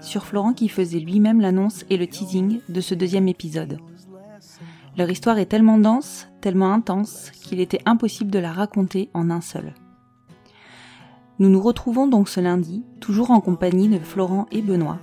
sur 0.00 0.24
Florent 0.24 0.52
qui 0.52 0.68
faisait 0.68 1.00
lui-même 1.00 1.40
l'annonce 1.40 1.84
et 1.90 1.96
le 1.96 2.06
teasing 2.06 2.60
de 2.68 2.80
ce 2.80 2.94
deuxième 2.94 3.28
épisode. 3.28 3.78
Leur 4.96 5.10
histoire 5.10 5.38
est 5.38 5.46
tellement 5.46 5.78
dense, 5.78 6.28
tellement 6.40 6.72
intense, 6.72 7.30
qu'il 7.30 7.60
était 7.60 7.82
impossible 7.86 8.30
de 8.30 8.38
la 8.38 8.52
raconter 8.52 9.10
en 9.14 9.30
un 9.30 9.40
seul. 9.40 9.74
Nous 11.38 11.48
nous 11.48 11.62
retrouvons 11.62 12.08
donc 12.08 12.28
ce 12.28 12.40
lundi, 12.40 12.84
toujours 13.00 13.30
en 13.30 13.40
compagnie 13.40 13.88
de 13.88 13.98
Florent 13.98 14.46
et 14.50 14.60
Benoît, 14.60 14.98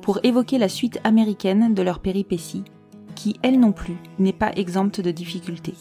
pour 0.00 0.20
évoquer 0.22 0.56
la 0.56 0.70
suite 0.70 0.98
américaine 1.04 1.74
de 1.74 1.82
leur 1.82 1.98
péripétie, 1.98 2.64
qui, 3.14 3.36
elle 3.42 3.60
non 3.60 3.72
plus, 3.72 3.96
n'est 4.18 4.32
pas 4.32 4.52
exempte 4.52 5.02
de 5.02 5.10
difficultés. 5.10 5.74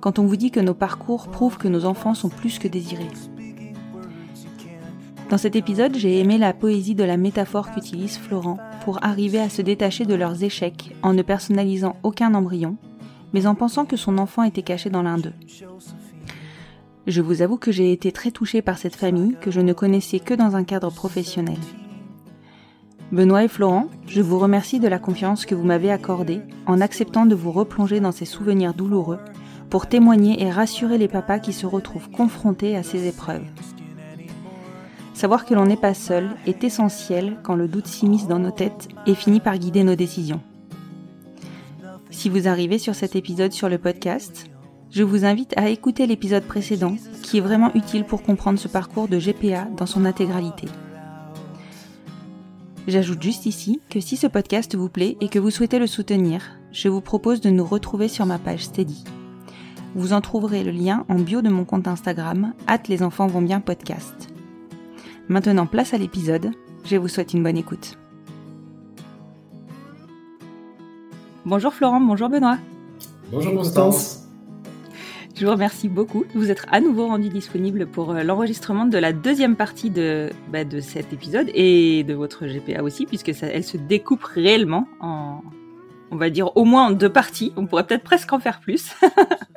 Quand 0.00 0.18
on 0.18 0.24
vous 0.24 0.36
dit 0.36 0.50
que 0.50 0.60
nos 0.60 0.74
parcours 0.74 1.28
prouvent 1.28 1.58
que 1.58 1.68
nos 1.68 1.84
enfants 1.84 2.14
sont 2.14 2.30
plus 2.30 2.58
que 2.58 2.68
désirés. 2.68 3.10
Dans 5.32 5.38
cet 5.38 5.56
épisode, 5.56 5.96
j'ai 5.96 6.18
aimé 6.18 6.36
la 6.36 6.52
poésie 6.52 6.94
de 6.94 7.04
la 7.04 7.16
métaphore 7.16 7.70
qu'utilise 7.70 8.18
Florent 8.18 8.58
pour 8.84 9.02
arriver 9.02 9.40
à 9.40 9.48
se 9.48 9.62
détacher 9.62 10.04
de 10.04 10.14
leurs 10.14 10.44
échecs 10.44 10.94
en 11.02 11.14
ne 11.14 11.22
personnalisant 11.22 11.96
aucun 12.02 12.34
embryon, 12.34 12.76
mais 13.32 13.46
en 13.46 13.54
pensant 13.54 13.86
que 13.86 13.96
son 13.96 14.18
enfant 14.18 14.42
était 14.42 14.60
caché 14.60 14.90
dans 14.90 15.00
l'un 15.00 15.16
d'eux. 15.16 15.32
Je 17.06 17.22
vous 17.22 17.40
avoue 17.40 17.56
que 17.56 17.72
j'ai 17.72 17.92
été 17.92 18.12
très 18.12 18.30
touchée 18.30 18.60
par 18.60 18.76
cette 18.76 18.94
famille 18.94 19.34
que 19.40 19.50
je 19.50 19.62
ne 19.62 19.72
connaissais 19.72 20.20
que 20.20 20.34
dans 20.34 20.54
un 20.54 20.64
cadre 20.64 20.90
professionnel. 20.90 21.56
Benoît 23.10 23.44
et 23.44 23.48
Florent, 23.48 23.86
je 24.06 24.20
vous 24.20 24.38
remercie 24.38 24.80
de 24.80 24.88
la 24.88 24.98
confiance 24.98 25.46
que 25.46 25.54
vous 25.54 25.64
m'avez 25.64 25.90
accordée 25.90 26.42
en 26.66 26.82
acceptant 26.82 27.24
de 27.24 27.34
vous 27.34 27.52
replonger 27.52 28.00
dans 28.00 28.12
ces 28.12 28.26
souvenirs 28.26 28.74
douloureux 28.74 29.18
pour 29.70 29.86
témoigner 29.86 30.42
et 30.42 30.50
rassurer 30.50 30.98
les 30.98 31.08
papas 31.08 31.38
qui 31.38 31.54
se 31.54 31.64
retrouvent 31.64 32.10
confrontés 32.10 32.76
à 32.76 32.82
ces 32.82 33.06
épreuves. 33.08 33.46
Savoir 35.14 35.44
que 35.44 35.54
l'on 35.54 35.66
n'est 35.66 35.76
pas 35.76 35.94
seul 35.94 36.30
est 36.46 36.64
essentiel 36.64 37.36
quand 37.42 37.54
le 37.54 37.68
doute 37.68 37.86
s'immisce 37.86 38.26
dans 38.26 38.38
nos 38.38 38.50
têtes 38.50 38.88
et 39.06 39.14
finit 39.14 39.40
par 39.40 39.58
guider 39.58 39.84
nos 39.84 39.94
décisions. 39.94 40.40
Si 42.10 42.28
vous 42.28 42.48
arrivez 42.48 42.78
sur 42.78 42.94
cet 42.94 43.16
épisode 43.16 43.52
sur 43.52 43.68
le 43.68 43.78
podcast, 43.78 44.46
je 44.90 45.02
vous 45.02 45.24
invite 45.24 45.54
à 45.56 45.70
écouter 45.70 46.06
l'épisode 46.06 46.44
précédent 46.44 46.96
qui 47.22 47.38
est 47.38 47.40
vraiment 47.40 47.72
utile 47.74 48.04
pour 48.04 48.22
comprendre 48.22 48.58
ce 48.58 48.68
parcours 48.68 49.08
de 49.08 49.18
GPA 49.18 49.64
dans 49.76 49.86
son 49.86 50.04
intégralité. 50.04 50.68
J'ajoute 52.88 53.22
juste 53.22 53.46
ici 53.46 53.80
que 53.88 54.00
si 54.00 54.16
ce 54.16 54.26
podcast 54.26 54.74
vous 54.74 54.88
plaît 54.88 55.16
et 55.20 55.28
que 55.28 55.38
vous 55.38 55.50
souhaitez 55.50 55.78
le 55.78 55.86
soutenir, 55.86 56.42
je 56.72 56.88
vous 56.88 57.00
propose 57.00 57.40
de 57.40 57.48
nous 57.48 57.64
retrouver 57.64 58.08
sur 58.08 58.26
ma 58.26 58.38
page 58.38 58.64
Steady. 58.64 59.04
Vous 59.94 60.12
en 60.12 60.20
trouverez 60.20 60.64
le 60.64 60.72
lien 60.72 61.04
en 61.08 61.16
bio 61.16 61.42
de 61.42 61.48
mon 61.48 61.64
compte 61.64 61.86
Instagram, 61.86 62.54
hâte 62.68 62.88
les 62.88 63.02
enfants 63.02 63.26
vont 63.26 63.42
bien 63.42 63.60
podcast. 63.60 64.32
Maintenant, 65.32 65.64
place 65.64 65.94
à 65.94 65.96
l'épisode. 65.96 66.50
Je 66.84 66.98
vous 66.98 67.08
souhaite 67.08 67.32
une 67.32 67.42
bonne 67.42 67.56
écoute. 67.56 67.96
Bonjour 71.46 71.72
Florent, 71.72 72.02
bonjour 72.02 72.28
Benoît. 72.28 72.58
Bonjour 73.30 73.54
Constance. 73.54 74.28
Je 75.34 75.46
vous 75.46 75.52
remercie 75.52 75.88
beaucoup 75.88 76.24
de 76.24 76.38
vous 76.38 76.50
être 76.50 76.66
à 76.70 76.82
nouveau 76.82 77.06
rendu 77.06 77.30
disponible 77.30 77.86
pour 77.86 78.10
euh, 78.10 78.22
l'enregistrement 78.22 78.84
de 78.84 78.98
la 78.98 79.14
deuxième 79.14 79.56
partie 79.56 79.88
de, 79.88 80.28
bah, 80.50 80.64
de 80.64 80.80
cet 80.80 81.14
épisode 81.14 81.48
et 81.54 82.04
de 82.04 82.12
votre 82.12 82.44
GPA 82.46 82.82
aussi, 82.82 83.06
puisque 83.06 83.32
ça, 83.32 83.46
elle 83.46 83.64
se 83.64 83.78
découpe 83.78 84.24
réellement 84.24 84.86
en, 85.00 85.40
on 86.10 86.16
va 86.16 86.28
dire 86.28 86.54
au 86.58 86.66
moins 86.66 86.88
en 86.88 86.90
deux 86.90 87.08
parties. 87.08 87.54
On 87.56 87.66
pourrait 87.66 87.86
peut-être 87.86 88.04
presque 88.04 88.30
en 88.34 88.38
faire 88.38 88.60
plus. 88.60 88.94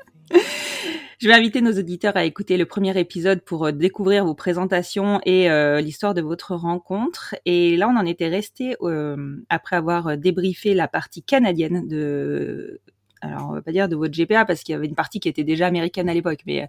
Je 1.25 1.29
vais 1.31 1.35
inviter 1.35 1.59
nos 1.61 1.71
auditeurs 1.71 2.15
à 2.17 2.23
écouter 2.23 2.55
le 2.55 2.67
premier 2.67 2.95
épisode 2.99 3.41
pour 3.41 3.65
euh, 3.65 3.71
découvrir 3.71 4.25
vos 4.25 4.35
présentations 4.35 5.19
et 5.25 5.49
euh, 5.49 5.81
l'histoire 5.81 6.13
de 6.13 6.21
votre 6.21 6.53
rencontre. 6.53 7.33
Et 7.45 7.77
là, 7.77 7.89
on 7.89 7.97
en 7.97 8.05
était 8.05 8.27
resté 8.27 8.75
euh, 8.83 9.43
après 9.49 9.75
avoir 9.75 10.19
débriefé 10.19 10.75
la 10.75 10.87
partie 10.87 11.23
canadienne 11.23 11.87
de. 11.87 12.79
Alors, 13.21 13.49
on 13.49 13.53
va 13.53 13.63
pas 13.63 13.71
dire 13.71 13.89
de 13.89 13.95
votre 13.95 14.13
GPA 14.15 14.45
parce 14.45 14.61
qu'il 14.61 14.73
y 14.73 14.75
avait 14.75 14.85
une 14.85 14.93
partie 14.93 15.19
qui 15.19 15.27
était 15.27 15.43
déjà 15.43 15.65
américaine 15.65 16.09
à 16.09 16.13
l'époque, 16.13 16.41
mais 16.45 16.61
euh, 16.61 16.67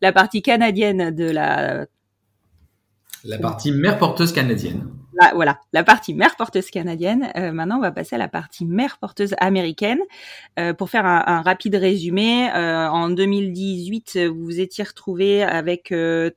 la 0.00 0.10
partie 0.10 0.40
canadienne 0.40 1.14
de 1.14 1.30
la 1.30 1.84
La 3.24 3.38
partie 3.38 3.70
mère 3.72 3.98
porteuse 3.98 4.32
canadienne. 4.32 4.88
la- 5.20 5.32
voilà, 5.34 5.60
la 5.72 5.84
partie 5.84 6.14
mère 6.14 6.34
porteuse 6.36 6.70
canadienne. 6.70 7.28
Euh, 7.36 7.52
maintenant, 7.52 7.76
on 7.78 7.80
va 7.80 7.92
passer 7.92 8.16
à 8.16 8.18
la 8.18 8.28
partie 8.28 8.64
mère 8.64 8.98
porteuse 8.98 9.34
américaine. 9.38 10.00
Euh, 10.58 10.72
pour 10.74 10.90
faire 10.90 11.06
un, 11.06 11.22
un 11.26 11.42
rapide 11.42 11.76
résumé, 11.76 12.50
euh, 12.54 12.88
en 12.88 13.10
2018, 13.10 14.18
vous 14.28 14.44
vous 14.44 14.60
étiez 14.60 14.82
retrouvé 14.84 15.42
avec 15.42 15.92
euh, 15.92 16.30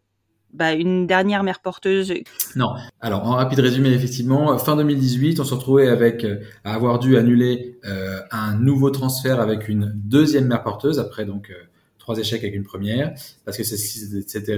bah, 0.54 0.74
une 0.74 1.08
dernière 1.08 1.44
mère 1.44 1.60
porteuse. 1.60 2.14
Non. 2.56 2.70
Alors, 3.02 3.26
en 3.26 3.32
rapide 3.32 3.60
résumé, 3.60 3.90
effectivement, 3.90 4.58
fin 4.58 4.76
2018, 4.76 5.40
on 5.40 5.44
se 5.44 5.54
retrouvait 5.54 5.88
avec 5.88 6.24
euh, 6.24 6.38
à 6.64 6.76
avoir 6.76 7.00
dû 7.00 7.18
annuler 7.18 7.80
euh, 7.86 8.20
un 8.32 8.56
nouveau 8.56 8.90
transfert 8.92 9.40
avec 9.40 9.68
une 9.68 9.92
deuxième 9.96 10.48
mère 10.48 10.64
porteuse 10.64 11.00
après 11.00 11.26
donc 11.26 11.50
euh, 11.50 11.56
trois 11.98 12.18
échecs 12.20 12.44
avec 12.44 12.54
une 12.56 12.64
première 12.64 13.14
parce 13.46 13.58
que 13.58 13.64
celle-ci 13.64 14.24
s'était 14.28 14.56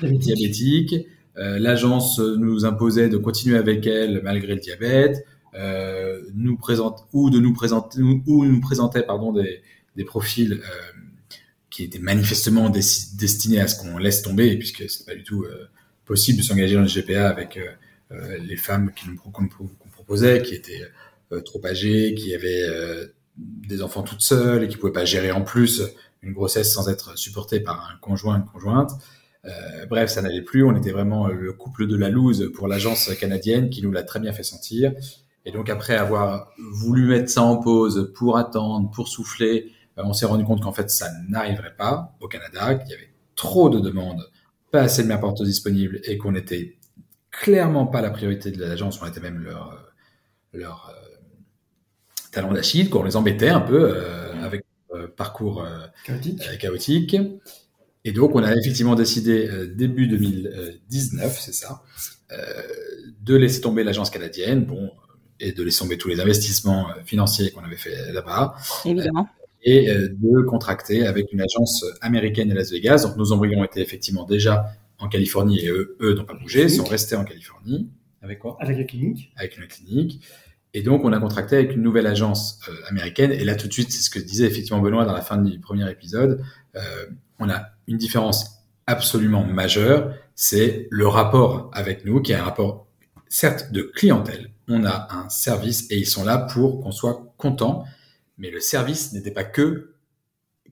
révélée 0.00 1.08
euh, 1.38 1.58
L'agence 1.58 2.18
nous 2.18 2.64
imposait 2.64 3.08
de 3.08 3.16
continuer 3.16 3.56
avec 3.56 3.86
elle 3.86 4.20
malgré 4.22 4.54
le 4.54 4.60
diabète, 4.60 5.24
euh, 5.54 6.20
ou 7.12 7.30
de 7.30 7.38
nous 7.38 7.52
présenter 7.54 8.00
ou 8.02 8.44
nous 8.44 8.60
présentait 8.60 9.02
pardon 9.02 9.32
des, 9.32 9.62
des 9.96 10.04
profils 10.04 10.52
euh, 10.54 10.92
qui 11.70 11.84
étaient 11.84 11.98
manifestement 11.98 12.68
des- 12.70 12.80
destinés 13.18 13.60
à 13.60 13.68
ce 13.68 13.80
qu'on 13.80 13.98
laisse 13.98 14.22
tomber 14.22 14.56
puisque 14.56 14.88
c'est 14.90 15.06
pas 15.06 15.14
du 15.14 15.22
tout 15.24 15.44
possible 16.04 16.38
de 16.38 16.42
s'engager 16.42 16.74
dans 16.74 16.82
le 16.82 16.88
GPA 16.88 17.28
avec 17.28 17.58
les 18.10 18.56
femmes 18.56 18.92
qui 18.94 19.08
nous, 19.08 19.16
qu'on, 19.16 19.30
qu'on 19.48 19.88
proposait, 19.92 20.42
qui 20.42 20.54
étaient 20.54 20.82
trop 21.44 21.64
âgées, 21.64 22.14
qui 22.14 22.34
avaient 22.34 22.66
des 23.36 23.82
enfants 23.82 24.02
toutes 24.02 24.20
seules 24.20 24.64
et 24.64 24.68
qui 24.68 24.76
pouvaient 24.76 24.92
pas 24.92 25.04
gérer 25.06 25.32
en 25.32 25.42
plus 25.42 25.82
une 26.22 26.32
grossesse 26.32 26.72
sans 26.72 26.88
être 26.88 27.18
supportée 27.18 27.60
par 27.60 27.90
un 27.90 27.96
conjoint, 28.00 28.36
une 28.36 28.44
conjointe. 28.44 28.90
Euh, 29.44 29.86
bref, 29.86 30.10
ça 30.10 30.22
n'allait 30.22 30.42
plus. 30.42 30.64
On 30.64 30.76
était 30.76 30.92
vraiment 30.92 31.26
le 31.28 31.52
couple 31.52 31.86
de 31.86 31.96
la 31.96 32.08
loose 32.10 32.50
pour 32.54 32.68
l'agence 32.68 33.12
canadienne 33.18 33.70
qui 33.70 33.82
nous 33.82 33.90
l'a 33.90 34.02
très 34.04 34.20
bien 34.20 34.32
fait 34.32 34.42
sentir. 34.44 34.92
Et 35.44 35.50
donc 35.50 35.68
après 35.68 35.96
avoir 35.96 36.52
voulu 36.72 37.06
mettre 37.06 37.28
ça 37.28 37.42
en 37.42 37.56
pause 37.56 38.12
pour 38.14 38.36
attendre, 38.38 38.90
pour 38.92 39.08
souffler, 39.08 39.72
euh, 39.98 40.02
on 40.04 40.12
s'est 40.12 40.26
rendu 40.26 40.44
compte 40.44 40.62
qu'en 40.62 40.72
fait 40.72 40.88
ça 40.90 41.08
n'arriverait 41.28 41.74
pas 41.76 42.14
au 42.20 42.28
Canada, 42.28 42.76
qu'il 42.76 42.90
y 42.90 42.94
avait 42.94 43.10
trop 43.34 43.68
de 43.68 43.80
demandes, 43.80 44.22
pas 44.70 44.82
assez 44.82 45.02
de 45.02 45.08
mères 45.08 45.18
porteuses 45.20 45.48
disponibles 45.48 46.00
et 46.04 46.16
qu'on 46.16 46.32
n'était 46.32 46.78
clairement 47.32 47.86
pas 47.86 48.00
la 48.02 48.10
priorité 48.10 48.52
de 48.52 48.64
l'agence, 48.64 49.02
on 49.02 49.06
était 49.06 49.20
même 49.20 49.38
leur, 49.42 49.72
euh, 49.72 50.58
leur 50.58 50.90
euh, 50.94 51.16
talent 52.30 52.52
d'Achille, 52.52 52.88
qu'on 52.90 53.02
les 53.02 53.16
embêtait 53.16 53.48
un 53.48 53.60
peu 53.60 53.94
euh, 53.96 54.32
avec 54.44 54.64
euh, 54.94 55.08
parcours 55.08 55.62
euh, 55.64 55.86
Chaotique. 56.04 56.40
euh, 56.48 56.56
chaotique. 56.56 57.16
Et 58.04 58.12
donc, 58.12 58.34
on 58.34 58.42
a 58.42 58.52
effectivement 58.54 58.94
décidé 58.94 59.48
euh, 59.48 59.66
début 59.66 60.08
2019, 60.08 61.38
c'est 61.40 61.54
ça, 61.54 61.82
euh, 62.32 62.36
de 63.22 63.36
laisser 63.36 63.60
tomber 63.60 63.84
l'agence 63.84 64.10
canadienne, 64.10 64.64
bon, 64.64 64.90
et 65.38 65.52
de 65.52 65.62
laisser 65.62 65.80
tomber 65.80 65.98
tous 65.98 66.08
les 66.08 66.20
investissements 66.20 66.88
euh, 66.90 66.94
financiers 67.04 67.50
qu'on 67.50 67.62
avait 67.64 67.76
fait 67.76 68.12
là-bas, 68.12 68.54
Évidemment. 68.84 69.28
et 69.62 69.88
euh, 69.90 70.08
de 70.08 70.42
contracter 70.42 71.06
avec 71.06 71.32
une 71.32 71.40
agence 71.40 71.84
américaine 72.00 72.50
à 72.50 72.54
Las 72.54 72.72
Vegas. 72.72 73.02
Donc, 73.06 73.16
nos 73.16 73.30
embryons 73.32 73.62
étaient 73.64 73.82
effectivement 73.82 74.24
déjà 74.24 74.66
en 74.98 75.08
Californie 75.08 75.60
et 75.60 75.68
eux, 75.68 75.96
eux 76.00 76.14
n'ont 76.14 76.24
pas 76.24 76.34
bougé, 76.34 76.68
sont 76.68 76.84
restés 76.84 77.16
en 77.16 77.24
Californie. 77.24 77.88
Avec 78.20 78.38
quoi? 78.38 78.56
Avec 78.60 78.78
la 78.78 78.84
clinique. 78.84 79.32
avec 79.36 79.58
une 79.58 79.66
clinique. 79.66 80.20
Et 80.74 80.82
donc, 80.82 81.04
on 81.04 81.12
a 81.12 81.18
contracté 81.18 81.56
avec 81.56 81.72
une 81.74 81.82
nouvelle 81.82 82.06
agence 82.06 82.60
euh, 82.68 82.72
américaine. 82.88 83.30
Et 83.32 83.44
là, 83.44 83.56
tout 83.56 83.68
de 83.68 83.72
suite, 83.72 83.90
c'est 83.90 84.00
ce 84.00 84.10
que 84.10 84.18
disait 84.20 84.46
effectivement 84.46 84.80
Benoît 84.80 85.04
dans 85.04 85.12
la 85.12 85.20
fin 85.20 85.36
du 85.38 85.58
premier 85.58 85.90
épisode. 85.90 86.40
Euh, 86.76 86.80
on 87.38 87.50
a 87.50 87.71
une 87.86 87.96
différence 87.96 88.64
absolument 88.86 89.44
majeure. 89.44 90.14
C'est 90.34 90.88
le 90.90 91.06
rapport 91.06 91.70
avec 91.72 92.04
nous, 92.04 92.20
qui 92.20 92.32
est 92.32 92.36
un 92.36 92.44
rapport, 92.44 92.86
certes, 93.28 93.72
de 93.72 93.82
clientèle. 93.82 94.50
On 94.68 94.84
a 94.84 95.08
un 95.10 95.28
service 95.28 95.90
et 95.90 95.98
ils 95.98 96.06
sont 96.06 96.24
là 96.24 96.38
pour 96.38 96.80
qu'on 96.80 96.92
soit 96.92 97.34
content. 97.36 97.84
Mais 98.38 98.50
le 98.50 98.60
service 98.60 99.12
n'était 99.12 99.30
pas 99.30 99.44
que 99.44 99.92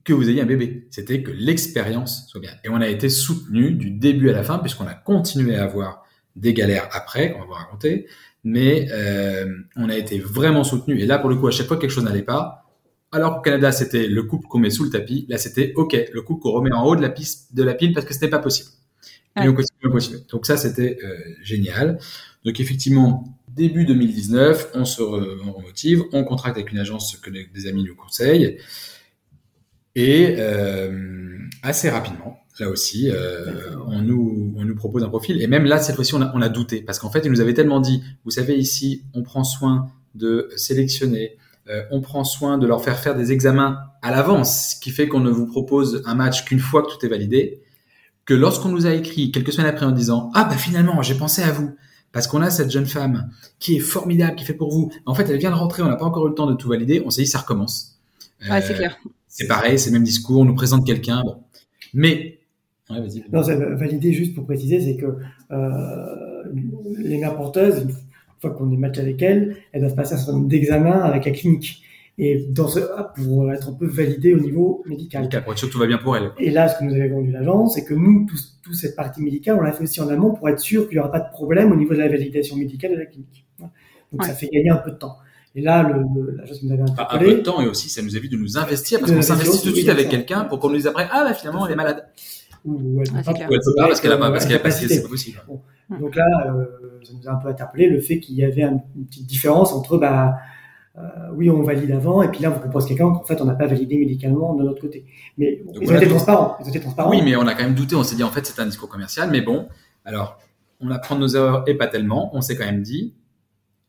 que 0.03 0.13
vous 0.13 0.29
ayez 0.29 0.41
un 0.41 0.45
bébé. 0.45 0.87
C'était 0.89 1.21
que 1.21 1.31
l'expérience 1.31 2.27
soit 2.27 2.41
bien. 2.41 2.51
Et 2.63 2.69
on 2.69 2.81
a 2.81 2.87
été 2.87 3.09
soutenu 3.09 3.71
du 3.71 3.91
début 3.91 4.29
à 4.29 4.33
la 4.33 4.43
fin, 4.43 4.57
puisqu'on 4.59 4.87
a 4.87 4.93
continué 4.93 5.55
à 5.55 5.63
avoir 5.63 6.03
des 6.35 6.53
galères 6.53 6.89
après, 6.91 7.33
qu'on 7.33 7.39
va 7.39 7.45
vous 7.45 7.51
raconter, 7.51 8.07
mais 8.43 8.87
euh, 8.91 9.45
on 9.75 9.89
a 9.89 9.95
été 9.95 10.19
vraiment 10.19 10.63
soutenu. 10.63 10.99
Et 10.99 11.05
là, 11.05 11.19
pour 11.19 11.29
le 11.29 11.35
coup, 11.35 11.47
à 11.47 11.51
chaque 11.51 11.67
fois 11.67 11.77
que 11.77 11.81
quelque 11.81 11.91
chose 11.91 12.03
n'allait 12.03 12.23
pas, 12.23 12.60
alors 13.11 13.35
qu'au 13.35 13.41
Canada, 13.41 13.71
c'était 13.71 14.07
le 14.07 14.23
couple 14.23 14.47
qu'on 14.47 14.59
met 14.59 14.69
sous 14.69 14.83
le 14.83 14.89
tapis, 14.89 15.25
là, 15.29 15.37
c'était 15.37 15.73
OK, 15.75 15.95
le 16.11 16.21
couple 16.21 16.41
qu'on 16.41 16.51
remet 16.51 16.71
en 16.71 16.85
haut 16.85 16.95
de 16.95 17.01
la, 17.01 17.09
piste, 17.09 17.53
de 17.53 17.63
la 17.63 17.73
pile 17.73 17.93
parce 17.93 18.05
que 18.05 18.13
c'était 18.13 18.29
pas 18.29 18.39
possible. 18.39 18.69
Et. 19.41 19.47
Donc 20.29 20.45
ça, 20.45 20.57
c'était 20.57 20.97
euh, 21.03 21.17
génial. 21.41 21.99
Donc 22.43 22.59
effectivement, 22.59 23.23
début 23.49 23.85
2019, 23.85 24.71
on 24.73 24.85
se 24.85 25.01
remotive, 25.01 26.03
on 26.11 26.23
contracte 26.23 26.57
avec 26.57 26.71
une 26.71 26.79
agence 26.79 27.15
que 27.17 27.29
des 27.29 27.47
des 27.53 27.67
amis 27.67 27.83
nous 27.83 27.95
conseillent. 27.95 28.57
Et 29.95 30.35
euh, 30.37 31.37
assez 31.63 31.89
rapidement, 31.89 32.39
là 32.59 32.69
aussi, 32.69 33.09
euh, 33.09 33.75
on, 33.87 34.01
nous, 34.01 34.53
on 34.57 34.63
nous 34.63 34.75
propose 34.75 35.03
un 35.03 35.09
profil. 35.09 35.41
Et 35.41 35.47
même 35.47 35.65
là, 35.65 35.79
cette 35.79 35.95
fois-ci, 35.95 36.13
on 36.15 36.21
a, 36.21 36.31
on 36.33 36.41
a 36.41 36.49
douté. 36.49 36.81
Parce 36.81 36.99
qu'en 36.99 37.11
fait, 37.11 37.21
ils 37.25 37.31
nous 37.31 37.41
avaient 37.41 37.53
tellement 37.53 37.81
dit, 37.81 38.01
vous 38.23 38.31
savez, 38.31 38.57
ici, 38.57 39.03
on 39.13 39.21
prend 39.21 39.43
soin 39.43 39.91
de 40.15 40.49
sélectionner, 40.55 41.37
euh, 41.69 41.83
on 41.91 42.01
prend 42.01 42.23
soin 42.23 42.57
de 42.57 42.65
leur 42.67 42.83
faire 42.83 42.97
faire 42.99 43.15
des 43.15 43.31
examens 43.31 43.79
à 44.01 44.11
l'avance, 44.11 44.71
ce 44.71 44.79
qui 44.79 44.89
fait 44.91 45.07
qu'on 45.07 45.19
ne 45.19 45.29
vous 45.29 45.45
propose 45.47 46.01
un 46.05 46.15
match 46.15 46.45
qu'une 46.45 46.59
fois 46.59 46.81
que 46.83 46.91
tout 46.91 47.05
est 47.05 47.09
validé, 47.09 47.61
que 48.25 48.33
lorsqu'on 48.33 48.69
nous 48.69 48.85
a 48.85 48.91
écrit 48.93 49.31
quelques 49.31 49.53
semaines 49.53 49.69
après 49.69 49.85
en 49.85 49.91
disant, 49.91 50.31
ah 50.33 50.45
bah 50.45 50.57
finalement, 50.57 51.01
j'ai 51.01 51.15
pensé 51.15 51.41
à 51.43 51.51
vous. 51.51 51.75
Parce 52.11 52.27
qu'on 52.27 52.41
a 52.41 52.49
cette 52.49 52.69
jeune 52.71 52.85
femme 52.87 53.29
qui 53.57 53.77
est 53.77 53.79
formidable, 53.79 54.35
qui 54.35 54.43
fait 54.43 54.53
pour 54.53 54.69
vous. 54.71 54.91
En 55.05 55.13
fait, 55.15 55.29
elle 55.29 55.37
vient 55.37 55.49
de 55.51 55.55
rentrer, 55.55 55.81
on 55.81 55.87
n'a 55.87 55.95
pas 55.95 56.03
encore 56.05 56.25
eu 56.25 56.29
le 56.29 56.35
temps 56.35 56.45
de 56.45 56.55
tout 56.55 56.67
valider. 56.67 57.01
On 57.05 57.09
s'est 57.09 57.21
dit, 57.21 57.27
ça 57.27 57.39
recommence. 57.39 57.97
Ouais, 58.49 58.61
c'est 58.61 58.73
Euh, 58.73 58.77
clair. 58.77 58.97
c'est 59.29 59.47
pareil, 59.47 59.79
c'est 59.79 59.91
le 59.91 59.93
même 59.93 60.03
discours, 60.03 60.41
on 60.41 60.45
nous 60.45 60.55
présente 60.55 60.85
quelqu'un, 60.85 61.21
bon. 61.23 61.37
Mais, 61.93 62.39
ouais. 62.89 62.99
Non, 63.31 63.43
c'est 63.43 63.55
validé 63.55 64.11
juste 64.11 64.35
pour 64.35 64.45
préciser, 64.45 64.81
c'est 64.81 64.97
que 64.97 65.05
euh, 65.51 66.43
les 66.97 67.17
mères 67.17 67.37
porteuses, 67.37 67.87
une 68.43 68.49
fois 68.49 68.57
qu'on 68.57 68.71
est 68.71 68.77
match 68.77 68.97
avec 68.97 69.21
elles, 69.21 69.55
elles 69.71 69.81
doivent 69.81 69.95
passer 69.95 70.15
un 70.15 70.17
certain 70.17 70.33
nombre 70.33 70.47
d'examens 70.47 71.01
avec 71.01 71.25
la 71.25 71.31
clinique. 71.31 71.83
Et 72.17 72.45
dans 72.49 72.67
ce, 72.67 72.79
pour 73.15 73.51
être 73.51 73.69
un 73.69 73.73
peu 73.73 73.85
validées 73.87 74.33
au 74.33 74.39
niveau 74.39 74.83
médical. 74.85 75.29
Pour 75.43 75.53
être 75.53 75.57
sûr 75.59 75.67
que 75.69 75.73
tout 75.73 75.79
va 75.79 75.87
bien 75.87 75.97
pour 75.97 76.15
elle. 76.17 76.31
Et 76.39 76.49
là, 76.51 76.67
ce 76.67 76.77
que 76.79 76.83
nous 76.83 76.93
avait 76.93 77.07
vendu 77.09 77.31
l'agence, 77.31 77.75
c'est 77.75 77.85
que 77.85 77.93
nous, 77.93 78.27
toute 78.63 78.75
cette 78.75 78.95
partie 78.95 79.21
médicale, 79.21 79.57
on 79.59 79.61
l'a 79.61 79.71
fait 79.71 79.83
aussi 79.83 80.01
en 80.01 80.09
amont 80.09 80.31
pour 80.33 80.49
être 80.49 80.59
sûr 80.59 80.87
qu'il 80.87 80.97
n'y 80.97 80.99
aura 80.99 81.11
pas 81.11 81.19
de 81.19 81.29
problème 81.31 81.71
au 81.71 81.75
niveau 81.75 81.93
de 81.93 81.99
la 81.99 82.09
validation 82.09 82.55
médicale 82.57 82.91
de 82.91 82.97
la 82.97 83.05
clinique. 83.05 83.45
Donc 83.59 84.21
Ouais. 84.21 84.27
ça 84.27 84.33
fait 84.33 84.47
gagner 84.47 84.69
un 84.69 84.77
peu 84.77 84.91
de 84.91 84.97
temps. 84.97 85.17
Et 85.55 85.61
là, 85.61 85.83
le, 85.83 85.99
le- 86.21 86.31
l'agence 86.37 86.61
nous 86.63 86.71
avait 86.71 86.81
Enfin, 86.83 86.93
un 86.93 86.95
peu 86.95 87.01
interpellé. 87.15 87.35
de 87.35 87.39
temps 87.41 87.61
et 87.61 87.67
aussi, 87.67 87.89
ça 87.89 88.01
nous 88.01 88.15
évite 88.15 88.31
de 88.31 88.37
nous 88.37 88.57
investir 88.57 88.99
parce 88.99 89.11
qu'on 89.11 89.21
s'investit 89.21 89.61
tout 89.63 89.69
de 89.69 89.75
suite 89.75 89.89
avec 89.89 90.09
quelqu'un 90.09 90.45
pour 90.45 90.59
qu'on 90.59 90.69
nous 90.69 90.75
dise 90.77 90.87
après, 90.87 91.07
ah 91.11 91.23
bah 91.27 91.33
finalement 91.33 91.65
elle 91.65 91.73
est 91.73 91.75
malade. 91.77 92.05
Elle. 92.65 92.71
Ou 92.71 93.01
elle 93.01 93.09
peut 93.09 93.31
pas 93.77 93.87
parce 93.87 94.01
qu'elle 94.01 94.11
a 94.11 94.17
pas, 94.17 94.31
parce 94.31 94.45
qu'elle 94.45 94.55
a 94.57 94.59
pas, 94.59 94.69
c'est 94.71 95.01
pas 95.01 95.07
possible. 95.09 95.39
Donc 95.99 96.15
là, 96.15 96.25
euh, 96.47 96.65
ça 97.03 97.13
nous 97.13 97.27
a 97.27 97.33
un 97.33 97.35
peu 97.35 97.49
interpellé 97.49 97.89
le 97.89 97.99
fait 97.99 98.19
qu'il 98.19 98.35
y 98.35 98.43
avait 98.43 98.63
un- 98.63 98.81
une 98.95 99.05
petite 99.05 99.27
différence 99.27 99.73
entre, 99.73 99.97
bah, 99.97 100.37
euh, 100.97 101.01
oui, 101.35 101.49
on 101.49 101.61
valide 101.63 101.91
avant, 101.91 102.21
et 102.21 102.29
puis 102.29 102.41
là, 102.41 102.49
on 102.49 102.53
vous 102.53 102.59
propose 102.59 102.85
quelqu'un 102.85 103.11
qu'en 103.11 103.23
fait, 103.23 103.41
on 103.41 103.45
n'a 103.45 103.55
pas 103.55 103.67
validé 103.67 103.97
médicalement 103.97 104.53
de 104.55 104.63
notre 104.63 104.81
côté. 104.81 105.05
Mais 105.37 105.61
Donc 105.65 105.75
ils 105.81 105.83
voilà, 105.85 105.99
ont 105.99 106.01
été 106.01 106.09
transparents. 106.09 106.57
Ils 106.59 106.65
ont 106.65 106.69
été 106.69 106.79
transparents. 106.81 107.09
Oui, 107.09 107.21
mais 107.23 107.35
on 107.35 107.47
a 107.47 107.53
quand 107.55 107.63
même 107.63 107.75
douté, 107.75 107.95
on 107.95 108.03
s'est 108.03 108.15
dit 108.15 108.23
en 108.23 108.29
fait 108.31 108.45
c'est 108.45 108.61
un 108.61 108.65
discours 108.65 108.89
commercial, 108.89 109.29
mais 109.31 109.41
bon, 109.41 109.67
alors 110.05 110.37
on 110.79 110.89
apprend 110.91 111.15
de 111.15 111.21
nos 111.21 111.27
erreurs 111.29 111.63
et 111.67 111.75
pas 111.75 111.87
tellement, 111.87 112.29
on 112.35 112.41
s'est 112.41 112.55
quand 112.55 112.65
même 112.65 112.81
dit, 112.81 113.13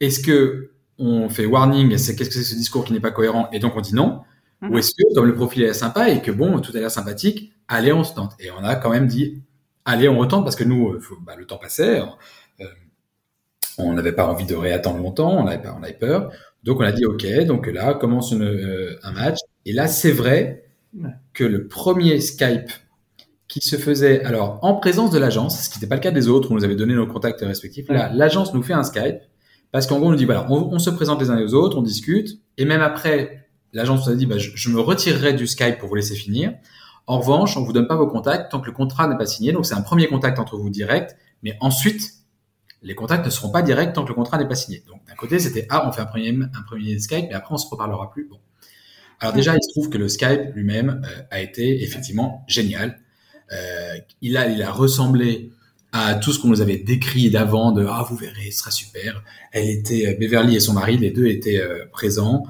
est-ce 0.01 0.21
que 0.21 0.71
on 0.99 1.29
fait 1.29 1.47
warning, 1.47 1.97
c'est 1.97 2.15
qu'est-ce 2.15 2.29
que 2.31 2.35
c'est 2.37 2.43
ce 2.43 2.55
discours 2.55 2.85
qui 2.85 2.93
n'est 2.93 3.01
pas 3.01 3.11
cohérent 3.11 3.49
et 3.53 3.59
donc 3.59 3.73
on 3.77 3.81
dit 3.81 3.95
non, 3.95 4.21
Mhm. 4.61 4.71
ou 4.75 4.79
est-ce 4.79 4.91
que 4.95 5.15
comme 5.15 5.27
le 5.27 5.35
profil 5.35 5.63
est 5.65 5.73
sympa 5.73 6.09
et 6.11 6.23
que 6.23 6.31
bon, 6.31 6.61
tout 6.61 6.71
a 6.77 6.79
l'air 6.79 6.91
sympathique, 6.91 7.53
allez 7.67 7.93
on 7.93 8.05
se 8.05 8.15
tente. 8.15 8.33
Et 8.39 8.51
on 8.53 8.63
a 8.63 8.77
quand 8.77 8.91
même 8.91 9.07
dit, 9.09 9.43
allez 9.85 10.09
on 10.09 10.19
retente 10.19 10.45
parce 10.45 10.57
que 10.57 10.65
nous, 10.65 10.93
euh, 10.95 11.01
faut- 11.01 11.19
bah, 11.25 11.35
le 11.37 11.47
temps 11.47 11.59
passait, 11.59 12.01
euh, 12.01 12.05
on 13.79 13.95
n'avait 13.95 14.13
pas 14.13 14.27
envie 14.27 14.45
de 14.45 14.55
réattendre 14.55 14.99
longtemps, 14.99 15.33
on 15.33 15.47
avait, 15.47 15.63
pas, 15.63 15.77
on 15.79 15.83
avait 15.83 15.95
peur, 15.95 16.31
donc 16.63 16.81
on 16.81 16.85
a 16.85 16.93
dit 16.93 17.05
ok, 17.07 17.27
donc 17.47 17.67
là 17.67 17.95
commence 17.95 18.33
une, 18.33 18.43
euh, 18.43 18.99
un 19.03 19.13
match, 19.13 19.39
et 19.65 19.73
là 19.73 19.87
c'est 19.89 20.13
vrai 20.13 20.65
que 21.35 21.45
le 21.45 21.69
premier 21.69 22.21
Skype 22.21 22.71
qui 23.49 23.61
se 23.61 23.77
faisait 23.77 24.25
alors 24.25 24.59
en 24.63 24.77
présence 24.77 25.11
de 25.11 25.19
l'agence, 25.19 25.65
ce 25.65 25.71
qui 25.71 25.79
n'était 25.79 25.89
pas 25.89 25.97
le 25.97 26.01
cas 26.03 26.11
des 26.13 26.29
autres, 26.29 26.53
on 26.53 26.57
nous 26.57 26.65
avait 26.65 26.77
donné 26.77 26.95
nos 26.95 27.07
contacts 27.07 27.41
respectifs. 27.43 27.89
Là, 27.89 28.11
l'agence 28.15 28.55
nous 28.55 28.63
fait 28.63 28.75
un 28.75 28.85
Skype 28.85 29.19
parce 29.73 29.87
qu'en 29.87 29.99
gros, 29.99 30.09
on 30.09 30.13
nous 30.13 30.17
dit 30.17 30.27
voilà, 30.27 30.47
on, 30.51 30.71
on 30.73 30.79
se 30.79 30.91
présente 30.91 31.21
les 31.23 31.31
uns 31.31 31.37
les 31.41 31.55
autres, 31.55 31.79
on 31.79 31.83
discute, 31.83 32.41
et 32.59 32.65
même 32.67 32.83
après, 32.83 33.47
l'agence 33.73 34.07
nous 34.07 34.13
a 34.13 34.17
dit 34.17 34.27
bah, 34.27 34.39
je, 34.39 34.51
je 34.55 34.71
me 34.71 34.81
retirerai 34.81 35.35
du 35.35 35.47
Skype 35.47 35.79
pour 35.79 35.89
vous 35.91 35.97
laisser 35.97 36.15
finir. 36.17 36.55
En 37.07 37.19
revanche, 37.19 37.57
on 37.57 37.65
vous 37.65 37.73
donne 37.73 37.89
pas 37.89 37.97
vos 37.97 38.07
contacts 38.07 38.51
tant 38.51 38.61
que 38.61 38.67
le 38.67 38.73
contrat 38.73 39.09
n'est 39.09 39.17
pas 39.17 39.27
signé. 39.27 39.53
Donc 39.53 39.67
c'est 39.67 39.75
un 39.75 39.83
premier 39.83 40.07
contact 40.07 40.39
entre 40.39 40.57
vous 40.57 40.71
direct, 40.71 41.17
mais 41.43 41.57
ensuite 41.61 42.13
les 42.83 42.95
contacts 42.95 43.25
ne 43.25 43.31
seront 43.31 43.51
pas 43.51 43.63
directs 43.63 43.93
tant 43.93 44.03
que 44.03 44.09
le 44.09 44.15
contrat 44.15 44.39
n'est 44.39 44.49
pas 44.49 44.55
signé. 44.55 44.83
Donc 44.89 45.01
d'un 45.07 45.15
côté, 45.15 45.39
c'était 45.39 45.67
ah, 45.71 45.87
on 45.89 45.93
fait 45.93 46.03
un 46.03 46.07
premier 46.07 46.31
un 46.31 46.63
premier 46.63 46.99
Skype, 46.99 47.27
mais 47.29 47.35
après 47.35 47.55
on 47.55 47.59
se 47.59 47.69
reparlera 47.69 48.11
plus. 48.11 48.29
Bon. 48.29 48.39
Alors 49.21 49.35
déjà, 49.35 49.55
il 49.55 49.63
se 49.63 49.71
trouve 49.71 49.89
que 49.89 49.99
le 49.99 50.09
Skype 50.09 50.55
lui-même 50.55 51.03
euh, 51.05 51.23
a 51.31 51.41
été 51.41 51.83
effectivement 51.83 52.45
génial. 52.49 52.99
Euh, 53.53 53.95
il 54.21 54.37
a 54.37 54.49
il 54.49 54.63
a 54.63 54.71
ressemblé 54.71 55.53
à 55.93 56.15
tout 56.15 56.33
ce 56.33 56.41
qu'on 56.41 56.49
nous 56.49 56.61
avait 56.61 56.79
décrit 56.79 57.31
d'avant 57.31 57.71
de 57.71 57.87
ah 57.87 58.05
vous 58.09 58.17
verrez 58.17 58.51
ce 58.51 58.61
sera 58.61 58.71
super 58.71 59.23
elle 59.53 59.69
était 59.69 60.07
euh, 60.07 60.17
Beverly 60.19 60.57
et 60.57 60.61
son 60.61 60.73
mari 60.73 60.97
les 60.97 61.11
deux 61.11 61.27
étaient 61.27 61.63
présents 61.93 62.45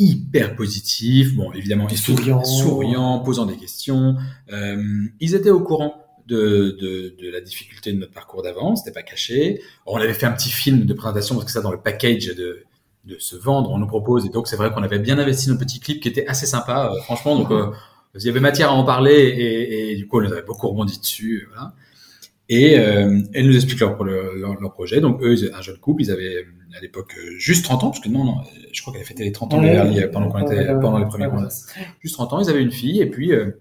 hyper 0.00 0.56
positifs. 0.56 1.34
Bon 1.36 1.52
évidemment 1.52 1.86
ils 1.88 1.96
Souriants. 1.98 2.44
souriants 2.44 3.18
posant 3.20 3.46
des 3.46 3.56
questions. 3.56 4.16
Euh, 4.52 4.82
ils 5.20 5.34
étaient 5.36 5.50
au 5.50 5.60
courant 5.60 5.94
de, 6.26 6.76
de, 6.80 7.14
de 7.20 7.30
la 7.30 7.40
difficulté 7.40 7.92
de 7.92 7.98
notre 7.98 8.12
parcours 8.12 8.42
d'avant 8.42 8.74
c'était 8.76 8.92
pas 8.92 9.02
caché. 9.02 9.60
On 9.86 9.96
avait 9.96 10.14
fait 10.14 10.26
un 10.26 10.32
petit 10.32 10.50
film 10.50 10.84
de 10.86 10.94
présentation 10.94 11.34
parce 11.34 11.44
que 11.46 11.52
ça 11.52 11.60
dans 11.60 11.70
le 11.72 11.80
package 11.80 12.26
de 12.34 12.64
de 13.04 13.16
se 13.18 13.36
vendre 13.36 13.70
on 13.70 13.78
nous 13.78 13.86
propose. 13.86 14.26
Et 14.26 14.30
donc 14.30 14.48
c'est 14.48 14.56
vrai 14.56 14.70
qu'on 14.72 14.82
avait 14.82 14.98
bien 14.98 15.18
investi 15.18 15.48
nos 15.50 15.56
petits 15.58 15.80
clips 15.80 16.00
qui 16.02 16.08
étaient 16.08 16.26
assez 16.26 16.46
sympas 16.46 16.92
euh, 16.94 17.00
franchement. 17.02 17.36
Donc 17.38 17.50
euh, 17.50 17.66
il 18.16 18.22
y 18.24 18.28
avait 18.28 18.40
matière 18.40 18.70
à 18.70 18.74
en 18.74 18.84
parler 18.84 19.12
et, 19.14 19.92
et 19.92 19.96
du 19.96 20.06
coup 20.08 20.20
on 20.20 20.24
avait 20.24 20.42
beaucoup 20.42 20.68
rebondi 20.68 20.98
dessus 20.98 21.46
voilà. 21.50 21.74
Et 22.48 22.78
euh, 22.78 23.20
elles 23.32 23.46
nous 23.46 23.54
expliquent 23.54 23.78
leur, 23.80 24.02
leur, 24.02 24.60
leur 24.60 24.72
projet. 24.72 25.00
Donc 25.00 25.22
eux, 25.22 25.34
ils- 25.38 25.52
un 25.54 25.62
jeune 25.62 25.76
couple, 25.78 26.02
ils 26.02 26.10
avaient 26.10 26.44
à 26.76 26.80
l'époque 26.80 27.14
euh, 27.18 27.38
juste 27.38 27.64
30 27.64 27.84
ans, 27.84 27.90
parce 27.90 28.00
que 28.00 28.08
non, 28.08 28.24
non, 28.24 28.38
euh, 28.40 28.60
je 28.72 28.80
crois 28.80 28.92
qu'elle 28.92 29.02
a 29.02 29.04
fêté 29.04 29.24
les 29.24 29.32
30 29.32 29.54
ans 29.54 29.58
de 29.60 29.66
Ouais, 29.66 30.02
euh, 30.04 30.08
pendant 30.10 30.28
qu'on 30.30 30.40
était 30.46 30.66
pendant 30.80 30.98
les 30.98 31.06
premiers 31.06 31.28
mois. 31.28 31.48
Juste 32.00 32.14
30 32.14 32.32
ans, 32.32 32.40
ils 32.40 32.48
avaient 32.50 32.62
une 32.62 32.70
fille 32.72 33.00
et 33.00 33.06
puis 33.06 33.32
euh, 33.32 33.60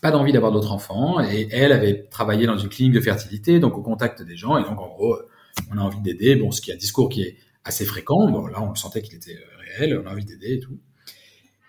pas 0.00 0.10
d'envie 0.10 0.32
d'avoir 0.32 0.52
d'autres 0.52 0.72
enfants. 0.72 1.20
Et 1.20 1.48
elle 1.52 1.72
avait 1.72 2.04
travaillé 2.10 2.46
dans 2.46 2.56
une 2.58 2.68
clinique 2.68 2.94
de 2.94 3.00
fertilité, 3.00 3.58
donc 3.60 3.76
au 3.76 3.82
contact 3.82 4.22
des 4.22 4.36
gens. 4.36 4.56
Et 4.58 4.62
donc 4.62 4.80
en 4.80 4.88
gros, 4.88 5.16
on 5.72 5.78
a 5.78 5.80
envie 5.82 6.00
d'aider. 6.00 6.36
Bon, 6.36 6.50
ce 6.50 6.60
qui 6.60 6.70
est 6.70 6.74
un 6.74 6.78
discours 6.78 7.08
qui 7.08 7.22
est 7.22 7.36
assez 7.64 7.84
fréquent. 7.84 8.30
Bon, 8.30 8.46
là, 8.46 8.62
on 8.62 8.70
le 8.70 8.76
sentait 8.76 9.02
qu'il 9.02 9.14
était 9.16 9.36
réel. 9.78 10.00
On 10.02 10.08
a 10.08 10.12
envie 10.12 10.24
d'aider 10.24 10.54
et 10.54 10.60
tout. 10.60 10.78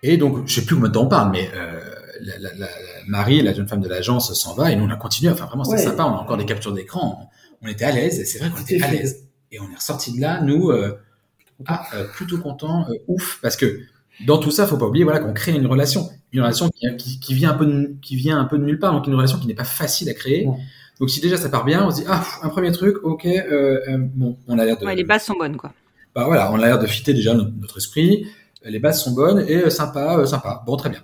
Et 0.04 0.18
donc, 0.18 0.48
je 0.48 0.56
sais 0.56 0.66
plus 0.66 0.76
combien 0.76 0.90
de 0.90 0.94
temps 0.96 1.04
on 1.04 1.10
parle, 1.10 1.32
mais 1.32 1.48
euh, 1.54 1.80
la, 2.22 2.40
la, 2.40 2.54
la, 2.56 2.68
Marie, 3.08 3.42
la 3.44 3.54
jeune 3.54 3.68
femme 3.68 3.82
de 3.82 3.88
l'agence, 3.88 4.34
s'en 4.34 4.56
va 4.56 4.72
et 4.72 4.76
nous 4.76 4.86
on 4.86 4.90
a 4.90 4.96
continué. 4.96 5.32
Enfin, 5.32 5.46
vraiment, 5.46 5.64
c'était 5.64 5.78
Ouais. 5.78 5.86
sympa. 5.86 6.06
On 6.06 6.16
a 6.16 6.18
encore 6.22 6.38
des 6.38 6.46
captures 6.46 6.72
d'écran. 6.74 7.30
On, 7.62 7.68
était 7.68 7.86
à 7.86 7.92
l'aise. 7.92 8.20
et 8.20 8.26
C'est 8.26 8.40
vrai 8.40 8.50
qu'on 8.50 8.62
était 8.62 8.82
à 8.82 8.90
l'aise. 8.90 9.28
Et 9.52 9.60
on 9.60 9.70
est 9.72 9.76
ressorti 9.76 10.16
de 10.16 10.22
là, 10.22 10.42
nous, 10.42 10.70
euh, 10.70 10.98
ah, 11.66 11.86
euh, 11.94 12.06
plutôt 12.06 12.38
content, 12.38 12.86
euh, 12.90 12.96
ouf, 13.08 13.40
parce 13.42 13.56
que 13.56 13.82
dans 14.26 14.38
tout 14.38 14.52
ça, 14.52 14.68
faut 14.68 14.78
pas 14.78 14.86
oublier, 14.86 15.04
voilà, 15.04 15.20
qu'on 15.20 15.34
crée 15.34 15.54
une 15.54 15.68
relation, 15.68 16.10
une 16.32 16.42
relation 16.42 16.70
qui, 16.70 16.96
qui, 16.98 17.20
qui 17.20 17.34
vient 17.34 17.52
un 17.52 17.56
peu, 17.56 17.66
de, 17.66 17.96
qui 18.02 18.16
vient 18.16 18.40
un 18.40 18.46
peu 18.46 18.58
de 18.58 18.64
nulle 18.64 18.80
part, 18.80 18.94
donc 18.94 19.08
une 19.08 19.16
relation 19.16 19.40
qui 19.40 19.48
n'est 19.48 19.54
pas 19.54 19.64
facile 19.64 20.10
à 20.10 20.14
créer. 20.14 20.48
Donc 21.00 21.10
si 21.10 21.20
déjà 21.20 21.36
ça 21.36 21.50
part 21.50 21.66
bien, 21.66 21.86
on 21.86 21.92
se 21.92 21.98
dit 21.98 22.04
ah 22.08 22.24
un 22.44 22.50
premier 22.50 22.72
truc, 22.72 22.98
ok, 23.04 23.26
euh, 23.26 23.80
euh, 23.88 23.98
bon, 23.98 24.38
on 24.48 24.60
a 24.60 24.66
l'air 24.66 24.78
de, 24.78 24.86
Ouais, 24.86 24.96
les 24.96 25.04
bases 25.04 25.24
sont 25.24 25.34
bonnes, 25.34 25.58
quoi. 25.58 25.74
bah 26.14 26.26
voilà, 26.26 26.52
on 26.52 26.60
a 26.60 26.66
l'air 26.68 26.80
de 26.80 26.86
fitter 26.86 27.14
déjà 27.14 27.34
notre, 27.34 27.52
notre 27.60 27.78
esprit, 27.78 28.28
les 28.64 28.80
bases 28.80 29.04
sont 29.04 29.12
bonnes 29.12 29.44
et 29.48 29.56
euh, 29.56 29.70
sympa, 29.70 30.18
euh, 30.20 30.26
sympa, 30.26 30.64
bon 30.66 30.76
très 30.76 30.90
bien. 30.90 31.02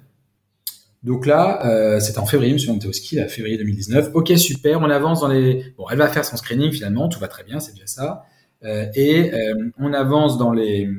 Donc 1.03 1.25
là, 1.25 1.65
euh, 1.65 1.99
c'était 1.99 2.19
en 2.19 2.25
février, 2.25 2.53
monsieur, 2.53 2.71
on 2.71 2.75
était 2.75 2.87
au 2.87 2.93
ski, 2.93 3.15
là, 3.15 3.27
février 3.27 3.57
2019. 3.57 4.11
Ok, 4.13 4.31
super, 4.37 4.81
on 4.81 4.89
avance 4.89 5.21
dans 5.21 5.27
les. 5.27 5.73
Bon, 5.77 5.85
elle 5.89 5.97
va 5.97 6.07
faire 6.09 6.25
son 6.25 6.37
screening 6.37 6.71
finalement, 6.71 7.07
tout 7.07 7.19
va 7.19 7.27
très 7.27 7.43
bien, 7.43 7.59
c'est 7.59 7.73
déjà 7.73 7.87
ça. 7.87 8.25
Euh, 8.63 8.85
et 8.95 9.33
euh, 9.33 9.69
on 9.79 9.93
avance 9.93 10.37
dans 10.37 10.51
les 10.51 10.89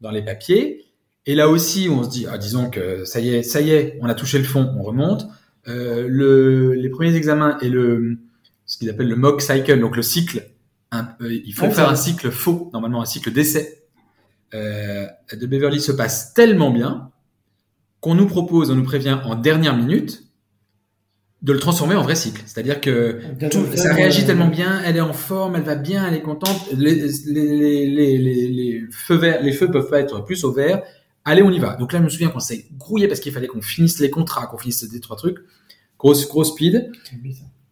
dans 0.00 0.10
les 0.10 0.22
papiers. 0.22 0.84
Et 1.26 1.34
là 1.34 1.48
aussi, 1.48 1.88
on 1.90 2.04
se 2.04 2.10
dit, 2.10 2.26
ah, 2.30 2.38
disons 2.38 2.70
que 2.70 3.04
ça 3.04 3.18
y 3.20 3.30
est, 3.34 3.42
ça 3.42 3.60
y 3.60 3.70
est, 3.70 3.98
on 4.00 4.06
a 4.08 4.14
touché 4.14 4.38
le 4.38 4.44
fond, 4.44 4.72
on 4.78 4.82
remonte. 4.82 5.26
Euh, 5.68 6.06
le, 6.08 6.74
les 6.74 6.88
premiers 6.90 7.14
examens 7.16 7.58
et 7.60 7.68
le 7.68 8.18
ce 8.66 8.78
qu'ils 8.78 8.90
appellent 8.90 9.08
le 9.08 9.16
mock 9.16 9.40
cycle, 9.42 9.80
donc 9.80 9.96
le 9.96 10.02
cycle. 10.02 10.46
un- 10.92 11.08
euh, 11.20 11.32
il 11.44 11.52
faut 11.52 11.64
Ouais, 11.66 11.70
faire 11.72 11.88
un 11.88 11.96
cycle 11.96 12.30
faux, 12.30 12.70
normalement 12.72 13.02
un 13.02 13.06
cycle 13.06 13.32
d'essai 13.32 13.82
euh, 14.54 15.06
de 15.32 15.46
Beverly 15.46 15.80
se 15.80 15.90
passe 15.92 16.32
tellement 16.34 16.70
bien 16.70 17.10
qu'on 18.00 18.14
nous 18.14 18.26
propose, 18.26 18.70
on 18.70 18.76
nous 18.76 18.84
prévient 18.84 19.18
en 19.24 19.34
dernière 19.34 19.76
minute 19.76 20.22
de 21.42 21.52
le 21.52 21.58
transformer 21.58 21.94
en 21.94 22.02
vrai 22.02 22.14
cycle. 22.14 22.42
C'est-à-dire 22.46 22.80
que 22.80 23.20
tout- 23.50 23.64
ça 23.76 23.90
réagit 23.94 24.24
tellement 24.26 24.48
bien, 24.48 24.80
elle 24.84 24.96
est 24.96 25.00
en 25.02 25.12
forme, 25.12 25.56
elle 25.56 25.62
va 25.62 25.74
bien, 25.76 26.06
elle 26.08 26.14
est 26.14 26.22
contente. 26.22 26.60
Les, 26.76 26.94
les, 26.94 27.08
les, 27.26 27.86
les, 27.86 28.18
les, 28.18 28.48
les 28.48 28.84
feux 28.90 29.16
verts, 29.16 29.42
les 29.42 29.52
feux 29.52 29.70
peuvent 29.70 29.88
pas 29.90 30.00
être 30.00 30.24
plus 30.24 30.44
au 30.44 30.52
vert. 30.52 30.82
Allez, 31.24 31.42
on 31.42 31.50
y 31.50 31.58
va. 31.58 31.74
Donc 31.76 31.92
là, 31.92 31.98
je 31.98 32.04
me 32.04 32.08
souviens 32.08 32.28
qu'on 32.28 32.40
s'est 32.40 32.66
grouillé 32.78 33.06
parce 33.08 33.20
qu'il 33.20 33.32
fallait 33.32 33.48
qu'on 33.48 33.60
finisse 33.62 33.98
les 34.00 34.10
contrats, 34.10 34.46
qu'on 34.46 34.58
finisse 34.58 34.88
des 34.88 35.00
trois 35.00 35.16
trucs. 35.16 35.38
Grosse, 35.98 36.28
grosse 36.28 36.52
speed 36.52 36.90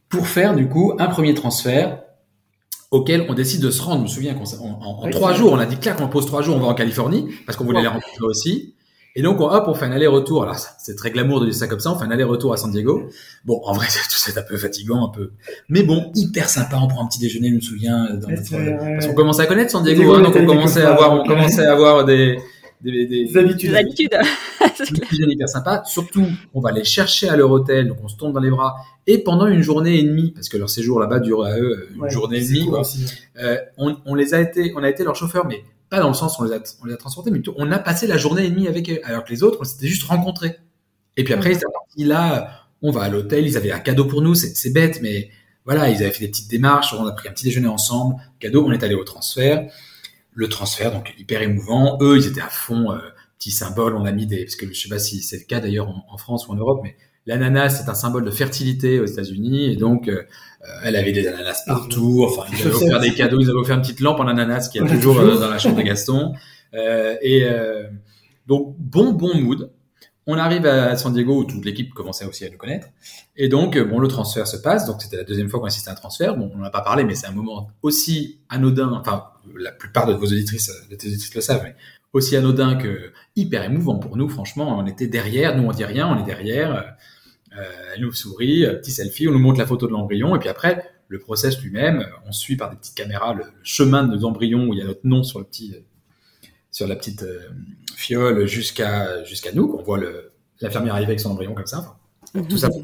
pour 0.08 0.26
faire 0.26 0.54
du 0.54 0.68
coup 0.68 0.92
un 0.98 1.06
premier 1.06 1.34
transfert 1.34 2.00
auquel 2.90 3.26
on 3.28 3.34
décide 3.34 3.60
de 3.60 3.70
se 3.70 3.82
rendre. 3.82 3.98
Je 4.00 4.02
me 4.04 4.08
souviens 4.08 4.34
qu'en 4.34 4.44
en, 4.44 4.66
en- 4.68 5.00
en 5.00 5.04
Oui, 5.06 5.10
trois 5.10 5.34
jours, 5.34 5.52
on 5.52 5.58
a 5.58 5.66
dit 5.66 5.76
clac, 5.78 6.00
on 6.00 6.08
pose 6.08 6.26
trois 6.26 6.42
jours, 6.42 6.56
on 6.56 6.60
va 6.60 6.66
en 6.68 6.74
Californie 6.74 7.28
parce 7.46 7.56
qu'on 7.56 7.64
voulait 7.64 7.80
les 7.82 7.88
rencontrer 7.88 8.24
aussi. 8.24 8.74
Et 9.16 9.22
donc 9.22 9.40
on, 9.40 9.44
hop, 9.48 9.64
on 9.68 9.74
fait 9.74 9.84
un 9.84 9.92
aller-retour. 9.92 10.42
Alors 10.42 10.56
c'est 10.58 10.96
très 10.96 11.10
glamour 11.10 11.40
de 11.40 11.46
dire 11.46 11.54
ça 11.54 11.66
comme 11.68 11.78
ça. 11.80 11.92
On 11.92 11.98
fait 11.98 12.04
un 12.04 12.10
aller-retour 12.10 12.52
à 12.52 12.56
San 12.56 12.70
Diego. 12.72 13.08
Bon, 13.44 13.60
en 13.64 13.72
vrai, 13.72 13.86
tout 14.10 14.16
ça 14.16 14.32
est 14.32 14.38
un 14.38 14.42
peu 14.42 14.56
fatigant, 14.56 15.06
un 15.06 15.10
peu. 15.10 15.30
Mais 15.68 15.82
bon, 15.84 16.10
hyper 16.14 16.48
sympa. 16.48 16.78
On 16.82 16.88
prend 16.88 17.04
un 17.04 17.08
petit 17.08 17.20
déjeuner, 17.20 17.50
je 17.50 17.54
me 17.54 17.60
souviens. 17.60 18.14
Dans 18.14 18.26
Ouais, 18.28 18.34
notre- 18.34 18.46
c'est- 18.48 18.56
ouais. 18.56 18.92
Parce 18.94 19.06
qu'on 19.06 19.14
commençait 19.14 19.42
à 19.42 19.46
connaître 19.46 19.70
San 19.70 19.82
Diego, 19.84 20.00
Diego, 20.02 20.14
hein, 20.14 20.18
on 20.20 20.22
donc 20.24 20.36
on 20.36 20.46
commençait 20.46 20.82
à 20.82 20.92
avoir, 20.92 21.12
on 21.12 21.24
commençait 21.24 21.64
à 21.64 21.72
avoir 21.72 22.04
des, 22.04 22.38
des, 22.82 23.06
des, 23.06 23.24
Des 23.26 23.36
habitudes. 23.38 23.70
Des 23.70 23.76
habitudes. 23.76 24.14
une 24.90 24.98
cuisine 25.00 25.30
hyper 25.30 25.48
sympa. 25.48 25.82
Surtout, 25.86 26.26
on 26.52 26.60
va 26.60 26.72
les 26.72 26.82
chercher 26.82 27.28
à 27.28 27.36
leur 27.36 27.50
hôtel, 27.52 27.86
donc 27.88 27.98
on 28.02 28.08
se 28.08 28.16
tombe 28.16 28.34
dans 28.34 28.40
les 28.40 28.50
bras. 28.50 28.74
Et 29.06 29.18
pendant 29.18 29.46
une 29.46 29.62
journée 29.62 29.98
et 30.00 30.02
demie, 30.02 30.32
parce 30.32 30.48
que 30.48 30.56
leur 30.56 30.68
séjour 30.68 30.98
là-bas 30.98 31.20
dure 31.20 31.44
à 31.44 31.56
eux 31.58 31.86
une 31.94 32.00
Ouais, 32.02 32.10
journée 32.10 32.38
et 32.38 32.42
c'est 32.42 32.48
demie, 32.54 32.62
cool 32.64 32.70
quoi. 32.70 32.80
aussi. 32.80 33.04
Euh, 33.38 33.56
on, 33.78 33.96
on 34.06 34.14
les 34.16 34.34
a 34.34 34.40
été, 34.40 34.72
on 34.76 34.82
a 34.82 34.88
été 34.90 35.04
leur 35.04 35.14
chauffeur, 35.14 35.46
mais 35.46 35.62
pas 35.94 36.00
dans 36.00 36.08
le 36.08 36.14
sens 36.14 36.38
où 36.38 36.42
on 36.42 36.44
les 36.44 36.52
a, 36.52 36.60
on 36.82 36.86
les 36.86 36.94
a 36.94 36.96
transportés, 36.96 37.30
mais 37.30 37.38
plutôt 37.38 37.54
on 37.56 37.70
a 37.70 37.78
passé 37.78 38.06
la 38.06 38.16
journée 38.16 38.44
et 38.44 38.50
demie 38.50 38.66
avec 38.66 38.90
eux, 38.90 39.00
alors 39.04 39.24
que 39.24 39.30
les 39.30 39.42
autres, 39.42 39.58
on 39.60 39.64
s'était 39.64 39.86
juste 39.86 40.04
rencontrés. 40.04 40.56
Et 41.16 41.24
puis 41.24 41.32
après, 41.32 41.50
ils 41.50 41.56
étaient 41.56 41.66
partis 41.72 42.04
là, 42.04 42.68
on 42.82 42.90
va 42.90 43.02
à 43.02 43.08
l'hôtel, 43.08 43.46
ils 43.46 43.56
avaient 43.56 43.70
un 43.70 43.78
cadeau 43.78 44.04
pour 44.04 44.20
nous, 44.20 44.34
c'est 44.34 44.72
bête, 44.72 45.00
mais 45.02 45.30
voilà, 45.64 45.88
ils 45.90 46.02
avaient 46.02 46.10
fait 46.10 46.24
des 46.24 46.30
petites 46.30 46.50
démarches, 46.50 46.94
on 46.94 47.06
a 47.06 47.12
pris 47.12 47.28
un 47.28 47.32
petit 47.32 47.44
déjeuner 47.44 47.68
ensemble, 47.68 48.16
cadeau, 48.40 48.64
on 48.66 48.72
est 48.72 48.82
allé 48.82 48.94
au 48.94 49.04
transfert. 49.04 49.70
Le 50.36 50.48
transfert, 50.48 50.90
donc 50.92 51.14
hyper 51.16 51.42
émouvant. 51.42 51.96
Eux, 52.00 52.16
ils 52.18 52.26
étaient 52.26 52.40
à 52.40 52.48
fond, 52.48 52.90
euh, 52.90 52.98
petit 53.38 53.52
symbole, 53.52 53.94
on 53.94 54.04
a 54.04 54.10
mis 54.10 54.26
des, 54.26 54.44
parce 54.44 54.56
que 54.56 54.66
je 54.66 54.80
sais 54.80 54.88
pas 54.88 54.98
si 54.98 55.22
c'est 55.22 55.38
le 55.38 55.44
cas 55.44 55.60
d'ailleurs 55.60 55.88
en, 55.88 56.04
en 56.10 56.18
France 56.18 56.48
ou 56.48 56.52
en 56.52 56.56
Europe, 56.56 56.80
mais 56.82 56.96
l'ananas, 57.24 57.80
c'est 57.80 57.88
un 57.88 57.94
symbole 57.94 58.24
de 58.24 58.32
fertilité 58.32 58.98
aux 58.98 59.06
États-Unis, 59.06 59.70
et 59.70 59.76
donc, 59.76 60.08
euh, 60.08 60.24
elle 60.82 60.96
avait 60.96 61.12
des 61.12 61.26
ananas 61.26 61.62
partout, 61.66 62.26
enfin, 62.26 62.50
ils 62.52 62.66
avaient 62.66 62.74
offert 62.84 63.00
des 63.00 63.14
cadeaux, 63.14 63.40
ils 63.40 63.48
avaient 63.48 63.58
offert 63.58 63.76
une 63.76 63.82
petite 63.82 64.00
lampe 64.00 64.20
en 64.20 64.26
ananas 64.26 64.68
qui 64.68 64.78
est 64.78 64.86
toujours 64.86 65.18
euh, 65.18 65.38
dans 65.38 65.50
la 65.50 65.58
chambre 65.58 65.76
de 65.76 65.82
Gaston. 65.82 66.34
Euh, 66.74 67.16
et 67.22 67.44
euh, 67.44 67.84
donc, 68.46 68.76
bon, 68.78 69.12
bon 69.12 69.36
mood. 69.38 69.70
On 70.26 70.38
arrive 70.38 70.64
à 70.64 70.96
San 70.96 71.12
Diego 71.12 71.40
où 71.40 71.44
toute 71.44 71.64
l'équipe 71.66 71.92
commençait 71.92 72.24
aussi 72.24 72.46
à 72.46 72.50
nous 72.50 72.56
connaître. 72.56 72.88
Et 73.36 73.48
donc, 73.48 73.76
euh, 73.76 73.84
bon, 73.84 73.98
le 73.98 74.08
transfert 74.08 74.46
se 74.46 74.56
passe. 74.56 74.86
Donc, 74.86 75.02
c'était 75.02 75.18
la 75.18 75.24
deuxième 75.24 75.50
fois 75.50 75.60
qu'on 75.60 75.66
assistait 75.66 75.90
à 75.90 75.92
un 75.92 75.96
transfert. 75.96 76.36
Bon, 76.36 76.50
on 76.54 76.58
n'en 76.58 76.64
a 76.64 76.70
pas 76.70 76.80
parlé, 76.80 77.04
mais 77.04 77.14
c'est 77.14 77.26
un 77.26 77.32
moment 77.32 77.70
aussi 77.82 78.40
anodin. 78.48 78.92
Enfin, 78.92 79.24
la 79.54 79.70
plupart 79.70 80.06
de 80.06 80.14
vos 80.14 80.24
auditrices, 80.24 80.70
euh, 80.70 80.90
de 80.90 80.96
tes 80.96 81.08
auditrices 81.08 81.34
le 81.34 81.40
savent, 81.42 81.60
mais 81.62 81.76
aussi 82.14 82.36
anodin 82.36 82.76
que 82.76 83.12
hyper 83.36 83.64
émouvant 83.64 83.98
pour 83.98 84.16
nous. 84.16 84.30
Franchement, 84.30 84.78
on 84.78 84.86
était 84.86 85.08
derrière. 85.08 85.56
Nous, 85.58 85.64
on 85.64 85.72
dit 85.72 85.84
rien, 85.84 86.08
on 86.08 86.18
est 86.18 86.26
derrière. 86.26 86.96
Euh, 87.58 87.62
elle 87.94 88.02
nous 88.02 88.12
sourit, 88.12 88.64
euh, 88.64 88.74
petit 88.74 88.90
selfie, 88.90 89.28
on 89.28 89.32
nous 89.32 89.38
montre 89.38 89.58
la 89.60 89.66
photo 89.66 89.86
de 89.86 89.92
l'embryon. 89.92 90.34
Et 90.34 90.38
puis 90.38 90.48
après, 90.48 90.90
le 91.08 91.18
process 91.18 91.60
lui-même, 91.60 92.00
euh, 92.00 92.06
on 92.26 92.32
suit 92.32 92.56
par 92.56 92.70
des 92.70 92.76
petites 92.76 92.94
caméras 92.96 93.32
le, 93.34 93.44
le 93.44 93.50
chemin 93.62 94.04
de 94.04 94.18
l'embryon 94.18 94.66
où 94.68 94.72
il 94.74 94.78
y 94.78 94.82
a 94.82 94.86
notre 94.86 95.06
nom 95.06 95.22
sur 95.22 95.38
le 95.38 95.44
petit, 95.44 95.76
sur 96.70 96.86
la 96.88 96.96
petite 96.96 97.22
euh, 97.22 97.40
fiole 97.94 98.46
jusqu'à 98.46 99.22
jusqu'à 99.24 99.52
nous. 99.52 99.68
qu'on 99.68 99.82
voit 99.82 100.00
l'infirmière 100.60 100.94
arriver 100.94 101.10
avec 101.10 101.20
son 101.20 101.30
embryon 101.30 101.54
comme 101.54 101.66
ça. 101.66 101.96
Enfin, 102.34 102.44
tout 102.48 102.58
ça. 102.58 102.68
pour- 102.68 102.82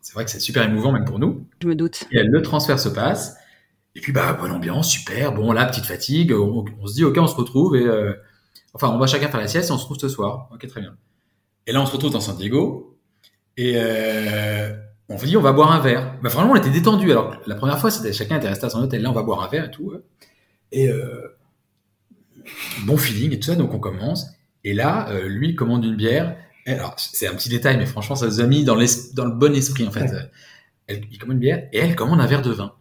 C'est 0.00 0.14
vrai 0.14 0.24
que 0.24 0.30
c'est 0.30 0.40
super 0.40 0.62
émouvant 0.62 0.92
même 0.92 1.04
pour 1.04 1.18
nous. 1.18 1.46
Je 1.62 1.68
me 1.68 1.74
doute. 1.74 2.04
Et 2.12 2.22
le 2.22 2.42
transfert 2.42 2.78
se 2.78 2.88
passe. 2.88 3.36
Et 3.94 4.00
puis 4.00 4.12
bah 4.12 4.32
bonne 4.34 4.50
ambiance, 4.52 4.90
super. 4.90 5.32
Bon 5.32 5.52
là 5.52 5.66
petite 5.66 5.86
fatigue. 5.86 6.32
On, 6.32 6.64
on 6.80 6.86
se 6.86 6.94
dit 6.94 7.04
ok 7.04 7.16
on 7.18 7.26
se 7.26 7.34
retrouve 7.36 7.76
et 7.76 7.84
euh, 7.84 8.12
enfin 8.74 8.88
on 8.90 8.98
va 8.98 9.06
chacun 9.06 9.28
faire 9.28 9.40
la 9.40 9.48
sieste 9.48 9.68
et 9.70 9.72
on 9.72 9.76
se 9.78 9.82
retrouve 9.82 9.98
ce 9.98 10.08
soir. 10.08 10.48
Ok 10.54 10.66
très 10.68 10.80
bien. 10.80 10.96
Et 11.66 11.72
là 11.72 11.80
on 11.82 11.86
se 11.86 11.92
retrouve 11.92 12.12
dans 12.12 12.20
San 12.20 12.36
Diego 12.36 12.91
et 13.56 13.74
euh, 13.76 14.70
on 15.08 15.18
se 15.18 15.26
dit 15.26 15.36
on 15.36 15.42
va 15.42 15.52
boire 15.52 15.72
un 15.72 15.80
verre. 15.80 16.14
Bah 16.22 16.28
vraiment 16.28 16.52
on 16.52 16.56
était 16.56 16.70
détendu. 16.70 17.10
Alors 17.10 17.36
la 17.46 17.54
première 17.54 17.78
fois 17.78 17.90
c'était 17.90 18.12
chacun 18.12 18.38
était 18.38 18.48
resté 18.48 18.66
à 18.66 18.70
son 18.70 18.82
hôtel. 18.82 19.02
Là 19.02 19.10
on 19.10 19.14
va 19.14 19.22
boire 19.22 19.42
un 19.42 19.48
verre 19.48 19.64
et 19.66 19.70
tout. 19.70 19.84
ouais. 19.84 19.98
Et 20.72 20.88
euh, 20.88 21.36
bon 22.84 22.96
feeling 22.96 23.32
et 23.32 23.38
tout 23.38 23.46
ça 23.50 23.54
donc 23.56 23.74
on 23.74 23.78
commence. 23.78 24.26
Et 24.64 24.74
là 24.74 25.08
euh, 25.10 25.28
lui 25.28 25.50
il 25.50 25.56
commande 25.56 25.84
une 25.84 25.96
bière. 25.96 26.36
Et 26.66 26.72
Alors 26.72 26.94
c'est 26.96 27.26
un 27.26 27.34
petit 27.34 27.48
détail 27.48 27.76
mais 27.76 27.86
franchement 27.86 28.16
ça 28.16 28.26
nous 28.26 28.40
a 28.40 28.46
mis 28.46 28.64
dans, 28.64 28.76
dans 29.14 29.24
le 29.24 29.32
bon 29.32 29.54
esprit 29.54 29.86
en 29.86 29.90
fait. 29.90 30.04
Ouais. 30.04 30.14
Euh, 30.14 30.22
Elle, 30.86 31.02
il 31.10 31.18
commande 31.18 31.34
une 31.36 31.40
bière 31.40 31.68
et 31.72 31.78
elle 31.78 31.94
commande 31.94 32.20
un 32.20 32.26
verre 32.26 32.42
de 32.42 32.50
vin. 32.52 32.72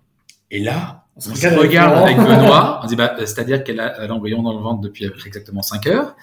Et 0.53 0.59
là, 0.59 1.05
On 1.15 1.21
se 1.21 1.29
on 1.29 1.35
se 1.35 1.47
regarde 1.47 1.97
avec. 1.97 2.17
Benoît. 2.17 2.81
On 2.83 2.87
dit, 2.87 2.97
bah, 2.97 3.15
euh, 3.17 3.25
c'est-à-dire 3.25 3.63
qu'elle 3.63 3.79
a 3.79 4.05
l'embryon 4.07 4.43
dans 4.43 4.53
le 4.53 4.61
ventre 4.61 4.81
depuis 4.81 5.09
exactement 5.25 5.61
5 5.61 5.87
heures. 5.87 6.15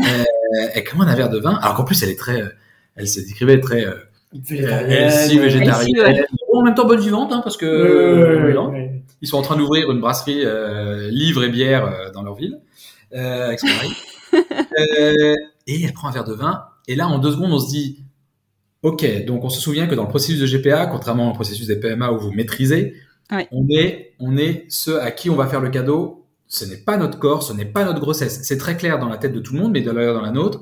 Euh, 0.00 0.24
elle 0.74 0.82
commande 0.82 1.08
un 1.08 1.14
verre 1.14 1.30
de 1.30 1.38
vin. 1.38 1.54
Alors 1.62 1.76
qu'en 1.76 1.84
plus, 1.84 2.02
elle 2.02 2.08
est 2.10 2.18
très, 2.18 2.42
euh, 2.42 2.48
elle 2.96 3.08
se 3.08 3.20
décrivait 3.20 3.60
très, 3.60 3.86
euh, 3.86 3.94
Végétarienne. 4.32 4.90
healthy, 4.90 5.38
végétarienne. 5.38 5.96
Healthy, 5.96 6.00
ouais. 6.00 6.26
En 6.52 6.62
même 6.62 6.74
temps, 6.74 6.86
bonne 6.86 7.00
vivante, 7.00 7.32
hein, 7.32 7.40
parce 7.42 7.56
que, 7.56 7.66
euh, 7.66 8.88
ils 9.22 9.28
sont 9.28 9.36
en 9.38 9.42
train 9.42 9.56
d'ouvrir 9.56 9.90
une 9.90 10.00
brasserie, 10.00 10.42
euh, 10.44 11.08
livre 11.10 11.44
et 11.44 11.48
bière 11.48 11.84
euh, 11.86 12.10
dans 12.12 12.22
leur 12.22 12.34
ville, 12.34 12.58
euh, 13.14 13.46
avec 13.46 13.60
son 13.60 13.66
mari. 13.66 13.88
Euh, 14.34 15.34
et 15.66 15.84
elle 15.84 15.92
prend 15.94 16.08
un 16.08 16.12
verre 16.12 16.24
de 16.24 16.34
vin. 16.34 16.64
Et 16.88 16.94
là, 16.96 17.08
en 17.08 17.18
deux 17.18 17.32
secondes, 17.32 17.52
on 17.52 17.58
se 17.58 17.70
dit, 17.70 18.04
OK, 18.82 19.24
donc 19.24 19.44
on 19.44 19.48
se 19.48 19.60
souvient 19.60 19.86
que 19.86 19.94
dans 19.94 20.02
le 20.02 20.08
processus 20.08 20.38
de 20.38 20.46
GPA, 20.46 20.86
contrairement 20.86 21.30
au 21.30 21.32
processus 21.34 21.66
des 21.66 21.76
PMA 21.76 22.12
où 22.12 22.18
vous 22.18 22.32
maîtrisez, 22.32 22.94
Ouais. 23.32 23.48
on 23.50 23.66
est, 23.70 24.12
on 24.20 24.36
est 24.36 24.66
ceux 24.68 25.00
à 25.00 25.10
qui 25.10 25.30
on 25.30 25.34
va 25.36 25.46
faire 25.46 25.60
le 25.60 25.70
cadeau. 25.70 26.26
Ce 26.48 26.64
n'est 26.66 26.76
pas 26.76 26.96
notre 26.98 27.18
corps, 27.18 27.42
ce 27.42 27.52
n'est 27.54 27.64
pas 27.64 27.84
notre 27.84 27.98
grossesse. 28.00 28.40
C'est 28.42 28.58
très 28.58 28.76
clair 28.76 28.98
dans 28.98 29.08
la 29.08 29.16
tête 29.16 29.32
de 29.32 29.40
tout 29.40 29.54
le 29.54 29.60
monde, 29.60 29.72
mais 29.72 29.80
d'ailleurs 29.80 30.14
dans 30.14 30.20
la 30.22 30.30
nôtre. 30.32 30.60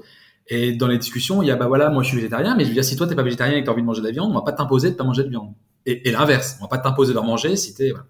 Et 0.48 0.72
dans 0.72 0.86
les 0.88 0.98
discussions, 0.98 1.42
il 1.42 1.48
y 1.48 1.50
a, 1.50 1.56
bah 1.56 1.66
voilà, 1.66 1.88
moi 1.88 2.02
je 2.02 2.08
suis 2.08 2.16
végétarien, 2.16 2.54
mais 2.54 2.64
je 2.64 2.68
veux 2.68 2.74
dire, 2.74 2.84
si 2.84 2.96
toi 2.96 3.06
t'es 3.06 3.14
pas 3.14 3.22
végétarien 3.22 3.56
et 3.56 3.60
que 3.60 3.66
t'as 3.66 3.72
envie 3.72 3.80
de 3.82 3.86
manger 3.86 4.02
de 4.02 4.06
la 4.06 4.12
viande, 4.12 4.30
on 4.30 4.34
va 4.34 4.42
pas 4.42 4.52
t'imposer 4.52 4.90
de 4.90 4.94
pas 4.94 5.04
manger 5.04 5.24
de 5.24 5.30
viande. 5.30 5.54
Et, 5.86 6.08
et 6.08 6.12
l'inverse, 6.12 6.56
on 6.60 6.64
va 6.64 6.68
pas 6.68 6.78
t'imposer 6.78 7.14
d'en 7.14 7.24
manger 7.24 7.56
si 7.56 7.74
t'es, 7.74 7.90
voilà. 7.90 8.06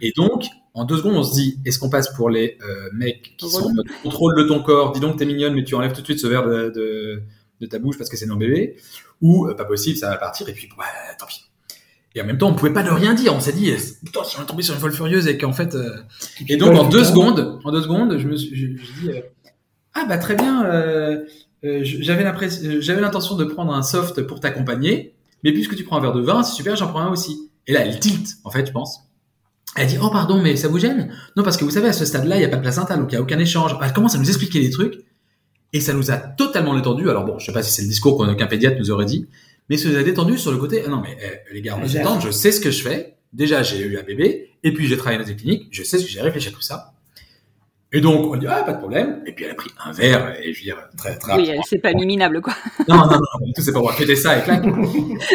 Et 0.00 0.12
donc, 0.16 0.44
en 0.74 0.84
deux 0.84 0.98
secondes, 0.98 1.16
on 1.16 1.22
se 1.22 1.34
dit, 1.34 1.58
est-ce 1.64 1.78
qu'on 1.78 1.90
passe 1.90 2.12
pour 2.14 2.30
les 2.30 2.58
euh, 2.62 2.90
mecs 2.92 3.36
qui 3.36 3.48
sont 3.48 3.66
en 3.66 3.74
mode 3.74 3.86
contrôle 4.02 4.36
de 4.36 4.44
ton 4.44 4.62
corps, 4.62 4.92
dis 4.92 5.00
donc 5.00 5.16
t'es 5.16 5.24
mignonne, 5.24 5.54
mais 5.54 5.64
tu 5.64 5.74
enlèves 5.74 5.92
tout 5.92 6.00
de 6.00 6.06
suite 6.06 6.20
ce 6.20 6.26
verre 6.26 6.46
de, 6.46 6.72
de, 6.74 7.22
de 7.60 7.66
ta 7.66 7.78
bouche 7.78 7.98
parce 7.98 8.10
que 8.10 8.16
c'est 8.16 8.26
non 8.26 8.36
bébé, 8.36 8.76
ou 9.20 9.46
euh, 9.46 9.54
pas 9.54 9.64
possible, 9.64 9.96
ça 9.96 10.10
va 10.10 10.16
partir, 10.16 10.48
et 10.48 10.52
puis 10.52 10.68
ouais, 10.78 10.84
tant 11.18 11.26
pis. 11.26 11.44
Et 12.16 12.22
en 12.22 12.26
même 12.26 12.38
temps, 12.38 12.48
on 12.48 12.54
pouvait 12.54 12.72
pas 12.72 12.84
ne 12.84 12.90
rien 12.90 13.12
dire. 13.12 13.34
On 13.34 13.40
s'est 13.40 13.52
dit, 13.52 13.72
putain, 14.04 14.22
si 14.22 14.38
on 14.38 14.42
est 14.42 14.46
tombé 14.46 14.62
sur 14.62 14.74
une 14.74 14.80
folle 14.80 14.92
furieuse 14.92 15.26
et 15.26 15.36
qu'en 15.36 15.52
fait, 15.52 15.74
euh, 15.74 15.96
et 16.48 16.56
donc 16.56 16.72
en 16.76 16.88
deux 16.88 17.02
secondes, 17.02 17.58
en 17.64 17.72
deux 17.72 17.82
secondes, 17.82 18.18
je 18.18 18.28
me 18.28 18.36
suis, 18.36 18.54
je, 18.54 18.66
je 18.84 19.00
dis, 19.00 19.10
euh, 19.10 19.20
ah 19.94 20.04
bah 20.08 20.18
très 20.18 20.36
bien, 20.36 20.64
euh, 20.64 21.24
j'avais 21.64 22.24
l'impression, 22.24 22.68
euh, 22.68 22.80
j'avais 22.80 23.00
l'intention 23.00 23.36
de 23.36 23.44
prendre 23.44 23.72
un 23.72 23.82
soft 23.82 24.22
pour 24.22 24.40
t'accompagner, 24.40 25.14
mais 25.42 25.52
puisque 25.52 25.76
tu 25.76 25.84
prends 25.84 25.96
un 25.96 26.00
verre 26.00 26.12
de 26.12 26.20
vin, 26.20 26.42
c'est 26.42 26.54
super, 26.54 26.76
j'en 26.76 26.88
prends 26.88 27.00
un 27.00 27.10
aussi. 27.10 27.50
Et 27.66 27.72
là, 27.72 27.84
elle 27.84 27.98
tilt, 27.98 28.36
en 28.44 28.50
fait, 28.50 28.66
je 28.66 28.72
pense. 28.72 29.00
Elle 29.76 29.88
dit, 29.88 29.96
oh 30.00 30.10
pardon, 30.10 30.40
mais 30.40 30.56
ça 30.56 30.68
vous 30.68 30.78
gêne? 30.78 31.12
Non, 31.36 31.42
parce 31.42 31.56
que 31.56 31.64
vous 31.64 31.70
savez, 31.70 31.88
à 31.88 31.92
ce 31.92 32.04
stade-là, 32.04 32.36
il 32.36 32.40
n'y 32.40 32.44
a 32.44 32.48
pas 32.48 32.56
de 32.56 32.62
placenta, 32.62 32.96
donc 32.96 33.10
il 33.10 33.14
n'y 33.14 33.18
a 33.18 33.22
aucun 33.22 33.38
échange. 33.38 33.76
Elle 33.82 33.92
commence 33.92 34.14
à 34.14 34.18
nous 34.18 34.28
expliquer 34.28 34.60
les 34.60 34.70
trucs, 34.70 35.04
et 35.72 35.80
ça 35.80 35.92
nous 35.92 36.10
a 36.10 36.16
totalement 36.16 36.74
détendu. 36.74 37.08
Alors 37.10 37.24
bon, 37.24 37.38
je 37.38 37.46
sais 37.46 37.52
pas 37.52 37.62
si 37.62 37.72
c'est 37.72 37.82
le 37.82 37.88
discours 37.88 38.24
qu'un 38.36 38.46
pédiatre 38.46 38.76
nous 38.78 38.90
aurait 38.90 39.06
dit, 39.06 39.26
mais 39.68 39.76
ça 39.76 39.88
nous 39.88 39.96
a 39.96 40.02
détendu 40.02 40.38
sur 40.38 40.52
le 40.52 40.58
côté, 40.58 40.82
ah 40.86 40.88
non 40.88 41.00
mais 41.00 41.16
eh, 41.20 41.54
les 41.54 41.62
gars, 41.62 41.76
on 41.82 42.20
je 42.20 42.30
sais 42.30 42.52
ce 42.52 42.60
que 42.60 42.70
je 42.70 42.82
fais. 42.82 43.16
Déjà, 43.32 43.64
j'ai 43.64 43.80
eu 43.80 43.98
un 43.98 44.04
bébé, 44.04 44.50
et 44.62 44.72
puis 44.72 44.86
j'ai 44.86 44.96
travaillé 44.96 45.18
dans 45.18 45.26
des 45.26 45.34
cliniques, 45.34 45.66
je 45.72 45.82
sais 45.82 45.98
ce 45.98 46.04
que 46.04 46.10
j'ai 46.10 46.20
réfléchi 46.20 46.48
à 46.48 46.52
tout 46.52 46.60
ça. 46.60 46.93
Et 47.94 48.00
donc, 48.00 48.26
on 48.26 48.36
dit, 48.36 48.46
ah, 48.48 48.64
pas 48.64 48.72
de 48.72 48.78
problème. 48.78 49.22
Et 49.24 49.30
puis, 49.30 49.44
elle 49.44 49.52
a 49.52 49.54
pris 49.54 49.70
un 49.84 49.92
verre, 49.92 50.34
et 50.42 50.52
je 50.52 50.58
veux 50.58 50.64
dire, 50.64 50.76
très, 50.96 51.16
très 51.16 51.36
Oui, 51.36 51.48
c'est 51.64 51.78
pas 51.78 51.92
minable, 51.92 52.40
quoi. 52.40 52.52
Non, 52.88 52.96
non, 52.96 53.06
non, 53.06 53.52
tout, 53.54 53.62
c'est 53.62 53.72
pas 53.72 53.78
pour 53.78 53.92
fêter 53.92 54.16
ça 54.16 54.36
et 54.36 54.42
clac. 54.42 54.64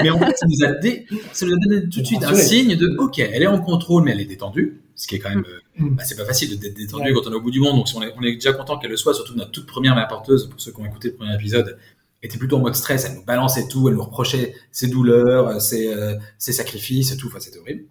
mais 0.03 0.09
en 0.09 0.19
fait, 0.19 0.37
ça 0.37 0.45
nous 0.45 0.65
a, 0.67 0.71
dé... 0.73 1.05
ça 1.31 1.45
nous 1.45 1.53
a 1.53 1.57
donné 1.57 1.89
tout 1.89 2.01
de 2.01 2.05
suite 2.05 2.21
un 2.21 2.35
signe 2.35 2.75
de, 2.75 2.97
ok, 2.97 3.19
elle 3.19 3.43
est 3.43 3.47
en 3.47 3.61
contrôle, 3.61 4.03
mais 4.03 4.11
elle 4.11 4.19
est 4.19 4.25
détendue. 4.25 4.81
Ce 4.93 5.07
qui 5.07 5.15
est 5.15 5.19
quand 5.19 5.29
même, 5.29 5.45
mm. 5.77 5.95
bah, 5.95 6.03
c'est 6.05 6.17
pas 6.17 6.25
facile 6.25 6.59
d'être 6.59 6.75
détendu 6.75 7.13
quand 7.13 7.27
on 7.27 7.31
est 7.31 7.35
au 7.35 7.41
bout 7.41 7.49
du 7.49 7.61
monde. 7.61 7.77
Donc, 7.77 7.87
si 7.87 7.95
on, 7.95 8.01
est, 8.01 8.13
on 8.17 8.21
est 8.23 8.33
déjà 8.33 8.51
content 8.51 8.77
qu'elle 8.77 8.91
le 8.91 8.97
soit, 8.97 9.13
surtout 9.13 9.35
notre 9.35 9.51
toute 9.51 9.65
première 9.65 9.95
mère 9.95 10.09
porteuse, 10.09 10.49
pour 10.49 10.59
ceux 10.59 10.73
qui 10.73 10.81
ont 10.81 10.85
écouté 10.85 11.07
le 11.07 11.13
premier 11.15 11.33
épisode, 11.33 11.77
était 12.21 12.37
plutôt 12.37 12.57
en 12.57 12.59
mode 12.59 12.75
stress. 12.75 13.05
Elle 13.05 13.15
nous 13.15 13.23
balançait 13.23 13.69
tout, 13.69 13.87
elle 13.87 13.95
nous 13.95 14.03
reprochait 14.03 14.53
ses 14.73 14.87
douleurs, 14.87 15.61
ses, 15.61 15.93
euh, 15.93 16.15
ses 16.37 16.51
sacrifices, 16.51 17.15
tout. 17.15 17.27
Enfin, 17.27 17.39
c'était 17.39 17.59
horrible. 17.59 17.85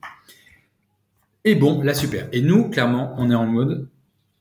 Et 1.44 1.54
bon, 1.54 1.80
là, 1.80 1.94
super. 1.94 2.28
Et 2.32 2.42
nous, 2.42 2.68
clairement, 2.68 3.14
on 3.16 3.30
est 3.30 3.34
en 3.34 3.46
mode, 3.46 3.88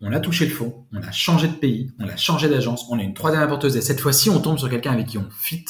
on 0.02 0.12
a 0.14 0.20
touché 0.20 0.46
le 0.46 0.52
fond, 0.52 0.86
on 0.94 1.02
a 1.02 1.12
changé 1.12 1.48
de 1.48 1.54
pays, 1.54 1.92
on 2.00 2.08
a 2.08 2.16
changé 2.16 2.48
d'agence, 2.50 2.86
on 2.90 3.00
a 3.00 3.04
une 3.04 3.14
troisième 3.14 3.42
apporteuse 3.42 3.76
et 3.76 3.82
cette 3.82 4.00
fois-ci 4.00 4.30
on 4.30 4.40
tombe 4.40 4.58
sur 4.58 4.70
quelqu'un 4.70 4.92
avec 4.92 5.08
qui 5.08 5.18
on 5.18 5.28
fit. 5.32 5.66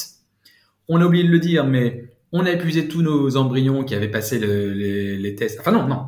On 0.89 1.01
a 1.01 1.05
oublié 1.05 1.23
de 1.23 1.29
le 1.29 1.39
dire, 1.39 1.65
mais 1.65 2.11
on 2.31 2.45
a 2.45 2.51
épuisé 2.51 2.87
tous 2.87 3.01
nos 3.01 3.37
embryons 3.37 3.83
qui 3.83 3.95
avaient 3.95 4.09
passé 4.09 4.39
les, 4.39 5.35
tests. 5.35 5.59
Enfin 5.59 5.71
non, 5.71 5.87
non. 5.87 6.07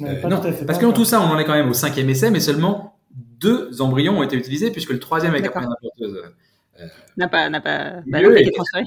non, 0.00 0.06
euh, 0.44 0.64
parce 0.66 0.78
que 0.78 0.92
tout 0.92 1.04
ça, 1.04 1.20
on 1.20 1.24
en 1.24 1.38
est 1.38 1.44
quand 1.44 1.54
même 1.54 1.70
au 1.70 1.74
cinquième 1.74 2.08
essai, 2.10 2.30
mais 2.30 2.40
seulement 2.40 2.98
deux 3.40 3.80
embryons 3.80 4.18
ont 4.18 4.22
été 4.22 4.36
utilisés 4.36 4.70
puisque 4.70 4.90
le 4.90 4.98
troisième 4.98 5.32
avec 5.32 5.44
la 5.44 5.50
première 5.50 5.72
apporteuse 5.72 6.22
euh, 6.80 6.86
n'a 7.16 7.28
pas, 7.28 7.48
n'a 7.48 7.60
pas, 7.60 8.02
bah, 8.06 8.22
été 8.22 8.50
transféré. 8.52 8.84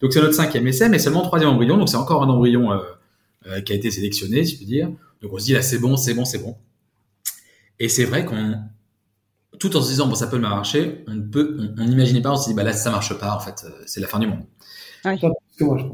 Donc 0.00 0.12
c'est 0.12 0.20
notre 0.20 0.34
cinquième 0.34 0.66
essai, 0.66 0.88
mais 0.88 0.98
seulement 0.98 1.22
troisième 1.22 1.50
embryon, 1.50 1.76
donc 1.76 1.88
c'est 1.88 1.96
encore 1.96 2.22
un 2.22 2.28
embryon 2.28 2.72
euh, 2.72 3.60
qui 3.60 3.72
a 3.72 3.76
été 3.76 3.90
sélectionné, 3.90 4.44
si 4.44 4.54
je 4.54 4.58
peux 4.60 4.64
dire. 4.64 4.90
Donc 5.22 5.32
on 5.32 5.38
se 5.38 5.44
dit 5.44 5.52
là 5.52 5.62
c'est 5.62 5.78
bon, 5.78 5.96
c'est 5.96 6.14
bon, 6.14 6.24
c'est 6.24 6.38
bon. 6.38 6.56
Et 7.80 7.88
c'est 7.88 8.04
vrai 8.04 8.24
qu'on, 8.24 8.56
tout 9.58 9.76
en 9.76 9.82
se 9.82 9.88
disant, 9.88 10.06
bon, 10.06 10.14
ça 10.14 10.26
peut 10.26 10.38
marcher, 10.38 11.04
on 11.06 11.20
peut, 11.20 11.56
on 11.78 11.84
n'imaginait 11.84 12.20
pas, 12.20 12.32
on 12.32 12.36
se 12.36 12.48
dit, 12.48 12.54
bah 12.54 12.62
là, 12.62 12.72
ça 12.72 12.90
marche 12.90 13.16
pas, 13.18 13.34
en 13.34 13.40
fait, 13.40 13.64
euh, 13.64 13.70
c'est 13.86 14.00
la 14.00 14.06
fin 14.06 14.18
du 14.18 14.26
monde. 14.26 14.44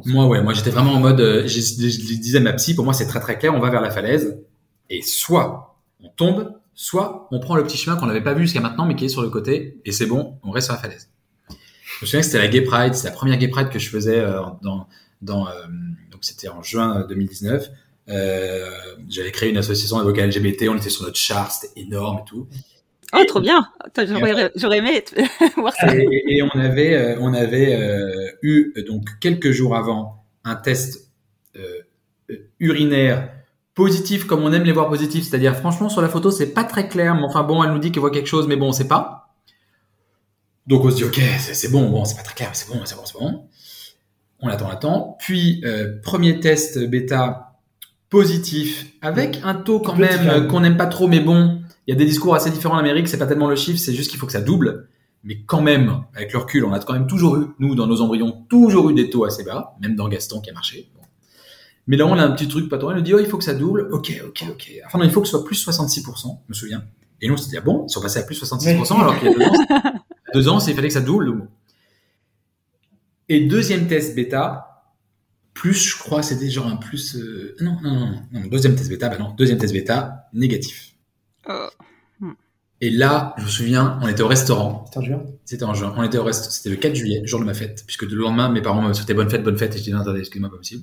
Moi, 0.06 0.26
ouais, 0.26 0.42
moi, 0.42 0.52
j'étais 0.52 0.70
vraiment 0.70 0.92
en 0.92 1.00
mode, 1.00 1.20
euh, 1.20 1.46
je, 1.46 1.58
disais 1.58 2.38
à 2.38 2.40
ma 2.40 2.52
psy, 2.54 2.74
pour 2.74 2.84
moi, 2.84 2.94
c'est 2.94 3.06
très, 3.06 3.20
très 3.20 3.38
clair, 3.38 3.54
on 3.54 3.60
va 3.60 3.70
vers 3.70 3.80
la 3.80 3.90
falaise, 3.90 4.38
et 4.90 5.02
soit 5.02 5.78
on 6.00 6.08
tombe, 6.08 6.52
soit 6.74 7.28
on 7.30 7.40
prend 7.40 7.56
le 7.56 7.64
petit 7.64 7.76
chemin 7.76 7.96
qu'on 7.96 8.06
n'avait 8.06 8.22
pas 8.22 8.34
vu 8.34 8.42
jusqu'à 8.42 8.60
maintenant, 8.60 8.86
mais 8.86 8.96
qui 8.96 9.04
est 9.04 9.08
sur 9.10 9.22
le 9.22 9.30
côté, 9.30 9.80
et 9.84 9.92
c'est 9.92 10.06
bon, 10.06 10.38
on 10.42 10.50
reste 10.50 10.66
sur 10.66 10.74
la 10.74 10.80
falaise. 10.80 11.10
Je 11.48 11.54
me 12.02 12.06
souviens 12.06 12.20
que 12.20 12.26
c'était 12.26 12.38
la 12.38 12.48
Gay 12.48 12.62
Pride, 12.62 12.94
c'est 12.94 13.08
la 13.08 13.14
première 13.14 13.38
Gay 13.38 13.48
Pride 13.48 13.68
que 13.68 13.78
je 13.78 13.88
faisais 13.88 14.18
euh, 14.18 14.40
dans, 14.62 14.88
dans 15.22 15.46
donc 16.10 16.24
c'était 16.24 16.48
en 16.48 16.62
juin 16.62 17.06
2019. 17.08 17.70
Euh, 18.08 18.70
j'avais 19.08 19.32
créé 19.32 19.50
une 19.50 19.56
association 19.56 19.98
d'avocats 19.98 20.26
LGBT, 20.26 20.68
on 20.68 20.76
était 20.76 20.90
sur 20.90 21.04
notre 21.04 21.16
chart, 21.16 21.50
c'était 21.50 21.80
énorme 21.80 22.18
et 22.18 22.28
tout. 22.28 22.46
Oh, 23.16 23.24
trop 23.26 23.40
bien 23.40 23.68
J'aurais 24.56 24.78
aimé 24.78 25.04
voir 25.56 25.72
ça. 25.72 25.94
Et, 25.94 26.42
on 26.42 26.58
avait, 26.58 26.94
euh, 26.94 27.16
on 27.20 27.32
avait 27.32 27.74
euh, 27.74 28.30
eu, 28.42 28.74
donc, 28.86 29.08
quelques 29.20 29.52
jours 29.52 29.76
avant, 29.76 30.24
un 30.42 30.56
test 30.56 31.10
euh, 31.56 31.82
urinaire 32.58 33.30
positif, 33.74 34.26
comme 34.26 34.42
on 34.42 34.52
aime 34.52 34.64
les 34.64 34.72
voir 34.72 34.88
positifs. 34.88 35.28
C'est-à-dire, 35.28 35.56
franchement, 35.56 35.88
sur 35.88 36.02
la 36.02 36.08
photo, 36.08 36.30
c'est 36.30 36.54
pas 36.54 36.64
très 36.64 36.88
clair, 36.88 37.14
mais 37.14 37.22
enfin 37.22 37.44
bon, 37.44 37.62
elle 37.62 37.70
nous 37.70 37.78
dit 37.78 37.92
qu'elle 37.92 38.00
voit 38.00 38.10
quelque 38.10 38.28
chose, 38.28 38.48
mais 38.48 38.56
bon, 38.56 38.68
on 38.68 38.72
sait 38.72 38.88
pas. 38.88 39.36
Donc, 40.66 40.84
on 40.84 40.90
se 40.90 40.96
dit, 40.96 41.04
ok, 41.04 41.20
c'est 41.38 41.70
bon, 41.70 41.90
bon, 41.90 42.04
c'est 42.04 42.16
pas 42.16 42.22
très 42.22 42.34
clair, 42.34 42.48
mais 42.50 42.56
c'est 42.56 42.72
bon, 42.72 42.84
c'est 42.84 42.96
bon, 42.96 43.04
c'est 43.04 43.18
bon. 43.18 43.48
On 44.40 44.48
attend, 44.48 44.66
on 44.66 44.70
attend. 44.70 45.16
Puis, 45.20 45.62
premier 46.02 46.40
test 46.40 46.78
bêta 46.78 47.53
positif, 48.14 48.86
avec 49.02 49.40
un 49.42 49.54
taux 49.54 49.80
quand 49.80 49.96
même 49.96 50.46
qu'on 50.46 50.60
n'aime 50.60 50.76
pas 50.76 50.86
trop, 50.86 51.08
mais 51.08 51.18
bon, 51.18 51.60
il 51.86 51.90
y 51.90 51.94
a 51.94 51.98
des 51.98 52.04
discours 52.04 52.36
assez 52.36 52.48
différents 52.48 52.76
en 52.76 52.78
Amérique, 52.78 53.08
c'est 53.08 53.18
pas 53.18 53.26
tellement 53.26 53.48
le 53.48 53.56
chiffre, 53.56 53.78
c'est 53.78 53.92
juste 53.92 54.08
qu'il 54.08 54.20
faut 54.20 54.26
que 54.26 54.32
ça 54.32 54.40
double. 54.40 54.88
Mais 55.24 55.40
quand 55.44 55.60
même, 55.60 56.04
avec 56.14 56.32
le 56.32 56.38
recul, 56.38 56.64
on 56.64 56.72
a 56.72 56.78
quand 56.78 56.92
même 56.92 57.08
toujours 57.08 57.36
eu, 57.36 57.46
nous, 57.58 57.74
dans 57.74 57.88
nos 57.88 58.02
embryons, 58.02 58.44
toujours 58.48 58.90
eu 58.90 58.94
des 58.94 59.10
taux 59.10 59.24
assez 59.24 59.42
bas, 59.42 59.74
même 59.80 59.96
dans 59.96 60.06
Gaston 60.08 60.40
qui 60.40 60.50
a 60.50 60.52
marché. 60.52 60.88
Mais 61.88 61.96
là, 61.96 62.06
on 62.06 62.16
a 62.16 62.22
un 62.22 62.30
petit 62.30 62.46
truc, 62.46 62.68
pas 62.68 62.78
trop, 62.78 62.92
il 62.92 62.94
nous 62.94 63.02
dit, 63.02 63.14
oh, 63.14 63.18
il 63.18 63.26
faut 63.26 63.36
que 63.36 63.44
ça 63.44 63.54
double. 63.54 63.88
Ok, 63.90 64.12
ok, 64.24 64.44
ok. 64.48 64.72
Enfin, 64.86 64.98
non, 64.98 65.04
il 65.04 65.10
faut 65.10 65.20
que 65.20 65.26
ce 65.26 65.32
soit 65.32 65.44
plus 65.44 65.66
66%, 65.66 66.04
je 66.04 66.28
me 66.48 66.54
souviens. 66.54 66.84
Et 67.20 67.26
nous, 67.26 67.34
on 67.34 67.36
s'est 67.36 67.50
dit, 67.50 67.56
ah 67.56 67.62
bon, 67.62 67.84
ils 67.88 67.92
sont 67.92 68.00
passés 68.00 68.20
à 68.20 68.22
plus 68.22 68.40
66%, 68.40 69.00
alors 69.00 69.18
qu'il 69.18 69.28
y 69.28 69.34
a 69.34 69.36
deux 69.36 69.44
ans, 69.44 69.98
deux 70.34 70.48
ans, 70.48 70.58
il 70.60 70.74
fallait 70.74 70.88
que 70.88 70.94
ça 70.94 71.00
double. 71.00 71.48
Et 73.28 73.40
deuxième 73.40 73.88
test 73.88 74.14
bêta, 74.14 74.73
plus, 75.54 75.88
je 75.90 75.98
crois, 75.98 76.22
c'était 76.22 76.50
genre 76.50 76.66
un 76.66 76.76
plus. 76.76 77.16
Euh, 77.16 77.56
non, 77.60 77.78
non, 77.82 77.94
non, 77.94 78.22
non, 78.32 78.46
deuxième 78.48 78.74
test 78.74 78.90
bêta, 78.90 79.08
bah 79.08 79.18
non, 79.18 79.32
deuxième 79.36 79.58
test 79.58 79.72
bêta, 79.72 80.28
négatif. 80.32 80.94
Oh. 81.48 81.68
Et 82.80 82.90
là, 82.90 83.34
je 83.38 83.44
me 83.44 83.48
souviens, 83.48 83.98
on 84.02 84.08
était 84.08 84.22
au 84.22 84.28
restaurant. 84.28 84.84
C'était 84.86 84.98
en 84.98 85.02
juin? 85.02 85.22
C'était 85.46 85.64
en 85.64 85.74
juin. 85.74 85.94
On 85.96 86.02
était 86.02 86.18
au 86.18 86.24
restaurant. 86.24 86.50
C'était 86.50 86.68
le 86.68 86.76
4 86.76 86.94
juillet, 86.94 87.22
jour 87.24 87.40
de 87.40 87.46
ma 87.46 87.54
fête, 87.54 87.82
puisque 87.86 88.02
le 88.02 88.14
lendemain, 88.14 88.50
mes 88.50 88.60
parents 88.60 88.82
m'avaient 88.82 88.92
souhaité 88.92 89.14
bonne 89.14 89.30
fête, 89.30 89.42
bonne 89.42 89.56
fête, 89.56 89.74
et 89.74 89.78
je 89.78 89.84
dis 89.84 89.90
non, 89.90 90.00
attendez, 90.00 90.18
excusez-moi, 90.18 90.50
pas 90.50 90.58
possible. 90.58 90.82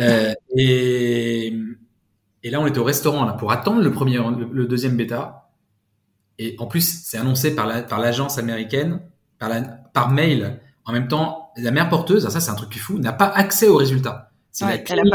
Euh, 0.00 0.32
et, 0.56 1.52
et 2.44 2.50
là, 2.50 2.60
on 2.62 2.66
était 2.66 2.78
au 2.78 2.84
restaurant 2.84 3.26
là, 3.26 3.32
pour 3.32 3.52
attendre 3.52 3.82
le 3.82 3.90
premier, 3.92 4.16
le, 4.16 4.66
deuxième 4.66 4.96
bêta. 4.96 5.50
Et 6.38 6.56
en 6.60 6.66
plus, 6.66 7.02
c'est 7.04 7.18
annoncé 7.18 7.54
par 7.54 7.66
la, 7.66 7.82
par 7.82 7.98
l'agence 7.98 8.38
américaine, 8.38 9.00
par, 9.38 9.50
la, 9.50 9.60
par 9.60 10.10
mail. 10.10 10.60
En 10.86 10.92
même 10.92 11.08
temps, 11.08 11.37
la 11.58 11.70
mère 11.70 11.88
porteuse, 11.88 12.28
ça 12.28 12.40
c'est 12.40 12.50
un 12.50 12.54
truc 12.54 12.70
qui 12.70 12.78
fou, 12.78 12.98
n'a 12.98 13.12
pas 13.12 13.26
accès 13.26 13.68
aux 13.68 13.76
résultats. 13.76 14.30
C'est 14.50 14.64
la 14.64 14.78
clinique 14.78 15.14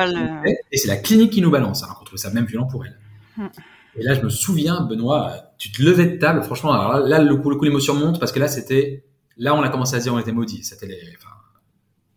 et 0.72 0.78
c'est 0.78 0.88
la 0.88 0.98
clinique 0.98 1.32
qui 1.32 1.42
nous 1.42 1.52
balance. 1.52 1.84
Alors 1.84 2.00
qu'on 2.00 2.06
trouve 2.06 2.20
ça 2.20 2.30
même 2.30 2.46
violent 2.46 2.68
pour 2.68 2.86
elle. 2.86 2.98
Hmm. 3.38 3.48
Et 3.96 4.04
là, 4.04 4.14
je 4.14 4.22
me 4.22 4.30
souviens, 4.30 4.82
Benoît, 4.82 5.52
tu 5.58 5.72
te 5.72 5.82
levais 5.82 6.06
de 6.06 6.18
table. 6.18 6.44
Franchement, 6.44 6.74
là, 6.74 7.20
le 7.20 7.36
coup, 7.36 7.50
le 7.50 7.58
coup 7.58 7.66
l'émotion 7.66 7.94
monte 7.94 8.20
parce 8.20 8.32
que 8.32 8.40
là, 8.40 8.48
c'était, 8.48 9.06
là, 9.38 9.54
on 9.54 9.62
a 9.62 9.70
commencé 9.70 9.96
à 9.96 10.00
se 10.00 10.04
dire, 10.06 10.14
on 10.14 10.20
était 10.20 10.32
maudits. 10.32 10.64
C'était 10.64 10.88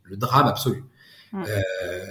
le 0.02 0.16
drame 0.16 0.46
absolu. 0.46 0.84
Hmm. 1.32 1.42
Euh, 1.46 2.04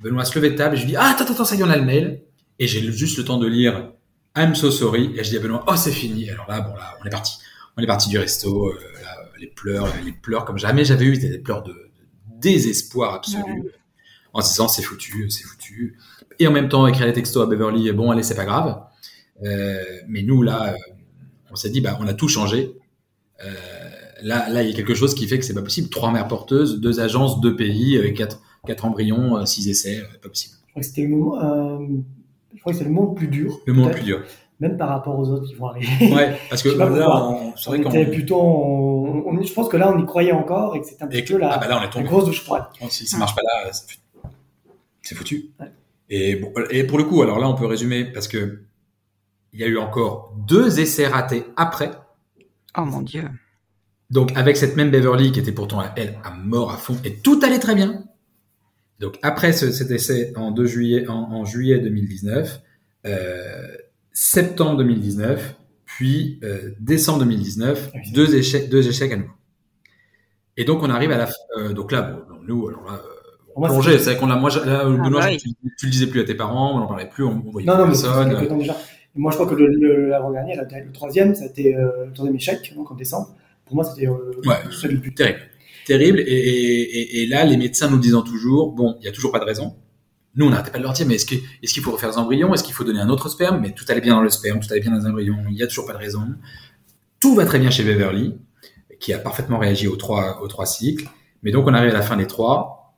Benoît 0.00 0.24
se 0.24 0.34
levait 0.36 0.50
de 0.50 0.56
table 0.56 0.74
et 0.74 0.78
je 0.78 0.82
lui 0.84 0.92
dis, 0.92 0.96
ah, 0.96 1.10
attends, 1.10 1.30
attends, 1.30 1.44
ça 1.44 1.54
y 1.54 1.60
est, 1.60 1.64
on 1.64 1.70
a 1.70 1.76
le 1.76 1.84
mail. 1.84 2.22
Et 2.58 2.66
j'ai 2.66 2.80
juste 2.92 3.18
le 3.18 3.24
temps 3.24 3.38
de 3.38 3.46
lire 3.46 3.92
I'm 4.36 4.54
so 4.54 4.70
sorry. 4.70 5.12
Et 5.16 5.24
je 5.24 5.30
dis 5.30 5.36
à 5.36 5.40
Benoît, 5.40 5.64
oh, 5.66 5.76
c'est 5.76 5.92
fini. 5.92 6.30
Alors 6.30 6.48
là, 6.48 6.60
bon, 6.60 6.74
là, 6.74 6.96
on 7.00 7.06
est 7.06 7.10
parti. 7.10 7.36
On 7.76 7.82
est 7.82 7.86
parti 7.86 8.08
du 8.08 8.18
resto. 8.18 8.68
Euh, 8.68 8.78
les 9.42 9.48
pleurs, 9.48 9.88
les 10.04 10.12
pleurs 10.12 10.44
comme 10.44 10.58
jamais 10.58 10.84
j'avais 10.84 11.04
eu, 11.04 11.18
des 11.18 11.38
pleurs 11.38 11.62
de, 11.62 11.74
désespoir 12.40 13.14
absolu. 13.14 13.64
En 14.32 14.40
se 14.40 14.50
disant 14.50 14.68
c'est 14.68 14.82
foutu, 14.82 15.30
c'est 15.30 15.44
foutu. 15.44 15.98
Et 16.38 16.46
en 16.46 16.52
même 16.52 16.68
temps 16.68 16.86
écrire 16.86 17.06
les 17.06 17.12
textos 17.12 17.42
à 17.42 17.46
Beverly, 17.46 17.92
bon 17.92 18.10
allez 18.10 18.22
c'est 18.22 18.34
pas 18.34 18.46
grave. 18.46 18.82
Euh, 19.42 19.82
mais 20.08 20.22
nous 20.22 20.42
là, 20.42 20.72
euh, 20.72 20.76
on 21.50 21.56
s'est 21.56 21.70
dit 21.70 21.80
bah 21.80 21.98
on 22.00 22.06
a 22.06 22.14
tout 22.14 22.28
changé. 22.28 22.72
Euh, 23.44 23.50
là 24.22 24.48
là 24.48 24.62
il 24.62 24.70
y 24.70 24.72
a 24.72 24.76
quelque 24.76 24.94
chose 24.94 25.14
qui 25.14 25.26
fait 25.26 25.38
que 25.38 25.44
c'est 25.44 25.54
pas 25.54 25.62
possible. 25.62 25.90
Trois 25.90 26.10
mères 26.12 26.28
porteuses, 26.28 26.80
deux 26.80 27.00
agences, 27.00 27.40
deux 27.40 27.56
pays, 27.56 28.14
quatre 28.14 28.40
quatre 28.66 28.84
embryons, 28.84 29.44
six 29.44 29.68
essais, 29.68 30.02
pas 30.22 30.28
possible. 30.28 30.54
Je 30.66 30.70
crois 30.70 30.80
que 30.80 30.86
c'était 30.86 31.02
le 31.02 31.08
moment, 31.08 31.78
je 32.54 32.60
crois 32.60 32.72
que 32.72 32.78
c'est 32.78 32.84
le 32.84 32.90
moment 32.90 33.10
le 33.10 33.14
plus 33.14 33.28
dur. 33.28 33.60
Le 33.66 33.72
moment 33.74 33.88
le 33.88 33.94
plus 33.94 34.04
dur 34.04 34.22
même 34.62 34.76
par 34.76 34.88
rapport 34.88 35.18
aux 35.18 35.28
autres 35.28 35.48
qui 35.48 35.54
vont 35.54 35.66
arriver. 35.66 36.14
Ouais, 36.14 36.38
parce 36.48 36.62
que 36.64 36.68
là, 36.68 36.88
on, 37.66 37.74
était 37.74 38.06
plutôt, 38.06 38.40
on, 38.40 39.42
je 39.42 39.52
pense 39.52 39.68
que 39.68 39.76
là, 39.76 39.92
on 39.92 40.00
y 40.00 40.06
croyait 40.06 40.30
encore 40.30 40.76
et 40.76 40.80
que 40.80 40.86
c'était 40.86 41.02
un 41.02 41.08
petit 41.08 41.22
peu 41.24 41.36
la, 41.36 41.54
ah 41.54 41.58
bah 41.58 41.66
là, 41.66 41.80
on 41.80 41.84
est 41.84 41.90
tombé. 41.90 42.04
grosse 42.04 42.26
douche 42.26 42.42
froide. 42.42 42.64
Si 42.88 43.06
ça 43.06 43.18
marche 43.18 43.34
pas 43.34 43.42
là, 43.42 43.70
c'est 45.02 45.14
foutu. 45.16 45.50
Et, 46.08 46.40
et 46.70 46.84
pour 46.84 46.98
le 46.98 47.04
coup, 47.04 47.22
alors 47.22 47.40
là, 47.40 47.48
on 47.48 47.54
peut 47.54 47.66
résumer 47.66 48.04
parce 48.04 48.28
que 48.28 48.62
il 49.52 49.60
y 49.60 49.64
a 49.64 49.66
eu 49.66 49.78
encore 49.78 50.32
deux 50.46 50.78
essais 50.78 51.08
ratés 51.08 51.44
après. 51.56 51.90
Oh 52.78 52.84
mon 52.84 53.02
dieu. 53.02 53.24
Donc 54.10 54.30
avec 54.36 54.56
cette 54.56 54.76
même 54.76 54.90
Beverly 54.90 55.32
qui 55.32 55.40
était 55.40 55.52
pourtant 55.52 55.82
elle 55.96 56.18
à 56.22 56.30
mort 56.30 56.70
à 56.70 56.76
fond 56.76 56.96
et 57.04 57.16
tout 57.16 57.40
allait 57.42 57.58
très 57.58 57.74
bien. 57.74 58.04
Donc 59.00 59.18
après 59.22 59.52
ce, 59.52 59.72
cet 59.72 59.90
essai 59.90 60.32
en 60.36 60.52
2 60.52 60.66
juillet 60.66 61.08
en, 61.08 61.32
en 61.32 61.44
juillet 61.44 61.80
2019, 61.80 62.62
euh, 63.04 63.76
septembre 64.12 64.78
2019, 64.78 65.56
puis 65.84 66.40
euh, 66.42 66.70
décembre 66.80 67.20
2019, 67.20 67.90
ah 67.94 67.98
deux 68.12 68.34
échecs, 68.34 68.68
deux 68.68 68.88
échecs 68.88 69.12
à 69.12 69.16
nouveau. 69.16 69.32
Et 70.56 70.64
donc 70.64 70.82
on 70.82 70.90
arrive 70.90 71.10
à 71.12 71.18
la 71.18 71.28
euh, 71.58 71.72
donc 71.72 71.92
là 71.92 72.02
bon, 72.02 72.36
nous 72.46 72.68
alors 72.68 72.84
là 72.84 73.00
euh, 73.56 73.66
plongé, 73.68 73.98
c'est 73.98 74.16
qu'on 74.16 74.26
l'a 74.26 74.36
moi 74.36 74.50
là, 74.64 74.82
ah, 74.84 74.88
Benoît, 74.88 75.20
bah 75.20 75.36
tu, 75.36 75.86
le 75.86 75.90
disais 75.90 76.06
plus 76.06 76.20
à 76.20 76.24
tes 76.24 76.34
parents, 76.34 76.76
on 76.76 76.80
n'en 76.80 76.86
parlait 76.86 77.08
plus, 77.08 77.24
on, 77.24 77.40
voyait 77.40 77.66
non, 77.66 77.76
personne. 77.86 78.36
Mais 78.40 78.46
déjà. 78.58 78.76
Moi 79.14 79.30
je 79.30 79.36
crois 79.36 79.46
que 79.46 79.54
l'avant-dernier, 79.54 80.56
le, 80.56 80.62
le, 80.86 80.92
troisième, 80.92 81.34
ça 81.34 81.44
a 81.44 81.46
été 81.46 81.76
euh, 81.76 82.06
le 82.06 82.12
troisième 82.12 82.36
échec 82.36 82.72
donc 82.74 82.90
en 82.90 82.94
décembre. 82.94 83.34
Pour 83.66 83.76
moi 83.76 83.84
c'était 83.84 84.06
euh, 84.08 84.32
le 84.44 85.00
plus 85.00 85.14
terrible. 85.14 85.40
Terrible 85.86 86.20
et, 86.20 86.24
et, 86.24 87.22
et, 87.22 87.26
là 87.26 87.44
les 87.44 87.56
médecins 87.56 87.90
nous 87.90 87.98
disant 87.98 88.22
toujours 88.22 88.70
bon 88.72 88.96
il 89.00 89.04
y 89.04 89.08
a 89.08 89.12
toujours 89.12 89.32
pas 89.32 89.40
de 89.40 89.44
raison 89.44 89.74
nous, 90.34 90.46
on 90.46 90.50
n'arrêtait 90.50 90.70
pas 90.70 90.78
de 90.78 90.82
leur 90.82 90.92
dire, 90.92 91.06
mais 91.06 91.16
est-ce 91.16 91.26
qu'il 91.26 91.82
faut 91.82 91.90
refaire 91.90 92.10
des 92.10 92.16
embryons 92.18 92.54
Est-ce 92.54 92.64
qu'il 92.64 92.74
faut 92.74 92.84
donner 92.84 93.00
un 93.00 93.10
autre 93.10 93.28
sperme? 93.28 93.60
Mais 93.60 93.72
tout 93.72 93.84
allait 93.88 94.00
bien 94.00 94.14
dans 94.14 94.22
le 94.22 94.30
sperme, 94.30 94.60
tout 94.60 94.68
allait 94.70 94.80
bien 94.80 94.90
dans 94.90 94.98
les 94.98 95.06
embryons, 95.06 95.44
il 95.48 95.54
n'y 95.54 95.62
a 95.62 95.66
toujours 95.66 95.86
pas 95.86 95.92
de 95.92 95.98
raison. 95.98 96.26
Tout 97.20 97.34
va 97.34 97.44
très 97.44 97.58
bien 97.58 97.70
chez 97.70 97.84
Beverly, 97.84 98.34
qui 98.98 99.12
a 99.12 99.18
parfaitement 99.18 99.58
réagi 99.58 99.88
aux 99.88 99.96
trois, 99.96 100.66
cycles. 100.66 101.08
Mais 101.42 101.50
donc, 101.50 101.66
on 101.66 101.74
arrive 101.74 101.90
à 101.90 101.94
la 101.94 102.02
fin 102.02 102.16
des 102.16 102.26
trois, 102.26 102.96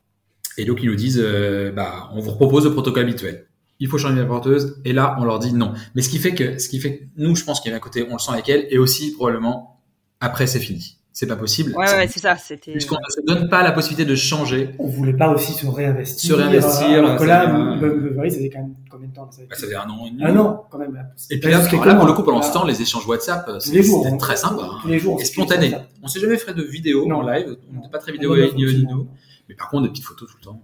et 0.59 0.64
donc 0.64 0.83
ils 0.83 0.88
nous 0.88 0.94
disent, 0.94 1.20
euh, 1.20 1.73
bah, 1.73 2.11
on 2.12 2.20
vous 2.20 2.33
propose 2.33 2.64
le 2.64 2.73
protocole 2.73 3.03
habituel. 3.03 3.47
Il 3.81 3.88
faut 3.88 3.99
changer 3.99 4.16
la 4.16 4.27
porteuse, 4.27 4.81
et 4.85 4.92
là, 4.92 5.16
on 5.18 5.25
leur 5.25 5.40
dit 5.40 5.53
non. 5.53 5.73
Mais 5.97 6.03
ce 6.03 6.09
qui 6.09 6.18
fait 6.18 6.35
que, 6.35 6.59
ce 6.59 6.68
qui 6.68 6.79
fait 6.79 6.99
que 6.99 7.05
nous, 7.16 7.35
je 7.35 7.44
pense 7.44 7.61
qu'il 7.61 7.70
y 7.70 7.75
a 7.75 7.77
un 7.77 7.81
côté, 7.81 8.07
on 8.09 8.12
le 8.12 8.18
sent 8.20 8.33
avec 8.33 8.49
elle, 8.49 8.66
et 8.70 8.79
aussi 8.79 9.12
probablement, 9.12 9.81
après, 10.20 10.47
c'est 10.47 10.61
fini 10.61 10.99
c'est 11.14 11.29
pas 11.29 11.37
possible. 11.37 11.74
Ouais, 11.77 11.87
ouais, 11.87 12.09
c'est 12.09 12.18
ça. 12.18 12.37
C'était. 12.37 12.72
Puisqu'on 12.72 12.96
ne 12.96 13.09
se 13.09 13.20
donne 13.24 13.48
pas 13.48 13.62
la 13.62 13.70
possibilité 13.70 14.05
de 14.05 14.16
changer. 14.16 14.74
On 14.81 14.88
voulait 14.88 15.12
pas 15.12 15.29
aussi 15.29 15.53
se 15.53 15.64
réinvestir. 15.64 16.35
Se 16.35 16.37
réinvestir. 16.37 16.88
Alors 16.88 17.16
que 17.16 17.24
là, 17.24 17.46
ça 17.46 18.22
faisait 18.24 18.50
quand 18.50 18.59
même 18.59 18.74
combien 18.90 19.09
de 19.09 19.14
temps 19.14 19.31
ça, 19.31 19.42
ça 19.48 19.57
faisait 19.64 19.77
un 19.77 19.88
an 19.88 20.07
et 20.07 20.11
demi. 20.11 20.24
Un 20.24 20.37
an, 20.37 20.66
quand 20.68 20.79
même. 20.79 21.07
Et 21.31 21.38
puis 21.38 21.53
là, 21.53 21.62
là, 21.62 21.94
pour 21.94 22.07
le 22.07 22.12
coup, 22.14 22.24
pendant 22.24 22.42
ce 22.42 22.53
temps, 22.53 22.64
les 22.64 22.83
échanges 22.83 23.07
WhatsApp, 23.07 23.48
c'était 23.61 23.88
hein. 23.88 24.16
très 24.16 24.35
sympa. 24.35 24.68
Tous 24.83 24.88
les 24.88 24.98
jours. 24.98 25.20
Et 25.20 25.24
spontané. 25.24 25.77
On 26.03 26.09
s'est 26.09 26.18
jamais 26.18 26.37
fait 26.37 26.53
de 26.53 26.64
vidéo 26.64 27.09
en 27.11 27.22
live. 27.22 27.57
On 27.72 27.77
n'était 27.77 27.90
pas 27.90 27.98
très 27.98 28.11
vidéo 28.11 28.37
ni 28.37 28.85
nous. 28.85 29.07
Mais 29.48 29.55
par 29.55 29.70
contre, 29.70 29.85
des 29.85 29.90
petites 29.90 30.05
photos 30.05 30.29
tout 30.29 30.37
le 30.40 30.44
temps. 30.44 30.61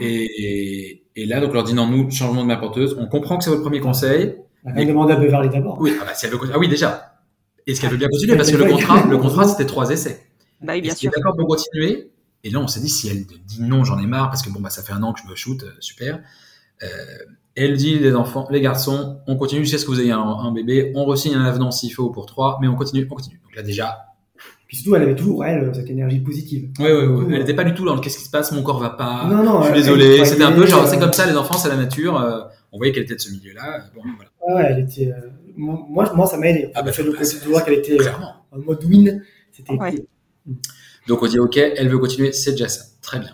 Et, 0.00 1.02
et 1.16 1.24
là, 1.24 1.40
donc, 1.40 1.52
on 1.52 1.54
leur 1.54 1.64
dit 1.64 1.72
non, 1.72 1.86
nous, 1.86 2.10
changement 2.10 2.42
de 2.42 2.48
ma 2.48 2.58
porteuse. 2.58 2.94
On 3.00 3.06
comprend 3.06 3.38
que 3.38 3.44
c'est 3.44 3.50
votre 3.50 3.62
premier 3.62 3.80
conseil. 3.80 4.36
On 4.66 4.74
va 4.74 4.84
demander 4.84 5.14
à 5.14 5.16
Beverly 5.16 5.48
d'abord. 5.48 5.78
Oui, 5.80 5.94
ah, 5.98 6.04
bah, 6.04 6.12
si 6.14 6.26
elle 6.26 6.32
veut... 6.32 6.38
ah 6.52 6.58
oui, 6.58 6.68
déjà. 6.68 7.15
Est-ce 7.66 7.80
qu'elle 7.80 7.90
veut 7.90 7.96
bien 7.96 8.08
continuer 8.08 8.36
Parce 8.36 8.50
que 8.50 8.56
le 8.56 8.64
contrat, 8.64 9.06
le 9.06 9.18
contrat, 9.18 9.48
c'était 9.48 9.66
trois 9.66 9.90
essais. 9.90 10.26
Bah 10.62 10.74
oui, 10.74 10.80
bien 10.80 10.94
sûr. 10.94 11.10
d'accord 11.14 11.36
pour 11.36 11.48
continuer? 11.48 12.10
Et 12.44 12.50
là, 12.50 12.60
on 12.60 12.68
s'est 12.68 12.80
dit, 12.80 12.88
si 12.88 13.08
elle 13.08 13.26
dit 13.26 13.60
non, 13.60 13.84
j'en 13.84 13.98
ai 13.98 14.06
marre, 14.06 14.30
parce 14.30 14.42
que 14.42 14.50
bon, 14.50 14.60
bah, 14.60 14.70
ça 14.70 14.82
fait 14.82 14.92
un 14.92 15.02
an 15.02 15.12
que 15.12 15.20
je 15.24 15.28
me 15.28 15.34
shoot, 15.34 15.62
euh, 15.64 15.72
super. 15.80 16.20
Euh, 16.82 16.86
elle 17.56 17.76
dit, 17.76 17.98
les 17.98 18.14
enfants, 18.14 18.46
les 18.50 18.60
garçons, 18.60 19.18
on 19.26 19.36
continue 19.36 19.62
jusqu'à 19.62 19.78
ce 19.78 19.84
que 19.84 19.90
vous 19.90 20.00
ayez 20.00 20.12
un, 20.12 20.52
bébé, 20.52 20.92
on 20.94 21.04
re-signe 21.06 21.34
un 21.34 21.44
avenant 21.44 21.70
s'il 21.70 21.92
faut 21.92 22.10
pour 22.10 22.26
trois, 22.26 22.58
mais 22.60 22.68
on 22.68 22.76
continue, 22.76 23.06
on 23.10 23.14
continue. 23.14 23.40
Donc 23.42 23.56
là, 23.56 23.62
déjà. 23.62 23.96
Puis 24.68 24.76
surtout, 24.76 24.94
elle 24.96 25.02
avait 25.02 25.14
toujours, 25.14 25.44
elle, 25.44 25.74
cette 25.74 25.88
énergie 25.88 26.20
positive. 26.20 26.70
Oui, 26.78 26.86
oui, 26.90 27.06
oui. 27.06 27.24
Elle 27.32 27.38
n'était 27.40 27.54
pas 27.54 27.64
du 27.64 27.72
tout 27.72 27.84
dans 27.84 27.94
le 27.94 28.00
qu'est-ce 28.00 28.18
qui 28.18 28.24
se 28.24 28.30
passe, 28.30 28.52
mon 28.52 28.62
corps 28.62 28.78
va 28.78 28.90
pas. 28.90 29.26
Non, 29.26 29.42
non. 29.42 29.62
Je 29.62 29.66
suis 29.66 29.74
désolé. 29.74 30.24
C'était 30.24 30.44
un 30.44 30.52
peu 30.52 30.66
genre, 30.66 30.86
c'est 30.86 30.98
comme 30.98 31.12
ça, 31.12 31.26
les 31.26 31.36
enfants, 31.36 31.56
c'est 31.56 31.68
la 31.68 31.76
nature. 31.76 32.20
Euh, 32.20 32.42
on 32.72 32.78
voyait 32.78 32.92
qu'elle 32.92 33.04
était 33.04 33.14
de 33.14 33.20
ce 33.20 33.30
milieu-là. 33.30 33.84
Bon, 33.94 34.02
voilà. 34.16 34.30
Ah 34.46 34.54
ouais, 34.54 34.66
elle 34.70 34.84
était. 34.84 35.12
Moi, 35.56 36.12
moi, 36.14 36.26
ça 36.26 36.36
m'a 36.36 36.48
aidé. 36.48 36.70
Ah 36.74 36.82
bah, 36.82 36.92
fait 36.92 37.02
le 37.02 37.12
de 37.12 37.48
voir 37.48 37.64
qu'elle 37.64 37.74
était 37.74 37.98
en 38.52 38.58
mode 38.58 38.84
win. 38.84 39.22
C'était. 39.52 40.06
Donc 41.06 41.22
on 41.22 41.26
dit 41.26 41.38
ok, 41.38 41.56
elle 41.56 41.88
veut 41.88 41.98
continuer, 41.98 42.32
c'est 42.32 42.52
déjà 42.52 42.68
ça, 42.68 42.84
très 43.02 43.18
bien. 43.18 43.30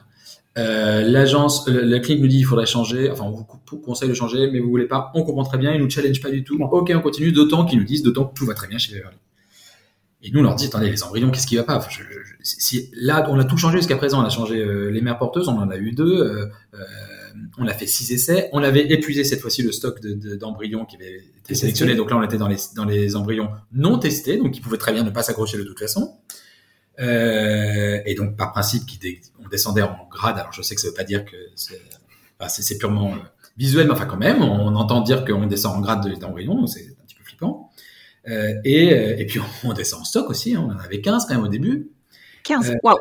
Euh, 0.58 1.02
L'agence, 1.02 1.66
euh, 1.68 1.82
la 1.82 1.98
clinique 1.98 2.22
nous 2.22 2.28
dit 2.28 2.38
il 2.38 2.44
faudrait 2.44 2.66
changer, 2.66 3.10
enfin 3.10 3.24
on 3.24 3.30
vous 3.30 3.78
conseille 3.78 4.10
de 4.10 4.14
changer, 4.14 4.50
mais 4.50 4.60
vous 4.60 4.68
voulez 4.68 4.86
pas, 4.86 5.10
on 5.14 5.22
comprend 5.22 5.44
très 5.44 5.56
bien, 5.56 5.72
ils 5.72 5.80
nous 5.80 5.88
challenge 5.88 6.20
pas 6.20 6.30
du 6.30 6.44
tout. 6.44 6.58
Ok, 6.62 6.92
on 6.94 7.00
continue, 7.00 7.32
d'autant 7.32 7.64
qu'ils 7.64 7.78
nous 7.78 7.84
disent, 7.84 8.02
d'autant 8.02 8.26
que 8.26 8.34
tout 8.34 8.44
va 8.44 8.54
très 8.54 8.68
bien 8.68 8.78
chez 8.78 8.94
Beverly. 8.94 9.16
Et 10.24 10.30
nous 10.30 10.40
on 10.40 10.42
leur 10.42 10.54
dit 10.54 10.66
attendez 10.66 10.90
les 10.90 11.02
embryons, 11.02 11.30
qu'est-ce 11.30 11.46
qui 11.46 11.56
va 11.56 11.64
pas? 11.64 11.80
Si, 12.42 12.90
Là 12.94 13.26
on 13.30 13.38
a 13.38 13.44
tout 13.44 13.56
changé 13.56 13.78
jusqu'à 13.78 13.96
présent, 13.96 14.20
on 14.20 14.24
a 14.24 14.30
changé 14.30 14.58
euh, 14.58 14.90
les 14.90 15.00
mères 15.00 15.18
porteuses, 15.18 15.48
on 15.48 15.58
en 15.58 15.70
a 15.70 15.76
eu 15.76 15.92
deux. 15.92 16.50
On 17.58 17.66
a 17.66 17.74
fait 17.74 17.86
six 17.86 18.12
essais. 18.12 18.48
On 18.52 18.62
avait 18.62 18.90
épuisé 18.92 19.24
cette 19.24 19.40
fois-ci 19.40 19.62
le 19.62 19.72
stock 19.72 20.00
d'embryons 20.00 20.82
de, 20.82 20.86
qui 20.86 20.96
avait 20.96 21.22
été 21.38 21.54
sélectionné. 21.54 21.94
Donc 21.94 22.10
là, 22.10 22.16
on 22.16 22.22
était 22.22 22.38
dans 22.38 22.48
les, 22.48 22.56
dans 22.74 22.84
les 22.84 23.16
embryons 23.16 23.50
non 23.72 23.98
testés, 23.98 24.36
donc 24.36 24.56
ils 24.56 24.60
pouvaient 24.60 24.78
très 24.78 24.92
bien 24.92 25.02
ne 25.04 25.10
pas 25.10 25.22
s'accrocher 25.22 25.58
de 25.58 25.64
toute 25.64 25.78
façon. 25.78 26.16
Euh, 27.00 28.00
et 28.04 28.14
donc, 28.14 28.36
par 28.36 28.52
principe, 28.52 28.82
on 29.44 29.48
descendait 29.48 29.82
en 29.82 30.08
grade. 30.10 30.38
Alors, 30.38 30.52
je 30.52 30.62
sais 30.62 30.74
que 30.74 30.80
ça 30.80 30.88
veut 30.88 30.94
pas 30.94 31.04
dire 31.04 31.24
que 31.24 31.36
c'est 31.56 32.78
purement 32.78 33.14
euh, 33.14 33.18
visuel, 33.56 33.86
mais 33.86 33.92
enfin, 33.92 34.06
quand 34.06 34.16
même, 34.16 34.42
on 34.42 34.74
entend 34.76 35.00
dire 35.00 35.24
qu'on 35.24 35.46
descend 35.46 35.76
en 35.76 35.80
grade 35.80 36.06
d'embryon, 36.18 36.66
c'est 36.66 36.80
un 36.80 37.04
petit 37.06 37.14
peu 37.14 37.24
flippant. 37.24 37.70
Euh, 38.28 38.54
et, 38.64 39.20
et, 39.20 39.26
puis, 39.26 39.40
on 39.64 39.72
descend 39.72 40.02
en 40.02 40.04
stock 40.04 40.30
aussi. 40.30 40.54
Hein. 40.54 40.66
on 40.68 40.72
en 40.72 40.78
avait 40.78 41.00
15 41.00 41.26
quand 41.26 41.34
même 41.34 41.44
au 41.44 41.48
début. 41.48 41.90
15, 42.44 42.74
waouh! 42.82 42.98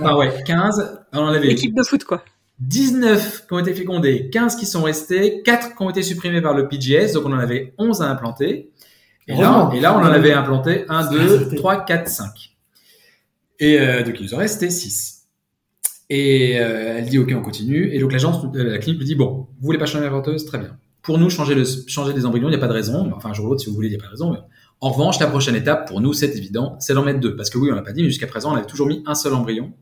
Ah 0.00 0.16
ouais, 0.16 0.42
15. 0.46 1.04
On 1.12 1.18
en 1.18 1.28
avait. 1.28 1.50
Équipe 1.50 1.74
de 1.74 1.82
foot, 1.82 2.04
quoi. 2.04 2.24
19 2.60 3.46
qui 3.46 3.52
ont 3.52 3.58
été 3.58 3.72
fécondés, 3.72 4.30
15 4.30 4.56
qui 4.56 4.66
sont 4.66 4.82
restés, 4.82 5.42
4 5.44 5.76
qui 5.76 5.82
ont 5.82 5.90
été 5.90 6.02
supprimés 6.02 6.40
par 6.40 6.54
le 6.54 6.68
PGS, 6.68 7.12
donc 7.12 7.26
on 7.26 7.32
en 7.32 7.38
avait 7.38 7.74
11 7.78 8.02
à 8.02 8.10
implanter. 8.10 8.70
Et 9.28 9.36
là, 9.36 9.70
et 9.74 9.80
là, 9.80 9.96
on 9.96 10.00
en 10.00 10.06
avait 10.06 10.32
implanté 10.32 10.84
1, 10.88 11.10
2, 11.10 11.56
3, 11.56 11.84
4, 11.84 12.08
5. 12.08 12.56
Et 13.60 13.78
euh, 13.78 14.02
donc, 14.02 14.14
il 14.18 14.24
nous 14.24 14.34
en 14.34 14.38
restait 14.38 14.70
6. 14.70 15.26
Et 16.10 16.58
euh, 16.58 16.96
elle 16.96 17.08
dit, 17.08 17.18
OK, 17.18 17.32
on 17.36 17.42
continue. 17.42 17.92
Et 17.92 17.98
donc, 17.98 18.12
l'agence, 18.12 18.44
euh, 18.54 18.72
la 18.72 18.78
clinique 18.78 19.00
lui 19.00 19.06
dit, 19.06 19.14
bon, 19.14 19.46
vous 19.60 19.66
voulez 19.66 19.78
pas 19.78 19.84
changer 19.84 20.04
la 20.04 20.10
porteuse? 20.10 20.46
Très 20.46 20.58
bien. 20.58 20.78
Pour 21.02 21.18
nous, 21.18 21.28
changer, 21.28 21.54
le, 21.54 21.64
changer 21.86 22.14
des 22.14 22.24
embryons, 22.24 22.48
il 22.48 22.52
n'y 22.52 22.56
a 22.56 22.60
pas 22.60 22.68
de 22.68 22.72
raison. 22.72 23.12
Enfin, 23.14 23.30
un 23.30 23.34
jour 23.34 23.46
ou 23.46 23.48
l'autre, 23.50 23.60
si 23.60 23.68
vous 23.68 23.74
voulez, 23.74 23.88
il 23.88 23.90
n'y 23.90 23.96
a 23.96 24.00
pas 24.00 24.06
de 24.06 24.12
raison. 24.12 24.32
Mais... 24.32 24.38
En 24.80 24.90
revanche, 24.90 25.18
la 25.20 25.26
prochaine 25.26 25.56
étape, 25.56 25.88
pour 25.88 26.00
nous, 26.00 26.14
c'est 26.14 26.34
évident, 26.34 26.76
c'est 26.78 26.94
d'en 26.94 27.04
mettre 27.04 27.20
deux. 27.20 27.36
Parce 27.36 27.50
que 27.50 27.58
oui, 27.58 27.68
on 27.70 27.74
l'a 27.74 27.82
pas 27.82 27.92
dit, 27.92 28.02
mais 28.02 28.08
jusqu'à 28.08 28.26
présent, 28.26 28.52
on 28.52 28.56
avait 28.56 28.66
toujours 28.66 28.86
mis 28.86 29.02
un 29.06 29.14
seul 29.14 29.34
embryon. 29.34 29.72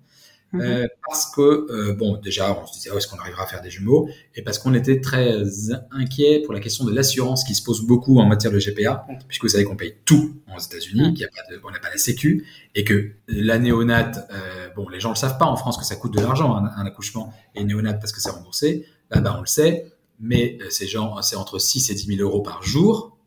Mhm. 0.52 0.60
Euh, 0.60 0.86
parce 1.06 1.26
que, 1.34 1.40
euh, 1.40 1.94
bon, 1.94 2.18
déjà, 2.18 2.56
on 2.60 2.66
se 2.66 2.74
disait, 2.74 2.90
oh, 2.92 2.98
est-ce 2.98 3.08
qu'on 3.08 3.18
arrivera 3.18 3.42
à 3.42 3.46
faire 3.46 3.62
des 3.62 3.70
jumeaux? 3.70 4.08
Et 4.34 4.42
parce 4.42 4.58
qu'on 4.58 4.74
était 4.74 5.00
très 5.00 5.42
inquiet 5.90 6.42
pour 6.44 6.54
la 6.54 6.60
question 6.60 6.84
de 6.84 6.94
l'assurance 6.94 7.44
qui 7.44 7.54
se 7.54 7.62
pose 7.62 7.82
beaucoup 7.82 8.18
en 8.18 8.26
matière 8.26 8.52
de 8.52 8.58
GPA, 8.58 9.06
puisque 9.28 9.42
vous 9.42 9.48
savez 9.48 9.64
qu'on 9.64 9.76
paye 9.76 9.96
tout 10.04 10.36
aux 10.54 10.60
États-Unis, 10.60 11.14
qu'il 11.14 11.28
on 11.64 11.70
n'a 11.70 11.78
pas 11.78 11.90
la 11.90 11.98
sécu, 11.98 12.46
et 12.74 12.84
que 12.84 13.10
la 13.28 13.58
néonate, 13.58 14.28
euh, 14.32 14.68
bon, 14.76 14.88
les 14.88 15.00
gens 15.00 15.10
le 15.10 15.16
savent 15.16 15.38
pas 15.38 15.46
en 15.46 15.56
France 15.56 15.76
que 15.78 15.84
ça 15.84 15.96
coûte 15.96 16.14
de 16.14 16.20
l'argent, 16.20 16.54
un, 16.56 16.86
accouchement, 16.86 17.32
et 17.54 17.62
une 17.62 17.68
néonate 17.68 18.00
parce 18.00 18.12
que 18.12 18.20
c'est 18.20 18.30
remboursé, 18.30 18.86
là-bas 19.10 19.34
on 19.38 19.40
le 19.40 19.46
sait, 19.46 19.92
mais 20.20 20.58
ces 20.70 20.86
gens, 20.86 21.20
c'est 21.22 21.36
entre 21.36 21.58
6 21.58 21.90
et 21.90 21.94
10 21.94 22.16
000 22.16 22.20
euros 22.20 22.40
par 22.40 22.62
jour. 22.62 23.18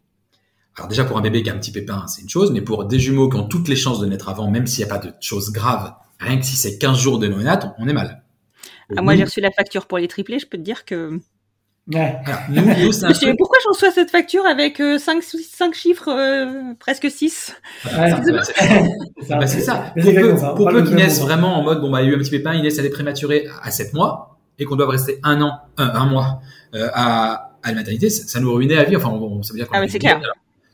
Alors 0.77 0.88
déjà 0.88 1.03
pour 1.03 1.17
un 1.17 1.21
bébé 1.21 1.43
qui 1.43 1.49
a 1.49 1.53
un 1.53 1.58
petit 1.58 1.73
pépin, 1.73 2.08
c'est 2.08 2.21
une 2.21 2.29
chose, 2.29 2.51
mais 2.51 2.62
pour 2.62 2.86
des 2.86 2.99
jumeaux 2.99 3.29
qui 3.29 3.36
ont 3.36 3.47
toutes 3.47 3.67
les 3.67 3.75
chances 3.75 3.99
de 3.99 4.05
naître 4.05 4.29
avant, 4.29 4.49
même 4.49 4.65
s'il 4.65 4.86
n'y 4.86 4.89
a 4.89 4.97
pas 4.97 5.05
de 5.05 5.12
choses 5.19 5.51
graves, 5.51 5.93
rien 6.19 6.38
que 6.38 6.45
si 6.45 6.55
c'est 6.55 6.77
15 6.77 6.97
jours 6.97 7.19
de 7.19 7.27
néonate, 7.27 7.73
on 7.77 7.88
est 7.88 7.93
mal. 7.93 8.23
Ah, 8.95 9.01
moi, 9.01 9.15
j'ai 9.15 9.23
reçu 9.23 9.41
la 9.41 9.51
facture 9.51 9.86
pour 9.86 9.97
les 9.97 10.08
triplés, 10.08 10.39
je 10.39 10.47
peux 10.47 10.58
te 10.58 10.63
dire 10.63 10.86
que. 10.86 11.19
Ouais. 11.91 12.17
pourquoi 13.38 13.58
j'en 13.63 13.71
reçois 13.71 13.91
cette 13.91 14.12
facture 14.12 14.45
avec 14.45 14.77
5, 14.77 14.82
euh, 14.82 15.21
5 15.21 15.73
chiffres, 15.73 16.10
euh, 16.10 16.73
presque 16.79 17.10
6 17.10 17.55
ouais, 17.86 19.47
C'est 19.47 19.62
ça. 19.62 19.93
Pour 20.55 20.69
peu, 20.69 20.84
qu'ils 20.84 20.95
naissent 20.95 21.21
vraiment 21.21 21.58
en 21.58 21.63
mode, 21.63 21.82
bon, 21.82 21.89
bah, 21.89 22.03
il 22.03 22.05
y 22.05 22.10
a 22.10 22.12
eu 22.12 22.15
un 22.15 22.19
petit 22.19 22.29
pépin, 22.29 22.53
il 22.53 22.62
naissent 22.62 22.77
à 22.77 22.84
des 22.84 22.91
prématurés 22.91 23.47
à 23.63 23.71
7 23.71 23.93
mois, 23.93 24.38
et 24.60 24.65
qu'on 24.65 24.75
doit 24.75 24.89
rester 24.89 25.19
un 25.23 25.41
an, 25.41 25.53
un, 25.77 26.05
mois, 26.05 26.41
euh, 26.75 26.89
à, 26.93 27.55
à 27.63 27.69
la 27.69 27.73
maternité, 27.73 28.10
ça, 28.10 28.39
nous 28.39 28.53
ruinait 28.53 28.75
la 28.75 28.84
vie. 28.84 28.95
Enfin, 28.95 29.10
on, 29.10 29.41
ça 29.41 29.53
veut 29.53 29.60
dire 29.60 29.67
ah, 29.71 29.82
c'est 29.88 29.99
clair. 29.99 30.21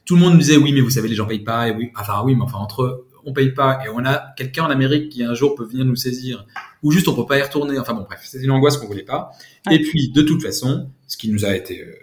Tout 0.06 0.16
le 0.16 0.22
monde 0.22 0.34
nous 0.34 0.40
disait, 0.40 0.58
oui, 0.58 0.74
mais 0.74 0.82
vous 0.82 0.90
savez, 0.90 1.08
les 1.08 1.16
gens 1.16 1.26
payent 1.26 1.40
pas, 1.40 1.70
et 1.70 1.72
oui, 1.72 1.92
enfin, 1.98 2.22
oui, 2.26 2.36
mais 2.36 2.44
enfin, 2.44 2.58
entre 2.58 3.06
on 3.26 3.34
paye 3.34 3.52
pas 3.52 3.80
et 3.86 3.90
on 3.90 4.06
a 4.06 4.34
quelqu'un 4.38 4.64
en 4.64 4.70
Amérique 4.70 5.10
qui 5.10 5.24
un 5.24 5.34
jour 5.34 5.56
peut 5.56 5.66
venir 5.66 5.86
nous 5.86 5.96
saisir 5.96 6.46
ou 6.84 6.92
juste 6.92 7.08
on 7.08 7.16
peut 7.16 7.26
pas 7.26 7.38
y 7.38 7.42
retourner. 7.42 7.78
Enfin 7.80 7.94
bon, 7.94 8.04
bref, 8.04 8.22
c'est 8.24 8.42
une 8.42 8.52
angoisse 8.52 8.78
qu'on 8.78 8.88
voulait 8.88 9.04
pas. 9.04 9.32
Et 9.72 9.80
puis, 9.80 10.12
de 10.12 10.22
toute 10.22 10.42
façon, 10.42 10.90
ce 11.08 11.18
qui 11.18 11.32
nous 11.32 11.46
a 11.46 11.56
été, 11.56 11.82
euh, 11.82 11.94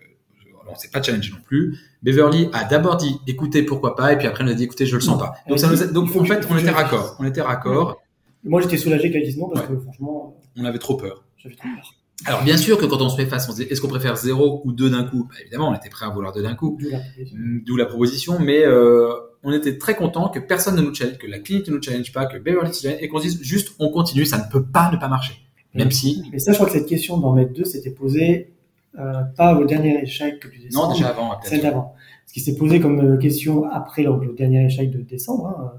on 0.68 0.74
s'est 0.74 0.90
pas 0.90 1.02
challengé 1.02 1.30
non 1.30 1.42
plus. 1.44 1.78
Beverly 2.02 2.48
a 2.52 2.64
d'abord 2.64 2.96
dit, 2.96 3.16
écoutez, 3.26 3.62
pourquoi 3.62 3.94
pas, 3.94 4.12
et 4.12 4.18
puis 4.18 4.26
après, 4.26 4.42
on 4.44 4.48
a 4.48 4.54
dit, 4.54 4.64
écoutez, 4.64 4.86
je 4.86 4.96
le 4.96 5.00
sens 5.00 5.18
pas. 5.18 5.34
Donc, 5.48 5.58
ça 5.58 5.68
nous 5.68 5.92
donc 5.92 6.14
en 6.16 6.24
fait, 6.24 6.46
on 6.50 6.58
était 6.58 6.70
raccord. 6.70 7.16
On 7.20 7.24
était 7.24 7.42
raccord. 7.42 8.00
Moi, 8.44 8.60
j'étais 8.60 8.76
soulagé 8.76 9.10
qu'elle 9.12 9.22
dise 9.22 9.38
non 9.38 9.48
parce 9.48 9.66
que 9.66 9.78
franchement, 9.78 10.36
on 10.56 10.64
avait 10.64 10.80
trop 10.80 10.96
peur. 10.96 11.24
J'avais 11.38 11.54
trop 11.54 11.68
peur. 11.76 11.94
Alors 12.24 12.44
bien 12.44 12.56
sûr 12.56 12.78
que 12.78 12.84
quand 12.86 13.00
on 13.00 13.08
se 13.08 13.16
fait 13.16 13.26
face, 13.26 13.48
on 13.48 13.52
se 13.52 13.62
dit 13.62 13.62
est-ce 13.64 13.80
qu'on 13.80 13.88
préfère 13.88 14.16
zéro 14.16 14.62
ou 14.64 14.72
deux 14.72 14.90
d'un 14.90 15.04
coup? 15.04 15.26
Bah, 15.28 15.34
Évidemment, 15.40 15.70
on 15.70 15.74
était 15.74 15.88
prêt 15.88 16.06
à 16.06 16.10
vouloir 16.10 16.32
deux 16.32 16.42
d'un 16.42 16.54
coup. 16.54 16.78
D'où 17.34 17.76
la 17.76 17.86
proposition, 17.86 18.38
mais 18.38 18.64
euh, 18.64 19.12
on 19.44 19.52
était 19.52 19.78
très 19.78 19.96
content 19.96 20.28
que 20.28 20.38
personne 20.38 20.76
ne 20.76 20.82
nous 20.82 20.94
challenge, 20.94 21.18
que 21.18 21.26
la 21.26 21.38
clinique 21.38 21.68
ne 21.68 21.74
nous 21.74 21.82
challenge 21.82 22.12
pas, 22.12 22.26
que 22.26 22.38
Beverly 22.38 22.72
challenge, 22.72 22.98
et 23.02 23.08
qu'on 23.08 23.18
dise 23.18 23.42
juste 23.42 23.74
on 23.78 23.90
continue, 23.90 24.24
ça 24.24 24.38
ne 24.38 24.50
peut 24.50 24.64
pas 24.64 24.90
ne 24.92 24.96
pas 24.96 25.08
marcher. 25.08 25.34
Même 25.74 25.90
si. 25.90 26.22
Mais 26.32 26.38
ça, 26.38 26.52
je 26.52 26.58
crois 26.58 26.66
que 26.66 26.74
cette 26.74 26.86
question 26.86 27.18
d'en 27.18 27.32
mettre 27.32 27.52
deux 27.52 27.64
s'était 27.64 27.90
posée 27.90 28.52
euh, 28.98 29.22
pas 29.36 29.54
au 29.54 29.64
dernier 29.64 30.02
échec 30.02 30.46
du 30.50 30.58
décembre. 30.58 30.88
Non, 30.88 30.94
déjà 30.94 31.08
avant. 31.08 31.40
Celle 31.42 31.62
d'avant. 31.62 31.94
Ce 32.26 32.32
qui 32.34 32.40
s'est 32.40 32.56
posé 32.56 32.78
comme 32.78 33.00
euh, 33.00 33.16
question 33.16 33.64
après 33.70 34.02
le 34.02 34.34
dernier 34.36 34.66
échec 34.66 34.90
de 34.90 34.98
décembre, 34.98 35.46
hein, 35.46 35.72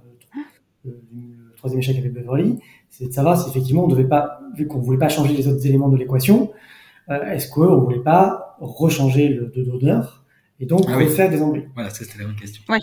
euh, 0.88 0.91
le 0.91 1.56
troisième 1.56 1.80
échec 1.80 1.97
avec 1.97 2.12
Beverly, 2.12 2.60
c'est 2.89 3.08
de 3.08 3.13
savoir 3.13 3.39
si 3.39 3.49
effectivement 3.49 3.86
on 3.86 3.88
devait 3.88 4.08
pas, 4.08 4.39
vu 4.56 4.67
qu'on 4.67 4.80
voulait 4.80 4.97
pas 4.97 5.10
changer 5.10 5.34
les 5.34 5.47
autres 5.47 5.65
éléments 5.65 5.89
de 5.89 5.97
l'équation, 5.97 6.52
est-ce 7.10 7.49
qu'on 7.49 7.80
voulait 7.80 7.99
pas 7.99 8.56
rechanger 8.60 9.28
le 9.28 9.47
de 9.47 9.63
d'honneur 9.63 10.23
et 10.60 10.65
donc 10.65 10.86
ah 10.88 10.95
refaire 10.95 11.30
des 11.30 11.41
embryons 11.41 11.65
Voilà, 11.73 11.89
c'était 11.89 12.17
la 12.19 12.26
bonne 12.26 12.36
question. 12.36 12.63
Oui. 12.69 12.80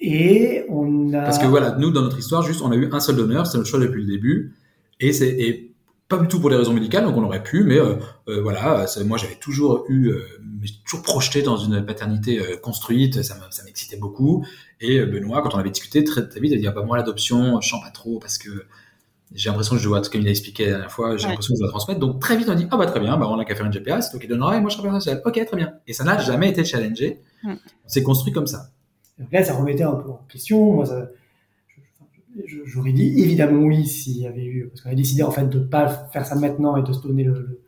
Et 0.00 0.64
on 0.68 1.12
a... 1.12 1.22
Parce 1.22 1.38
que 1.38 1.46
voilà, 1.46 1.76
nous, 1.78 1.90
dans 1.90 2.02
notre 2.02 2.18
histoire, 2.18 2.42
juste, 2.42 2.62
on 2.62 2.70
a 2.70 2.76
eu 2.76 2.88
un 2.90 3.00
seul 3.00 3.16
donneur, 3.16 3.46
c'est 3.46 3.58
notre 3.58 3.68
choix 3.68 3.80
depuis 3.80 4.02
le 4.02 4.08
début. 4.08 4.54
Et 4.98 5.12
c'est 5.12 5.28
et 5.28 5.70
pas 6.10 6.18
du 6.18 6.26
tout 6.26 6.40
pour 6.40 6.50
des 6.50 6.56
raisons 6.56 6.72
médicales, 6.72 7.04
donc 7.04 7.16
on 7.16 7.22
aurait 7.22 7.42
pu, 7.42 7.62
mais 7.62 7.78
euh, 7.78 7.94
euh 8.28 8.42
voilà, 8.42 8.84
moi 9.06 9.16
j'avais 9.16 9.36
toujours 9.36 9.84
eu, 9.88 10.08
euh, 10.08 10.24
toujours 10.84 11.02
projeté 11.04 11.40
dans 11.40 11.56
une 11.56 11.86
paternité 11.86 12.40
euh, 12.40 12.56
construite, 12.56 13.22
ça 13.22 13.36
m'excitait 13.64 13.96
beaucoup. 13.96 14.44
Et 14.80 15.00
Benoît, 15.06 15.40
quand 15.40 15.54
on 15.54 15.58
avait 15.58 15.70
discuté 15.70 16.02
très, 16.02 16.28
très 16.28 16.40
vite, 16.40 16.50
il 16.50 16.56
a 16.56 16.60
dit 16.60 16.66
ah, 16.66 16.72
bah, 16.72 16.82
moi 16.82 16.96
l'adoption, 16.96 17.60
je 17.60 17.68
sens 17.68 17.80
pas 17.80 17.90
trop 17.90 18.18
parce 18.18 18.38
que 18.38 18.50
J'ai 19.32 19.48
l'impression 19.48 19.76
que 19.76 19.80
je 19.80 19.88
dois, 19.88 20.02
comme 20.02 20.22
il 20.22 20.26
a 20.26 20.30
expliqué 20.30 20.64
la 20.64 20.70
dernière 20.70 20.90
fois, 20.90 21.16
j'ai 21.16 21.26
Ouais. 21.26 21.30
l'impression 21.30 21.54
que 21.54 21.58
je 21.58 21.62
dois 21.62 21.70
transmettre. 21.70 22.00
Donc 22.00 22.20
très 22.20 22.36
vite, 22.36 22.48
on 22.48 22.56
dit, 22.56 22.66
ah 22.72 22.76
bah 22.76 22.86
très 22.86 22.98
bien, 22.98 23.16
bah 23.16 23.28
on 23.30 23.38
a 23.38 23.44
qu'à 23.44 23.54
faire 23.54 23.66
une 23.66 23.72
GPS, 23.72 24.06
c'est 24.06 24.10
toi 24.10 24.18
qui 24.18 24.26
donnera, 24.26 24.56
et 24.56 24.60
moi 24.60 24.70
je 24.70 24.76
serai 24.76 24.90
personnel. 24.90 25.22
Ok, 25.24 25.46
très 25.46 25.56
bien. 25.56 25.74
Et 25.86 25.92
ça 25.92 26.02
n'a 26.02 26.18
jamais 26.18 26.48
été 26.48 26.64
challengé. 26.64 27.20
Mm. 27.44 27.52
On 27.84 27.88
s'est 27.88 28.02
construit 28.02 28.32
comme 28.32 28.48
ça. 28.48 28.70
Là, 29.32 29.44
ça 29.44 29.54
remettait 29.54 29.82
un 29.84 29.94
peu 29.94 30.10
en 30.10 30.20
question. 30.28 30.72
Moi, 30.74 30.86
ça- 30.86 31.08
j'aurais 32.64 32.92
dit 32.92 33.20
évidemment 33.22 33.62
oui 33.62 33.86
s'il 33.86 34.18
y 34.18 34.26
avait 34.26 34.44
eu, 34.44 34.68
parce 34.68 34.82
qu'on 34.82 34.90
a 34.90 34.94
décidé 34.94 35.22
en 35.22 35.30
fait 35.30 35.48
de 35.48 35.58
pas 35.58 35.88
faire 36.12 36.24
ça 36.24 36.36
maintenant 36.36 36.76
et 36.76 36.82
de 36.82 36.92
se 36.92 37.00
donner 37.02 37.24
le, 37.24 37.32
le- 37.32 37.60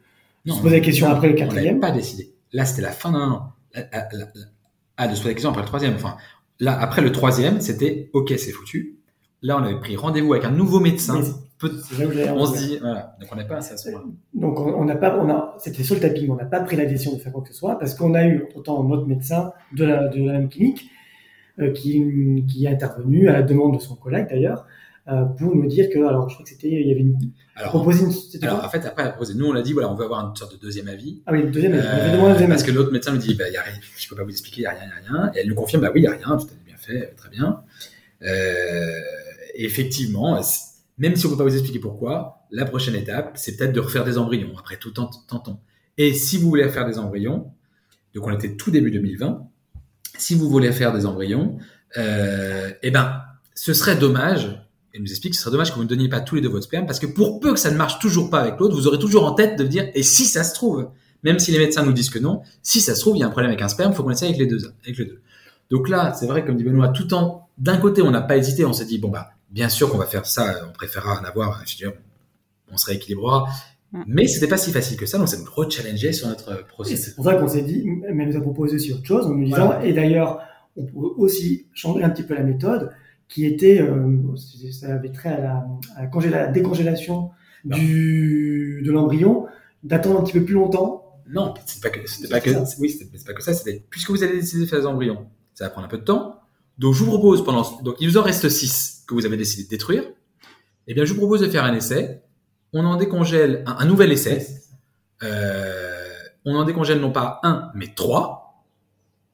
de 0.47 0.51
se 0.53 0.61
poser 0.61 0.77
la 0.77 0.85
question 0.85 1.07
après 1.09 1.29
le 1.29 1.35
On 1.35 1.37
n'avait 1.39 1.49
quatrième. 1.49 1.81
pas 1.81 1.91
décidé. 1.93 2.33
Là, 2.53 2.65
c'était 2.65 2.83
la 2.83 2.91
fin 2.91 3.13
d'un 3.13 3.31
an. 3.31 3.53
Ah, 4.97 5.09
de 5.09 5.15
se 5.15 5.21
poser 5.21 5.29
la 5.31 5.35
question 5.35 5.51
après 5.51 5.63
le 5.63 5.67
troisième. 5.69 5.95
Enfin, 5.95 6.17
là, 6.61 6.79
après 6.81 7.01
le 7.03 7.13
troisième, 7.13 7.61
c'était 7.61 8.11
OK, 8.13 8.33
c'est 8.37 8.51
foutu. 8.51 8.99
Là, 9.43 9.59
on 9.59 9.63
avait 9.65 9.79
pris 9.79 9.95
rendez-vous 9.97 10.33
avec 10.35 10.45
un 10.45 10.51
nouveau 10.51 10.81
médecin. 10.81 11.21
On 11.63 12.47
se 12.47 12.59
dit, 12.59 12.79
voilà. 12.81 13.17
Donc, 13.21 13.29
on 13.33 13.37
n'est 13.37 13.47
pas 13.47 13.57
à 13.59 13.63
ce 13.63 13.89
moment-là. 13.91 14.11
Donc 14.35 14.59
on 14.59 14.65
on 14.81 14.85
n'a 14.85 14.97
pas, 14.97 15.17
on 15.21 15.31
a, 15.31 15.55
c'était 15.59 15.85
sur 15.85 15.95
le 15.95 16.01
tapis, 16.01 16.23
mais 16.25 16.31
on 16.31 16.37
n'a 16.37 16.45
pas 16.45 16.61
pris 16.61 16.77
la 16.77 16.87
décision 16.87 17.15
de 17.15 17.21
faire 17.21 17.33
quoi 17.33 17.43
que 17.43 17.49
ce 17.49 17.55
soit 17.55 17.79
parce 17.79 17.95
qu'on 17.95 18.15
a 18.15 18.27
eu 18.27 18.47
autant 18.57 18.83
notre 18.83 19.07
médecin 19.07 19.53
de 19.77 19.85
la, 19.85 20.09
de 20.09 20.25
la 20.25 20.33
même 20.33 20.49
clinique 20.49 20.91
qui, 21.71 22.45
qui 22.49 22.65
est 22.65 22.69
intervenu 22.69 23.29
à 23.29 23.33
la 23.33 23.43
demande 23.43 23.77
de 23.77 23.81
son 23.83 23.95
collègue 23.97 24.27
d'ailleurs 24.31 24.67
euh, 25.09 25.25
pour 25.25 25.55
nous 25.57 25.67
dire 25.67 25.89
que, 25.91 25.99
alors 25.99 26.29
je 26.29 26.35
crois 26.35 26.45
que 26.45 26.51
c'était, 26.51 26.69
il 26.71 26.87
y 26.87 26.93
avait 26.93 27.01
une 27.01 27.17
Alors, 27.57 27.71
proposé 27.71 28.05
une, 28.05 28.45
alors, 28.45 28.65
en 28.65 28.69
fait, 28.69 28.85
après, 28.87 29.11
proposé. 29.11 29.35
Nous, 29.35 29.47
on 29.47 29.53
l'a 29.53 29.63
dit, 29.63 29.73
voilà, 29.73 29.91
on 29.91 29.97
veut 29.97 30.05
avoir 30.05 30.29
une 30.29 30.37
sorte 30.37 30.53
de 30.55 30.61
deuxième 30.61 30.87
avis. 30.89 31.23
ah 31.27 31.33
oui, 31.33 31.45
deuxième, 31.51 31.73
avait 31.73 31.83
Euh, 31.83 32.31
deuxième 32.33 32.49
parce 32.51 32.63
avis. 32.63 32.71
que 32.73 32.77
l'autre 32.77 32.93
médecin 32.93 33.13
me 33.13 33.19
dit, 33.19 33.35
bah, 33.35 33.49
y 33.51 33.57
a 33.57 33.63
rien, 33.63 33.75
je 33.99 34.09
peux 34.09 34.15
pas 34.15 34.23
vous 34.23 34.31
expliquer, 34.31 34.59
il 34.59 34.63
n'y 34.63 34.67
a 34.67 34.71
rien, 34.71 34.83
il 34.85 35.05
y 35.05 35.09
a 35.09 35.13
rien. 35.23 35.33
Et 35.35 35.39
elle 35.41 35.49
nous 35.49 35.55
confirme, 35.57 35.83
bah 35.83 35.91
oui, 35.93 36.01
il 36.01 36.03
n'y 36.03 36.07
a 36.07 36.13
rien, 36.17 36.37
tout 36.37 36.47
est 36.47 36.65
bien 36.67 36.77
fait, 36.77 37.15
très 37.17 37.31
bien. 37.31 37.63
Euh, 38.23 39.01
effectivement, 39.55 40.41
même 40.99 41.17
si 41.17 41.27
on 41.27 41.31
peut 41.31 41.37
pas 41.37 41.45
vous 41.45 41.55
expliquer 41.55 41.79
pourquoi, 41.81 42.47
la 42.51 42.65
prochaine 42.65 42.95
étape, 42.95 43.33
c'est 43.35 43.57
peut-être 43.57 43.73
de 43.73 43.81
refaire 43.81 44.05
des 44.05 44.19
embryons. 44.19 44.53
Après 44.59 44.77
tout, 44.77 44.91
tent- 44.93 45.11
tentons. 45.29 45.59
Et 45.99 46.15
si 46.15 46.39
vous 46.39 46.49
voulez 46.49 46.69
faire 46.69 46.87
des 46.87 46.99
embryons, 46.99 47.51
donc 48.15 48.27
on 48.27 48.31
était 48.31 48.55
tout 48.57 48.71
début 48.71 48.91
2020, 48.91 49.49
si 50.23 50.35
vous 50.35 50.49
voulez 50.49 50.73
faire 50.73 50.93
des 50.93 51.05
embryons, 51.05 51.59
euh, 51.97 52.71
eh 52.83 52.91
ben, 52.91 53.23
ce 53.55 53.75
serait 53.75 53.97
dommage, 53.97 54.65
elle 54.95 55.03
nous 55.03 55.11
explique, 55.11 55.35
ce 55.35 55.43
serait 55.43 55.51
dommage 55.51 55.71
que 55.71 55.77
vous 55.77 55.83
ne 55.83 55.89
donniez 55.89 56.09
pas 56.09 56.21
tous 56.21 56.37
les 56.37 56.41
deux 56.41 56.49
votre 56.49 56.65
sperme, 56.65 56.87
parce 56.87 57.01
que 57.01 57.07
pour 57.07 57.41
peu 57.41 57.53
que 57.53 57.59
ça 57.59 57.71
ne 57.71 57.77
marche 57.77 57.99
toujours 57.99 58.31
pas 58.31 58.41
avec 58.41 58.59
l'autre, 58.59 58.75
vous 58.75 58.87
aurez 58.87 58.99
toujours 58.99 59.25
en 59.25 59.33
tête 59.33 59.59
de 59.59 59.65
dire, 59.65 59.91
et 59.95 60.03
si 60.03 60.25
ça 60.25 60.45
se 60.45 60.55
trouve, 60.55 60.91
même 61.25 61.39
si 61.39 61.51
les 61.51 61.59
médecins 61.59 61.83
nous 61.83 61.93
disent 61.93 62.11
que 62.11 62.19
non, 62.19 62.43
si 62.63 62.81
ça 62.81 62.95
se 62.95 63.01
trouve, 63.01 63.17
il 63.17 63.21
y 63.21 63.23
a 63.23 63.27
un 63.27 63.31
problème 63.31 63.51
avec 63.51 63.63
un 63.63 63.69
sperme, 63.69 63.93
il 63.93 63.95
faut 63.97 64.05
qu'on 64.05 64.11
essaie 64.11 64.27
avec 64.27 64.39
les 64.39 64.47
deux, 64.47 64.59
avec 64.85 64.97
les 64.97 65.05
deux. 65.05 65.21
Donc 65.71 65.89
là, 65.89 66.15
c'est 66.15 66.27
vrai, 66.27 66.45
comme 66.45 66.57
dit 66.57 66.65
Benoît, 66.65 66.89
tout 66.89 67.13
en, 67.15 67.49
d'un 67.59 67.79
côté, 67.79 68.03
on 68.03 68.11
n'a 68.11 68.23
pas 68.23 68.37
hésité, 68.37 68.65
on 68.65 68.73
s'est 68.73 68.85
dit, 68.85 68.99
bon, 68.99 69.09
bah, 69.09 69.31
bien 69.51 69.69
sûr 69.69 69.91
qu'on 69.91 69.99
va 69.99 70.07
faire 70.07 70.27
ça, 70.27 70.61
on 70.69 70.73
préférera 70.73 71.21
en 71.21 71.25
avoir, 71.25 71.63
je 71.67 71.73
veux 71.73 71.77
dire, 71.77 71.93
on 72.71 72.77
se 72.77 72.87
rééquilibrera. 72.87 73.49
Mm. 73.93 74.03
Mais 74.07 74.27
c'était 74.27 74.49
pas 74.49 74.57
si 74.57 74.71
facile 74.73 74.97
que 74.97 75.07
ça, 75.07 75.19
donc 75.19 75.29
ça 75.29 75.37
nous 75.39 75.45
re-challengeait 75.45 76.13
sur 76.13 76.29
notre 76.29 76.53
Et 76.61 76.65
processus. 76.67 77.05
c'est 77.07 77.15
pour 77.15 77.25
ça 77.25 77.35
qu'on 77.35 77.49
s'est 77.49 77.63
dit, 77.63 77.85
mais 78.13 78.23
elle 78.25 78.31
nous 78.31 78.37
a 78.37 78.41
proposé 78.41 78.77
aussi 78.77 78.93
autre 78.93 79.05
chose 79.05 79.27
en 79.27 79.35
nous 79.35 79.45
disant, 79.45 79.67
Voilà. 79.67 79.85
et 79.85 79.93
d'ailleurs, 79.93 80.41
on 80.77 80.85
pourrait 80.87 81.11
aussi 81.19 81.67
changer 81.75 82.03
un 82.03 82.11
petit 82.11 82.23
peu 82.23 82.35
la 82.35 82.43
méthode, 82.43 82.91
qui 83.29 83.45
était, 83.47 83.81
euh, 83.83 84.19
ça 84.71 84.95
avait 84.95 85.11
trait 85.13 85.31
à 85.31 85.41
la, 85.41 85.67
à 85.97 86.03
la, 86.03 86.09
congéla- 86.09 86.31
la 86.31 86.47
décongélation 86.49 87.31
Non. 87.65 87.77
du, 87.77 88.83
de 88.85 88.91
l'embryon, 88.93 89.47
d'attendre 89.85 90.21
un 90.21 90.23
petit 90.25 90.33
peu 90.39 90.45
plus 90.45 90.55
longtemps. 90.55 90.99
Non, 91.29 91.55
c'était 91.67 91.89
pas 91.89 91.97
que, 91.99 92.09
c'était 92.09 92.27
C'est 92.27 92.31
pas 92.33 92.41
que, 92.41 92.51
ça. 92.53 92.65
oui, 92.79 92.91
c'est 92.91 93.25
pas 93.27 93.33
que 93.35 93.43
ça, 93.43 93.53
c'était, 93.55 93.85
puisque 93.91 94.11
vous 94.11 94.23
allez 94.23 94.35
décider 94.41 94.63
de 94.65 94.69
faire 94.69 94.81
des 94.81 94.87
embryons, 94.87 95.27
ça 95.55 95.65
va 95.65 95.71
prendre 95.71 95.87
un 95.87 95.91
peu 95.91 95.99
de 95.99 96.05
temps. 96.05 96.41
Donc, 96.79 96.95
je 96.95 97.05
vous 97.05 97.11
propose 97.11 97.45
pendant, 97.45 97.63
donc, 97.83 97.97
il 98.01 98.09
vous 98.09 98.17
en 98.17 98.23
reste 98.23 98.49
6 98.49 99.05
que 99.07 99.15
vous 99.15 99.27
avez 99.27 99.37
décidé 99.37 99.65
de 99.65 99.69
détruire. 99.69 100.05
Eh 100.89 100.95
bien, 100.95 101.05
je 101.05 101.13
vous 101.13 101.19
propose 101.21 101.41
de 101.43 101.49
faire 101.49 101.65
un 101.65 101.75
essai. 101.75 102.22
On 102.73 102.85
en 102.85 102.97
décongèle 102.97 103.63
un, 103.67 103.77
un 103.79 103.85
nouvel 103.85 104.13
essai. 104.13 104.47
Euh, 105.23 106.13
on 106.45 106.57
en 106.57 106.65
décongèle 106.65 107.01
non 107.01 107.13
pas 107.13 107.41
un, 107.43 107.71
mais 107.75 107.89
trois. 107.95 108.65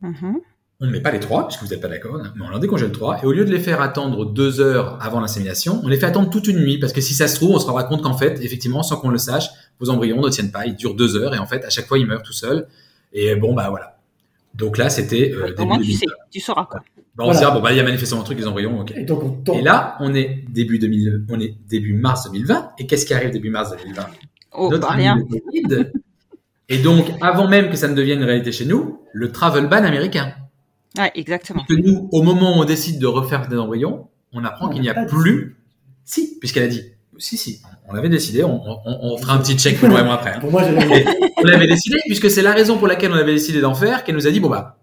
Mhm. 0.01 0.40
On 0.81 0.87
ne 0.87 0.92
met 0.92 1.01
pas 1.01 1.11
les 1.11 1.18
trois, 1.18 1.48
puisque 1.48 1.62
vous 1.64 1.68
n'êtes 1.70 1.81
pas 1.81 1.88
d'accord, 1.88 2.16
hein, 2.22 2.33
mais 2.37 2.44
on 2.48 2.55
en 2.55 2.59
décongèle 2.61 2.92
trois. 2.92 3.20
Et 3.20 3.27
au 3.27 3.33
lieu 3.33 3.44
de 3.44 3.51
les 3.51 3.59
faire 3.59 3.81
attendre 3.81 4.24
deux 4.27 4.61
heures 4.61 4.96
avant 5.03 5.18
l'insémination, 5.18 5.81
on 5.83 5.88
les 5.88 5.96
fait 5.96 6.07
attendre 6.07 6.31
toute 6.31 6.46
une 6.46 6.59
nuit, 6.61 6.79
parce 6.79 6.92
que 6.92 7.01
si 7.01 7.14
ça 7.14 7.27
se 7.27 7.35
trouve, 7.35 7.51
on 7.51 7.59
se 7.59 7.66
rendra 7.66 7.83
compte 7.83 8.03
qu'en 8.03 8.16
fait, 8.16 8.40
effectivement, 8.44 8.85
sans 8.85 8.96
qu'on 8.96 9.09
le 9.11 9.18
sache, 9.18 9.48
vos 9.81 9.90
embryons 9.90 10.20
ne 10.20 10.29
tiennent 10.29 10.53
pas, 10.53 10.66
ils 10.66 10.77
durent 10.77 10.94
deux 10.94 11.16
heures, 11.16 11.35
et 11.35 11.38
en 11.38 11.46
fait, 11.46 11.64
à 11.64 11.70
chaque 11.70 11.87
fois, 11.87 11.98
ils 11.98 12.07
meurent 12.07 12.22
tout 12.22 12.33
seuls. 12.33 12.68
Et 13.12 13.35
bon, 13.35 13.55
bah 13.55 13.70
voilà. 13.70 13.98
Donc 14.55 14.79
là, 14.79 14.88
c'était 14.88 15.33
euh, 15.35 15.46
Au 15.46 15.48
début 15.48 15.64
moins, 15.64 15.79
tu 15.79 15.83
2000. 15.85 15.98
sais, 15.98 16.07
tu 16.31 16.38
sauras 16.40 16.66
quoi. 16.66 16.81
Bah, 17.18 17.24
on 17.26 17.33
se 17.33 17.38
dit, 17.38 17.44
ah, 17.44 17.50
bon, 17.50 17.61
bah, 17.61 17.72
il 17.72 17.76
y 17.76 17.81
a 17.81 17.83
manifestement 17.83 18.20
un 18.20 18.24
truc, 18.24 18.38
les 18.38 18.46
embryons, 18.46 18.81
ok. 18.81 18.92
Et 18.96 19.02
donc, 19.04 19.22
on 19.24 19.31
tente. 19.31 19.57
Et 19.57 19.62
là, 19.62 19.96
on 19.98 20.14
est 20.14 20.44
début 20.48 20.78
2000, 20.78 21.24
on 21.28 21.40
est 21.40 21.54
début 21.68 21.92
mars 21.92 22.31
2020. 22.31 22.70
Et 22.78 22.87
qu'est-ce 22.87 23.04
qui 23.04 23.12
arrive 23.12 23.31
début 23.33 23.50
mars 23.50 23.72
2020? 23.72 24.07
Oh, 24.52 24.68
Notre 24.70 24.87
bah 24.88 24.94
rien. 24.94 25.18
Covid. 25.18 25.90
Et 26.68 26.78
donc, 26.78 27.07
avant 27.20 27.48
même 27.48 27.70
que 27.70 27.76
ça 27.76 27.88
ne 27.88 27.94
devienne 27.94 28.20
une 28.20 28.24
réalité 28.24 28.52
chez 28.52 28.66
nous, 28.66 29.00
le 29.12 29.33
travel 29.33 29.66
ban 29.66 29.83
américain. 29.85 30.33
Ouais, 30.96 31.11
exactement. 31.16 31.64
Que 31.68 31.74
nous, 31.74 32.09
au 32.12 32.22
moment 32.22 32.57
où 32.57 32.62
on 32.62 32.64
décide 32.64 33.00
de 33.00 33.07
refaire 33.07 33.48
des 33.48 33.57
embryons, 33.57 34.07
on 34.33 34.44
apprend 34.44 34.68
qu'il 34.68 34.83
n'y 34.83 34.88
a 34.88 35.04
plus. 35.07 35.57
Si, 36.04 36.38
puisqu'elle 36.38 36.64
a 36.64 36.68
dit. 36.68 36.83
Si, 37.18 37.37
si, 37.37 37.61
on 37.88 37.94
l'avait 37.94 38.09
décidé. 38.09 38.44
On, 38.44 38.62
on, 38.64 38.78
on 38.87 39.16
fera 39.18 39.35
un 39.35 39.38
petit 39.38 39.59
check 39.59 39.83
et 39.83 39.88
moi 39.88 40.00
après. 40.12 40.35
hein. 40.35 40.40
Pour 40.40 40.52
moi, 40.52 40.62
j'avais 40.62 41.04
on 41.37 41.42
l'avait 41.42 41.66
décidé, 41.66 41.96
puisque 42.07 42.31
c'est 42.31 42.42
la 42.42 42.52
raison 42.52 42.78
pour 42.78 42.87
laquelle 42.87 43.11
on 43.11 43.16
avait 43.16 43.35
décidé 43.35 43.61
d'en 43.61 43.74
faire, 43.74 44.04
qu'elle 44.04 44.14
nous 44.14 44.26
a 44.26 44.31
dit, 44.31 44.38
bon 44.40 44.48
bah, 44.48 44.78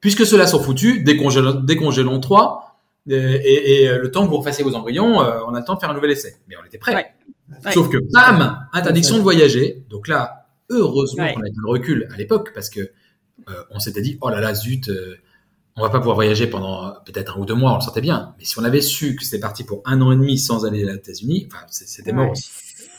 puisque 0.00 0.24
ceux-là 0.26 0.46
sont 0.46 0.60
foutus, 0.62 1.04
décongélons, 1.04 1.60
décongélons 1.60 2.20
trois, 2.20 2.76
et, 3.08 3.14
et- 3.14 3.82
et, 3.84 3.88
euh, 3.88 3.98
le 3.98 4.10
temps 4.10 4.24
que 4.24 4.30
vous 4.30 4.36
refassiez 4.38 4.62
vos 4.64 4.74
embryons, 4.74 5.22
euh, 5.22 5.40
on 5.48 5.54
a 5.54 5.60
le 5.60 5.64
temps 5.64 5.74
de 5.74 5.80
faire 5.80 5.90
un 5.90 5.94
nouvel 5.94 6.10
essai. 6.10 6.36
Mais 6.48 6.56
on 6.62 6.66
était 6.66 6.78
prêts. 6.78 6.94
Ouais. 6.94 7.06
Ouais. 7.64 7.72
Sauf 7.72 7.88
que, 7.88 7.96
bam, 8.12 8.66
interdiction 8.74 9.16
de 9.16 9.22
voyager. 9.22 9.82
Donc 9.88 10.08
là, 10.08 10.46
heureusement 10.68 11.24
Ouais. 11.24 11.32
qu'on 11.34 11.40
a 11.42 11.46
eu 11.48 11.52
le 11.64 11.70
recul 11.70 12.08
à 12.12 12.16
l'époque, 12.18 12.52
parce 12.54 12.68
que 12.68 12.80
euh, 12.80 13.52
on 13.70 13.78
s'était 13.78 14.02
dit, 14.02 14.18
oh 14.20 14.28
là 14.28 14.40
là, 14.40 14.52
zut, 14.54 14.88
euh, 14.90 15.16
on 15.76 15.80
va 15.82 15.88
pas 15.90 15.98
pouvoir 15.98 16.16
voyager 16.16 16.46
pendant 16.48 16.86
euh, 16.86 16.90
peut-être 17.06 17.36
un 17.38 17.40
ou 17.40 17.46
deux 17.46 17.54
mois, 17.54 17.72
on 17.72 17.76
le 17.76 17.80
sentait 17.80 18.00
bien. 18.02 18.34
Mais 18.38 18.44
si 18.44 18.58
on 18.58 18.64
avait 18.64 18.82
su 18.82 19.16
que 19.16 19.24
c'était 19.24 19.38
parti 19.40 19.64
pour 19.64 19.80
un 19.86 20.00
an 20.02 20.12
et 20.12 20.16
demi 20.16 20.36
sans 20.36 20.66
aller 20.66 20.84
aux 20.84 20.92
États-Unis, 20.94 21.48
enfin, 21.50 21.64
c'était 21.70 22.12
mort. 22.12 22.32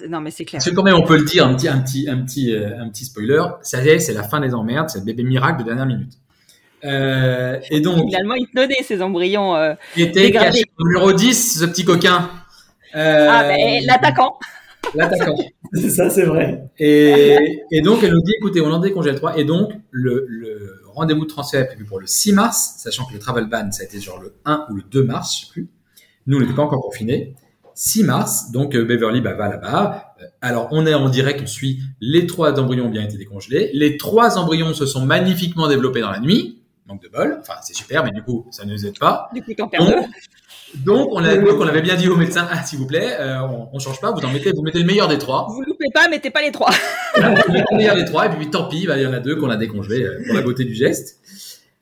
Non, 0.10 0.22
mais 0.22 0.32
c'est 0.32 0.46
clair. 0.46 0.60
Parce 0.60 0.70
que 0.72 0.76
quand 0.76 0.84
même, 0.84 0.96
on 0.96 1.04
peut 1.06 1.18
le 1.18 1.26
dire, 1.26 1.46
un 1.46 1.54
petit, 1.56 1.68
un 1.68 1.80
petit, 1.82 2.10
un 2.10 2.24
petit, 2.24 2.54
euh, 2.56 2.80
un 2.82 2.90
petit 2.90 3.04
spoiler, 3.06 3.44
ça 3.62 3.84
y 3.84 3.90
est, 3.90 4.00
c'est 4.00 4.14
la 4.14 4.24
fin 4.24 4.40
des 4.40 4.56
emmerdes, 4.56 4.90
c'est 4.90 5.00
le 5.00 5.06
bébé 5.06 5.24
miracle 5.24 5.60
de 5.60 5.66
dernière 5.66 5.86
minute. 5.86 6.14
Euh, 6.84 7.60
et 7.70 7.82
donc, 7.82 8.06
Finalement, 8.08 8.36
ils 8.36 8.48
te 8.48 8.56
donnaient 8.56 8.84
ces 8.84 9.02
embryons. 9.02 9.56
euh, 9.56 9.74
il 9.96 10.04
était 10.04 10.22
dégradé. 10.24 10.52
caché 10.60 10.64
au 10.78 10.88
numéro 10.88 11.14
10, 11.14 11.60
ce 11.60 11.66
petit 11.66 11.84
coquin. 11.86 12.30
Euh, 12.96 13.28
Ah, 13.30 13.44
ben, 13.48 13.82
l'attaquant. 13.86 14.38
L'attaquant. 14.96 15.36
C'est 15.74 15.90
ça, 15.90 16.10
c'est 16.10 16.24
vrai. 16.24 16.64
Et, 16.80 17.38
et 17.72 17.82
donc, 17.82 18.02
elle 18.02 18.12
nous 18.14 18.22
dit, 18.24 18.34
écoutez, 18.40 18.60
on 18.62 18.72
en 18.72 18.80
décongèle 18.80 19.16
3. 19.16 19.38
Et 19.38 19.44
donc, 19.44 19.72
le, 19.92 20.26
le 20.28 20.82
rendez-vous 20.88 21.26
de 21.26 21.30
transfert 21.30 21.62
est 21.62 21.68
prévu 21.68 21.86
pour 21.86 22.00
le 22.00 22.08
6 22.08 22.34
mars, 22.34 22.76
sachant 22.80 23.06
que 23.06 23.14
le 23.14 23.20
travel 23.20 23.46
ban, 23.46 23.72
ça 23.72 23.84
a 23.84 23.86
été 23.86 24.00
genre 24.00 24.20
le 24.20 24.34
1 24.46 24.66
ou 24.72 24.76
le 24.78 24.84
2 24.90 25.04
mars, 25.04 25.36
je 25.36 25.46
sais 25.46 25.52
plus. 25.52 25.70
Nous, 26.26 26.38
on 26.38 26.40
n'était 26.40 26.54
pas 26.56 26.64
encore 26.64 26.82
confinés. 26.82 27.36
6 27.76 28.04
mars, 28.04 28.52
donc 28.52 28.74
euh, 28.76 28.84
Beverly 28.84 29.22
bah, 29.22 29.34
va 29.34 29.48
là-bas. 29.50 30.16
Euh, 30.22 30.26
Alors, 30.42 30.70
on 30.72 30.88
est 30.88 30.94
en 30.96 31.08
direct, 31.10 31.40
on 31.44 31.48
suit. 31.48 31.82
Les 32.02 32.26
trois 32.26 32.60
embryons 32.60 32.86
ont 32.86 32.90
bien 32.90 33.04
été 33.04 33.18
décongelés. 33.18 33.70
Les 33.74 33.96
trois 33.98 34.40
embryons 34.40 34.74
se 34.74 34.88
sont 34.88 35.06
magnifiquement 35.06 35.68
développés 35.68 36.02
dans 36.02 36.12
la 36.12 36.20
nuit. 36.20 36.59
Manque 36.90 37.04
de 37.04 37.08
bol. 37.08 37.38
Enfin, 37.40 37.54
c'est 37.62 37.76
super, 37.76 38.04
mais 38.04 38.12
du 38.12 38.24
coup, 38.24 38.48
ça 38.50 38.66
ne 38.66 38.72
nous 38.72 38.86
aide 38.86 38.98
pas. 38.98 39.30
Du 39.34 39.44
coup, 39.44 39.54
t'en 39.54 39.68
perds. 39.68 39.86
Donc, 39.86 40.10
donc, 40.76 41.10
on, 41.12 41.24
a, 41.24 41.36
donc, 41.36 41.60
on 41.60 41.68
avait 41.68 41.82
bien 41.82 41.96
dit 41.96 42.10
au 42.10 42.16
médecin, 42.16 42.48
ah, 42.52 42.64
s'il 42.64 42.80
vous 42.80 42.88
plaît, 42.88 43.18
euh, 43.20 43.42
on, 43.42 43.70
on 43.74 43.80
change 43.80 44.00
pas, 44.02 44.12
vous 44.12 44.22
en 44.22 44.32
mettez, 44.32 44.52
vous 44.52 44.62
mettez 44.62 44.80
le 44.80 44.86
meilleur 44.86 45.08
des 45.08 45.18
trois. 45.18 45.48
Vous 45.50 45.62
loupez 45.62 45.90
pas, 45.94 46.08
mettez 46.10 46.30
pas 46.30 46.42
les 46.42 46.52
trois. 46.52 46.70
Le 47.16 47.78
meilleur 47.78 47.96
des 47.96 48.06
trois, 48.06 48.28
et 48.28 48.30
puis 48.30 48.50
tant 48.50 48.68
pis, 48.68 48.86
bah, 48.86 48.98
il 48.98 49.04
y 49.04 49.08
en 49.08 49.14
a 49.14 49.20
deux 49.20 49.36
qu'on 49.36 49.50
a 49.50 49.58
décongelés 49.58 50.04
euh, 50.04 50.24
pour 50.26 50.36
la 50.36 50.42
beauté 50.42 50.66
du 50.66 50.76
geste. 50.76 51.20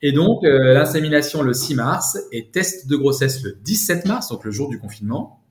Et 0.00 0.12
donc, 0.12 0.44
euh, 0.44 0.72
l'insémination 0.72 1.42
le 1.42 1.52
6 1.52 1.74
mars 1.74 2.18
et 2.32 2.50
test 2.50 2.88
de 2.88 2.96
grossesse 2.96 3.42
le 3.42 3.56
17 3.62 4.06
mars, 4.06 4.28
donc 4.28 4.44
le 4.44 4.50
jour 4.50 4.68
du 4.68 4.78
confinement. 4.78 5.42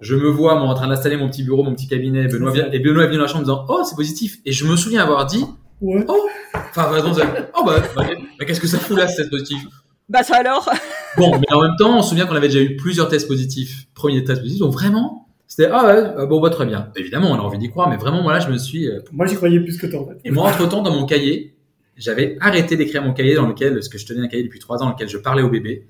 Je 0.00 0.14
me 0.14 0.28
vois, 0.28 0.56
moi, 0.56 0.68
en 0.68 0.74
train 0.74 0.88
d'installer 0.88 1.16
mon 1.16 1.28
petit 1.28 1.42
bureau, 1.42 1.62
mon 1.62 1.74
petit 1.74 1.88
cabinet, 1.88 2.26
Benoît 2.28 2.52
vient, 2.52 2.70
et 2.70 2.78
Benoît 2.78 3.06
venu 3.06 3.16
dans 3.16 3.22
la 3.22 3.28
chambre 3.28 3.40
en 3.40 3.44
disant, 3.44 3.64
oh, 3.68 3.82
c'est 3.84 3.96
positif. 3.96 4.38
Et 4.44 4.52
je 4.52 4.66
me 4.66 4.76
souviens 4.76 5.02
avoir 5.02 5.24
dit, 5.26 5.44
Ouais. 5.84 6.06
enfin, 6.54 6.88
vraiment, 6.88 7.12
oh, 7.12 7.64
bah, 7.66 7.82
bah, 7.94 8.06
bah, 8.38 8.44
qu'est-ce 8.46 8.60
que 8.60 8.66
ça 8.66 8.78
fout 8.78 8.96
là, 8.96 9.06
ce 9.06 9.18
test 9.18 9.30
positif? 9.30 9.62
Bah, 10.08 10.22
ça 10.22 10.36
alors. 10.36 10.70
Bon, 11.16 11.38
mais 11.38 11.46
en 11.52 11.62
même 11.62 11.76
temps, 11.78 11.98
on 11.98 12.02
se 12.02 12.08
souvient 12.08 12.26
qu'on 12.26 12.34
avait 12.34 12.48
déjà 12.48 12.60
eu 12.60 12.74
plusieurs 12.74 13.08
tests 13.08 13.28
positifs, 13.28 13.86
premier 13.94 14.24
test 14.24 14.40
positif, 14.40 14.60
donc 14.60 14.72
vraiment, 14.72 15.28
c'était, 15.46 15.68
ah 15.70 15.86
ouais, 15.86 16.02
ah 16.18 16.26
bon, 16.26 16.40
bah, 16.40 16.50
très 16.50 16.66
bien. 16.66 16.90
Évidemment, 16.96 17.30
on 17.30 17.34
a 17.34 17.38
envie 17.38 17.58
d'y 17.58 17.70
croire, 17.70 17.88
mais 17.88 17.96
vraiment, 17.96 18.20
moi, 18.22 18.32
là, 18.32 18.40
je 18.40 18.50
me 18.50 18.58
suis, 18.58 18.88
euh, 18.88 18.98
Moi, 19.12 19.26
j'y 19.26 19.36
croyais 19.36 19.60
plus 19.60 19.78
que 19.78 19.86
toi, 19.86 20.00
en 20.00 20.06
fait. 20.06 20.16
et 20.24 20.32
moi, 20.32 20.48
entre-temps, 20.48 20.82
dans 20.82 20.92
mon 20.92 21.06
cahier, 21.06 21.54
j'avais 21.96 22.36
arrêté 22.40 22.76
d'écrire 22.76 23.02
mon 23.02 23.12
cahier 23.12 23.34
dans 23.36 23.46
lequel, 23.46 23.80
ce 23.82 23.88
que 23.88 23.98
je 23.98 24.06
tenais 24.06 24.22
un 24.22 24.26
cahier 24.26 24.42
depuis 24.42 24.58
trois 24.58 24.82
ans, 24.82 24.86
dans 24.86 24.92
lequel 24.92 25.08
je 25.08 25.18
parlais 25.18 25.42
au 25.42 25.48
bébé. 25.50 25.86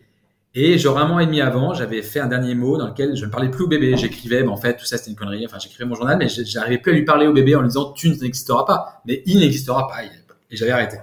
Et 0.56 0.78
genre 0.78 0.98
un 0.98 1.06
mois 1.06 1.22
et 1.22 1.26
demi 1.26 1.40
avant, 1.40 1.74
j'avais 1.74 2.00
fait 2.02 2.20
un 2.20 2.28
dernier 2.28 2.54
mot 2.54 2.78
dans 2.78 2.86
lequel 2.86 3.16
je 3.16 3.24
ne 3.24 3.30
parlais 3.30 3.50
plus 3.50 3.64
au 3.64 3.68
bébé. 3.68 3.96
J'écrivais, 3.96 4.42
mais 4.42 4.48
en 4.48 4.56
fait, 4.56 4.76
tout 4.76 4.84
ça 4.84 4.98
c'était 4.98 5.10
une 5.10 5.16
connerie. 5.16 5.44
Enfin, 5.44 5.58
j'écrivais 5.58 5.84
mon 5.84 5.96
journal, 5.96 6.16
mais 6.16 6.28
j'arrivais 6.28 6.78
plus 6.78 6.92
à 6.92 6.94
lui 6.94 7.04
parler 7.04 7.26
au 7.26 7.32
bébé 7.32 7.56
en 7.56 7.60
lui 7.60 7.68
disant, 7.68 7.92
tu 7.92 8.08
n'existeras 8.10 8.64
pas. 8.64 9.02
Mais 9.06 9.22
il 9.26 9.40
n'existera 9.40 9.88
pas. 9.88 10.04
Et 10.04 10.56
j'avais 10.56 10.70
arrêté. 10.70 10.98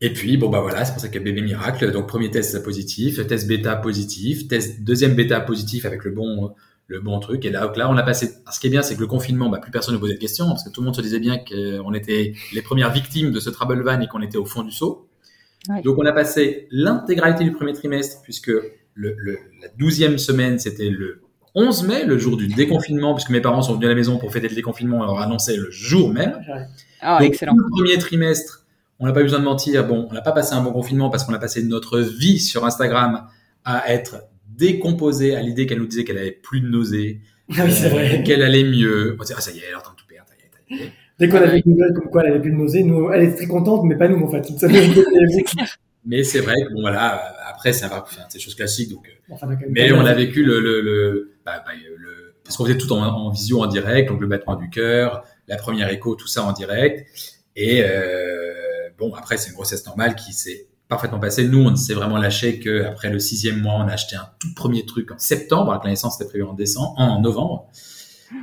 Et 0.00 0.12
puis, 0.12 0.36
bon, 0.36 0.48
bah 0.48 0.60
voilà, 0.60 0.84
c'est 0.84 0.92
pour 0.92 1.00
ça 1.00 1.08
que 1.08 1.18
bébé 1.18 1.40
miracle. 1.40 1.90
Donc, 1.92 2.08
premier 2.08 2.30
test 2.30 2.62
positif, 2.62 3.24
test 3.26 3.46
bêta 3.48 3.76
positif, 3.76 4.48
test 4.48 4.82
deuxième 4.82 5.14
bêta 5.14 5.40
positif 5.40 5.84
avec 5.84 6.04
le 6.04 6.10
bon, 6.10 6.54
le 6.88 7.00
bon 7.00 7.18
truc. 7.20 7.44
Et 7.44 7.50
là, 7.50 7.72
là, 7.76 7.90
on 7.90 7.96
a 7.96 8.02
passé. 8.02 8.30
Ce 8.50 8.58
qui 8.60 8.68
est 8.68 8.70
bien, 8.70 8.82
c'est 8.82 8.96
que 8.96 9.00
le 9.00 9.06
confinement, 9.06 9.48
bah, 9.48 9.58
plus 9.58 9.70
personne 9.70 9.94
ne 9.94 10.00
posait 10.00 10.14
de 10.14 10.18
questions 10.18 10.46
parce 10.46 10.64
que 10.64 10.70
tout 10.70 10.80
le 10.80 10.86
monde 10.86 10.96
se 10.96 11.00
disait 11.00 11.20
bien 11.20 11.38
qu'on 11.38 11.94
était 11.94 12.32
les 12.52 12.62
premières 12.62 12.92
victimes 12.92 13.30
de 13.30 13.40
ce 13.40 13.50
travel 13.50 13.82
van 13.82 14.00
et 14.00 14.08
qu'on 14.08 14.22
était 14.22 14.38
au 14.38 14.46
fond 14.46 14.62
du 14.62 14.72
seau. 14.72 15.07
Ouais. 15.68 15.82
Donc, 15.82 15.98
on 15.98 16.06
a 16.06 16.12
passé 16.12 16.66
l'intégralité 16.70 17.44
du 17.44 17.52
premier 17.52 17.72
trimestre 17.72 18.22
puisque 18.22 18.48
le, 18.48 18.70
le- 18.94 19.38
la 19.60 19.68
douzième 19.78 20.18
semaine, 20.18 20.58
c'était 20.58 20.88
le 20.90 21.20
11 21.54 21.86
mai, 21.86 22.04
le 22.04 22.18
jour 22.18 22.36
du 22.36 22.46
déconfinement, 22.46 23.14
puisque 23.14 23.30
mes 23.30 23.40
parents 23.40 23.62
sont 23.62 23.74
venus 23.74 23.86
à 23.86 23.88
la 23.90 23.94
maison 23.94 24.18
pour 24.18 24.32
fêter 24.32 24.48
le 24.48 24.54
déconfinement 24.54 25.02
et 25.02 25.06
leur 25.06 25.20
annoncer 25.20 25.56
le 25.56 25.70
jour 25.70 26.12
même. 26.12 26.38
Ah, 27.00 27.18
Donc, 27.18 27.28
excellent. 27.28 27.54
le 27.56 27.64
premier 27.70 27.98
trimestre, 27.98 28.64
on 29.00 29.06
n'a 29.06 29.12
pas 29.12 29.20
eu 29.20 29.24
besoin 29.24 29.38
de 29.40 29.44
mentir. 29.44 29.86
Bon, 29.86 30.06
on 30.10 30.12
n'a 30.14 30.20
pas 30.20 30.32
passé 30.32 30.54
un 30.54 30.62
bon 30.62 30.72
confinement 30.72 31.10
parce 31.10 31.24
qu'on 31.24 31.34
a 31.34 31.38
passé 31.38 31.62
notre 31.62 32.00
vie 32.00 32.38
sur 32.38 32.64
Instagram 32.64 33.26
à 33.64 33.92
être 33.92 34.24
décomposé 34.48 35.34
à 35.36 35.40
l'idée 35.42 35.66
qu'elle 35.66 35.78
nous 35.78 35.86
disait 35.86 36.04
qu'elle 36.04 36.18
avait 36.18 36.32
plus 36.32 36.60
de 36.60 36.68
nausées, 36.68 37.20
Ah 37.56 37.64
oui, 37.64 37.72
euh, 37.84 38.22
qu'elle 38.24 38.42
allait 38.42 38.64
mieux. 38.64 39.16
On 39.18 39.22
s'est 39.24 39.32
dit, 39.34 39.38
ah 39.38 39.40
ça 39.40 39.50
y 39.52 39.58
est, 39.58 39.62
elle 39.66 39.72
est 39.72 39.76
en 39.76 39.80
train 39.80 39.92
de 39.92 39.96
tout 39.98 40.06
perdre. 40.06 40.30
Dès 41.18 41.28
qu'on 41.28 41.38
avait 41.38 41.60
une 41.64 41.72
nouvelle 41.72 41.92
comme 41.94 42.10
quoi 42.10 42.22
elle 42.24 42.30
avait 42.32 42.40
plus 42.40 42.52
de 42.52 42.56
nausée, 42.56 42.84
nous, 42.84 43.10
elle 43.10 43.22
est 43.24 43.34
très 43.34 43.46
contente, 43.46 43.84
mais 43.84 43.96
pas 43.96 44.08
nous, 44.08 44.22
en 44.24 44.28
fait. 44.30 44.46
Mais 46.04 46.22
c'est 46.24 46.40
vrai 46.40 46.54
que 46.66 46.72
bon 46.72 46.80
voilà, 46.80 47.34
après 47.50 47.72
c'est 47.72 47.84
un- 47.84 47.88
enfin, 47.90 48.22
c'est 48.28 48.38
des 48.38 48.42
choses 48.44 48.54
classiques. 48.54 48.90
Donc, 48.90 49.06
euh, 49.08 49.34
Enfin, 49.34 49.48
mais 49.68 49.92
on 49.92 50.00
a 50.06 50.14
vécu 50.14 50.42
le, 50.44 50.60
le, 50.60 50.80
le, 50.80 51.32
bah, 51.44 51.62
bah, 51.66 51.72
le 51.98 52.34
parce 52.44 52.56
qu'on 52.56 52.64
faisait 52.64 52.78
tout 52.78 52.90
en, 52.92 53.02
en 53.02 53.30
visio 53.30 53.62
en 53.62 53.66
direct, 53.66 54.08
donc 54.08 54.20
le 54.20 54.26
battement 54.26 54.56
du 54.56 54.70
cœur, 54.70 55.24
la 55.48 55.56
première 55.56 55.90
écho, 55.90 56.14
tout 56.14 56.26
ça 56.28 56.44
en 56.44 56.52
direct. 56.52 57.06
Et 57.56 57.82
euh, 57.84 58.88
bon, 58.98 59.12
après 59.14 59.36
c'est 59.36 59.48
une 59.50 59.54
grossesse 59.54 59.84
normale 59.86 60.14
qui 60.14 60.32
s'est 60.32 60.68
parfaitement 60.88 61.18
passée. 61.18 61.46
Nous, 61.46 61.58
on 61.60 61.76
s'est 61.76 61.94
vraiment 61.94 62.16
lâché 62.16 62.58
que 62.58 62.84
après 62.84 63.10
le 63.10 63.18
sixième 63.18 63.60
mois, 63.60 63.74
on 63.74 63.88
a 63.88 63.92
acheté 63.92 64.16
un 64.16 64.28
tout 64.38 64.54
premier 64.54 64.86
truc 64.86 65.10
en 65.10 65.18
septembre, 65.18 65.70
alors 65.70 65.82
que 65.82 65.86
la 65.86 65.92
naissance 65.92 66.18
était 66.18 66.28
prévue 66.30 66.44
en 66.44 66.54
décembre, 66.54 66.94
en 66.96 67.20
novembre. 67.20 67.68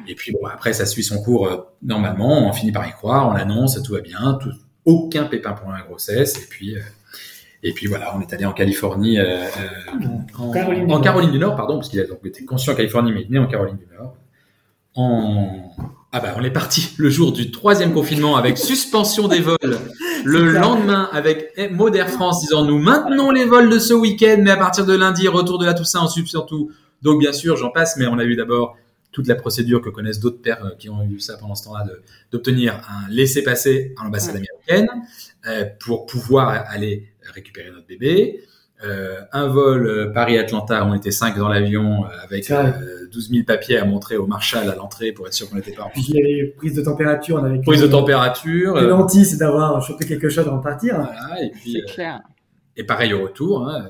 Et 0.07 0.15
puis 0.15 0.31
bon, 0.31 0.45
après 0.47 0.73
ça 0.73 0.85
suit 0.85 1.03
son 1.03 1.21
cours 1.21 1.47
euh, 1.47 1.57
normalement, 1.81 2.47
on 2.47 2.53
finit 2.53 2.71
par 2.71 2.87
y 2.87 2.91
croire, 2.91 3.29
on 3.29 3.33
l'annonce, 3.33 3.81
tout 3.83 3.93
va 3.93 4.01
bien, 4.01 4.37
tout, 4.41 4.51
aucun 4.85 5.25
pépin 5.25 5.53
pour 5.53 5.71
la 5.71 5.81
grossesse. 5.81 6.37
Et 6.37 6.47
puis 6.47 6.75
euh, 6.75 6.81
et 7.63 7.73
puis 7.73 7.87
voilà, 7.87 8.15
on 8.15 8.21
est 8.21 8.31
allé 8.31 8.45
en 8.45 8.53
Californie, 8.53 9.17
euh, 9.17 9.43
en, 10.37 10.51
Caroline 10.51 10.85
du 10.85 10.85
en 10.85 10.95
Nord. 10.95 11.01
Caroline 11.01 11.31
du 11.31 11.39
Nord, 11.39 11.55
pardon, 11.55 11.77
parce 11.77 11.89
qu'il 11.89 11.99
a 11.99 12.05
donc 12.05 12.19
été 12.23 12.45
conçu 12.45 12.69
en 12.69 12.75
Californie, 12.75 13.11
mais 13.11 13.21
il 13.21 13.25
est 13.25 13.31
né 13.31 13.39
en 13.39 13.47
Caroline 13.47 13.77
du 13.77 13.87
Nord. 13.97 14.15
En... 14.93 15.71
Ah 16.11 16.21
bah 16.21 16.35
on 16.37 16.43
est 16.43 16.51
parti 16.51 16.93
le 16.97 17.09
jour 17.09 17.33
du 17.33 17.51
troisième 17.51 17.91
confinement 17.91 18.37
avec 18.37 18.57
suspension 18.57 19.27
des 19.27 19.39
vols. 19.39 19.57
Le 20.23 20.51
lendemain 20.51 21.09
avec 21.11 21.53
d'Air 21.57 22.09
France 22.09 22.41
disant 22.41 22.63
nous 22.63 22.79
maintenons 22.79 23.31
les 23.31 23.45
vols 23.45 23.69
de 23.69 23.79
ce 23.79 23.93
week-end, 23.93 24.37
mais 24.39 24.51
à 24.51 24.57
partir 24.57 24.85
de 24.85 24.95
lundi 24.95 25.27
retour 25.27 25.57
de 25.57 25.65
la 25.65 25.73
Toussaint 25.73 26.01
en 26.01 26.07
sub 26.07 26.27
surtout. 26.27 26.71
Donc 27.01 27.19
bien 27.19 27.33
sûr 27.33 27.57
j'en 27.57 27.71
passe, 27.71 27.97
mais 27.97 28.05
on 28.05 28.19
a 28.19 28.23
eu 28.23 28.35
d'abord 28.35 28.77
toute 29.15 29.27
la 29.27 29.35
procédure 29.35 29.81
que 29.81 29.87
connaissent 29.87 30.19
d'autres 30.19 30.41
pères 30.41 30.65
euh, 30.65 30.75
qui 30.77 30.89
ont 30.89 31.01
eu 31.03 31.21
ça 31.21 31.37
pendant 31.37 31.55
ce 31.55 31.63
temps-là 31.63 31.85
d'obtenir 32.33 32.81
un 32.89 33.09
laissez-passer 33.09 33.95
à 33.97 34.03
l'ambassade 34.03 34.35
américaine 34.35 34.89
euh, 35.47 35.63
pour 35.79 36.05
pouvoir 36.05 36.49
aller 36.67 37.13
récupérer 37.33 37.71
notre 37.71 37.87
bébé. 37.87 38.41
Euh, 38.83 39.21
un 39.31 39.47
vol 39.47 40.11
Paris-Atlanta, 40.13 40.85
on 40.85 40.93
était 40.93 41.11
cinq 41.11 41.37
dans 41.37 41.47
l'avion 41.47 42.03
avec 42.21 42.51
euh, 42.51 43.07
12 43.09 43.29
000 43.29 43.43
papiers 43.45 43.77
à 43.77 43.85
montrer 43.85 44.17
au 44.17 44.27
marshal 44.27 44.69
à 44.69 44.75
l'entrée 44.75 45.13
pour 45.13 45.27
être 45.27 45.33
sûr 45.33 45.49
qu'on 45.49 45.55
n'était 45.55 45.71
pas 45.71 45.83
en 45.83 45.89
Puis 45.91 46.03
il 46.09 46.15
y 46.15 46.19
avait 46.21 46.47
prise 46.57 46.75
de 46.75 46.81
température, 46.81 47.37
on 47.37 47.45
avait 47.45 47.61
prise 47.61 47.81
de 47.81 47.87
température. 47.87 48.75
Les 48.75 48.83
euh, 48.83 49.07
c'est 49.07 49.37
d'avoir 49.37 49.81
chopé 49.81 50.05
quelque 50.05 50.27
chose 50.27 50.45
avant 50.45 50.57
de 50.57 50.63
partir. 50.63 50.95
voilà, 50.95 51.41
et 51.41 51.51
puis 51.51 51.81
clair. 51.87 52.19
et 52.75 52.83
pareil 52.83 53.13
au 53.13 53.23
retour. 53.23 53.65
Hein, 53.65 53.87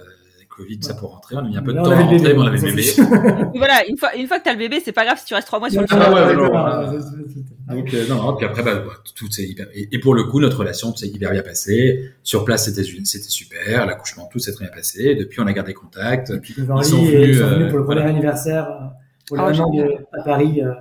Covid, 0.56 0.78
ça 0.82 0.94
pour 0.94 1.12
rentrer. 1.12 1.36
On 1.36 1.40
a 1.40 1.42
mis 1.44 1.58
un 1.58 1.62
peu 1.62 1.74
de 1.74 1.78
temps 1.78 1.90
à 1.92 1.96
rentrer, 2.00 2.18
mais 2.34 2.34
on 2.40 2.42
avait 2.44 2.58
le 2.58 2.64
bébé. 2.64 2.82
c'est 2.84 3.02
voilà, 3.56 3.86
une 3.90 3.98
fois, 3.98 4.16
une 4.16 4.28
fois 4.28 4.40
que 4.40 4.46
t'as 4.46 4.54
le 4.54 4.58
bébé, 4.60 4.82
c'est 4.84 4.92
pas 4.94 5.04
grave 5.06 5.18
si 5.20 5.26
tu 5.26 5.34
restes 5.34 5.48
trois 5.48 5.60
mois 5.60 5.70
sur 5.70 5.82
le 5.82 5.88
Ah 5.90 6.12
ouais, 6.14 6.22
Exactement, 6.22 6.50
voilà. 6.50 6.92
c'est- 6.92 7.00
c'est- 7.02 7.34
c'est- 7.34 7.76
Donc 7.76 7.94
euh, 7.94 8.08
non, 8.08 8.36
puis 8.36 8.46
après 8.46 8.64
bah, 8.64 8.76
bah, 8.76 8.94
tout 9.16 9.30
s'est 9.32 9.44
hyper 9.44 9.68
et, 9.74 9.90
et 9.92 10.00
pour 10.00 10.14
le 10.14 10.24
coup 10.26 10.40
notre 10.40 10.60
relation 10.60 10.96
s'est 10.96 11.08
hyper 11.08 11.32
bien 11.32 11.42
passée. 11.42 12.12
Sur 12.24 12.46
place 12.46 12.66
c'était 12.66 12.84
c'était 13.04 13.28
super, 13.30 13.86
l'accouchement 13.86 14.28
tout 14.32 14.40
s'est 14.40 14.54
très 14.54 14.66
bien 14.66 14.74
passé. 14.74 15.04
Et 15.04 15.16
depuis 15.16 15.40
on 15.42 15.48
a 15.48 15.54
gardé 15.54 15.74
contact. 15.74 16.30
Et 16.30 16.40
puis 16.40 16.54
Ils 16.58 16.66
sont 16.66 17.02
venus, 17.04 17.30
ils 17.30 17.36
sont 17.40 17.48
venus 17.48 17.66
euh, 17.66 17.70
pour 17.70 17.80
le 17.80 17.84
premier 17.86 18.02
voilà. 18.02 18.10
anniversaire, 18.12 18.68
euh, 18.70 18.86
pour 19.28 19.40
Ah, 19.40 19.50
le 19.52 19.56
de, 19.56 19.94
à 20.20 20.24
Paris 20.24 20.62
euh, 20.62 20.74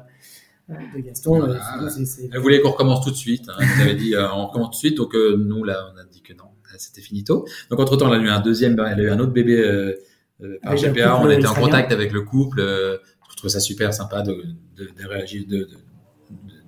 de 0.95 1.01
Gaston. 1.01 1.39
Voilà. 1.41 1.91
C'est- 1.91 2.05
c'est- 2.05 2.31
Elle 2.33 2.41
voulait 2.41 2.61
qu'on 2.61 2.71
recommence 2.71 3.05
tout 3.05 3.11
de 3.11 3.17
suite. 3.17 3.49
Hein. 3.49 3.65
Nous 3.77 3.83
avait 3.83 3.95
dit 3.95 4.15
euh, 4.15 4.29
on 4.33 4.47
recommence 4.47 4.69
tout 4.71 4.77
de 4.77 4.87
suite. 4.89 4.97
Donc 4.99 5.15
euh, 5.15 5.37
nous 5.37 5.65
là 5.65 5.77
on 5.95 5.99
a 5.99 6.05
dit 6.05 6.23
que 6.23 6.33
non, 6.35 6.45
Là, 6.45 6.64
c'était 6.79 7.01
finito. 7.01 7.47
Donc 7.71 7.81
entre 7.81 7.97
temps 7.97 8.13
elle 8.13 8.21
a 8.21 8.25
eu 8.25 8.29
un 8.29 8.41
deuxième, 8.41 8.73
elle 8.73 9.01
a 9.01 9.03
eu 9.03 9.11
un 9.11 9.19
autre 9.19 9.33
bébé 9.33 9.59
euh, 9.59 9.95
euh, 10.43 10.59
par 10.63 10.77
GPA. 10.77 11.21
On 11.21 11.31
était 11.31 11.47
en 11.47 11.55
contact 11.55 11.93
avec 11.93 12.13
le 12.13 12.23
couple. 12.23 12.61
Euh, 12.61 12.99
je 13.31 13.37
trouvais 13.37 13.53
ça 13.53 13.61
super 13.61 13.93
sympa 13.93 14.23
de, 14.23 14.45
de, 14.77 14.85
de 14.85 15.09
réagir, 15.09 15.45
de, 15.49 15.69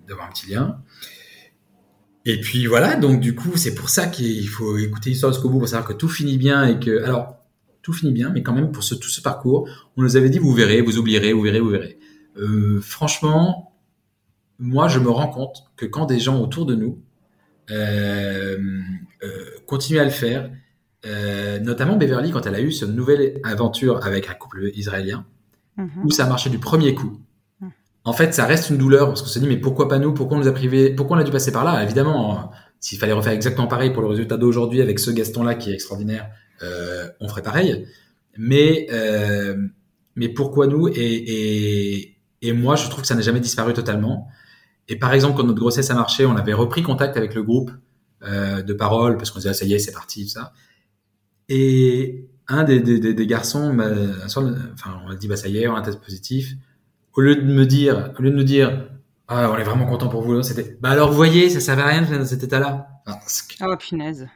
d'avoir 0.08 0.28
un 0.28 0.30
petit 0.30 0.50
lien. 0.50 0.80
Et 2.28 2.40
puis 2.40 2.66
voilà, 2.66 2.96
donc 2.96 3.20
du 3.20 3.36
coup, 3.36 3.56
c'est 3.56 3.74
pour 3.74 3.88
ça 3.88 4.08
qu'il 4.08 4.48
faut 4.48 4.76
écouter 4.78 5.10
l'histoire 5.10 5.32
jusqu'au 5.32 5.48
bout 5.48 5.60
pour 5.60 5.68
savoir 5.68 5.86
que 5.86 5.92
tout 5.92 6.08
finit 6.08 6.38
bien 6.38 6.66
et 6.66 6.80
que, 6.80 7.04
alors, 7.04 7.36
tout 7.82 7.92
finit 7.92 8.12
bien, 8.12 8.30
mais 8.30 8.42
quand 8.42 8.52
même 8.52 8.72
pour 8.72 8.82
ce, 8.82 8.96
tout 8.96 9.08
ce 9.08 9.20
parcours, 9.20 9.68
on 9.96 10.02
nous 10.02 10.16
avait 10.16 10.28
dit 10.28 10.40
vous 10.40 10.52
verrez, 10.52 10.82
vous 10.82 10.98
oublierez, 10.98 11.32
vous 11.32 11.42
verrez, 11.42 11.60
vous 11.60 11.68
verrez. 11.68 12.00
Euh, 12.36 12.80
franchement, 12.80 13.76
moi, 14.58 14.88
je 14.88 14.98
me 14.98 15.08
rends 15.08 15.28
compte 15.28 15.70
que 15.76 15.86
quand 15.86 16.06
des 16.06 16.18
gens 16.18 16.40
autour 16.40 16.66
de 16.66 16.74
nous 16.74 17.00
euh, 17.70 18.58
euh, 19.22 19.44
continuent 19.66 19.98
à 20.00 20.04
le 20.04 20.10
faire, 20.10 20.50
euh, 21.04 21.58
notamment 21.60 21.96
Beverly 21.96 22.30
quand 22.30 22.46
elle 22.46 22.54
a 22.54 22.60
eu 22.60 22.72
cette 22.72 22.90
nouvelle 22.90 23.40
aventure 23.44 24.04
avec 24.04 24.28
un 24.28 24.34
couple 24.34 24.70
israélien, 24.74 25.24
Mhm. 25.76 25.88
où 26.04 26.10
ça 26.10 26.24
a 26.24 26.28
marché 26.28 26.48
du 26.50 26.58
premier 26.58 26.94
coup. 26.94 27.20
Mm. 27.60 27.66
En 28.04 28.12
fait, 28.12 28.32
ça 28.32 28.46
reste 28.46 28.70
une 28.70 28.78
douleur 28.78 29.08
parce 29.08 29.20
qu'on 29.22 29.28
se 29.28 29.38
dit 29.38 29.46
mais 29.46 29.58
pourquoi 29.58 29.88
pas 29.88 29.98
nous? 29.98 30.14
Pourquoi 30.14 30.38
on 30.38 30.40
nous 30.40 30.48
a 30.48 30.52
privé 30.52 30.90
Pourquoi 30.90 31.16
on 31.16 31.20
a 31.20 31.24
dû 31.24 31.30
passer 31.30 31.52
par 31.52 31.64
là? 31.64 31.82
Évidemment, 31.82 32.32
euh, 32.32 32.42
s'il 32.80 32.98
fallait 32.98 33.12
refaire 33.12 33.32
exactement 33.34 33.66
pareil 33.66 33.90
pour 33.90 34.00
le 34.02 34.08
résultat 34.08 34.36
d'aujourd'hui 34.38 34.80
avec 34.80 34.98
ce 34.98 35.10
Gaston-là 35.10 35.54
qui 35.54 35.70
est 35.70 35.74
extraordinaire, 35.74 36.28
euh, 36.62 37.08
on 37.20 37.28
ferait 37.28 37.42
pareil. 37.42 37.86
Mais 38.38 38.86
euh, 38.92 39.56
mais 40.14 40.28
pourquoi 40.30 40.66
nous? 40.66 40.88
Et, 40.88 40.94
et 40.96 42.16
et 42.42 42.52
moi, 42.52 42.76
je 42.76 42.88
trouve 42.88 43.00
que 43.02 43.06
ça 43.08 43.14
n'a 43.14 43.22
jamais 43.22 43.40
disparu 43.40 43.72
totalement. 43.72 44.28
Et 44.88 44.96
par 44.96 45.12
exemple, 45.12 45.36
quand 45.36 45.44
notre 45.44 45.58
grossesse 45.58 45.90
a 45.90 45.94
marché, 45.94 46.26
on 46.26 46.36
avait 46.36 46.52
repris 46.52 46.82
contact 46.82 47.16
avec 47.16 47.34
le 47.34 47.42
groupe 47.42 47.70
euh, 48.22 48.62
de 48.62 48.72
parole 48.72 49.16
parce 49.16 49.30
qu'on 49.30 49.38
disait 49.38 49.50
ah, 49.50 49.54
ça 49.54 49.64
y 49.64 49.74
est, 49.74 49.78
c'est 49.78 49.92
parti, 49.92 50.24
tout 50.24 50.30
ça. 50.30 50.52
Et 51.48 52.28
un 52.48 52.64
des, 52.64 52.80
des, 52.80 52.98
des, 52.98 53.14
des 53.14 53.26
garçons, 53.26 53.72
m'a- 53.72 53.84
un 53.86 54.28
soir, 54.28 54.46
enfin, 54.74 55.00
on 55.06 55.10
a 55.10 55.14
dit 55.16 55.28
bah 55.28 55.36
ça 55.36 55.48
y 55.48 55.58
est, 55.58 55.68
on 55.68 55.74
a 55.74 55.78
un 55.78 55.82
test 55.82 56.00
positif. 56.00 56.54
Au 57.14 57.20
lieu 57.20 57.36
de 57.36 57.42
me 57.42 57.64
dire, 57.66 58.12
au 58.18 58.22
lieu 58.22 58.30
de 58.30 58.36
nous 58.36 58.42
dire, 58.44 58.88
ah, 59.28 59.50
on 59.52 59.56
est 59.56 59.64
vraiment 59.64 59.86
content 59.86 60.08
pour 60.08 60.22
vous, 60.22 60.42
c'était, 60.42 60.76
bah 60.80 60.90
alors 60.90 61.10
vous 61.10 61.16
voyez, 61.16 61.50
ça 61.50 61.60
servait 61.60 61.82
à 61.82 61.86
rien 61.86 62.02
dans 62.02 62.24
cet 62.24 62.42
état-là. 62.42 62.88
Enfin, 63.06 63.18
que- 63.48 63.64
Oh 63.64 63.74
punaise. 63.76 64.28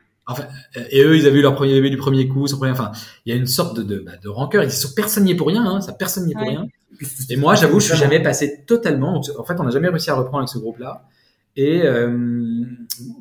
et 0.91 1.03
eux, 1.03 1.17
ils 1.17 1.27
avaient 1.27 1.39
eu 1.41 1.43
leur 1.43 1.55
premier 1.55 1.75
bébé 1.75 1.91
du 1.91 1.97
premier 1.97 2.29
coup, 2.29 2.47
son 2.47 2.57
premier, 2.57 2.73
enfin, 2.73 2.93
il 3.27 3.31
y 3.35 3.37
a 3.37 3.39
une 3.39 3.47
sorte 3.47 3.77
de, 3.77 3.83
de, 3.83 3.99
bah, 4.01 4.13
de 4.23 4.29
rancœur. 4.29 4.63
Ils 4.65 4.71
sont 4.71 4.91
personne 4.95 5.25
n'y 5.25 5.33
est 5.33 5.37
pour 5.37 5.49
rien, 5.49 5.65
hein, 5.65 5.81
ça 5.81 5.93
personne 5.93 6.25
n'y 6.27 6.33
est 6.33 6.35
pour 6.35 6.43
rien. 6.53 6.69
Et 7.31 7.37
moi, 7.37 7.55
j'avoue, 7.55 7.81
je 7.81 7.87
suis 7.87 7.97
jamais 7.97 8.21
passé 8.23 8.63
totalement. 8.67 9.21
En 9.39 9.45
fait, 9.45 9.55
on 9.59 9.65
n'a 9.65 9.71
jamais 9.71 9.89
réussi 9.89 10.11
à 10.11 10.15
reprendre 10.15 10.39
avec 10.39 10.49
ce 10.49 10.59
groupe-là. 10.59 11.05
Et, 11.57 11.83
euh, 11.83 12.65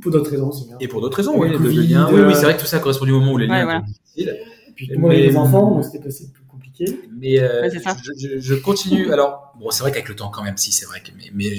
Pour 0.02 0.12
d'autres 0.12 0.30
raisons 0.32 0.50
aussi. 0.50 0.70
hein. 0.72 0.78
et 0.80 0.88
pour 0.88 1.02
d'autres 1.02 1.18
raisons, 1.18 1.34
oui, 1.38 1.48
de, 1.50 1.54
de 1.54 1.58
Covid, 1.58 1.88
liens. 1.88 2.08
Oui, 2.12 2.20
euh, 2.20 2.28
oui, 2.28 2.34
c'est 2.36 2.44
vrai 2.44 2.56
que 2.56 2.62
tout 2.62 2.68
ça 2.68 2.80
correspond 2.80 3.06
du 3.06 3.12
moment 3.12 3.32
où 3.34 3.38
les 3.38 3.48
liens 3.48 3.58
Ouais, 3.58 3.64
voilà. 3.64 3.82
difficiles. 3.82 4.38
Et 4.68 4.72
puis, 4.74 4.90
avait 4.92 5.00
Mais- 5.00 5.28
des 5.30 5.36
enfants, 5.38 5.72
donc 5.76 5.86
c'était 5.86 6.00
possible 6.00 6.32
plus 6.34 6.44
compliqué. 6.44 7.00
Mais 7.18 7.40
euh, 7.40 7.62
Ouais, 7.64 7.70
je, 7.72 8.12
je- 8.18 8.40
je 8.40 8.56
continue. 8.56 9.12
Alors, 9.12 9.54
bon, 9.60 9.72
c'est 9.72 9.82
vrai 9.82 9.92
qu'avec 9.92 10.10
le 10.10 10.16
temps, 10.16 10.30
quand 10.30 10.44
même, 10.44 10.58
si, 10.58 10.72
c'est 10.72 10.86
vrai 10.86 11.00
que, 11.02 11.10
mais, 11.18 11.32
mais 11.34 11.50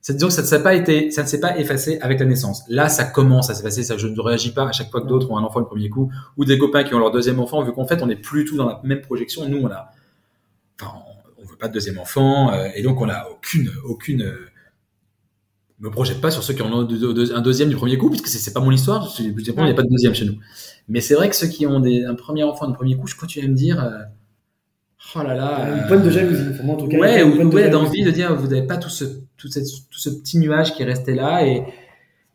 c'est 0.00 0.14
disons 0.14 0.28
que 0.28 0.32
ça 0.34 0.42
ne 0.42 0.46
s'est 0.46 0.62
pas 0.62 0.74
été, 0.74 1.10
ça 1.10 1.22
ne 1.22 1.28
s'est 1.28 1.40
pas 1.40 1.58
effacé 1.58 1.98
avec 2.00 2.20
la 2.20 2.26
naissance. 2.26 2.62
Là, 2.68 2.88
ça 2.88 3.04
commence 3.04 3.50
à 3.50 3.54
s'effacer. 3.54 3.82
Ça, 3.82 3.96
je 3.96 4.06
ne 4.06 4.20
réagis 4.20 4.52
pas 4.52 4.68
à 4.68 4.72
chaque 4.72 4.90
fois 4.90 5.00
que 5.00 5.06
d'autres 5.08 5.30
ont 5.30 5.36
un 5.38 5.42
enfant 5.42 5.58
le 5.60 5.66
premier 5.66 5.88
coup 5.88 6.12
ou 6.36 6.44
des 6.44 6.56
copains 6.58 6.84
qui 6.84 6.94
ont 6.94 6.98
leur 7.00 7.10
deuxième 7.10 7.40
enfant, 7.40 7.62
vu 7.64 7.72
qu'en 7.72 7.86
fait, 7.86 8.00
on 8.02 8.06
n'est 8.06 8.16
plus 8.16 8.44
tout 8.44 8.56
dans 8.56 8.66
la 8.66 8.80
même 8.84 9.00
projection. 9.00 9.48
Nous, 9.48 9.58
on 9.58 9.66
a, 9.70 9.90
enfin, 10.80 10.92
veut 11.52 11.58
pas 11.58 11.68
de 11.68 11.72
deuxième 11.74 11.98
enfant, 11.98 12.52
euh, 12.52 12.68
et 12.74 12.82
donc 12.82 13.00
on 13.00 13.08
a 13.08 13.28
aucune, 13.30 13.70
aucune. 13.84 14.22
euh, 14.22 14.46
me 15.80 15.90
projette 15.90 16.20
pas 16.20 16.30
sur 16.30 16.44
ceux 16.44 16.54
qui 16.54 16.62
en 16.62 16.72
ont 16.72 16.82
un 16.88 17.40
deuxième 17.40 17.68
du 17.68 17.74
premier 17.74 17.98
coup, 17.98 18.08
puisque 18.08 18.28
c'est 18.28 18.52
pas 18.52 18.60
mon 18.60 18.70
histoire. 18.70 19.12
Il 19.18 19.34
n'y 19.34 19.70
a 19.72 19.74
pas 19.74 19.82
de 19.82 19.88
deuxième 19.88 20.14
chez 20.14 20.24
nous. 20.24 20.36
Mais 20.88 21.00
c'est 21.00 21.14
vrai 21.14 21.28
que 21.28 21.34
ceux 21.34 21.48
qui 21.48 21.66
ont 21.66 21.80
des, 21.80 22.04
un 22.04 22.14
premier 22.14 22.44
enfant 22.44 22.68
du 22.68 22.74
premier 22.74 22.96
coup, 22.96 23.08
je 23.08 23.16
continue 23.16 23.46
à 23.46 23.48
me 23.48 23.54
dire, 23.54 23.82
euh, 23.82 23.98
oh 25.16 25.22
là 25.24 25.34
là. 25.34 25.76
Une 25.76 25.86
pointe 25.88 26.04
de 26.04 26.10
jalousie. 26.10 26.44
Enfin, 26.52 26.62
moi, 26.62 26.76
en 26.76 26.78
tout 26.78 26.86
cas, 26.88 26.98
Ouais, 26.98 27.22
ou, 27.24 27.50
ouais, 27.50 27.68
d'envie 27.68 28.04
de 28.04 28.10
dire, 28.12 28.34
vous 28.36 28.46
n'avez 28.46 28.64
pas 28.66 28.76
tout 28.76 28.90
ce, 28.90 29.04
tout, 29.36 29.48
cette- 29.48 29.64
tout 29.90 29.98
ce 29.98 30.10
petit 30.10 30.38
nuage 30.38 30.72
qui 30.74 30.82
est 30.82 30.86
resté 30.86 31.14
là 31.16 31.44
et 31.44 31.64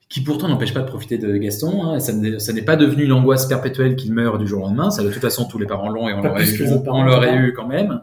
qui 0.10 0.22
pourtant 0.22 0.50
n'empêche 0.50 0.74
pas 0.74 0.82
de 0.82 0.88
profiter 0.88 1.18
de 1.18 1.36
Gaston. 1.38 1.84
Hein, 1.86 1.98
et 1.98 2.40
ça 2.40 2.52
n'est 2.54 2.62
pas 2.62 2.76
devenu 2.76 3.06
une 3.06 3.14
angoisse 3.14 3.46
perpétuelle 3.46 3.96
qu'il 3.96 4.14
meurt 4.14 4.40
du 4.40 4.48
jour 4.48 4.62
au 4.64 4.66
lendemain. 4.66 4.90
Ça, 4.92 5.04
de 5.04 5.10
toute 5.10 5.22
façon, 5.22 5.46
tous 5.46 5.58
les 5.58 5.68
parents 5.68 5.88
l'ont 5.90 6.10
et 6.10 6.14
on 6.14 6.22
l'aurait 6.22 6.44
on 6.92 7.06
eu 7.46 7.54
quand 7.54 7.68
même. 7.68 8.02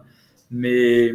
Mais, 0.57 1.13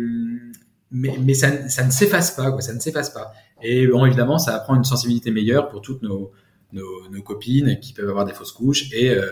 mais, 0.92 1.16
mais 1.24 1.34
ça, 1.34 1.70
ça 1.70 1.86
ne 1.86 1.92
s'efface 1.92 2.32
pas, 2.32 2.52
quoi. 2.52 2.62
Ça 2.62 2.74
ne 2.74 2.80
s'efface 2.80 3.10
pas. 3.12 3.32
Et 3.62 3.88
bon, 3.88 4.06
évidemment, 4.06 4.38
ça 4.40 4.56
apprend 4.56 4.76
une 4.76 4.84
sensibilité 4.84 5.32
meilleure 5.32 5.70
pour 5.70 5.82
toutes 5.82 6.02
nos, 6.02 6.32
nos, 6.74 7.10
nos 7.12 7.22
copines 7.22 7.80
qui 7.80 7.94
peuvent 7.94 8.10
avoir 8.10 8.26
des 8.26 8.34
fausses 8.34 8.52
couches 8.52 8.92
et, 8.94 9.10
euh, 9.12 9.32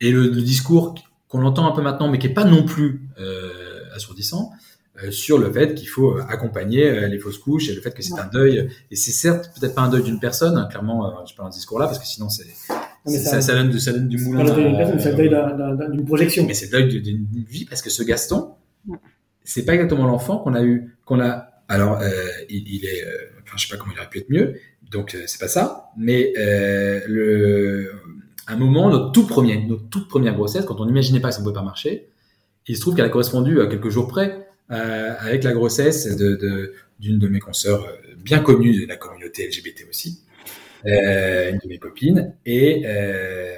et 0.00 0.10
le, 0.12 0.22
le 0.28 0.42
discours 0.42 0.94
qu'on 1.28 1.44
entend 1.44 1.66
un 1.66 1.72
peu 1.74 1.82
maintenant, 1.82 2.08
mais 2.08 2.18
qui 2.18 2.26
est 2.28 2.34
pas 2.34 2.44
non 2.44 2.64
plus 2.64 3.02
euh, 3.20 3.84
assourdissant, 3.94 4.50
euh, 5.02 5.10
sur 5.10 5.38
le 5.38 5.52
fait 5.52 5.74
qu'il 5.74 5.88
faut 5.88 6.16
accompagner 6.28 7.08
les 7.08 7.18
fausses 7.18 7.38
couches 7.38 7.68
et 7.68 7.74
le 7.74 7.80
fait 7.80 7.92
que 7.92 8.02
c'est 8.02 8.18
un 8.18 8.26
deuil. 8.26 8.68
Et 8.90 8.96
c'est 8.96 9.12
certes 9.12 9.50
peut-être 9.58 9.74
pas 9.74 9.82
un 9.82 9.90
deuil 9.90 10.02
d'une 10.02 10.20
personne, 10.20 10.56
hein, 10.56 10.66
clairement, 10.70 11.24
je 11.26 11.34
parle 11.34 11.48
dans 11.48 11.52
ce 11.52 11.58
discours-là, 11.58 11.86
parce 11.86 11.98
que 11.98 12.06
sinon 12.06 12.28
c'est 12.28 12.46
ça, 12.56 12.74
ça- 13.06 13.40
ça, 13.40 13.54
donne, 13.54 13.70
du- 13.70 13.80
ça 13.80 13.92
donne 13.92 14.08
du 14.08 14.18
moulin. 14.18 14.44
C'est 14.98 15.10
le 15.12 15.16
deuil 15.16 15.30
d'un- 15.30 15.56
d'un- 15.56 15.74
d'un- 15.74 15.88
d'une 15.90 16.04
projection. 16.04 16.44
mais 16.46 16.54
c'est 16.54 16.66
le 16.66 16.72
deuil 16.72 17.00
d'une 17.00 17.26
d'une 17.26 17.44
vie 17.44 17.64
parce 17.64 17.80
que 17.82 17.90
ce 17.90 18.02
Gaston, 18.02 18.52
Ouais. 18.86 18.96
C'est 19.44 19.64
pas 19.64 19.74
exactement 19.74 20.06
l'enfant 20.06 20.38
qu'on 20.38 20.54
a 20.54 20.62
eu, 20.62 20.96
qu'on 21.04 21.20
a. 21.20 21.48
Alors, 21.68 22.00
euh, 22.00 22.10
il, 22.48 22.84
est, 22.84 23.04
euh, 23.04 23.10
enfin, 23.42 23.56
je 23.56 23.66
sais 23.66 23.74
pas 23.74 23.78
comment 23.78 23.92
il 23.94 23.98
aurait 23.98 24.08
pu 24.08 24.18
être 24.18 24.30
mieux, 24.30 24.54
donc 24.90 25.14
euh, 25.14 25.24
c'est 25.26 25.40
pas 25.40 25.48
ça. 25.48 25.90
Mais 25.96 26.32
euh, 26.38 27.00
le, 27.06 27.92
un 28.46 28.56
moment, 28.56 28.90
notre 28.90 29.12
tout 29.12 29.26
premier, 29.26 29.64
notre 29.66 29.88
toute 29.88 30.08
première 30.08 30.34
grossesse, 30.34 30.64
quand 30.64 30.80
on 30.80 30.86
n'imaginait 30.86 31.20
pas 31.20 31.28
que 31.28 31.34
ça 31.34 31.40
ne 31.40 31.44
pouvait 31.44 31.54
pas 31.54 31.62
marcher, 31.62 32.08
il 32.66 32.76
se 32.76 32.80
trouve 32.80 32.94
qu'elle 32.94 33.06
a 33.06 33.10
correspondu 33.10 33.60
à 33.60 33.66
quelques 33.66 33.88
jours 33.88 34.08
près 34.08 34.46
euh, 34.70 35.14
avec 35.18 35.44
la 35.44 35.52
grossesse 35.52 36.16
de 36.16 36.74
d'une 37.00 37.18
de, 37.20 37.28
mes 37.28 37.38
consoeurs 37.38 37.86
bien 38.18 38.40
connues 38.40 38.82
de 38.82 38.88
la 38.88 38.96
communauté 38.96 39.46
LGBT 39.46 39.86
aussi, 39.88 40.24
une 40.84 41.58
de 41.62 41.68
mes 41.68 41.78
copines 41.78 42.34
et 42.44 42.84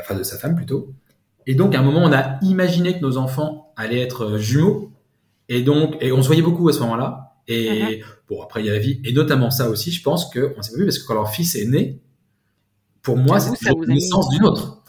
enfin 0.00 0.14
de 0.14 0.22
sa 0.22 0.36
femme 0.36 0.54
plutôt. 0.54 0.92
Et 1.46 1.54
donc, 1.54 1.74
à 1.74 1.80
un 1.80 1.82
moment, 1.82 2.02
on 2.04 2.12
a 2.12 2.38
imaginé 2.42 2.94
que 2.94 3.00
nos 3.00 3.16
enfants 3.16 3.72
allaient 3.76 4.02
être 4.02 4.36
jumeaux. 4.36 4.89
Et 5.50 5.60
donc, 5.62 5.96
et 6.00 6.12
on 6.12 6.22
se 6.22 6.28
voyait 6.28 6.42
beaucoup 6.42 6.66
à 6.70 6.72
ce 6.72 6.80
moment-là. 6.80 7.34
Et 7.48 8.02
bon, 8.28 8.40
après, 8.40 8.62
il 8.62 8.66
y 8.66 8.70
a 8.70 8.72
la 8.72 8.78
vie. 8.78 9.00
Et 9.04 9.12
notamment 9.12 9.50
ça 9.50 9.68
aussi, 9.68 9.90
je 9.90 10.02
pense 10.02 10.26
qu'on 10.32 10.62
s'est 10.62 10.70
pas 10.72 10.78
vu 10.78 10.84
parce 10.84 10.98
que 10.98 11.06
quand 11.06 11.14
leur 11.14 11.30
fils 11.30 11.56
est 11.56 11.66
né, 11.66 11.98
pour 13.02 13.16
moi, 13.16 13.40
c'est 13.40 13.50
la 13.64 13.74
naissance 13.86 14.28
d'une 14.30 14.44
autre. 14.44 14.82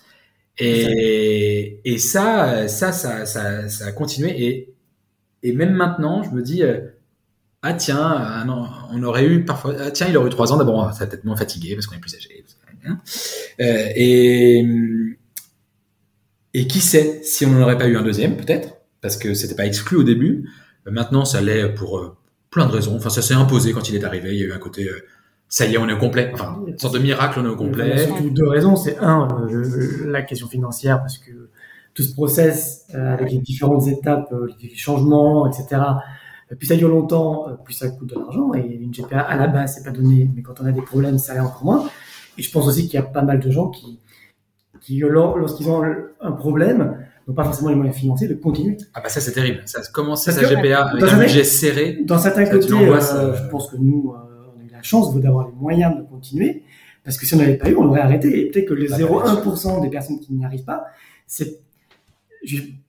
Et, 0.59 1.81
et 1.83 1.97
ça, 1.97 2.67
ça, 2.67 2.91
ça, 2.91 3.25
ça, 3.25 3.67
ça 3.67 3.85
a 3.87 3.91
continué. 3.91 4.45
Et, 4.45 4.73
et 5.41 5.53
même 5.53 5.73
maintenant, 5.73 6.21
je 6.21 6.29
me 6.29 6.43
dis, 6.43 6.61
euh, 6.61 6.81
ah 7.63 7.73
tiens, 7.73 8.45
on 8.91 9.01
aurait 9.01 9.25
eu 9.25 9.43
parfois, 9.43 9.73
ah 9.79 9.89
tiens, 9.89 10.07
il 10.09 10.15
aurait 10.17 10.27
eu 10.27 10.31
trois 10.31 10.53
ans. 10.53 10.57
D'abord, 10.57 10.93
ça 10.93 11.05
va 11.05 11.07
peut-être 11.09 11.23
moins 11.23 11.37
fatigué 11.37 11.73
parce 11.73 11.87
qu'on 11.87 11.95
est 11.95 11.99
plus 11.99 12.13
âgé. 12.15 12.45
hein. 12.85 12.99
Euh, 13.59 13.89
et, 13.95 14.63
et 16.53 16.67
qui 16.67 16.81
sait 16.81 17.21
si 17.23 17.47
on 17.47 17.49
n'en 17.51 17.63
aurait 17.63 17.77
pas 17.79 17.87
eu 17.87 17.97
un 17.97 18.03
deuxième, 18.03 18.37
peut-être, 18.37 18.75
parce 19.01 19.17
que 19.17 19.33
c'était 19.33 19.55
pas 19.55 19.65
exclu 19.65 19.97
au 19.97 20.03
début. 20.03 20.49
Euh, 20.87 20.91
Maintenant, 20.91 21.25
ça 21.25 21.41
l'est 21.41 21.69
pour 21.73 21.97
euh, 21.99 22.15
plein 22.49 22.65
de 22.67 22.71
raisons. 22.71 22.95
Enfin, 22.95 23.09
ça 23.09 23.21
s'est 23.21 23.33
imposé 23.33 23.71
quand 23.73 23.89
il 23.89 23.95
est 23.95 24.03
arrivé. 24.03 24.29
Il 24.33 24.39
y 24.39 24.43
a 24.43 24.47
eu 24.47 24.53
un 24.53 24.57
côté, 24.59 24.87
euh, 24.87 24.99
ça 25.49 25.65
y 25.65 25.73
est, 25.75 25.77
on 25.77 25.87
est 25.89 25.93
au 25.93 25.97
complet. 25.97 26.31
Enfin, 26.33 26.59
une 26.67 26.77
sorte 26.77 26.93
de 26.93 26.99
miracle, 26.99 27.39
on 27.39 27.45
est 27.45 27.49
au 27.49 27.55
Il 27.55 27.61
y 27.61 27.63
a 27.63 27.67
complet. 27.67 28.05
surtout 28.07 28.29
deux 28.29 28.47
raisons. 28.47 28.75
C'est 28.75 28.97
un, 28.99 29.27
la 30.05 30.21
question 30.21 30.47
financière, 30.47 30.99
parce 30.99 31.17
que 31.17 31.31
tout 31.93 32.03
ce 32.03 32.13
process, 32.13 32.85
avec 32.93 33.31
les 33.31 33.39
différentes 33.39 33.85
étapes, 33.87 34.33
les 34.61 34.73
changements, 34.75 35.45
etc., 35.51 35.81
plus 36.57 36.67
ça 36.67 36.75
dure 36.77 36.87
longtemps, 36.89 37.47
plus 37.65 37.73
ça 37.73 37.89
coûte 37.89 38.09
de 38.09 38.15
l'argent. 38.19 38.53
Et 38.53 38.61
une 38.65 38.91
GPA, 38.91 39.19
à 39.21 39.35
la 39.37 39.47
base, 39.47 39.75
c'est 39.75 39.83
pas 39.83 39.91
donné, 39.91 40.29
mais 40.35 40.41
quand 40.41 40.61
on 40.61 40.65
a 40.65 40.71
des 40.71 40.81
problèmes, 40.81 41.17
ça 41.17 41.33
l'est 41.33 41.39
encore 41.41 41.63
moins. 41.65 41.89
Et 42.37 42.41
je 42.43 42.51
pense 42.51 42.65
aussi 42.67 42.83
qu'il 42.87 42.93
y 42.93 42.97
a 42.97 43.03
pas 43.05 43.21
mal 43.23 43.39
de 43.41 43.49
gens 43.51 43.69
qui, 43.69 43.99
qui 44.79 44.99
lor- 44.99 45.37
lorsqu'ils 45.37 45.69
ont 45.69 45.81
un 46.21 46.31
problème, 46.31 46.97
n'ont 47.31 47.35
pas 47.35 47.43
forcément 47.43 47.69
les 47.69 47.75
moyens 47.75 47.95
financiers 47.97 48.27
de 48.27 48.33
continuer. 48.35 48.77
Ah 48.93 49.01
bah 49.01 49.09
ça, 49.09 49.19
c'est 49.21 49.31
terrible. 49.31 49.61
Ça 49.65 49.79
a 49.79 49.91
commencé 49.91 50.31
Parce 50.31 50.43
sa 50.45 50.55
GPA 50.55 50.85
avec 50.87 51.03
un 51.03 51.17
budget 51.19 51.43
serré. 51.43 51.99
Dans 52.05 52.17
certains 52.19 52.45
côtés, 52.45 52.71
euh, 52.73 53.33
je 53.35 53.49
pense 53.49 53.69
que 53.69 53.77
nous, 53.77 54.13
euh, 54.15 54.47
on 54.55 54.61
a 54.61 54.63
eu 54.63 54.69
la 54.71 54.81
chance 54.83 55.13
d'avoir 55.19 55.47
les 55.47 55.53
moyens 55.53 55.95
de 55.97 56.01
continuer, 56.03 56.63
parce 57.03 57.17
que 57.17 57.25
si 57.25 57.33
on 57.33 57.37
n'avait 57.37 57.57
pas 57.57 57.69
eu, 57.69 57.75
on 57.75 57.85
aurait 57.85 58.01
arrêté. 58.01 58.39
Et 58.39 58.49
peut-être 58.51 58.67
que 58.67 58.73
les 58.73 58.91
Ah, 58.93 58.97
bah, 58.97 59.05
0,1% 59.05 59.81
des 59.81 59.89
personnes 59.89 60.19
qui 60.19 60.33
n'y 60.33 60.45
arrivent 60.45 60.63
pas, 60.65 60.85
c'est 61.27 61.59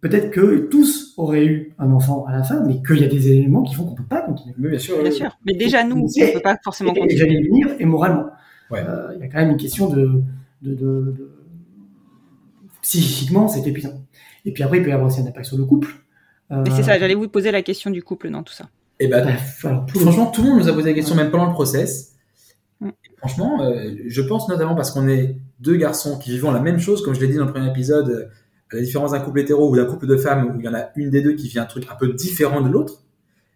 peut-être 0.00 0.30
que 0.30 0.66
tous 0.70 1.12
auraient 1.16 1.44
eu 1.44 1.74
un 1.78 1.90
enfant 1.92 2.24
à 2.26 2.32
la 2.32 2.42
fin, 2.42 2.62
mais 2.66 2.82
qu'il 2.82 3.00
y 3.00 3.04
a 3.04 3.08
des 3.08 3.28
éléments 3.32 3.62
qui 3.62 3.74
font 3.74 3.84
qu'on 3.84 3.94
peut 3.94 4.02
pas 4.08 4.22
continuer. 4.22 4.54
Oui, 4.58 4.70
bien 4.70 4.78
sûr. 4.78 5.00
Bien 5.02 5.10
sûr. 5.10 5.36
Mais 5.46 5.54
déjà, 5.54 5.84
nous, 5.84 5.96
on 5.96 6.06
Et- 6.16 6.28
ne 6.28 6.32
peut 6.32 6.40
pas 6.40 6.56
forcément 6.64 6.94
Et, 6.94 7.00
et 7.12 7.16
j'allais 7.16 7.36
continuer. 7.36 7.48
venir, 7.64 7.76
et 7.78 7.84
moralement. 7.84 8.26
Ouais. 8.70 8.80
Euh, 8.86 9.12
Il 9.14 9.20
y 9.20 9.24
a 9.24 9.28
quand 9.28 9.38
même 9.38 9.50
une 9.50 9.56
question 9.58 9.88
de, 9.90 10.22
de, 10.62 10.74
de- 10.74 10.74
de- 10.74 11.30
psychiquement, 12.82 13.48
c'est 13.48 13.66
épuisant. 13.66 14.04
Et 14.44 14.52
puis 14.52 14.62
après, 14.62 14.78
il 14.78 14.82
peut 14.84 14.90
y 14.90 14.92
avoir 14.92 15.08
aussi 15.08 15.20
un 15.20 15.26
impact 15.26 15.46
sur 15.46 15.56
le 15.56 15.64
couple. 15.64 15.88
Euh, 16.50 16.62
Mais 16.64 16.70
c'est 16.76 16.82
ça, 16.82 16.98
j'allais 16.98 17.14
vous 17.14 17.28
poser 17.28 17.50
la 17.50 17.62
question 17.62 17.90
du 17.90 18.02
couple 18.02 18.28
dans 18.30 18.42
tout 18.42 18.52
ça. 18.52 18.68
Et 19.00 19.08
bah, 19.08 19.24
alors, 19.64 19.86
tout 19.86 19.98
le- 19.98 20.04
franchement, 20.04 20.26
tout 20.26 20.42
le 20.42 20.50
monde 20.50 20.58
nous 20.60 20.68
a 20.68 20.72
posé 20.72 20.90
la 20.90 20.94
question, 20.94 21.14
même 21.14 21.30
pendant 21.30 21.46
le 21.46 21.52
process. 21.52 22.16
Mm. 22.80 22.88
Et 22.88 23.16
franchement, 23.18 23.62
euh, 23.64 23.94
je 24.06 24.20
pense 24.22 24.48
notamment 24.48 24.74
parce 24.74 24.90
qu'on 24.90 25.08
est 25.08 25.36
deux 25.60 25.76
garçons 25.76 26.18
qui 26.18 26.30
vivons 26.30 26.50
la 26.50 26.60
même 26.60 26.78
chose, 26.78 27.02
comme 27.02 27.14
je 27.14 27.20
l'ai 27.20 27.28
dit 27.28 27.36
dans 27.36 27.46
le 27.46 27.52
premier 27.52 27.70
épisode, 27.70 28.10
euh, 28.10 28.26
à 28.72 28.76
la 28.76 28.82
différence 28.82 29.12
d'un 29.12 29.20
couple 29.20 29.40
hétéro 29.40 29.70
ou 29.70 29.76
d'un 29.76 29.84
couple 29.86 30.06
de 30.06 30.16
femmes 30.16 30.50
où 30.54 30.60
il 30.60 30.64
y 30.64 30.68
en 30.68 30.74
a 30.74 30.88
une 30.96 31.10
des 31.10 31.22
deux 31.22 31.32
qui 31.34 31.48
vit 31.48 31.58
un 31.58 31.64
truc 31.66 31.86
un 31.90 31.94
peu 31.94 32.12
différent 32.12 32.60
de 32.60 32.68
l'autre. 32.68 33.02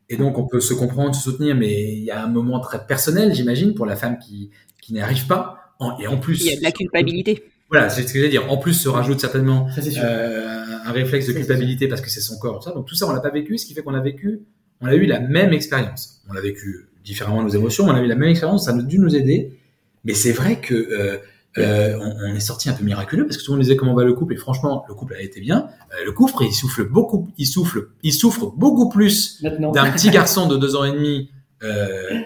Et 0.08 0.16
donc, 0.16 0.38
on 0.38 0.46
peut 0.46 0.60
se 0.60 0.72
comprendre, 0.72 1.14
se 1.14 1.22
soutenir, 1.22 1.56
mais 1.56 1.92
il 1.94 2.04
y 2.04 2.10
a 2.12 2.22
un 2.22 2.28
moment 2.28 2.60
très 2.60 2.86
personnel, 2.86 3.34
j'imagine, 3.34 3.74
pour 3.74 3.86
la 3.86 3.96
femme 3.96 4.18
qui, 4.18 4.50
qui 4.80 4.92
n'y 4.92 5.00
arrive 5.00 5.26
pas. 5.26 5.58
En- 5.80 5.98
et 5.98 6.06
en 6.06 6.16
plus. 6.18 6.42
Il 6.44 6.50
y 6.50 6.52
a 6.54 6.58
de 6.58 6.62
la 6.62 6.70
culpabilité. 6.70 7.42
Voilà, 7.70 7.88
c'est 7.90 8.02
ce 8.02 8.12
que 8.12 8.18
j'allais 8.18 8.30
dire. 8.30 8.50
En 8.50 8.58
plus, 8.58 8.74
se 8.74 8.88
rajoute 8.88 9.20
certainement 9.20 9.68
ça 9.70 9.80
euh, 9.80 10.64
un 10.84 10.92
réflexe 10.92 11.26
de 11.26 11.32
culpabilité 11.32 11.88
parce 11.88 12.00
que 12.00 12.10
c'est 12.10 12.20
son 12.20 12.38
corps, 12.38 12.60
tout 12.60 12.68
ça. 12.68 12.74
Donc 12.74 12.86
tout 12.86 12.94
ça, 12.94 13.06
on 13.08 13.12
l'a 13.12 13.20
pas 13.20 13.30
vécu, 13.30 13.58
ce 13.58 13.66
qui 13.66 13.74
fait 13.74 13.82
qu'on 13.82 13.94
a 13.94 14.00
vécu, 14.00 14.40
on 14.80 14.86
a 14.86 14.94
eu 14.94 15.06
la 15.06 15.20
même 15.20 15.52
expérience. 15.52 16.22
On 16.30 16.36
a 16.36 16.40
vécu 16.40 16.88
différemment 17.04 17.42
nos 17.42 17.48
émotions, 17.48 17.84
on 17.84 17.94
a 17.94 18.00
eu 18.00 18.06
la 18.06 18.14
même 18.14 18.30
expérience, 18.30 18.66
ça 18.66 18.72
a 18.72 18.82
dû 18.82 18.98
nous 18.98 19.16
aider. 19.16 19.58
Mais 20.04 20.14
c'est 20.14 20.32
vrai 20.32 20.60
que 20.60 20.74
euh, 20.74 21.18
euh, 21.58 21.96
on, 21.98 22.30
on 22.30 22.34
est 22.34 22.40
sorti 22.40 22.68
un 22.68 22.74
peu 22.74 22.84
miraculeux 22.84 23.24
parce 23.24 23.38
que 23.38 23.42
tout 23.42 23.52
le 23.52 23.56
monde 23.56 23.62
disait 23.62 23.76
comment 23.76 23.94
va 23.94 24.04
le 24.04 24.12
couple 24.12 24.34
et 24.34 24.36
franchement, 24.36 24.84
le 24.88 24.94
couple 24.94 25.14
a 25.14 25.22
été 25.22 25.40
bien. 25.40 25.68
Euh, 25.92 26.04
le 26.04 26.12
couple, 26.12 26.44
il 26.44 26.52
souffle 26.52 26.84
beaucoup, 26.84 27.28
il 27.38 27.46
souffle, 27.46 27.88
il 28.02 28.12
souffre 28.12 28.52
beaucoup 28.56 28.88
plus 28.88 29.42
d'un 29.42 29.90
petit 29.90 30.10
garçon 30.10 30.48
de 30.48 30.56
deux 30.56 30.76
ans 30.76 30.84
et 30.84 30.92
demi, 30.92 31.30
euh, 31.62 32.20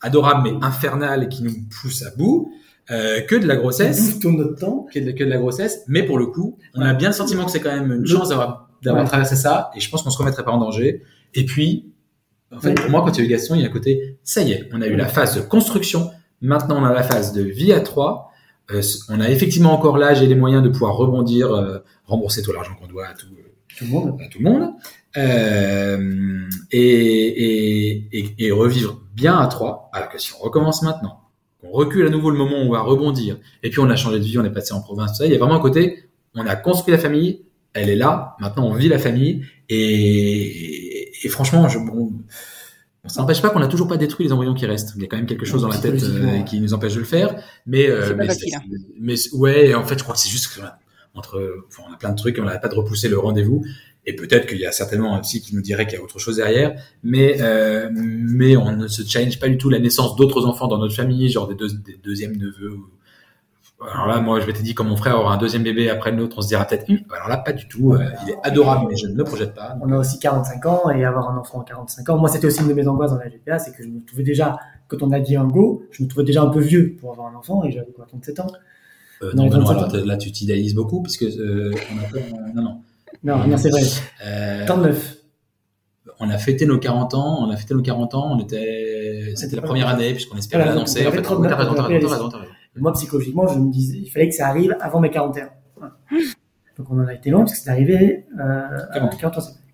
adorable 0.00 0.48
mais 0.50 0.64
infernal 0.64 1.24
et 1.24 1.28
qui 1.28 1.42
nous 1.42 1.54
pousse 1.80 2.02
à 2.02 2.10
bout, 2.16 2.52
euh, 2.90 3.20
que 3.20 3.36
de 3.36 3.46
la 3.46 3.56
grossesse 3.56 4.18
tout 4.18 4.30
notre 4.32 4.56
temps. 4.58 4.86
que 4.92 4.98
de, 4.98 5.12
que 5.12 5.24
de 5.24 5.28
la 5.30 5.38
grossesse, 5.38 5.82
mais 5.88 6.02
pour 6.02 6.18
le 6.18 6.26
coup, 6.26 6.58
on 6.74 6.80
a 6.82 6.92
bien 6.94 7.08
le 7.10 7.14
sentiment 7.14 7.44
que 7.44 7.50
c'est 7.52 7.60
quand 7.60 7.74
même 7.74 7.92
une 7.92 8.06
chance 8.06 8.28
d'avoir 8.30 8.68
d'avoir 8.82 9.02
Ouais. 9.04 9.08
traversé 9.08 9.36
ça, 9.36 9.70
et 9.76 9.80
je 9.80 9.90
pense 9.90 10.02
qu'on 10.02 10.10
se 10.10 10.16
remettrait 10.18 10.42
pas 10.44 10.52
en 10.52 10.58
danger. 10.58 11.02
Et 11.34 11.44
puis, 11.44 11.92
en 12.50 12.58
fait, 12.60 12.68
Ouais. 12.70 12.74
pour 12.76 12.90
moi, 12.90 13.02
quand 13.04 13.12
il 13.16 13.18
y 13.18 13.22
a 13.22 13.24
eu 13.26 13.28
Gaston, 13.28 13.54
il 13.56 13.60
y 13.60 13.64
a 13.64 13.68
un 13.68 13.70
côté, 13.72 14.18
ça 14.24 14.40
y 14.42 14.52
est, 14.52 14.68
on 14.72 14.80
a 14.80 14.86
eu 14.86 14.96
la 14.96 15.06
phase 15.06 15.36
de 15.36 15.42
construction, 15.42 16.10
maintenant 16.40 16.80
on 16.80 16.84
a 16.86 16.92
la 16.94 17.02
phase 17.02 17.32
de 17.32 17.42
vie 17.42 17.72
à 17.72 17.80
trois, 17.80 18.26
Euh, 18.72 18.82
on 19.08 19.20
a 19.20 19.28
effectivement 19.28 19.72
encore 19.72 19.98
l'âge 19.98 20.22
et 20.22 20.28
les 20.28 20.36
moyens 20.36 20.62
de 20.62 20.68
pouvoir 20.68 20.94
rebondir, 20.96 21.52
euh, 21.52 21.78
rembourser 22.06 22.40
tout 22.40 22.52
l'argent 22.52 22.72
qu'on 22.78 22.86
doit 22.86 23.06
à 23.08 23.14
tout, 23.14 23.26
Tout 23.76 23.84
le 23.84 23.90
monde. 23.90 24.16
à 24.24 24.28
tout 24.28 24.38
le 24.38 24.44
monde, 24.48 24.70
euh, 25.16 26.48
et, 26.70 26.80
et, 26.80 28.08
et, 28.18 28.34
et 28.46 28.50
revivre 28.52 29.00
bien 29.14 29.38
à 29.38 29.46
trois, 29.48 29.90
alors 29.92 30.08
que 30.08 30.18
si 30.20 30.32
on 30.38 30.42
recommence 30.44 30.82
maintenant, 30.82 31.19
qu'on 31.60 31.70
recule 31.70 32.06
à 32.06 32.10
nouveau 32.10 32.30
le 32.30 32.38
moment 32.38 32.62
où 32.62 32.68
on 32.68 32.72
va 32.72 32.80
rebondir, 32.80 33.38
et 33.62 33.70
puis 33.70 33.80
on 33.80 33.90
a 33.90 33.96
changé 33.96 34.18
de 34.18 34.24
vie, 34.24 34.38
on 34.38 34.44
est 34.44 34.52
passé 34.52 34.72
en 34.72 34.80
province, 34.80 35.12
tout 35.12 35.18
ça, 35.18 35.26
il 35.26 35.32
y 35.32 35.36
a 35.36 35.38
vraiment 35.38 35.56
un 35.56 35.60
côté, 35.60 36.08
on 36.34 36.46
a 36.46 36.56
construit 36.56 36.92
la 36.92 36.98
famille, 36.98 37.42
elle 37.72 37.88
est 37.88 37.96
là, 37.96 38.36
maintenant 38.40 38.66
on 38.66 38.72
vit 38.72 38.88
la 38.88 38.98
famille, 38.98 39.44
et, 39.68 41.24
et 41.24 41.28
franchement, 41.28 41.68
je, 41.68 41.78
bon, 41.78 42.12
ça 43.06 43.20
n'empêche 43.20 43.40
pas 43.40 43.50
qu'on 43.50 43.60
n'a 43.60 43.68
toujours 43.68 43.88
pas 43.88 43.96
détruit 43.96 44.26
les 44.26 44.32
embryons 44.32 44.54
qui 44.54 44.66
restent. 44.66 44.92
Il 44.96 45.02
y 45.02 45.04
a 45.04 45.08
quand 45.08 45.16
même 45.16 45.26
quelque 45.26 45.46
chose 45.46 45.62
dans 45.62 45.68
la 45.68 45.78
tête 45.78 46.02
euh, 46.02 46.42
qui 46.42 46.60
nous 46.60 46.74
empêche 46.74 46.94
de 46.94 46.98
le 46.98 47.06
faire, 47.06 47.42
mais, 47.66 47.88
euh, 47.88 48.14
mais, 48.16 48.26
facile, 48.26 48.54
hein. 48.54 48.60
mais 49.00 49.14
ouais, 49.32 49.74
en 49.74 49.84
fait, 49.84 49.98
je 49.98 50.02
crois 50.02 50.14
que 50.14 50.20
c'est 50.20 50.28
juste 50.28 50.54
que 50.54 50.60
entre, 51.14 51.64
enfin, 51.68 51.82
on 51.88 51.92
a 51.92 51.96
plein 51.96 52.10
de 52.10 52.16
trucs, 52.16 52.38
on 52.38 52.44
n'arrête 52.44 52.60
pas 52.60 52.68
de 52.68 52.74
repousser 52.74 53.08
le 53.08 53.18
rendez-vous, 53.18 53.64
et 54.06 54.16
peut-être 54.16 54.46
qu'il 54.46 54.58
y 54.58 54.66
a 54.66 54.72
certainement 54.72 55.14
un 55.14 55.20
psy 55.20 55.40
qui 55.42 55.54
nous 55.54 55.62
dirait 55.62 55.86
qu'il 55.86 55.98
y 55.98 56.00
a 56.00 56.04
autre 56.04 56.18
chose 56.18 56.36
derrière, 56.36 56.74
mais 57.02 57.36
euh, 57.40 57.88
mais 57.92 58.56
on 58.56 58.72
ne 58.72 58.88
se 58.88 59.02
challenge 59.06 59.38
pas 59.38 59.48
du 59.48 59.58
tout 59.58 59.68
la 59.70 59.78
naissance 59.78 60.16
d'autres 60.16 60.46
enfants 60.46 60.68
dans 60.68 60.78
notre 60.78 60.94
famille, 60.94 61.28
genre 61.28 61.46
des, 61.48 61.54
deux, 61.54 61.68
des 61.68 61.98
deuxièmes 62.02 62.36
neveux. 62.36 62.76
Alors 63.90 64.06
là, 64.08 64.20
moi, 64.20 64.40
je 64.40 64.46
m'étais 64.46 64.62
dit, 64.62 64.74
quand 64.74 64.84
mon 64.84 64.96
frère 64.96 65.18
aura 65.18 65.32
un 65.34 65.38
deuxième 65.38 65.62
bébé 65.62 65.88
après 65.88 66.10
le 66.10 66.18
nôtre, 66.18 66.36
on 66.38 66.42
se 66.42 66.48
dira 66.48 66.66
peut-être, 66.66 66.88
Hum, 66.90 66.98
alors 67.14 67.28
là, 67.28 67.38
pas 67.38 67.52
du 67.54 67.66
tout. 67.66 67.94
euh, 67.94 68.04
il 68.24 68.30
est 68.32 68.36
adorable, 68.42 68.86
mais 68.90 68.96
je 68.96 69.06
ne 69.06 69.14
le 69.16 69.24
projette 69.24 69.54
pas. 69.54 69.74
On 69.80 69.90
a 69.90 69.96
aussi 69.96 70.18
45 70.18 70.66
ans 70.66 70.90
et 70.90 71.02
avoir 71.04 71.30
un 71.30 71.38
enfant 71.38 71.62
à 71.62 71.64
45 71.64 72.06
ans. 72.10 72.18
Moi, 72.18 72.28
c'était 72.28 72.46
aussi 72.46 72.60
une 72.60 72.68
de 72.68 72.74
mes 72.74 72.86
angoisses 72.86 73.10
dans 73.12 73.16
la 73.18 73.28
GPA, 73.30 73.58
c'est 73.58 73.72
que 73.74 73.82
je 73.82 73.88
me 73.88 74.04
trouvais 74.04 74.22
déjà, 74.22 74.58
quand 74.88 75.02
on 75.02 75.10
a 75.12 75.20
dit 75.20 75.34
un 75.34 75.46
go, 75.46 75.82
je 75.92 76.02
me 76.02 76.08
trouvais 76.08 76.24
déjà 76.24 76.42
un 76.42 76.50
peu 76.50 76.60
vieux 76.60 76.94
pour 77.00 77.12
avoir 77.12 77.28
un 77.32 77.34
enfant 77.38 77.64
et 77.64 77.70
j'avais 77.72 77.90
quoi, 77.92 78.04
37 78.06 78.40
ans? 78.40 78.48
Euh, 79.22 79.32
Non, 79.34 79.44
non, 79.48 79.58
non, 79.60 79.64
27 79.64 79.94
alors 79.94 80.06
là, 80.06 80.16
tu 80.18 80.30
t'idéalises 80.30 80.74
beaucoup, 80.74 81.02
puisque 81.02 81.22
euh, 81.22 81.72
on 81.72 81.98
a, 81.98 82.18
euh, 82.18 82.52
non, 82.54 82.62
non. 82.62 82.80
Non, 83.22 83.46
non, 83.46 83.56
c'est 83.56 83.70
vrai. 83.70 83.82
Euh, 84.24 84.66
39. 84.66 85.16
on 86.20 86.30
a 86.30 86.38
fêté 86.38 86.66
nos 86.66 86.78
40 86.78 87.14
ans, 87.14 87.46
on 87.46 87.50
a 87.50 87.56
fêté 87.56 87.74
nos 87.74 87.82
40 87.82 88.14
ans, 88.14 88.32
on 88.32 88.38
était, 88.40 89.32
c'était 89.36 89.56
la 89.56 89.62
première 89.62 89.88
année, 89.88 90.12
puisqu'on 90.12 90.36
espérait 90.36 90.62
Voilà, 90.62 90.74
l'annoncer. 90.74 91.04
donc, 91.04 91.12
En 91.12 91.16
fait, 91.16 91.30
on 91.30 91.42
avait 91.42 91.48
t'as 91.48 91.56
raison, 91.56 91.74
t'as 91.74 91.82
39, 91.82 91.88
raison, 91.90 92.08
t'as 92.08 92.14
raison, 92.14 92.28
t'as 92.28 92.38
raison. 92.38 92.52
Et 92.76 92.80
moi, 92.80 92.92
psychologiquement, 92.92 93.46
je 93.48 93.58
me 93.58 93.70
disais, 93.70 93.98
il 93.98 94.08
fallait 94.10 94.28
que 94.28 94.34
ça 94.34 94.48
arrive 94.48 94.76
avant 94.80 95.00
mes 95.00 95.10
41. 95.10 95.48
Voilà. 95.76 95.94
Donc, 96.78 96.90
on 96.90 96.98
en 97.00 97.06
a 97.06 97.14
été 97.14 97.30
loin 97.30 97.40
parce 97.40 97.52
que 97.52 97.58
c'est 97.58 97.70
arrivé 97.70 98.26
euh, 98.38 98.78
à 98.90 98.94
40. 98.94 99.18
43 99.18 99.42
septembre. 99.42 99.66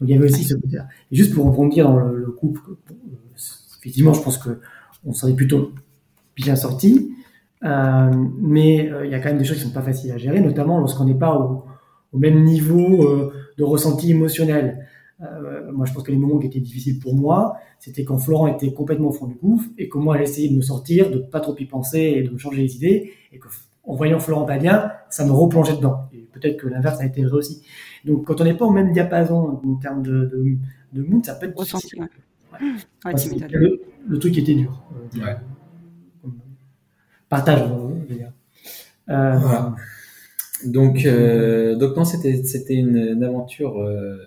Donc, 0.00 0.08
il 0.08 0.14
y 0.14 0.18
avait 0.18 0.24
aussi 0.26 0.44
ce 0.44 0.54
côté-là. 0.54 0.86
Et 1.10 1.16
juste 1.16 1.34
pour 1.34 1.46
rebondir 1.46 1.88
dans 1.88 1.96
le, 1.96 2.16
le 2.16 2.30
couple, 2.32 2.60
euh, 2.70 2.94
effectivement, 3.78 4.12
je 4.12 4.22
pense 4.22 4.38
que 4.38 4.60
on 5.04 5.12
s'en 5.12 5.28
est 5.28 5.34
plutôt 5.34 5.72
bien 6.36 6.56
sorti. 6.56 7.12
Euh, 7.64 8.10
mais 8.40 8.90
euh, 8.90 9.06
il 9.06 9.12
y 9.12 9.14
a 9.14 9.20
quand 9.20 9.28
même 9.28 9.38
des 9.38 9.44
choses 9.44 9.58
qui 9.58 9.62
sont 9.62 9.70
pas 9.70 9.82
faciles 9.82 10.10
à 10.12 10.18
gérer, 10.18 10.40
notamment 10.40 10.78
lorsqu'on 10.78 11.04
n'est 11.04 11.14
pas 11.14 11.34
au, 11.34 11.64
au 12.12 12.18
même 12.18 12.44
niveau 12.44 13.06
euh, 13.08 13.32
de 13.58 13.64
ressenti 13.64 14.10
émotionnel. 14.10 14.86
Euh, 15.22 15.70
moi, 15.72 15.86
je 15.86 15.92
pense 15.92 16.02
que 16.02 16.10
les 16.10 16.18
moments 16.18 16.38
qui 16.38 16.46
étaient 16.48 16.60
difficiles 16.60 16.98
pour 16.98 17.14
moi, 17.14 17.56
c'était 17.78 18.04
quand 18.04 18.18
Florent 18.18 18.48
était 18.48 18.72
complètement 18.72 19.08
au 19.08 19.12
fond 19.12 19.26
du 19.26 19.34
gouffre 19.34 19.68
et 19.78 19.88
que 19.88 19.98
moi, 19.98 20.18
j'essayais 20.18 20.48
de 20.48 20.56
me 20.56 20.62
sortir, 20.62 21.10
de 21.10 21.18
pas 21.18 21.40
trop 21.40 21.56
y 21.58 21.64
penser 21.64 22.00
et 22.00 22.22
de 22.22 22.30
me 22.30 22.38
changer 22.38 22.62
les 22.62 22.76
idées. 22.76 23.12
Et 23.32 23.38
que, 23.38 23.48
en 23.84 23.94
voyant 23.94 24.18
Florent 24.20 24.44
pas 24.44 24.58
bien, 24.58 24.90
ça 25.10 25.24
me 25.24 25.32
replongeait 25.32 25.76
dedans. 25.76 26.06
Et 26.12 26.18
peut-être 26.32 26.56
que 26.56 26.66
l'inverse 26.68 27.00
a 27.00 27.06
été 27.06 27.22
vrai 27.22 27.32
aussi. 27.38 27.62
Donc, 28.04 28.24
quand 28.26 28.40
on 28.40 28.44
n'est 28.44 28.54
pas 28.54 28.64
au 28.66 28.70
même 28.70 28.92
diapason 28.92 29.60
en 29.64 29.74
termes 29.76 30.02
de, 30.02 30.10
de, 30.32 30.56
de 30.92 31.02
mood, 31.02 31.24
ça 31.24 31.34
peut 31.34 31.46
être 31.46 31.56
Ressenti, 31.56 31.96
difficile. 31.96 32.00
ouais. 32.00 32.08
Ouais. 32.60 33.12
Ouais, 33.12 33.14
m'étonnes. 33.30 33.50
le, 33.52 33.80
le 34.06 34.18
truc 34.18 34.36
était 34.38 34.54
dur. 34.54 34.82
euh, 35.16 35.20
Ouais. 35.24 35.36
Partage, 37.28 37.60
je 37.68 37.74
veux 38.12 38.14
dire. 38.18 38.32
Euh, 39.10 39.38
Voilà. 39.38 39.74
Donc, 40.66 41.04
euh, 41.06 41.76
donc 41.76 41.96
non, 41.96 42.04
c'était 42.04 42.42
c'était 42.44 42.74
une, 42.74 42.96
une 42.96 43.24
aventure 43.24 43.80
euh, 43.80 44.18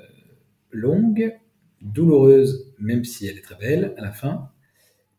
longue, 0.71 1.33
douloureuse, 1.81 2.73
même 2.79 3.03
si 3.03 3.27
elle 3.27 3.37
est 3.37 3.41
très 3.41 3.55
belle 3.55 3.93
à 3.97 4.01
la 4.01 4.11
fin. 4.11 4.49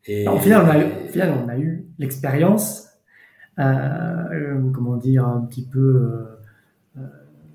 Et 0.06 0.28
Au 0.28 0.38
final, 0.38 0.64
on 0.66 0.70
a 0.70 0.78
eu, 0.78 0.84
au 1.06 1.08
final, 1.08 1.34
on 1.44 1.48
a 1.48 1.58
eu 1.58 1.86
l'expérience, 1.98 2.88
euh, 3.58 3.62
euh, 4.32 4.70
comment 4.72 4.96
dire, 4.96 5.26
un 5.26 5.40
petit 5.42 5.66
peu, 5.66 5.78
euh, 6.96 7.00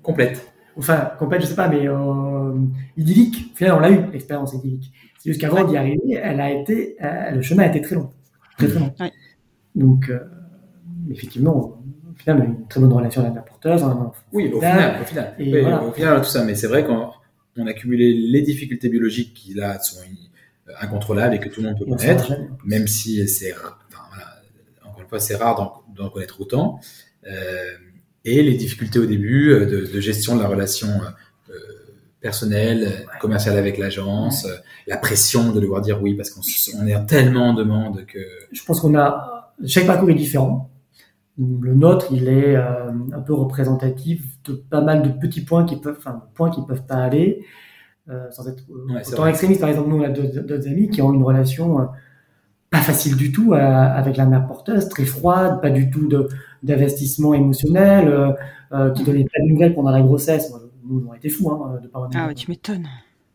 complète. 0.02 0.52
enfin, 0.76 1.12
complète, 1.18 1.42
je 1.42 1.46
sais 1.46 1.54
pas, 1.54 1.68
mais 1.68 1.88
euh, 1.88 2.54
idyllique. 2.96 3.50
Au 3.54 3.56
final, 3.56 3.74
on 3.74 3.80
l'a 3.80 3.90
eu, 3.90 4.10
l'expérience 4.12 4.54
idyllique. 4.54 4.92
C'est 5.18 5.30
juste 5.30 5.40
qu'avant 5.40 5.64
d'y 5.64 5.76
arriver, 5.76 6.14
elle 6.22 6.40
a 6.40 6.50
été, 6.50 6.96
euh, 7.02 7.30
le 7.32 7.42
chemin 7.42 7.64
a 7.64 7.66
été 7.68 7.80
très 7.80 7.94
long. 7.94 8.10
Très, 8.58 8.68
très 8.68 8.80
long. 8.80 8.94
Donc, 9.74 10.08
euh, 10.10 10.20
effectivement, 11.10 11.56
au 12.10 12.14
final, 12.16 12.38
on 12.38 12.42
a 12.42 12.44
eu 12.44 12.48
une 12.48 12.68
très 12.68 12.80
bonne 12.80 12.92
relation 12.92 13.22
avec 13.22 13.34
la 13.34 13.42
porteuse. 13.62 13.82
un 13.82 13.92
enfant 13.92 14.14
Oui, 14.32 14.50
au 14.52 14.60
final, 14.60 15.00
au 15.00 15.04
final, 15.04 15.34
Et 15.38 15.52
Oui, 15.52 15.60
voilà. 15.60 15.82
au 15.82 15.92
final, 15.92 16.20
tout 16.20 16.28
ça. 16.28 16.44
Mais 16.44 16.54
c'est 16.54 16.66
vrai 16.66 16.84
qu'on 16.84 17.10
on 17.56 17.66
a 17.66 17.72
cumulé 17.72 18.12
les 18.14 18.42
difficultés 18.42 18.88
biologiques 18.88 19.34
qui 19.34 19.54
là 19.54 19.78
sont 19.78 20.00
euh, 20.00 20.72
incontrôlables 20.80 21.34
et 21.34 21.38
que 21.40 21.48
tout 21.48 21.60
le 21.60 21.68
monde 21.68 21.78
peut 21.78 21.84
connaître. 21.84 22.32
même 22.64 22.86
si 22.86 23.26
c'est 23.28 23.52
enfin, 23.52 23.74
voilà, 24.10 24.26
encore 24.84 25.02
une 25.02 25.08
fois 25.08 25.20
c'est 25.20 25.36
rare 25.36 25.84
d'en, 25.94 26.08
connaître 26.08 26.40
autant 26.40 26.80
euh, 27.26 27.64
et 28.24 28.42
les 28.42 28.54
difficultés 28.54 28.98
au 28.98 29.06
début 29.06 29.50
euh, 29.50 29.66
de, 29.66 29.86
de 29.86 30.00
gestion 30.00 30.36
de 30.36 30.42
la 30.42 30.48
relation 30.48 30.88
euh, 30.88 31.54
personnelle 32.20 33.06
commerciale 33.20 33.58
avec 33.58 33.78
l'agence 33.78 34.46
la 34.86 34.96
pression 34.96 35.52
de 35.52 35.60
devoir 35.60 35.82
dire 35.82 36.02
oui 36.02 36.14
parce 36.14 36.30
qu'on 36.30 36.40
on 36.80 36.86
est 36.86 37.06
tellement 37.06 37.50
en 37.50 37.54
demande 37.54 38.06
que 38.06 38.20
je 38.52 38.64
pense 38.64 38.80
qu'on 38.80 38.94
a 38.96 39.32
chaque 39.66 39.86
parcours 39.86 40.10
est 40.10 40.14
différent. 40.14 40.70
Le 41.38 41.74
nôtre, 41.74 42.08
il 42.12 42.28
est 42.28 42.56
euh, 42.56 42.90
un 43.12 43.20
peu 43.20 43.32
représentatif 43.32 44.22
de 44.44 44.52
pas 44.52 44.82
mal 44.82 45.02
de 45.02 45.08
petits 45.08 45.44
points 45.44 45.64
qui 45.64 45.76
peuvent, 45.76 45.96
enfin, 45.98 46.24
points 46.34 46.50
qui 46.50 46.60
peuvent 46.66 46.84
pas 46.84 46.96
aller, 46.96 47.44
euh, 48.10 48.30
sans 48.30 48.46
être 48.48 48.64
euh, 48.70 48.94
Ouais, 48.94 49.08
autant 49.08 49.26
extrémiste. 49.26 49.60
Par 49.60 49.70
exemple, 49.70 49.88
nous, 49.88 50.00
on 50.00 50.04
a 50.04 50.10
d'autres 50.10 50.68
amis 50.68 50.90
qui 50.90 51.00
ont 51.00 51.12
une 51.12 51.22
relation 51.22 51.80
euh, 51.80 51.84
pas 52.70 52.80
facile 52.80 53.16
du 53.16 53.32
tout 53.32 53.52
avec 53.54 54.16
la 54.16 54.24
mère 54.24 54.46
porteuse, 54.46 54.88
très 54.88 55.04
froide, 55.04 55.60
pas 55.60 55.70
du 55.70 55.90
tout 55.90 56.08
de 56.08 56.28
d'investissement 56.62 57.34
émotionnel, 57.34 58.08
euh, 58.08 58.32
euh, 58.72 58.90
qui 58.92 59.04
donnait 59.04 59.24
pas 59.24 59.40
de 59.44 59.52
nouvelles 59.52 59.74
pendant 59.74 59.90
la 59.90 60.00
grossesse. 60.00 60.50
Moi, 60.50 60.60
nous, 60.84 61.04
on 61.08 61.12
a 61.12 61.16
été 61.16 61.28
fous 61.28 61.50
hein, 61.50 61.80
de 61.82 61.88
pas 61.88 62.08
Ah 62.14 62.26
ouais, 62.28 62.34
tu 62.34 62.50
m'étonnes. 62.50 62.88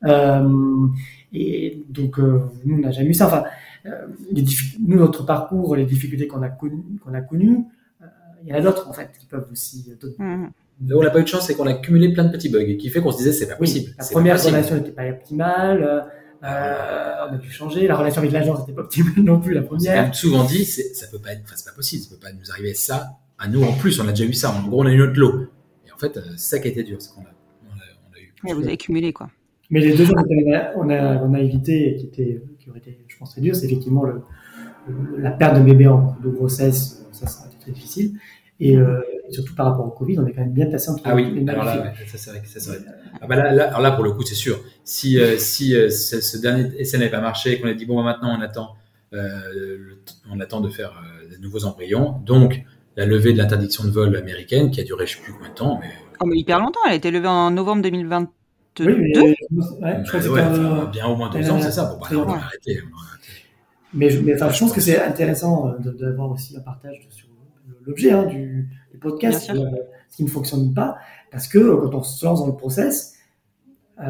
Euh, 0.06 0.88
et 1.34 1.84
donc, 1.90 2.20
euh, 2.20 2.42
nous, 2.66 2.76
on 2.78 2.80
n'a 2.80 2.92
jamais 2.92 3.10
eu 3.10 3.14
ça. 3.14 3.28
Enfin, 3.28 3.44
euh, 3.86 4.08
les 4.32 4.44
nous, 4.80 4.98
notre 4.98 5.26
parcours, 5.26 5.76
les 5.76 5.86
difficultés 5.86 6.28
qu'on 6.28 6.42
a 6.42 6.50
connues, 6.50 6.84
qu'on 7.04 7.14
a 7.14 7.22
connues, 7.22 7.66
il 8.44 8.50
y 8.50 8.54
en 8.54 8.58
a 8.58 8.62
d'autres, 8.62 8.88
en 8.88 8.94
fait, 8.94 9.10
qui 9.20 9.26
peuvent 9.26 9.48
aussi. 9.52 9.86
euh, 9.92 9.96
donner- 10.00 10.16
Mhm. 10.20 10.50
là 10.88 10.96
où 10.96 11.00
on 11.00 11.04
n'a 11.04 11.10
pas 11.10 11.20
eu 11.20 11.24
de 11.24 11.28
chance 11.28 11.48
c'est 11.48 11.56
qu'on 11.56 11.66
a 11.68 11.74
cumulé 11.74 12.14
plein 12.14 12.26
de 12.26 12.32
petits 12.32 12.50
bugs 12.50 12.76
qui 12.78 12.90
fait 12.90 13.02
qu'on 13.02 13.12
se 13.12 13.18
disait 13.18 13.32
c'est 13.32 13.48
pas 13.48 13.54
Oui, 13.60 13.68
possible 13.68 13.92
la 13.98 14.06
première 14.06 14.44
relation 14.44 14.76
n'était 14.76 14.92
pas 14.92 15.10
optimale. 15.10 15.84
euh, 15.84 16.02
euh, 16.44 17.28
on 17.30 17.34
a 17.34 17.38
dû 17.38 17.50
changer. 17.52 17.88
La 17.88 17.96
relation 17.98 18.20
avec 18.22 18.32
l'agence 18.32 18.60
n'était 18.60 18.74
pas 18.74 18.82
optimale 18.84 19.14
non 19.18 19.40
plus, 19.40 19.54
la 19.54 19.64
première. 19.64 20.04
même 20.04 20.14
souvent 20.14 20.44
dit 20.44 20.66
ça 20.66 21.08
peut 21.12 21.18
pas 21.20 21.32
être 21.34 21.42
enfin, 21.44 21.54
c'est 21.56 21.70
pas 21.70 21.76
possible 21.76 22.04
ça 22.04 22.10
peut 22.16 22.22
pas 22.22 22.32
nous 22.32 22.52
arriver 22.52 22.74
ça 22.76 23.18
à 23.40 23.48
nous 23.48 23.64
en 23.64 23.74
plus 23.74 24.00
on 24.00 24.08
a 24.08 24.12
déjà 24.12 24.26
eu 24.26 24.34
ça 24.34 24.52
en 24.52 24.68
gros 24.68 24.84
on 24.84 24.86
a 24.86 24.92
eu 24.92 24.98
notre 24.98 25.20
lot 25.20 25.48
et 25.88 25.92
en 25.92 25.98
fait 25.98 26.14
c'est 26.36 26.38
ça 26.38 26.60
qui 26.60 26.68
a 26.68 26.72
été 26.72 26.84
dur 26.84 26.98
c'est 27.02 27.12
qu'on 27.14 27.22
a, 27.22 27.34
on 27.66 27.72
a, 27.74 27.84
on 28.12 28.16
a 28.16 28.20
eu 28.20 28.34
Ouais, 28.44 28.54
vous 28.54 28.68
avez 28.68 28.78
cumulé, 28.78 29.12
quoi. 29.14 29.30
Mais 29.72 29.80
les 29.82 29.96
deux 29.98 30.06
choses 30.06 30.14
qu'on 30.16 30.54
a, 30.54 30.74
on 30.76 30.90
a, 30.92 31.18
on 31.24 31.34
a 31.34 31.40
évité, 31.42 31.90
et 31.90 31.96
qui, 31.98 32.06
étaient, 32.06 32.42
qui 32.60 32.70
auraient 32.70 32.80
été, 32.80 33.04
je 33.08 33.18
pense, 33.18 33.32
très 33.32 33.42
dures, 33.42 33.56
c'est 33.56 33.66
effectivement 33.66 34.04
le, 34.06 34.22
le- 34.88 35.18
la 35.20 35.32
perte 35.32 35.58
de 35.58 35.62
bébé 35.64 35.88
en 35.88 36.02
cours 36.14 36.22
de 36.24 36.30
grossesse. 36.30 37.04
Ça, 37.12 37.26
très 37.68 37.74
difficile. 37.74 38.20
Et, 38.60 38.76
euh, 38.76 39.02
et 39.30 39.32
surtout 39.34 39.54
par 39.54 39.68
rapport 39.68 39.86
au 39.86 39.92
Covid, 39.92 40.18
on 40.20 40.26
est 40.26 40.34
quand 40.34 40.42
même 40.42 40.52
bien 40.52 40.66
placé 40.66 40.90
entre 40.90 41.04
Ah 41.06 41.14
oui, 41.14 41.32
les 41.32 41.48
alors 41.48 41.64
là, 41.64 41.82
ouais, 41.82 41.94
ça 42.08 42.18
c'est 42.18 42.32
vrai 42.32 42.42
ça 42.44 42.60
c'est 42.60 42.70
vrai. 42.70 42.80
Ah 43.22 43.28
bah 43.28 43.36
là, 43.36 43.52
là, 43.54 43.68
alors 43.68 43.82
là, 43.82 43.92
pour 43.92 44.04
le 44.04 44.12
coup, 44.12 44.24
c'est 44.24 44.36
sûr. 44.36 44.60
Si, 44.84 45.20
euh, 45.20 45.38
si 45.38 45.76
euh, 45.76 45.90
ce, 45.92 46.22
ce 46.22 46.38
dernier 46.38 46.72
essai 46.80 46.98
n'avait 46.98 47.12
pas 47.12 47.22
marché 47.22 47.54
et 47.54 47.62
qu'on 47.62 47.68
a 47.68 47.74
dit 47.74 47.86
bon, 47.86 47.98
bah, 47.98 48.04
maintenant 48.04 48.36
on 48.36 48.42
attend, 48.42 48.76
euh, 49.14 49.30
le- 49.54 50.00
on 50.32 50.40
attend 50.40 50.60
de 50.62 50.70
faire 50.70 50.92
euh, 51.04 51.36
de 51.36 51.42
nouveaux 51.42 51.66
embryons, 51.66 52.16
donc 52.26 52.64
la 52.96 53.06
levée 53.06 53.32
de 53.32 53.38
l'interdiction 53.38 53.84
de 53.84 53.92
vol 53.92 54.16
américaine 54.16 54.72
qui 54.72 54.82
a 54.82 54.84
duré 54.84 55.06
je 55.06 55.18
sais 55.18 55.22
plus 55.22 55.34
combien 55.34 55.50
de 55.50 55.54
temps, 55.56 55.80
mais 55.82 55.92
Oh, 56.20 56.26
mais 56.26 56.38
hyper 56.40 56.60
longtemps. 56.60 56.80
Elle 56.88 56.94
a 56.94 56.96
été 56.96 57.12
levée 57.12 57.28
en 57.28 57.52
novembre 57.52 57.84
2022. 57.84 58.86
Oui, 58.88 58.96
mais 59.00 59.20
ouais, 59.20 59.36
je 60.04 60.08
crois 60.08 60.12
que 60.12 60.16
ouais, 60.18 60.22
c'était 60.22 60.30
ouais, 60.30 60.42
un- 60.42 60.78
enfin, 60.80 60.86
bien 60.92 61.06
au 61.06 61.16
moins 61.16 61.30
deux 61.30 61.46
euh, 61.48 61.52
ans, 61.52 61.62
c'est 61.62 61.72
ça. 61.72 61.86
Bon, 61.86 62.00
bah, 62.00 62.08
là, 62.12 62.18
on 62.18 62.26
va 62.26 62.34
arrêter. 62.38 62.80
Mais, 63.94 64.10
je, 64.10 64.20
mais 64.22 64.34
enfin, 64.36 64.50
je 64.50 64.60
pense 64.60 64.74
que 64.74 64.82
c'est 64.82 65.02
intéressant 65.02 65.70
euh, 65.70 65.92
d'avoir 65.92 66.32
aussi 66.32 66.58
un 66.58 66.62
partage 66.62 67.00
de- 67.08 67.14
sur 67.14 67.27
l'objet 67.86 68.12
hein, 68.12 68.26
du, 68.26 68.70
du 68.92 68.98
podcast, 68.98 69.50
euh, 69.50 69.70
ce 70.10 70.18
qui 70.18 70.24
ne 70.24 70.30
fonctionne 70.30 70.74
pas, 70.74 70.98
parce 71.32 71.48
que 71.48 71.58
euh, 71.58 71.78
quand 71.78 71.96
on 71.96 72.04
se 72.04 72.26
lance 72.26 72.40
dans 72.40 72.48
le 72.48 72.56
process, 72.56 73.16
euh, 74.00 74.04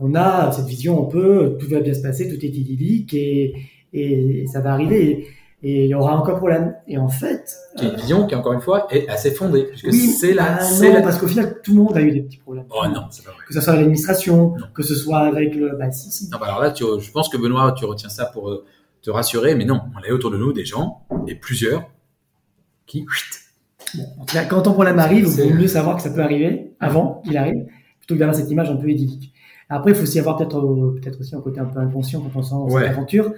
on 0.00 0.14
a 0.14 0.52
cette 0.52 0.66
vision 0.66 1.06
un 1.06 1.08
peu, 1.08 1.56
tout 1.58 1.68
va 1.68 1.80
bien 1.80 1.94
se 1.94 2.02
passer, 2.02 2.28
tout 2.28 2.44
est 2.44 2.48
idyllique 2.48 3.14
et, 3.14 3.54
et 3.92 4.46
ça 4.46 4.60
va 4.60 4.72
arriver 4.72 5.10
et, 5.10 5.26
et 5.62 5.84
il 5.84 5.90
y 5.90 5.94
aura 5.94 6.16
encore 6.16 6.36
problème. 6.36 6.74
Et 6.86 6.98
en 6.98 7.08
fait, 7.08 7.56
Qui 7.76 7.86
est 7.86 7.88
une 7.88 7.96
vision 7.96 8.26
qui, 8.26 8.34
encore 8.34 8.52
une 8.52 8.60
fois, 8.60 8.86
est 8.90 9.08
assez 9.08 9.30
fondée, 9.30 9.64
puisque 9.64 9.86
oui, 9.86 10.08
c'est 10.08 10.34
la, 10.34 10.56
ah 10.56 10.60
c'est 10.60 10.88
non, 10.88 10.94
la. 10.96 11.02
parce 11.02 11.18
qu'au 11.18 11.26
final, 11.26 11.60
tout 11.62 11.74
le 11.74 11.82
monde 11.82 11.96
a 11.96 12.02
eu 12.02 12.12
des 12.12 12.22
petits 12.22 12.36
problèmes. 12.36 12.66
Oh 12.70 12.86
non, 12.86 13.06
c'est 13.10 13.24
pas 13.24 13.30
vrai. 13.30 13.40
Que 13.48 13.54
ce 13.54 13.60
soit 13.60 13.72
avec 13.72 13.80
l'administration, 13.80 14.54
que 14.74 14.82
ce 14.82 14.94
soit 14.94 15.20
avec 15.20 15.54
le, 15.54 15.74
bah 15.76 15.90
si, 15.90 16.10
si. 16.10 16.28
Non, 16.30 16.38
bah 16.38 16.46
alors 16.46 16.60
là, 16.60 16.70
tu, 16.70 16.84
je 17.00 17.10
pense 17.10 17.28
que 17.30 17.38
Benoît, 17.38 17.74
tu 17.76 17.86
retiens 17.86 18.10
ça 18.10 18.26
pour 18.26 18.64
te 19.00 19.10
rassurer, 19.10 19.54
mais 19.54 19.64
non, 19.64 19.80
on 19.96 20.04
a 20.04 20.08
eu 20.08 20.12
autour 20.12 20.30
de 20.30 20.36
nous 20.36 20.52
des 20.52 20.64
gens, 20.64 21.06
et 21.26 21.34
plusieurs, 21.34 21.88
qui. 22.86 23.04
Bon, 23.94 24.04
en 24.20 24.24
tout 24.24 24.34
cas, 24.34 24.44
quand 24.44 24.62
ton 24.62 24.72
problème 24.72 24.98
arrive, 24.98 25.26
il 25.38 25.44
vaut 25.44 25.54
mieux 25.54 25.68
savoir 25.68 25.96
que 25.96 26.02
ça 26.02 26.10
peut 26.10 26.22
arriver 26.22 26.72
avant 26.80 27.22
qu'il 27.24 27.36
arrive, 27.36 27.66
plutôt 27.98 28.14
que 28.14 28.18
d'avoir 28.18 28.34
cette 28.36 28.50
image 28.50 28.70
un 28.70 28.76
peu 28.76 28.88
idyllique. 28.90 29.32
Après, 29.68 29.90
il 29.92 29.96
faut 29.96 30.02
aussi 30.02 30.18
avoir 30.18 30.36
peut-être 30.36 30.58
euh, 30.58 30.98
peut-être 31.00 31.20
aussi 31.20 31.34
un 31.34 31.40
côté 31.40 31.60
un 31.60 31.64
peu 31.66 31.78
inconscient 31.80 32.20
quand 32.20 32.38
on 32.38 32.42
sent 32.42 32.54
Ouais. 32.74 32.82
cette 32.82 32.90
aventure, 32.92 33.32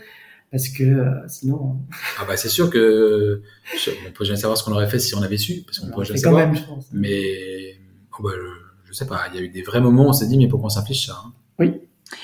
parce 0.51 0.69
que 0.69 0.83
euh, 0.85 1.11
sinon, 1.29 1.77
Ah 2.19 2.25
bah 2.27 2.37
c'est 2.37 2.49
sûr 2.49 2.71
que 2.71 3.43
je, 3.77 3.91
on 4.09 4.13
peut 4.13 4.25
jamais 4.25 4.39
savoir 4.39 4.57
ce 4.59 4.65
qu'on 4.65 4.73
aurait 4.73 4.89
fait 4.89 4.99
si 4.99 5.15
on 5.15 5.23
avait 5.23 5.37
su, 5.39 5.63
parce 5.65 5.79
qu'on 5.79 5.89
on 5.89 5.91
pourrait 5.91 6.07
jamais 6.07 6.21
quand 6.21 6.31
savoir. 6.31 6.47
même, 6.47 6.57
je 6.57 6.65
pense. 6.65 6.87
Mais 6.93 7.77
oh 8.19 8.23
bah, 8.23 8.31
je, 8.37 8.89
je 8.89 8.93
sais 8.93 9.07
pas, 9.07 9.27
il 9.33 9.37
y 9.37 9.43
a 9.43 9.43
eu 9.43 9.49
des 9.49 9.63
vrais 9.63 9.81
moments 9.81 10.05
où 10.07 10.09
on 10.09 10.13
s'est 10.13 10.27
dit 10.27 10.37
mais 10.39 10.49
pourquoi 10.49 10.67
on 10.67 10.71
s'inflige 10.71 11.07
ça 11.07 11.19
hein 11.25 11.33
Oui. 11.59 11.75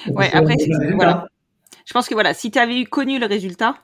Ouais, 0.09 0.31
après, 0.33 0.57
voilà. 0.95 1.29
Je 1.87 1.93
pense 1.93 2.09
que 2.09 2.15
voilà, 2.15 2.33
si 2.35 2.51
tu 2.51 2.59
avais 2.59 2.81
eu 2.81 2.87
connu 2.87 3.19
le 3.19 3.27
résultat, 3.27 3.77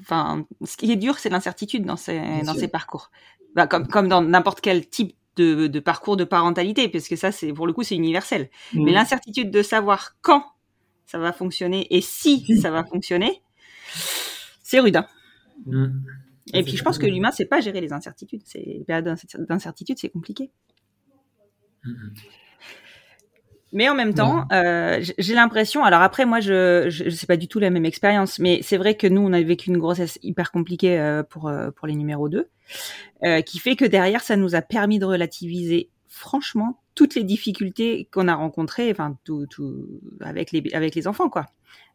enfin, 0.00 0.46
ce 0.64 0.76
qui 0.76 0.90
est 0.92 0.96
dur, 0.96 1.18
c'est 1.18 1.28
l'incertitude 1.28 1.84
dans 1.84 1.96
ces, 1.96 2.18
dans 2.44 2.52
sûr. 2.52 2.60
ces 2.60 2.68
parcours. 2.68 3.10
Bah, 3.54 3.66
comme, 3.66 3.86
comme 3.88 4.08
dans 4.08 4.20
n'importe 4.22 4.60
quel 4.60 4.88
type 4.88 5.14
de, 5.36 5.66
de 5.68 5.80
parcours 5.80 6.16
de 6.16 6.24
parentalité, 6.24 6.88
parce 6.88 7.08
que 7.08 7.16
ça, 7.16 7.32
c'est 7.32 7.52
pour 7.52 7.66
le 7.66 7.72
coup, 7.72 7.82
c'est 7.82 7.94
universel. 7.96 8.50
Mm. 8.74 8.84
Mais 8.84 8.92
l'incertitude 8.92 9.50
de 9.50 9.62
savoir 9.62 10.16
quand 10.20 10.44
ça 11.06 11.18
va 11.18 11.32
fonctionner 11.32 11.86
et 11.94 12.00
si 12.00 12.44
ça 12.60 12.70
va 12.70 12.84
fonctionner, 12.84 13.42
c'est 14.62 14.80
rude. 14.80 14.96
hein. 14.96 15.06
Mm. 15.66 15.86
Et 16.54 16.62
puis, 16.62 16.76
je 16.76 16.82
pense 16.82 16.98
que 16.98 17.06
l'humain, 17.06 17.30
c'est 17.30 17.44
pas 17.46 17.60
gérer 17.60 17.80
les 17.80 17.92
incertitudes. 17.92 18.42
C'est 18.44 18.60
les 18.64 18.84
périodes 18.86 19.04
d'incer- 19.04 19.28
d'incertitude, 19.38 19.98
c'est 19.98 20.08
compliqué. 20.08 20.50
Mm. 21.84 21.92
Mais 23.72 23.88
en 23.88 23.94
même 23.94 24.14
temps, 24.14 24.46
euh, 24.52 25.02
j'ai 25.18 25.34
l'impression. 25.34 25.84
Alors 25.84 26.00
après, 26.00 26.24
moi, 26.24 26.40
je, 26.40 26.86
je, 26.88 27.04
je 27.04 27.10
sais 27.10 27.26
pas 27.26 27.36
du 27.36 27.48
tout 27.48 27.58
la 27.58 27.70
même 27.70 27.84
expérience, 27.84 28.38
mais 28.38 28.60
c'est 28.62 28.78
vrai 28.78 28.94
que 28.94 29.06
nous, 29.06 29.20
on 29.20 29.32
a 29.32 29.40
vécu 29.42 29.68
une 29.68 29.78
grossesse 29.78 30.18
hyper 30.22 30.50
compliquée 30.52 30.98
euh, 30.98 31.22
pour 31.22 31.48
euh, 31.48 31.70
pour 31.70 31.86
les 31.86 31.94
numéros 31.94 32.28
2, 32.28 32.48
euh, 33.24 33.40
qui 33.42 33.58
fait 33.58 33.76
que 33.76 33.84
derrière, 33.84 34.22
ça 34.22 34.36
nous 34.36 34.54
a 34.54 34.62
permis 34.62 34.98
de 34.98 35.04
relativiser 35.04 35.90
franchement 36.06 36.80
toutes 36.94 37.14
les 37.14 37.24
difficultés 37.24 38.08
qu'on 38.10 38.26
a 38.26 38.34
rencontrées, 38.34 38.90
enfin 38.90 39.16
tout, 39.24 39.46
tout 39.46 40.00
avec 40.20 40.50
les 40.50 40.62
avec 40.72 40.94
les 40.94 41.06
enfants, 41.06 41.28
quoi. 41.28 41.46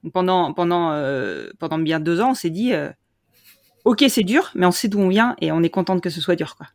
Donc, 0.03 0.13
pendant 0.13 0.53
pendant 0.53 0.91
euh, 0.91 1.49
pendant 1.59 1.79
bien 1.79 1.99
deux 1.99 2.21
ans, 2.21 2.31
on 2.31 2.35
s'est 2.35 2.49
dit, 2.49 2.73
euh, 2.73 2.89
ok, 3.83 4.05
c'est 4.09 4.23
dur, 4.23 4.51
mais 4.55 4.65
on 4.65 4.71
sait 4.71 4.87
d'où 4.87 4.99
on 4.99 5.09
vient 5.09 5.35
et 5.41 5.51
on 5.51 5.61
est 5.63 5.69
contente 5.69 6.01
que 6.01 6.09
ce 6.09 6.21
soit 6.21 6.35
dur, 6.35 6.55
quoi. 6.55 6.67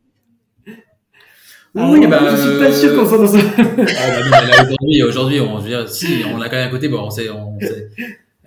Ah, 1.77 1.91
Oui, 1.91 2.01
non, 2.01 2.09
bah, 2.09 2.21
je 2.31 2.37
suis 2.37 2.59
pas 2.59 2.73
sûr 2.73 2.97
qu'on 2.97 3.07
soit 3.09 3.19
dans 3.19 3.27
ce. 3.27 3.37
Ah 3.39 3.63
bah 3.71 4.25
non, 4.25 4.31
mais 4.43 4.49
là, 4.49 4.63
aujourd'hui, 4.65 5.03
aujourd'hui, 5.03 5.41
on, 5.41 5.59
je 5.59 5.63
veux 5.65 5.69
dire, 5.69 5.89
si, 5.89 6.23
on 6.33 6.37
l'a 6.39 6.49
quand 6.49 6.57
même 6.57 6.69
à 6.69 6.71
côté, 6.71 6.89
bon, 6.89 7.01
on 7.01 7.11
sait, 7.11 7.29
on 7.31 7.59
sait, 7.61 7.91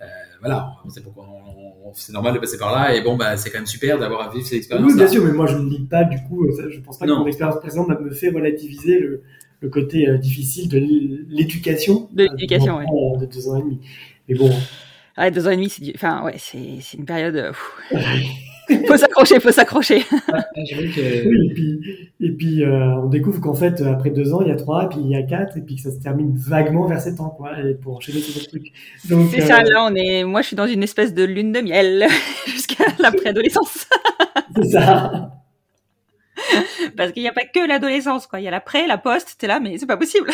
euh, 0.00 0.04
voilà, 0.40 0.72
on 0.84 0.88
sait 0.90 1.00
pourquoi, 1.02 1.24
on, 1.28 1.88
on- 1.88 1.92
c'est 1.94 2.12
normal 2.12 2.34
de 2.34 2.38
passer 2.38 2.58
par 2.58 2.72
là, 2.72 2.94
et 2.94 3.02
bon, 3.02 3.16
bah, 3.16 3.36
c'est 3.36 3.50
quand 3.50 3.58
même 3.58 3.66
super 3.66 3.98
d'avoir 3.98 4.28
à 4.28 4.32
vivre 4.32 4.46
ces 4.46 4.56
expériences. 4.56 4.90
Oui, 4.90 4.96
bien 4.96 5.06
sûr, 5.08 5.24
mais 5.24 5.32
moi 5.32 5.46
je 5.46 5.56
ne 5.56 5.68
lis 5.68 5.80
pas 5.88 6.04
du 6.04 6.16
coup. 6.24 6.44
euh, 6.46 6.52
ça, 6.56 6.62
Je 6.70 6.80
pense 6.80 6.98
pas 6.98 7.06
Non. 7.06 7.16
que 7.16 7.20
mon 7.20 7.26
expérience 7.26 7.60
précédente 7.60 7.88
me 8.00 8.10
fait 8.10 8.30
relativiser 8.30 8.98
le, 8.98 9.22
le 9.60 9.68
côté 9.68 10.08
euh, 10.08 10.16
difficile 10.18 10.68
de 10.68 10.78
l'éducation. 11.28 12.08
De 12.12 12.24
l'éducation, 12.24 12.78
ouais. 12.78 12.86
De 13.20 13.26
deux 13.26 13.48
ans 13.48 13.58
et 13.58 13.62
demi. 13.62 13.78
Mais 14.28 14.34
bon. 14.34 14.50
Ah, 15.16 15.30
deux 15.30 15.46
ans 15.46 15.50
et 15.50 15.56
demi, 15.56 15.68
c'est 15.68 15.82
du... 15.84 15.92
enfin, 15.94 16.22
ouais, 16.24 16.36
c'est, 16.38 16.58
c'est 16.80 16.96
une 16.96 17.04
période. 17.04 17.36
euh, 17.36 17.52
pff. 17.52 18.00
faut 18.86 18.96
s'accrocher, 18.96 19.40
faut 19.40 19.52
s'accrocher. 19.52 19.98
J'avoue 20.64 20.82
que- 20.94 21.28
Oui, 21.28 21.48
et 21.50 21.54
puis, 21.54 21.80
et 22.20 22.30
puis 22.32 22.64
euh, 22.64 22.96
on 23.02 23.08
découvre 23.08 23.40
qu'en 23.40 23.54
fait, 23.54 23.80
euh, 23.80 23.92
après 23.92 24.10
deux 24.10 24.32
ans, 24.32 24.40
il 24.42 24.48
y 24.48 24.50
a 24.52 24.56
trois, 24.56 24.88
puis 24.88 24.98
il 25.02 25.08
y 25.10 25.16
a 25.16 25.22
quatre, 25.22 25.56
et 25.56 25.60
puis 25.60 25.76
que 25.76 25.82
ça 25.82 25.90
se 25.90 25.98
termine 25.98 26.34
vaguement 26.36 26.86
vers 26.86 27.00
sept 27.00 27.20
ans, 27.20 27.30
quoi, 27.30 27.52
et 27.60 27.74
pour 27.74 27.96
enchaîner 27.96 28.20
sur 28.20 28.34
d'autres 28.34 28.48
trucs. 28.50 28.72
Donc, 29.08 29.28
C'est 29.32 29.42
euh, 29.42 29.46
ça, 29.46 29.62
là, 29.62 29.86
on 29.90 29.94
est. 29.94 30.24
Moi, 30.24 30.42
je 30.42 30.48
suis 30.48 30.56
dans 30.56 30.66
une 30.66 30.82
espèce 30.82 31.14
de 31.14 31.24
lune 31.24 31.52
de 31.52 31.60
miel 31.60 32.06
jusqu'à 32.46 32.84
la 32.98 33.10
préadolescence. 33.12 33.86
c'est 34.56 34.70
ça. 34.70 35.30
Parce 36.96 37.12
qu'il 37.12 37.22
n'y 37.22 37.28
a 37.28 37.32
pas 37.32 37.44
que 37.44 37.66
l'adolescence, 37.66 38.26
quoi. 38.26 38.40
Il 38.40 38.44
y 38.44 38.48
a 38.48 38.50
la 38.50 38.60
pré, 38.60 38.86
la 38.86 38.98
post, 38.98 39.36
t'es 39.38 39.46
là, 39.46 39.60
mais 39.60 39.78
c'est 39.78 39.86
pas 39.86 39.96
possible. 39.96 40.30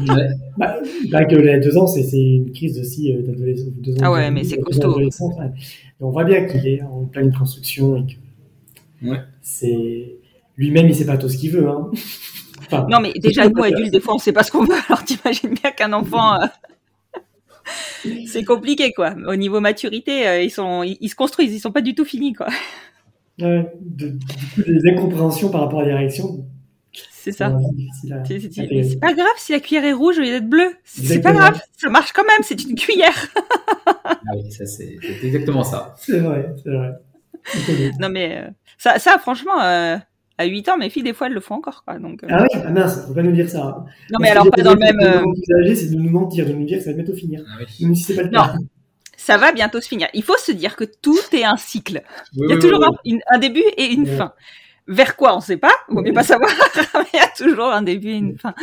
Ouais. 0.00 0.28
Bah, 0.58 0.78
bah, 1.10 1.24
que 1.24 1.36
les 1.36 1.58
deux 1.60 1.76
ans, 1.78 1.86
c'est 1.86 2.02
c'est 2.02 2.20
une 2.20 2.52
crise 2.52 2.78
aussi 2.78 3.12
euh, 3.14 3.22
d'adolescence. 3.22 3.68
Ah 4.02 4.12
ouais, 4.12 4.30
mais 4.30 4.44
c'est 4.44 4.58
costaud. 4.58 4.98
ouais. 4.98 5.08
Et 6.00 6.04
on 6.04 6.10
voit 6.10 6.24
bien 6.24 6.44
qu'il 6.46 6.66
est 6.66 6.82
en 6.82 7.04
pleine 7.06 7.32
construction 7.32 7.96
et 7.96 8.06
que 8.06 9.06
Ouais. 9.08 9.20
c'est 9.42 10.16
lui-même, 10.56 10.88
il 10.88 10.94
sait 10.94 11.06
pas 11.06 11.18
tout 11.18 11.28
ce 11.28 11.36
qu'il 11.36 11.50
veut. 11.50 11.68
Hein. 11.68 11.90
Enfin, 12.60 12.86
Non, 12.90 12.98
mais 13.00 13.12
déjà, 13.16 13.46
nous, 13.48 13.62
adultes, 13.62 13.92
des 13.92 14.00
fois, 14.00 14.14
on 14.14 14.18
sait 14.18 14.32
pas 14.32 14.42
ce 14.42 14.50
qu'on 14.50 14.64
veut. 14.64 14.74
Alors, 14.88 15.04
t'imagines 15.04 15.54
bien 15.54 15.70
qu'un 15.72 15.92
enfant. 15.92 16.40
euh, 16.40 16.46
c'est 18.26 18.44
compliqué, 18.44 18.92
quoi. 18.92 19.14
Au 19.26 19.36
niveau 19.36 19.60
maturité, 19.60 20.26
euh, 20.26 20.42
ils, 20.42 20.50
sont... 20.50 20.82
ils, 20.82 20.96
ils 21.00 21.08
se 21.08 21.14
construisent, 21.14 21.52
ils 21.54 21.60
sont 21.60 21.72
pas 21.72 21.82
du 21.82 21.94
tout 21.94 22.04
finis, 22.04 22.32
quoi. 22.32 22.48
ouais, 23.40 23.70
de- 23.80 24.08
du 24.08 24.16
coup, 24.54 24.62
des 24.70 24.90
incompréhensions 24.90 25.50
par 25.50 25.62
rapport 25.62 25.80
à 25.80 25.84
la 25.84 25.96
réactions. 25.98 26.46
C'est 27.26 27.32
ça. 27.32 27.52
C'est- 28.24 29.00
pas 29.00 29.12
grave 29.12 29.26
si 29.36 29.50
la 29.50 29.58
cuillère 29.58 29.84
est 29.84 29.92
rouge 29.92 30.16
au 30.18 30.20
lieu 30.20 30.28
d'être 30.28 30.48
bleue. 30.48 30.70
C'est 30.84 31.20
pas 31.20 31.32
grave, 31.32 31.60
ça 31.76 31.88
marche 31.90 32.12
quand 32.12 32.22
même, 32.22 32.42
c'est 32.42 32.62
une 32.62 32.76
cuillère. 32.76 33.26
Ah 34.28 34.32
oui, 34.34 34.50
ça 34.50 34.66
c'est 34.66 34.96
c'est 35.02 35.26
exactement 35.26 35.62
ça. 35.64 35.94
C'est 35.98 36.18
vrai, 36.18 36.52
c'est 36.62 36.70
vrai. 36.70 36.90
Non, 38.00 38.08
mais 38.08 38.38
euh, 38.44 38.50
ça, 38.78 38.98
ça, 38.98 39.18
franchement, 39.18 39.60
euh, 39.60 39.96
à 40.38 40.44
8 40.44 40.68
ans, 40.68 40.76
mes 40.76 40.90
filles, 40.90 41.02
des 41.04 41.12
fois, 41.12 41.26
elles 41.28 41.32
le 41.32 41.40
font 41.40 41.54
encore, 41.54 41.82
quoi. 41.84 41.98
Donc, 41.98 42.22
euh, 42.24 42.28
Ah 42.30 42.42
oui, 42.42 42.60
ah 42.64 42.70
mince, 42.70 43.04
faut 43.06 43.14
pas 43.14 43.22
nous 43.22 43.32
dire 43.32 43.48
ça. 43.48 43.84
non, 44.10 44.18
mais 44.20 44.28
alors, 44.30 44.48
pas 44.50 44.62
dans 44.62 44.74
le 44.74 44.78
même. 44.78 44.98
euh, 45.00 45.74
c'est 45.74 45.90
de 45.90 45.96
nous 45.96 46.10
mentir, 46.10 46.46
de 46.46 46.52
nous 46.52 46.64
dire 46.64 46.78
que 46.78 46.84
ça 46.84 46.90
va 46.90 46.96
bientôt 46.96 47.14
finir. 47.14 47.42
Ah 47.48 47.56
oui. 47.60 47.84
Même 47.86 47.94
si 47.94 48.02
c'est 48.04 48.14
pas 48.16 48.22
le 48.22 48.30
Non. 48.30 48.42
cas. 48.44 48.54
Ça 49.16 49.38
va 49.38 49.52
bientôt 49.52 49.80
se 49.80 49.88
finir. 49.88 50.08
Il 50.14 50.22
faut 50.22 50.36
se 50.38 50.52
dire 50.52 50.76
que 50.76 50.84
tout 50.84 51.18
est 51.32 51.44
un 51.44 51.56
cycle. 51.56 52.02
Oui, 52.36 52.46
Il 52.46 52.50
y 52.50 52.52
a 52.52 52.56
oui, 52.56 52.60
toujours 52.62 52.80
oui, 52.80 52.86
un, 52.86 53.10
une- 53.16 53.22
un 53.32 53.38
début 53.38 53.64
et 53.76 53.86
une 53.86 54.06
fin. 54.06 54.32
Vers 54.88 55.16
quoi, 55.16 55.36
on 55.36 55.40
sait 55.40 55.56
pas. 55.56 55.72
Vaut 55.88 56.00
mieux 56.00 56.12
pas 56.12 56.22
savoir. 56.22 56.48
mais 56.94 57.00
il 57.12 57.16
y 57.16 57.20
a 57.20 57.26
toujours 57.36 57.72
un 57.72 57.82
début 57.82 58.08
et 58.10 58.16
une 58.16 58.38
fin. 58.38 58.54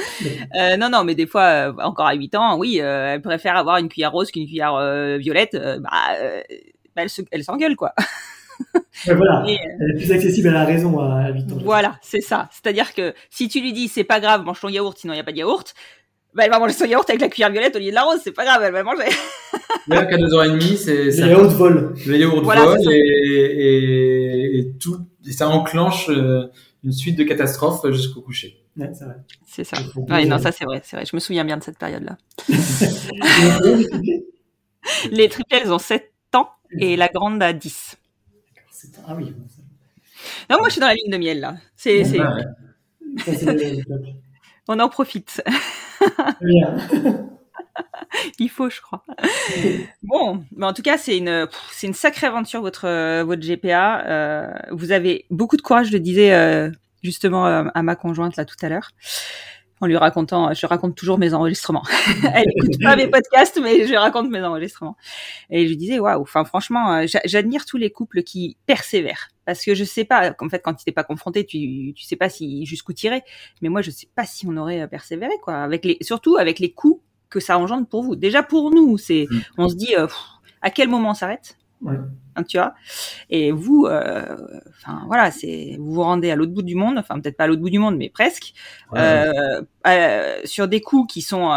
Euh, 0.58 0.78
non, 0.78 0.90
non, 0.90 1.04
mais 1.04 1.16
des 1.16 1.28
fois, 1.28 1.44
euh, 1.70 1.74
encore 1.80 2.08
à 2.08 2.14
8 2.14 2.36
ans, 2.36 2.58
oui, 2.58 2.80
euh, 2.82 3.14
elle 3.16 3.22
préfère 3.22 3.58
avoir 3.58 3.78
une 3.78 3.90
cuillère 3.90 4.12
rose 4.14 4.32
qu'une 4.32 4.46
cuillère 4.46 4.76
euh, 4.76 5.18
violette. 5.18 5.54
euh, 5.56 5.80
bah, 5.80 5.90
euh, 6.22 6.42
bah, 6.96 7.02
elle 7.02 7.10
se- 7.10 7.22
elle 7.32 7.44
s'engueule, 7.44 7.76
quoi. 7.76 7.94
Ouais, 9.08 9.16
voilà. 9.16 9.44
Et, 9.48 9.58
Elle 9.80 9.92
est 9.96 9.98
plus 9.98 10.12
accessible 10.14 10.48
à 10.50 10.54
la 10.54 10.64
raison 10.66 10.98
à 11.00 11.30
8 11.32 11.52
ans. 11.52 11.58
Voilà, 11.64 11.98
c'est 12.02 12.22
ça. 12.22 12.48
C'est-à-dire 12.52 12.94
que 12.94 13.14
si 13.30 13.50
tu 13.50 13.60
lui 13.60 13.74
dis 13.74 13.88
c'est 13.88 14.04
pas 14.06 14.20
grave, 14.20 14.44
mange 14.44 14.62
ton 14.62 14.70
yaourt, 14.70 14.98
sinon 14.98 15.14
il 15.14 15.18
n'y 15.18 15.22
a 15.22 15.24
pas 15.26 15.32
de 15.34 15.38
yaourt, 15.38 15.74
bah, 16.36 16.44
elle 16.46 16.52
va 16.52 16.60
manger 16.60 16.74
son 16.74 16.86
yaourt 16.86 17.10
avec 17.10 17.22
la 17.22 17.28
cuillère 17.30 17.52
violette 17.52 17.76
au 17.76 17.80
lieu 17.80 17.90
de 17.90 17.96
la 17.96 18.04
rose, 18.04 18.20
c'est 18.24 18.32
pas 18.32 18.46
grave, 18.46 18.62
elle 18.64 18.72
va 18.72 18.84
manger. 18.84 19.10
Là, 19.88 20.06
qu'à 20.06 20.18
deux 20.18 20.34
ans 20.34 20.44
et 20.44 20.50
demi, 20.50 20.78
c'est 20.78 21.06
Les 21.06 21.12
ça- 21.12 21.28
yaourts 21.28 21.50
volent. 21.50 21.90
le 22.08 22.18
yaourt 22.18 22.44
Voilà, 22.44 22.62
vole 22.66 22.80
et, 22.92 22.96
et, 22.96 24.60
et 24.60 24.78
tout, 24.80 24.98
et 25.28 25.32
ça 25.32 25.50
enclenche 25.50 26.10
euh, 26.10 26.48
une 26.84 26.92
suite 26.92 27.18
de 27.18 27.24
catastrophes 27.24 27.86
jusqu'au 27.92 28.22
coucher. 28.22 28.60
Ouais, 28.76 28.92
c'est 29.46 29.64
ça. 29.64 29.78
Ouais, 29.96 30.26
non, 30.26 30.40
ça 30.40 30.52
c'est 30.52 30.66
vrai, 30.66 30.82
c'est 30.84 30.96
vrai. 30.98 31.06
Je 31.06 31.16
me 31.16 31.20
souviens 31.20 31.46
bien 31.46 31.58
de 31.58 31.64
cette 31.64 31.78
période-là. 31.78 32.18
Les 35.12 35.30
triplets, 35.30 35.62
elles 35.64 35.72
ont 35.72 35.80
7 35.80 36.12
ans 36.36 36.50
et 36.78 36.96
la 36.96 37.08
grande 37.08 37.42
a 37.42 37.54
10. 37.54 37.98
C'est- 38.72 38.90
Ah 39.08 39.16
oui, 39.16 39.34
Non, 40.50 40.58
moi 40.60 40.68
je 40.68 40.74
suis 40.74 40.82
dans 40.82 40.88
la 40.88 40.96
ligne 40.96 41.12
de 41.12 41.18
miel 41.18 41.40
là. 41.40 41.56
C'est. 41.76 42.04
On 44.68 44.80
en 44.80 44.90
profite. 44.90 45.42
Très 46.00 46.34
bien. 46.42 46.78
Il 48.40 48.50
faut, 48.50 48.70
je 48.70 48.82
crois. 48.82 49.04
Bon, 50.04 50.44
mais 50.56 50.66
en 50.66 50.74
tout 50.74 50.82
cas, 50.82 50.98
c'est 50.98 51.18
une, 51.18 51.48
c'est 51.72 51.88
une 51.88 51.94
sacrée 51.94 52.28
aventure 52.28 52.62
votre 52.62 52.86
euh, 52.88 53.24
votre 53.24 53.42
GPA. 53.42 54.06
Euh, 54.08 54.48
vous 54.72 54.92
avez 54.92 55.26
beaucoup 55.30 55.58
de 55.58 55.62
courage, 55.62 55.88
je 55.88 55.94
le 55.94 56.00
disais 56.00 56.34
euh, 56.34 56.70
justement 57.04 57.48
euh, 57.48 57.64
à 57.74 57.84
ma 57.84 57.96
conjointe 57.96 58.36
là 58.36 58.46
tout 58.46 58.56
à 58.62 58.70
l'heure, 58.70 58.92
en 59.82 59.88
lui 59.88 59.98
racontant. 59.98 60.54
Je 60.54 60.66
raconte 60.66 60.96
toujours 60.96 61.18
mes 61.18 61.34
enregistrements. 61.34 61.84
Elle 62.36 62.46
écoute 62.58 62.82
pas 62.84 62.96
mes 62.96 63.08
podcasts, 63.08 63.60
mais 63.62 63.88
je 63.88 63.96
raconte 63.96 64.30
mes 64.30 64.42
enregistrements. 64.44 64.98
Et 65.50 65.66
je 65.66 65.70
lui 65.70 65.78
disais, 65.78 66.00
waouh. 66.00 66.22
Enfin, 66.22 66.46
franchement, 66.46 66.94
euh, 66.96 67.08
j'a- 67.08 67.22
j'admire 67.26 67.66
tous 67.66 67.78
les 67.78 67.92
couples 67.92 68.24
qui 68.24 68.58
persévèrent, 68.68 69.30
parce 69.46 69.64
que 69.66 69.76
je 69.76 69.84
sais 69.84 70.06
pas. 70.06 70.36
En 70.42 70.50
fait, 70.50 70.62
quand 70.64 70.74
tu 70.76 70.86
t'es 70.86 70.92
pas 70.94 71.04
confronté, 71.06 71.46
tu 71.46 71.94
tu 71.96 72.04
sais 72.06 72.16
pas 72.18 72.30
si 72.30 72.66
jusqu'où 72.66 72.94
tirer. 72.94 73.24
Mais 73.62 73.70
moi, 73.70 73.82
je 73.82 73.92
sais 73.92 74.08
pas 74.16 74.26
si 74.26 74.48
on 74.48 74.58
aurait 74.58 74.88
persévéré 74.90 75.34
quoi. 75.44 75.56
Avec 75.64 75.86
les, 75.86 75.98
surtout 76.02 76.38
avec 76.38 76.60
les 76.60 76.72
coûts 76.74 77.02
que 77.34 77.40
ça 77.40 77.58
engendre 77.58 77.88
pour 77.88 78.04
vous. 78.04 78.16
Déjà 78.16 78.44
pour 78.44 78.72
nous, 78.72 78.98
c'est, 78.98 79.26
Mm. 79.30 79.40
on 79.58 79.68
se 79.70 79.76
dit, 79.76 79.96
euh, 79.98 80.06
pff, 80.08 80.18
à 80.62 80.70
quel 80.70 80.88
moment 80.88 81.10
on 81.12 81.14
s'arrête 81.16 81.58
Ouais. 81.82 81.96
Hein, 82.38 82.44
Tu 82.44 82.58
vois 82.58 82.74
Et 83.30 83.52
vous, 83.52 83.86
euh, 83.88 84.38
enfin 84.70 85.02
voilà, 85.08 85.32
c'est, 85.32 85.76
vous 85.80 85.94
vous 85.96 86.02
rendez 86.04 86.32
à 86.32 86.36
l'autre 86.38 86.54
bout 86.54 86.62
du 86.62 86.76
monde, 86.76 86.98
enfin 86.98 87.20
peut-être 87.20 87.36
pas 87.36 87.44
à 87.44 87.48
l'autre 87.48 87.62
bout 87.62 87.70
du 87.70 87.80
monde, 87.80 87.98
mais 87.98 88.10
presque, 88.10 88.54
Ouais. 88.92 89.02
euh, 89.88 90.38
sur 90.46 90.68
des 90.70 90.80
coûts 90.80 91.06
qui 91.06 91.22
sont, 91.22 91.52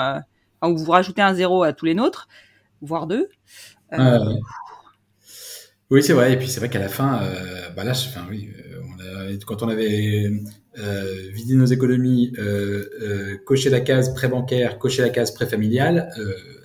où 0.64 0.77
vous 0.77 0.91
rajoutez 0.91 1.22
un 1.22 1.35
zéro 1.35 1.62
à 1.62 1.72
tous 1.72 1.85
les 1.87 1.95
nôtres, 1.95 2.27
voire 2.81 3.07
deux. 3.07 3.29
Oui, 5.91 6.03
c'est 6.03 6.12
vrai. 6.14 6.33
Et 6.33 6.37
puis 6.37 6.49
c'est 6.49 6.59
vrai 6.61 6.68
qu'à 6.68 6.81
la 6.81 6.89
fin, 6.89 7.20
bah 7.77 7.85
là, 7.85 7.93
enfin 7.93 8.27
oui, 8.29 8.51
euh, 9.07 9.36
quand 9.46 9.62
on 9.62 9.68
avait 9.68 10.30
euh, 10.78 11.28
vidé 11.32 11.54
nos 11.54 11.66
économies, 11.66 12.32
euh, 12.38 13.36
coché 13.46 13.70
la 13.70 13.80
case 13.80 14.14
prêt 14.14 14.28
bancaire, 14.28 14.78
coché 14.78 15.02
la 15.02 15.11
case 15.11 15.32
prêt 15.32 15.46
familial, 15.46 16.11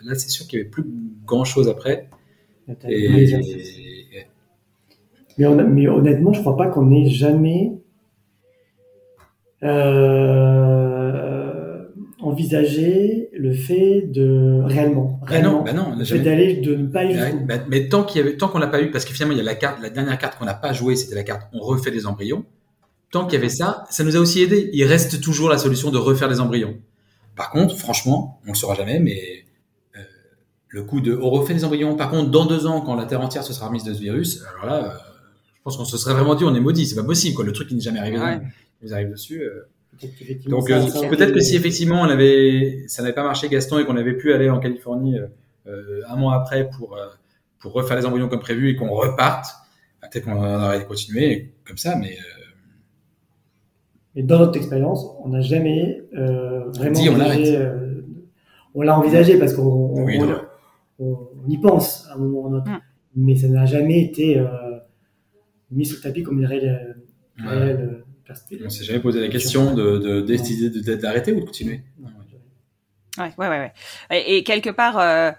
là 0.04 0.16
c'est 0.16 0.30
sûr 0.30 0.48
qu'il 0.48 0.60
y 0.60 0.62
avait 0.62 0.70
plus 0.72 0.86
grand 1.26 1.46
chose 1.46 1.70
après. 1.70 2.10
Et, 2.88 3.06
et- 4.14 4.28
Mais, 5.38 5.46
on 5.46 5.60
a- 5.60 5.64
mais 5.64 5.88
honnêtement, 5.90 6.32
je 6.32 6.40
crois 6.40 6.56
pas 6.56 6.68
qu'on 6.68 6.90
ait 6.92 7.10
jamais 7.10 7.74
euh, 9.64 10.71
envisagé 12.32 13.30
le 13.34 13.54
fait 13.54 14.02
de 14.08 14.62
réellement, 14.64 15.20
bah 15.22 15.28
réellement 15.28 15.52
non, 15.60 15.64
bah 15.64 15.74
non, 15.74 15.90
le 15.92 15.98
fait 16.04 16.16
jamais. 16.18 16.24
d'aller 16.24 16.54
de 16.62 16.76
ne 16.76 16.88
pas 16.88 17.04
y 17.06 17.16
Bah, 17.16 17.30
jouer. 17.30 17.40
bah, 17.46 17.56
mais 17.70 17.88
tant 17.90 18.04
qu'il 18.04 18.20
y 18.20 18.22
avait, 18.22 18.38
tant 18.38 18.48
qu'on 18.48 18.60
l'a 18.60 18.68
pas 18.68 18.82
eu, 18.82 18.92
parce 18.92 19.06
que 19.06 19.14
finalement 19.14 19.34
il 19.34 19.38
y 19.38 19.42
a 19.42 19.44
la 19.44 19.56
carte, 19.56 19.82
la 19.82 19.90
dernière 19.90 20.18
carte 20.18 20.38
qu'on 20.38 20.46
n'a 20.46 20.54
pas 20.54 20.74
jouée, 20.74 20.96
c'était 20.96 21.16
la 21.16 21.24
carte 21.24 21.48
on 21.54 21.60
refait 21.60 21.92
des 21.92 22.06
embryons. 22.08 22.46
Tant 23.12 23.26
qu'il 23.26 23.34
y 23.34 23.42
avait 23.42 23.50
ça, 23.50 23.84
ça 23.90 24.04
nous 24.06 24.16
a 24.16 24.20
aussi 24.20 24.42
aidé. 24.42 24.70
Il 24.74 24.84
reste 24.86 25.20
toujours 25.22 25.50
la 25.50 25.58
solution 25.58 25.92
de 25.92 25.98
refaire 25.98 26.30
des 26.30 26.40
embryons. 26.40 26.78
Par 27.36 27.50
contre, 27.52 27.78
franchement, 27.78 28.40
on 28.48 28.52
le 28.52 28.56
saura 28.56 28.76
jamais, 28.76 29.00
mais 29.00 29.20
euh, 29.98 30.02
le 30.70 30.84
coup 30.84 31.02
de 31.02 31.18
on 31.22 31.30
refait 31.30 31.54
des 31.54 31.66
embryons. 31.66 31.96
Par 31.98 32.10
contre, 32.10 32.32
dans 32.32 32.46
deux 32.46 32.66
ans, 32.68 32.80
quand 32.82 32.96
la 32.96 33.06
terre 33.06 33.20
entière 33.22 33.44
se 33.44 33.52
sera 33.54 33.68
remise 33.68 33.84
de 33.84 33.94
ce 33.94 34.00
virus, 34.00 34.42
alors 34.54 34.66
là, 34.66 34.86
euh, 34.86 34.98
je 35.58 35.62
pense 35.64 35.76
qu'on 35.78 35.84
se 35.86 35.98
serait 35.98 36.14
vraiment 36.14 36.36
dit 36.36 36.46
on 36.46 36.56
est 36.56 36.60
maudit, 36.62 36.86
c'est 36.88 36.96
pas 36.96 37.04
possible 37.04 37.36
quoi. 37.36 37.44
Le 37.44 37.52
truc 37.52 37.68
qui 37.68 37.76
n'est 37.76 37.82
jamais 37.82 38.00
arrivé, 38.00 38.18
Ouais. 38.18 38.40
il 38.82 38.88
nous 38.88 38.94
arrive 38.94 39.10
dessus. 39.12 39.42
euh. 39.44 39.68
Donc 40.48 40.70
euh, 40.70 40.80
peut-être 41.10 41.34
que 41.34 41.40
si 41.42 41.56
effectivement 41.56 42.02
on 42.02 42.06
avait, 42.10 42.84
ça 42.88 43.02
n'avait 43.04 43.14
pas 43.14 43.24
marché 43.24 43.48
Gaston 43.50 43.80
et 43.80 43.86
qu'on 43.86 43.98
avait 43.98 44.16
pu 44.18 44.34
aller 44.34 44.50
en 44.50 44.60
Californie 44.60 45.18
euh, 45.20 45.28
euh, 45.68 46.02
un 46.08 46.16
mois 46.16 46.36
après 46.36 46.70
pour 46.70 46.96
euh, 46.98 47.06
pour 47.60 47.74
refaire 47.74 47.96
les 47.98 48.06
embryons 48.06 48.28
comme 48.30 48.40
prévu 48.40 48.70
et 48.70 48.76
qu'on 48.76 48.90
reparte, 48.90 49.46
bah, 50.02 50.08
peut-être 50.12 50.26
qu'on 50.26 50.42
aurait 50.44 50.86
continué 50.86 51.54
comme 51.68 51.78
ça, 51.78 51.96
mais 51.96 52.14
euh, 52.14 52.46
Mais 54.16 54.24
dans 54.24 54.40
notre 54.40 54.58
expérience, 54.58 55.06
on 55.24 55.30
n'a 55.30 55.42
jamais 55.42 56.02
euh, 56.18 56.70
vraiment 56.72 57.00
Dit, 57.00 57.10
on 57.10 57.14
envisagé. 57.20 57.58
euh, 57.58 58.02
on 58.74 58.82
l'a 58.82 58.98
envisagé 58.98 59.38
parce 59.38 59.54
qu'on 59.54 59.62
on, 59.64 60.04
Oui, 60.04 60.18
on- 60.20 60.28
ouais. 60.28 60.36
on- 61.00 61.30
on 61.46 61.50
y 61.50 61.58
pense 61.58 62.08
à 62.10 62.16
un 62.16 62.18
moment 62.18 62.40
ou 62.42 62.48
à 62.48 62.50
un 62.50 62.54
autre, 62.60 62.70
Mm. 62.72 62.80
mais 63.18 63.36
ça 63.36 63.48
n'a 63.48 63.66
jamais 63.66 64.02
été 64.02 64.40
euh, 64.40 64.48
mis 65.70 65.86
sous 65.86 65.98
le 65.98 66.02
tapis 66.02 66.24
comme 66.24 66.40
une 66.40 66.46
réelle, 66.46 66.98
ouais, 67.40 67.48
réelle 67.48 67.82
euh. 67.82 68.01
On 68.66 68.70
s'est 68.70 68.84
jamais 68.84 69.00
posé 69.00 69.20
la 69.20 69.28
question 69.30 69.74
de 69.74 69.98
de- 69.98 70.22
décider 70.22 70.70
de- 70.70 70.96
d'arrêter 70.96 71.32
ou 71.34 71.40
de 71.40 71.46
continuer? 71.46 71.82
Ouais, 73.18 73.34
ouais, 73.38 73.48
ouais, 73.50 73.60
ouais. 73.60 73.74
Et, 74.12 74.38
et 74.38 74.44
quelque 74.44 74.70
part, 74.70 74.98
euh, 74.98 75.32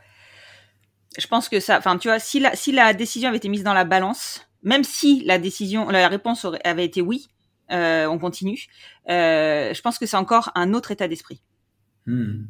je 1.18 1.26
pense 1.26 1.48
que 1.48 1.60
ça, 1.60 1.78
enfin, 1.78 1.98
tu 1.98 2.08
vois, 2.08 2.18
si 2.18 2.40
la, 2.40 2.54
si 2.56 2.72
la 2.72 2.94
décision 2.94 3.28
avait 3.28 3.38
été 3.38 3.48
mise 3.48 3.64
dans 3.64 3.74
la 3.74 3.84
balance, 3.84 4.46
même 4.62 4.84
si 4.84 5.22
la 5.24 5.38
décision, 5.38 5.88
la 5.88 6.08
réponse 6.08 6.44
aurait- 6.44 6.60
avait 6.64 6.84
été 6.84 7.00
oui, 7.00 7.28
euh, 7.70 8.06
on 8.06 8.18
continue, 8.18 8.66
euh, 9.08 9.72
je 9.74 9.80
pense 9.82 9.98
que 9.98 10.06
c'est 10.06 10.16
encore 10.16 10.50
un 10.54 10.72
autre 10.74 10.90
état 10.90 11.08
d'esprit. 11.08 11.42
Hmm. 12.06 12.44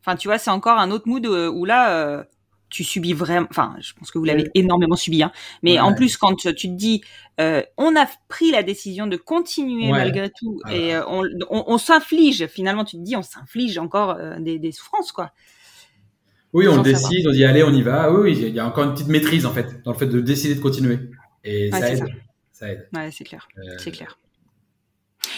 Enfin, 0.00 0.16
tu 0.16 0.28
vois, 0.28 0.38
c'est 0.38 0.50
encore 0.50 0.78
un 0.78 0.90
autre 0.90 1.08
mood 1.08 1.26
où 1.26 1.64
là, 1.64 1.90
euh, 1.92 2.24
tu 2.70 2.84
subis 2.84 3.12
vraiment, 3.12 3.46
enfin, 3.50 3.76
je 3.80 3.92
pense 3.94 4.10
que 4.10 4.18
vous 4.18 4.24
l'avez 4.24 4.50
énormément 4.54 4.96
subi, 4.96 5.22
hein. 5.22 5.32
Mais 5.62 5.78
en 5.78 5.94
plus, 5.94 6.16
quand 6.16 6.34
tu 6.34 6.52
te 6.52 6.66
dis, 6.66 7.02
euh, 7.40 7.62
on 7.76 7.96
a 7.96 8.06
pris 8.28 8.50
la 8.50 8.62
décision 8.62 9.06
de 9.06 9.16
continuer 9.16 9.90
malgré 9.90 10.30
tout, 10.30 10.60
ah 10.64 10.74
et 10.74 10.94
euh, 10.94 11.02
on, 11.06 11.24
on, 11.48 11.78
s'inflige, 11.78 12.46
finalement, 12.46 12.84
tu 12.84 12.96
te 12.96 13.02
dis, 13.02 13.16
on 13.16 13.22
s'inflige 13.22 13.78
encore 13.78 14.16
euh, 14.18 14.38
des, 14.38 14.58
des, 14.58 14.72
souffrances, 14.72 15.12
quoi. 15.12 15.32
Oui, 16.52 16.66
on 16.68 16.82
décide, 16.82 17.26
on 17.26 17.32
dit, 17.32 17.44
allez, 17.44 17.62
on 17.62 17.72
y 17.72 17.82
va. 17.82 18.12
Oui, 18.12 18.32
oui, 18.32 18.38
il 18.48 18.54
y 18.54 18.60
a 18.60 18.66
encore 18.66 18.84
une 18.84 18.92
petite 18.92 19.08
maîtrise, 19.08 19.46
en 19.46 19.52
fait, 19.52 19.82
dans 19.84 19.92
le 19.92 19.98
fait 19.98 20.06
de 20.06 20.20
décider 20.20 20.54
de 20.54 20.60
continuer. 20.60 20.98
Et 21.44 21.70
ça, 21.70 21.90
aide. 21.90 22.04
ça. 22.52 22.70
aide. 22.70 22.88
Ouais, 22.94 23.10
c'est 23.10 23.24
clair. 23.24 23.48
c'est 23.78 23.90
clair. 23.90 24.18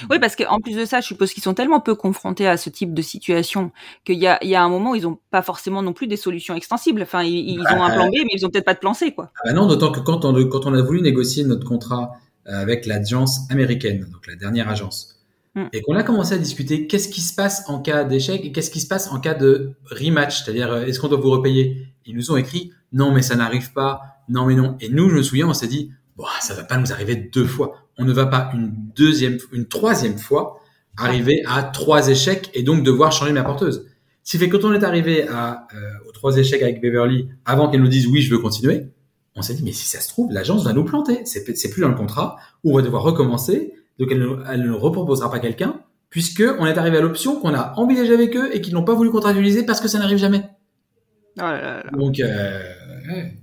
Oui, 0.08 0.18
parce 0.18 0.36
qu'en 0.36 0.60
plus 0.60 0.76
de 0.76 0.84
ça, 0.84 1.00
je 1.00 1.06
suppose 1.06 1.32
qu'ils 1.32 1.42
sont 1.42 1.54
tellement 1.54 1.80
peu 1.80 1.94
confrontés 1.94 2.46
à 2.46 2.56
ce 2.56 2.70
type 2.70 2.94
de 2.94 3.02
situation 3.02 3.72
qu'il 4.04 4.18
y 4.18 4.26
a, 4.26 4.38
il 4.42 4.48
y 4.48 4.54
a 4.54 4.62
un 4.62 4.68
moment, 4.68 4.94
ils 4.94 5.02
n'ont 5.02 5.18
pas 5.30 5.42
forcément 5.42 5.82
non 5.82 5.92
plus 5.92 6.06
des 6.06 6.16
solutions 6.16 6.54
extensibles. 6.54 7.02
Enfin, 7.02 7.22
ils, 7.22 7.60
ont 7.60 7.82
un 7.82 7.90
plan 7.90 8.08
B, 8.08 8.12
mais 8.14 8.30
ils 8.34 8.46
ont 8.46 8.50
peut-être 8.50 8.64
pas 8.64 8.74
de 8.74 8.78
plan 8.78 8.94
C, 8.94 9.12
quoi. 9.12 9.30
Ah 9.36 9.40
bah 9.46 9.52
non, 9.52 9.66
d'autant 9.66 9.92
que 9.92 10.00
quand 10.00 10.24
on, 10.24 10.32
quand 10.48 10.66
on 10.66 10.74
a 10.74 10.82
voulu 10.82 11.02
négocier 11.02 11.44
notre 11.44 11.66
contrat 11.66 12.12
euh, 12.48 12.60
avec 12.60 12.86
l'agence 12.86 13.40
américaine, 13.50 14.06
donc 14.10 14.26
la 14.26 14.36
dernière 14.36 14.68
agence, 14.68 15.20
mm. 15.54 15.66
et 15.72 15.82
qu'on 15.82 15.96
a 15.96 16.02
commencé 16.02 16.34
à 16.34 16.38
discuter 16.38 16.86
qu'est-ce 16.86 17.08
qui 17.08 17.20
se 17.20 17.34
passe 17.34 17.64
en 17.68 17.80
cas 17.80 18.04
d'échec 18.04 18.44
et 18.44 18.52
qu'est-ce 18.52 18.70
qui 18.70 18.80
se 18.80 18.88
passe 18.88 19.10
en 19.12 19.20
cas 19.20 19.34
de 19.34 19.72
rematch, 19.90 20.42
c'est-à-dire 20.42 20.72
euh, 20.72 20.84
est-ce 20.84 21.00
qu'on 21.00 21.08
doit 21.08 21.20
vous 21.20 21.30
repayer? 21.30 21.88
Ils 22.06 22.16
nous 22.16 22.30
ont 22.30 22.36
écrit 22.36 22.72
non, 22.92 23.12
mais 23.12 23.22
ça 23.22 23.36
n'arrive 23.36 23.72
pas, 23.72 24.02
non, 24.28 24.46
mais 24.46 24.54
non. 24.54 24.76
Et 24.80 24.88
nous, 24.88 25.08
je 25.10 25.16
me 25.16 25.22
souviens, 25.22 25.48
on 25.48 25.54
s'est 25.54 25.68
dit 25.68 25.92
bon, 26.16 26.24
ça 26.40 26.54
va 26.54 26.64
pas 26.64 26.76
nous 26.76 26.92
arriver 26.92 27.16
deux 27.16 27.46
fois 27.46 27.79
on 27.98 28.04
ne 28.04 28.12
va 28.12 28.26
pas 28.26 28.50
une 28.54 28.72
deuxième, 28.96 29.38
une 29.52 29.66
troisième 29.66 30.18
fois 30.18 30.60
arriver 30.96 31.42
à 31.46 31.62
trois 31.62 32.08
échecs 32.08 32.50
et 32.54 32.62
donc 32.62 32.82
devoir 32.82 33.12
changer 33.12 33.32
ma 33.32 33.42
porteuse. 33.42 33.86
Ce 34.22 34.32
qui 34.32 34.38
fait 34.38 34.48
que 34.48 34.56
quand 34.56 34.68
on 34.68 34.72
est 34.72 34.84
arrivé 34.84 35.26
à, 35.28 35.66
euh, 35.74 36.08
aux 36.08 36.12
trois 36.12 36.36
échecs 36.36 36.62
avec 36.62 36.80
Beverly, 36.80 37.28
avant 37.44 37.70
qu'elle 37.70 37.80
nous 37.80 37.88
dise 37.88 38.06
oui, 38.06 38.20
je 38.20 38.30
veux 38.30 38.38
continuer, 38.38 38.88
on 39.34 39.42
s'est 39.42 39.54
dit, 39.54 39.62
mais 39.62 39.72
si 39.72 39.86
ça 39.86 40.00
se 40.00 40.08
trouve, 40.08 40.30
l'agence 40.32 40.64
va 40.64 40.72
nous 40.72 40.84
planter. 40.84 41.24
C'est, 41.24 41.56
c'est 41.56 41.70
plus 41.70 41.80
dans 41.80 41.88
le 41.88 41.94
contrat, 41.94 42.36
où 42.64 42.72
on 42.72 42.76
va 42.76 42.82
devoir 42.82 43.02
recommencer, 43.02 43.72
donc 43.98 44.08
elle 44.10 44.18
ne, 44.18 44.36
elle 44.52 44.62
ne 44.64 44.72
reproposera 44.72 45.30
pas 45.30 45.38
quelqu'un, 45.38 45.80
puisque 46.10 46.42
on 46.58 46.66
est 46.66 46.76
arrivé 46.76 46.98
à 46.98 47.00
l'option 47.00 47.40
qu'on 47.40 47.54
a 47.54 47.72
envisagé 47.76 48.12
avec 48.12 48.36
eux 48.36 48.54
et 48.54 48.60
qu'ils 48.60 48.74
n'ont 48.74 48.84
pas 48.84 48.94
voulu 48.94 49.10
contractualiser 49.10 49.64
parce 49.64 49.80
que 49.80 49.88
ça 49.88 49.98
n'arrive 49.98 50.18
jamais. 50.18 50.42
Oh 51.38 51.42
là 51.42 51.82
là 51.84 51.90
donc, 51.96 52.20
euh, 52.20 52.60
Ouais, 53.08 53.34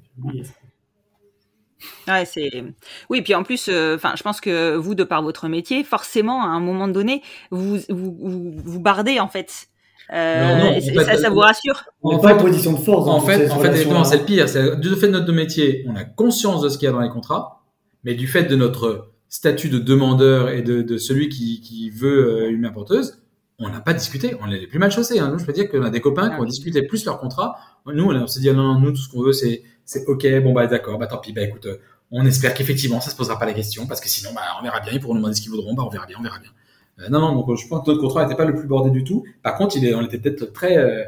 c'est 2.25 2.63
oui, 3.09 3.21
puis 3.21 3.35
en 3.35 3.43
plus, 3.43 3.67
euh, 3.69 3.95
enfin, 3.95 4.13
je 4.17 4.23
pense 4.23 4.41
que 4.41 4.75
vous, 4.75 4.95
de 4.95 5.03
par 5.03 5.21
votre 5.21 5.47
métier, 5.47 5.83
forcément, 5.83 6.43
à 6.43 6.47
un 6.47 6.59
moment 6.59 6.87
donné, 6.87 7.21
vous 7.51 7.77
vous, 7.89 8.15
vous, 8.63 8.79
bardez 8.79 9.19
en 9.19 9.27
fait. 9.27 9.67
Euh, 10.13 10.71
et 10.71 10.81
ça, 10.81 11.17
ça 11.17 11.29
vous 11.29 11.39
rassure 11.39 11.83
On 12.01 12.15
n'est 12.15 12.21
pas 12.21 12.35
en 12.35 12.37
position 12.37 12.73
de 12.73 12.77
force. 12.77 13.07
En 13.09 13.19
fait, 13.19 13.49
en 13.51 13.59
fait, 13.59 13.75
c'est 13.75 14.17
le 14.17 14.25
pire. 14.25 14.47
C'est 14.47 14.79
du 14.79 14.95
fait 14.95 15.07
de 15.07 15.13
notre 15.13 15.31
métier, 15.33 15.85
on 15.87 15.95
a 15.95 16.03
conscience 16.03 16.61
de 16.61 16.69
ce 16.69 16.77
qu'il 16.77 16.85
y 16.85 16.89
a 16.89 16.93
dans 16.93 17.01
les 17.01 17.09
contrats, 17.09 17.63
mais 18.03 18.15
du 18.15 18.27
fait 18.27 18.43
de 18.43 18.55
notre 18.55 19.11
statut 19.29 19.69
de 19.69 19.79
demandeur 19.79 20.49
et 20.49 20.61
de, 20.61 20.81
de 20.81 20.97
celui 20.97 21.27
qui, 21.27 21.59
qui 21.59 21.89
veut 21.89 22.45
euh, 22.45 22.49
une 22.49 22.61
main 22.61 22.71
porteuse, 22.71 23.21
on 23.59 23.69
n'a 23.69 23.81
pas 23.81 23.93
discuté. 23.93 24.35
On 24.41 24.49
est 24.49 24.59
les 24.59 24.67
plus 24.67 24.79
mal 24.79 24.91
chaussés. 24.91 25.19
Hein. 25.19 25.29
Nous, 25.33 25.39
je 25.39 25.45
peux 25.45 25.51
dire 25.51 25.69
qu'on 25.69 25.83
a 25.83 25.89
des 25.89 25.99
copains 25.99 26.29
qui 26.29 26.39
ont 26.39 26.45
discuté 26.45 26.83
plus 26.83 27.03
leur 27.03 27.19
contrat. 27.19 27.57
Nous, 27.85 28.05
on, 28.05 28.27
s'est 28.27 28.39
dit, 28.39 28.51
non, 28.51 28.73
non, 28.73 28.79
nous, 28.79 28.91
tout 28.91 29.01
ce 29.01 29.09
qu'on 29.09 29.23
veut, 29.23 29.33
c'est 29.33 29.63
c'est 29.87 30.05
ok, 30.05 30.27
bon 30.43 30.51
bah 30.51 30.67
d'accord, 30.67 30.99
bah 30.99 31.07
tant 31.07 31.17
pis, 31.17 31.31
bah 31.31 31.41
écoute, 31.41 31.65
euh, 31.65 31.77
on 32.11 32.25
espère 32.25 32.53
qu'effectivement 32.53 33.01
ça 33.01 33.11
se 33.11 33.15
posera 33.15 33.37
pas 33.37 33.45
la 33.45 33.53
question 33.53 33.85
parce 33.85 33.99
que 33.99 34.09
sinon 34.09 34.31
bah 34.33 34.41
on 34.59 34.63
verra 34.63 34.79
bien, 34.79 34.93
ils 34.93 34.99
pourront 34.99 35.13
nous 35.13 35.19
demander 35.19 35.35
ce 35.35 35.41
qu'ils 35.41 35.51
voudront, 35.51 35.73
bah 35.73 35.83
on 35.85 35.89
verra 35.89 36.05
bien, 36.05 36.17
on 36.19 36.23
verra 36.23 36.39
bien. 36.39 36.51
Euh, 36.99 37.09
non 37.09 37.19
non, 37.19 37.35
donc 37.35 37.57
je 37.57 37.67
pense 37.67 37.85
que 37.85 37.91
notre 37.91 38.01
contrat 38.01 38.23
n'était 38.23 38.37
pas 38.37 38.45
le 38.45 38.55
plus 38.55 38.67
bordé 38.67 38.89
du 38.89 39.03
tout. 39.03 39.23
Par 39.43 39.55
contre, 39.57 39.77
il 39.77 39.85
est, 39.85 39.93
on 39.93 40.01
était 40.01 40.17
peut-être 40.17 40.51
très 40.53 40.77
euh, 40.77 41.03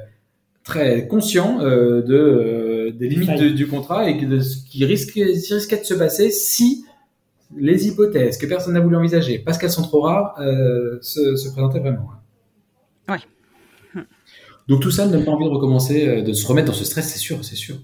très 0.64 1.08
conscient 1.08 1.60
de 1.60 2.94
des 2.98 3.08
limites 3.08 3.42
du 3.42 3.68
contrat 3.68 4.10
et 4.10 4.26
de 4.26 4.40
ce 4.40 4.58
qui 4.66 4.86
risquait, 4.86 5.24
risquait 5.24 5.80
de 5.80 5.86
se 5.86 5.94
passer 5.94 6.32
si 6.32 6.86
les 7.58 7.88
hypothèses 7.88 8.38
que 8.38 8.46
personne 8.46 8.74
n'a 8.74 8.80
voulu 8.80 8.96
envisager 8.96 9.40
parce 9.40 9.58
qu'elles 9.58 9.72
sont 9.72 9.82
trop 9.82 10.02
rares 10.02 10.36
se, 11.02 11.36
se 11.36 11.50
présentaient 11.50 11.80
vraiment. 11.80 12.10
Ouais. 13.08 14.04
Donc 14.68 14.82
tout 14.82 14.92
ça 14.92 15.08
ne 15.08 15.12
donne 15.12 15.26
pas 15.26 15.32
envie 15.32 15.46
de 15.46 15.50
recommencer, 15.50 16.22
de 16.22 16.34
se 16.34 16.46
remettre 16.46 16.68
dans 16.68 16.78
ce 16.78 16.86
stress, 16.86 17.08
c'est 17.08 17.18
sûr, 17.18 17.44
c'est 17.44 17.56
sûr. 17.56 17.78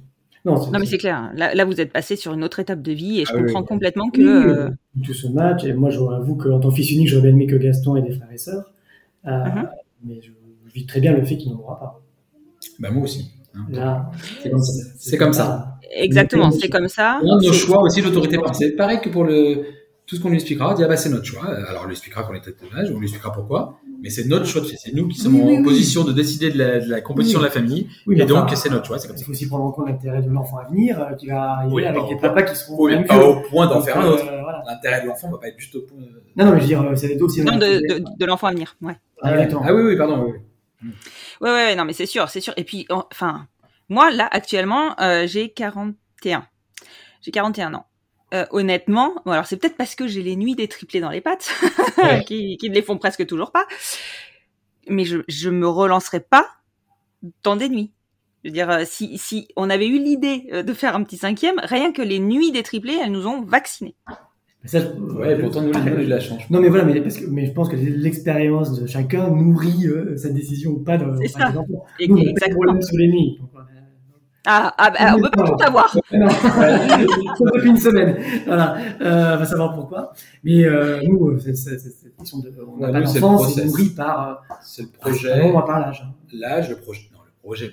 Non, 0.46 0.80
mais 0.80 0.86
c'est 0.86 0.98
clair. 0.98 1.32
Là, 1.36 1.66
vous 1.66 1.82
êtes 1.82 1.92
passé 1.92 2.16
sur 2.16 2.34
une 2.34 2.44
autre 2.44 2.60
étape 2.60 2.82
de 2.82 2.92
vie 2.92 3.22
et 3.22 3.26
je 3.26 3.32
ah 3.34 3.40
comprends 3.40 3.64
complètement 3.64 4.10
que. 4.10 4.22
Euh, 4.22 4.70
tout 5.04 5.14
ce 5.14 5.28
match, 5.28 5.64
et 5.64 5.74
moi, 5.74 5.90
j'avoue 5.90 6.36
qu'en 6.36 6.60
tant 6.60 6.70
que 6.70 6.76
fils 6.76 6.92
unique, 6.92 7.10
j'aurais 7.10 7.24
bien 7.24 7.32
aimé 7.32 7.48
que 7.48 7.56
Gaston 7.56 7.96
ait 7.96 8.02
des 8.02 8.14
frères 8.14 8.32
et 8.32 8.38
sœurs. 8.38 8.72
Euh, 9.26 9.44
mhm. 9.44 9.68
Mais 10.06 10.22
je, 10.22 10.32
vis 10.74 10.86
très 10.86 11.00
bien 11.00 11.14
le 11.14 11.24
fait 11.24 11.38
qu'il 11.38 11.52
n'en 11.52 11.60
aura 11.60 11.80
pas. 11.80 12.02
Bah, 12.80 12.92
moi 12.92 13.04
aussi. 13.04 13.32
Hein. 13.56 14.06
c'est 14.98 15.18
comme 15.18 15.34
ça. 15.34 15.78
Exactement, 15.92 16.52
c'est 16.52 16.70
comme 16.70 16.90
ça. 16.90 17.22
On 17.24 17.38
a 17.38 17.42
nos 17.42 17.54
choix 17.54 17.82
aussi, 17.82 18.02
l'autorité 18.02 18.38
C'est 18.54 18.72
pareil 18.72 19.00
que 19.02 19.10
pour 19.10 19.24
le, 19.24 19.64
tout 20.06 20.16
ce 20.16 20.22
qu'on 20.22 20.30
lui 20.30 20.36
expliquera, 20.36 20.72
on 20.72 20.76
dit 20.76 20.84
ah 20.84 20.88
bah 20.88 20.98
c'est 20.98 21.10
notre 21.10 21.26
choix. 21.26 21.46
Alors 21.46 21.84
on 21.84 21.86
lui 21.86 21.94
expliquera 21.94 22.24
qu'on 22.24 22.34
est 22.34 22.42
tête 22.42 22.58
âge, 22.76 22.92
on 22.94 23.00
lui 23.00 23.06
expliquera 23.06 23.32
pourquoi, 23.32 23.80
mais 24.06 24.12
c'est 24.12 24.26
notre 24.26 24.46
choix 24.46 24.62
de 24.62 24.68
C'est 24.68 24.94
nous 24.94 25.08
qui 25.08 25.18
sommes 25.18 25.36
en 25.42 25.64
position 25.64 26.04
de 26.04 26.14
décider 26.14 26.52
de 26.52 26.60
la, 26.60 27.02
composition 27.02 27.40
de 27.40 27.46
la 27.46 27.50
famille, 27.50 27.90
et 28.12 28.26
donc 28.26 28.52
c'est 28.54 28.70
notre 28.70 28.86
choix. 28.86 28.98
Il 29.18 29.24
faut 29.24 29.32
aussi 29.32 29.48
prendre 29.48 29.64
en 29.64 29.72
compte 29.72 29.88
l'intérêt 29.88 30.22
de 30.22 30.30
l'enfant 30.30 30.60
à 30.60 30.66
venir, 30.66 31.02
euh, 31.02 31.14
qui 31.16 31.26
va 31.26 31.54
arriver 31.54 31.88
avec 31.88 32.08
des 32.10 32.16
papas 32.18 32.44
qui 32.44 32.56
seront 32.56 32.86
oui, 32.86 33.04
pas 33.04 33.28
au 33.28 33.42
point 33.50 33.66
d'en 33.66 33.82
faire 33.82 33.98
un 33.98 34.06
autre. 34.06 34.24
Euh, 34.24 34.44
l'intérêt 34.68 35.02
de 35.02 35.08
l'enfant 35.08 35.32
va 35.32 35.40
pas 35.40 35.48
être 35.48 35.58
juste 35.58 35.76
au 35.76 35.82
point. 35.82 35.98
Non 36.36 36.46
non, 36.46 36.52
mais 36.52 36.58
je 36.58 36.62
veux 36.62 36.68
dire, 36.68 36.82
euh, 36.84 36.96
c'est 36.96 37.20
aussi. 37.20 37.42
Non, 37.42 37.58
de, 37.58 37.98
de, 37.98 38.04
de 38.16 38.26
l'enfant 38.28 38.46
à 38.46 38.52
venir, 38.52 38.76
ouais. 38.84 38.96
Ah, 39.24 39.34
ah 39.64 39.74
oui 39.74 39.82
oui 39.82 39.98
pardon. 39.98 40.24
Oui, 40.24 40.34
oui. 40.84 40.90
Ouais 41.42 41.50
ouais 41.50 41.76
non 41.76 41.84
mais 41.84 41.94
c'est 41.94 42.06
sûr 42.06 42.30
c'est 42.30 42.42
sûr 42.42 42.54
et 42.58 42.64
puis 42.64 42.86
enfin 42.90 43.48
moi 43.90 44.12
là 44.12 44.28
actuellement 44.30 44.96
j'ai 45.26 45.50
41 45.50 46.46
j'ai 47.22 47.32
41 47.32 47.74
ans 47.74 47.86
euh, 48.36 48.46
honnêtement, 48.52 49.16
alors 49.26 49.46
c'est 49.46 49.56
peut-être 49.56 49.78
parce 49.78 49.96
que 49.96 50.08
j'ai 50.08 50.22
les 50.22 50.36
nuits 50.36 50.56
des 50.56 50.68
triplés 50.68 51.00
dans 51.00 51.10
les 51.10 51.22
pattes, 51.22 51.54
qui, 52.28 52.58
ne 52.62 52.74
les 52.74 52.82
font 52.82 52.98
presque 52.98 53.26
toujours 53.26 53.52
pas, 53.52 53.66
mais 54.90 55.06
je, 55.06 55.20
je 55.30 55.50
me 55.50 55.68
relancerai 55.68 56.20
pas 56.20 56.48
dans 57.44 57.56
des 57.56 57.70
nuits. 57.70 57.92
Je 58.44 58.50
veux 58.50 58.54
dire, 58.54 58.70
euh, 58.70 58.84
si, 58.86 59.18
si 59.18 59.48
on 59.56 59.70
avait 59.70 59.88
eu 59.88 60.00
l'idée 60.00 60.48
euh, 60.52 60.64
de 60.64 60.74
faire 60.74 60.96
un 60.96 61.04
petit 61.04 61.18
cinquième, 61.18 61.56
rien 61.64 61.94
que 61.94 62.02
les 62.02 62.20
nuits 62.20 62.52
des 62.52 62.62
triplés, 62.62 63.00
elles 63.02 63.12
nous 63.12 63.26
ont 63.26 63.42
vaccinés. 63.42 63.96
Ça, 64.66 64.80
ouais, 64.80 65.40
pourtant 65.40 65.62
nous, 65.62 65.72
nous 65.72 66.08
la 66.08 66.20
change. 66.20 66.50
Non, 66.50 66.60
mais 66.60 66.70
voilà, 66.70 66.84
mais 66.84 67.00
parce 67.00 67.18
que, 67.18 67.26
mais 67.28 67.46
je 67.46 67.52
pense 67.54 67.70
que 67.70 67.76
l'expérience 67.76 68.80
de 68.80 68.86
chacun 68.88 69.30
nourrit 69.30 69.86
sa 70.18 70.30
décision 70.30 70.72
ou 70.72 70.80
pas. 70.80 70.98
C'est 71.22 71.28
ça. 71.28 71.52
Nous, 71.52 72.18
on 72.18 72.22
a 72.22 72.50
problème 72.50 72.82
sur 72.82 72.98
les 72.98 73.08
nuits. 73.08 73.40
Ah, 74.46 74.74
ah 74.78 74.92
bah, 74.92 75.16
on 75.16 75.22
peut 75.22 75.30
pas 75.32 75.44
tout 75.44 75.64
avoir. 75.64 75.98
Non, 76.12 76.28
depuis 77.54 77.70
une 77.70 77.78
semaine. 77.78 78.18
Voilà, 78.46 78.78
euh, 79.02 79.36
on 79.36 79.40
va 79.40 79.46
savoir 79.46 79.74
pourquoi. 79.74 80.14
Mais 80.44 80.64
euh, 80.64 81.02
nous, 81.04 81.30
euh, 81.30 81.40
c'est, 81.40 81.78
question 82.18 82.40
de, 82.40 82.52
on 82.68 82.78
n'a 82.78 82.92
pas 82.92 83.02
d'enfant, 83.02 83.40
c'est 83.40 83.66
nourri 83.66 83.90
par. 83.90 84.44
C'est 84.62 84.84
le 84.84 84.90
projet. 84.90 85.52
Non, 85.52 85.62
par 85.62 85.80
l'âge. 85.80 86.06
Hein. 86.06 86.14
L'âge, 86.34 86.70
le 86.70 86.78
projet. 86.78 87.10
Non, 87.14 87.20
le 87.26 87.32
projet. 87.42 87.72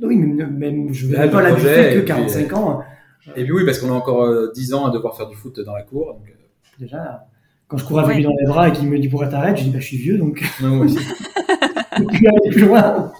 Oui, 0.00 0.16
mais 0.16 0.46
même 0.46 0.92
je 0.92 1.06
vais 1.08 1.28
pas 1.30 1.42
la 1.42 1.56
fait 1.56 1.94
que 1.94 2.00
45 2.00 2.52
ans. 2.52 2.82
Et 3.36 3.44
puis 3.44 3.52
oui, 3.52 3.64
parce 3.64 3.78
qu'on 3.78 3.90
a 3.90 3.94
encore 3.94 4.52
10 4.52 4.74
ans 4.74 4.86
à 4.86 4.90
devoir 4.90 5.16
faire 5.16 5.28
du 5.28 5.36
foot 5.36 5.60
dans 5.60 5.74
la 5.74 5.82
cour. 5.82 6.14
Donc... 6.14 6.34
Déjà, 6.78 7.26
quand 7.68 7.76
je 7.76 7.84
cours 7.84 8.00
avec 8.00 8.16
lui 8.16 8.24
dans 8.24 8.34
les 8.38 8.46
bras 8.46 8.68
et 8.68 8.72
qu'il 8.72 8.88
me 8.88 8.98
dit 8.98 9.08
pourquoi 9.08 9.28
t'arrêtes, 9.28 9.58
je 9.58 9.64
dis 9.64 9.70
bah 9.70 9.80
je 9.80 9.86
suis 9.86 9.98
vieux 9.98 10.16
donc. 10.16 10.42
Non, 10.62 10.76
moi 10.76 10.86
aussi. 10.86 10.98
aller 11.92 12.50
plus 12.50 12.66
loin. 12.66 13.12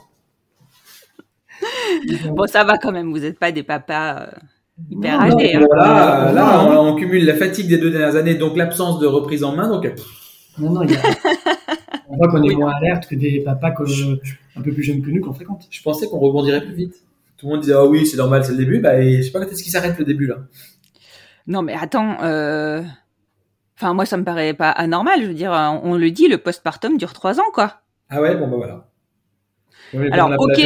Bon, 2.31 2.47
ça 2.47 2.65
va 2.65 2.79
quand 2.79 2.93
même, 2.93 3.11
vous 3.11 3.21
n'êtes 3.21 3.39
pas 3.39 3.53
des 3.53 3.63
papas 3.63 4.21
euh, 4.21 4.27
hyper 4.91 5.21
âgés. 5.21 5.57
Hein. 5.57 5.67
Là, 5.75 6.33
là 6.33 6.81
on, 6.81 6.95
cumule 6.97 7.25
la 7.25 7.35
fatigue 7.35 7.69
des 7.69 7.79
deux 7.79 7.91
dernières 7.91 8.17
années, 8.17 8.35
donc 8.35 8.57
l'absence 8.57 8.99
de 8.99 9.07
reprise 9.07 9.45
en 9.45 9.55
main. 9.55 9.69
Donc... 9.69 9.87
Euh, 9.87 9.95
non, 10.59 10.71
non, 10.71 10.83
il 10.83 10.93
y 10.93 10.97
a... 10.97 11.01
on 12.09 12.17
voit 12.17 12.29
qu'on 12.29 12.43
est 12.43 12.55
moins 12.55 12.73
alerte 12.73 13.07
que 13.07 13.15
des 13.15 13.41
papas 13.41 13.75
un 14.57 14.63
peu 14.63 14.73
plus 14.73 14.83
jeunes 14.83 15.03
que 15.03 15.11
nous 15.11 15.21
qu'on 15.21 15.33
fréquente. 15.33 15.67
Je 15.71 15.83
pensais 15.83 16.07
qu'on 16.07 16.19
rebondirait 16.19 16.63
plus 16.63 16.75
vite. 16.75 16.95
Tout 17.37 17.47
le 17.47 17.53
monde 17.53 17.61
disait, 17.61 17.75
ah 17.75 17.87
oui, 17.87 18.05
c'est 18.05 18.17
normal, 18.17 18.45
c'est 18.45 18.53
le 18.53 18.59
début. 18.59 18.81
Bah, 18.81 19.01
et 19.01 19.19
je 19.19 19.23
sais 19.23 19.31
pas 19.31 19.41
quand 19.41 19.51
est-ce 19.51 19.63
qu'il 19.63 19.73
s'arrête 19.73 19.99
le 19.99 20.05
début, 20.05 20.27
là. 20.27 20.39
Non, 21.47 21.63
mais 21.63 21.75
attends, 21.75 22.19
euh... 22.23 22.83
Enfin, 23.77 23.95
moi, 23.95 24.05
ça 24.05 24.19
me 24.19 24.25
paraît 24.25 24.53
pas 24.53 24.71
anormal. 24.71 25.23
Je 25.23 25.29
veux 25.29 25.35
dire, 25.35 25.53
on, 25.83 25.97
le 25.97 26.11
dit, 26.11 26.29
le 26.29 26.37
postpartum 26.37 26.99
dure 26.99 27.15
trois 27.15 27.41
ans, 27.41 27.51
quoi. 27.55 27.81
Ah 28.11 28.21
ouais, 28.21 28.37
bon, 28.37 28.47
bah 28.49 28.57
voilà. 28.59 30.13
Alors, 30.13 30.31
ok, 30.39 30.61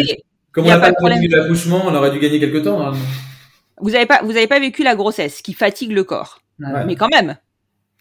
comme 0.55 0.67
on 0.67 0.69
n'a 0.69 0.79
pas, 0.79 0.93
pas 0.93 1.09
vécu 1.11 1.29
l'accouchement, 1.29 1.83
on 1.85 1.95
aurait 1.95 2.13
dû 2.13 2.21
gagner 2.21 2.39
quelques 2.39 2.63
temps. 2.63 2.81
Hein. 2.81 2.95
Vous 3.81 3.91
n'avez 3.91 4.07
pas, 4.07 4.23
vous 4.23 4.31
avez 4.31 4.47
pas 4.47 4.61
vécu 4.61 4.85
la 4.85 4.95
grossesse 4.95 5.43
qui 5.43 5.53
fatigue 5.53 5.91
le 5.91 6.05
corps, 6.05 6.41
mais 6.59 6.95
quand 6.95 7.09
même. 7.09 7.37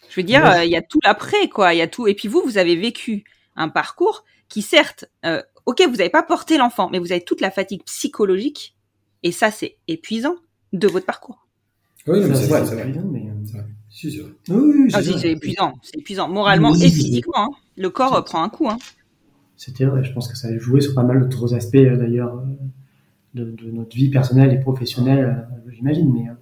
Je 0.10 0.22
veux 0.22 0.26
dire, 0.26 0.46
euh, 0.46 0.64
il 0.64 0.70
y 0.70 0.76
a 0.76 0.84
tout 0.84 1.00
l'après, 1.04 1.50
quoi. 1.50 1.74
Il 1.74 1.78
y 1.78 1.82
a 1.82 1.88
tout. 1.88 2.08
Et 2.08 2.14
puis 2.14 2.28
vous, 2.28 2.44
vous 2.46 2.60
avez 2.60 2.76
vécu 2.76 3.24
un 3.56 3.70
parcours 3.70 4.24
qui, 4.48 4.62
certes, 4.62 5.06
euh, 5.26 5.42
ok, 5.66 5.82
vous 5.88 5.96
n'avez 5.96 6.12
pas 6.12 6.22
porté 6.22 6.58
l'enfant, 6.58 6.90
mais 6.92 7.00
vous 7.00 7.12
avez 7.12 7.24
toute 7.24 7.42
la 7.42 7.50
fatigue 7.50 7.84
psychologique, 7.86 8.76
et 9.24 9.32
ça, 9.32 9.50
c'est 9.50 9.78
épuisant 9.88 10.36
de 10.74 10.88
votre 10.88 11.08
parcours. 11.08 11.48
Oui, 12.06 12.22
c'est 12.22 12.48
vrai, 12.48 12.64
c'est 12.66 12.76
vrai. 12.76 12.94
Mais... 13.12 13.26
C'est 13.46 13.58
vrai. 13.58 14.34
Oui, 14.50 14.92
c'est 14.92 15.32
épuisant, 15.32 15.74
c'est 15.82 15.98
épuisant, 15.98 16.28
moralement 16.28 16.76
et 16.76 16.90
physiquement. 16.90 17.34
Hein. 17.36 17.50
Le 17.78 17.90
corps 17.90 18.24
prend 18.24 18.44
un 18.44 18.50
coup. 18.50 18.70
Hein. 18.70 18.78
C'était 19.58 19.86
vrai, 19.86 20.04
je 20.04 20.14
pense 20.14 20.28
que 20.28 20.36
ça 20.38 20.48
a 20.50 20.58
joué 20.58 20.82
sur 20.82 20.94
pas 20.96 21.04
mal 21.04 21.22
d'autres 21.22 21.54
aspects 21.56 21.76
euh, 21.76 21.96
d'ailleurs. 21.98 22.44
de, 23.34 23.46
de 23.46 23.72
notre 23.72 23.96
vie 23.96 24.10
personnelle 24.10 24.54
et 24.54 24.60
professionnelle, 24.60 25.46
euh, 25.66 25.72
j'imagine. 25.72 26.12
Mais, 26.14 26.30
euh, 26.30 26.34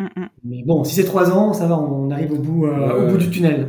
Mm, 0.00 0.06
mm. 0.16 0.28
mais 0.44 0.62
bon, 0.66 0.82
si 0.82 0.92
c'est 0.94 1.04
trois 1.04 1.30
ans, 1.30 1.52
ça 1.52 1.66
va, 1.66 1.78
on 1.78 2.10
arrive 2.10 2.32
au 2.32 2.38
bout, 2.38 2.66
euh, 2.66 3.06
au 3.06 3.12
bout 3.12 3.16
du 3.16 3.30
tunnel. 3.30 3.68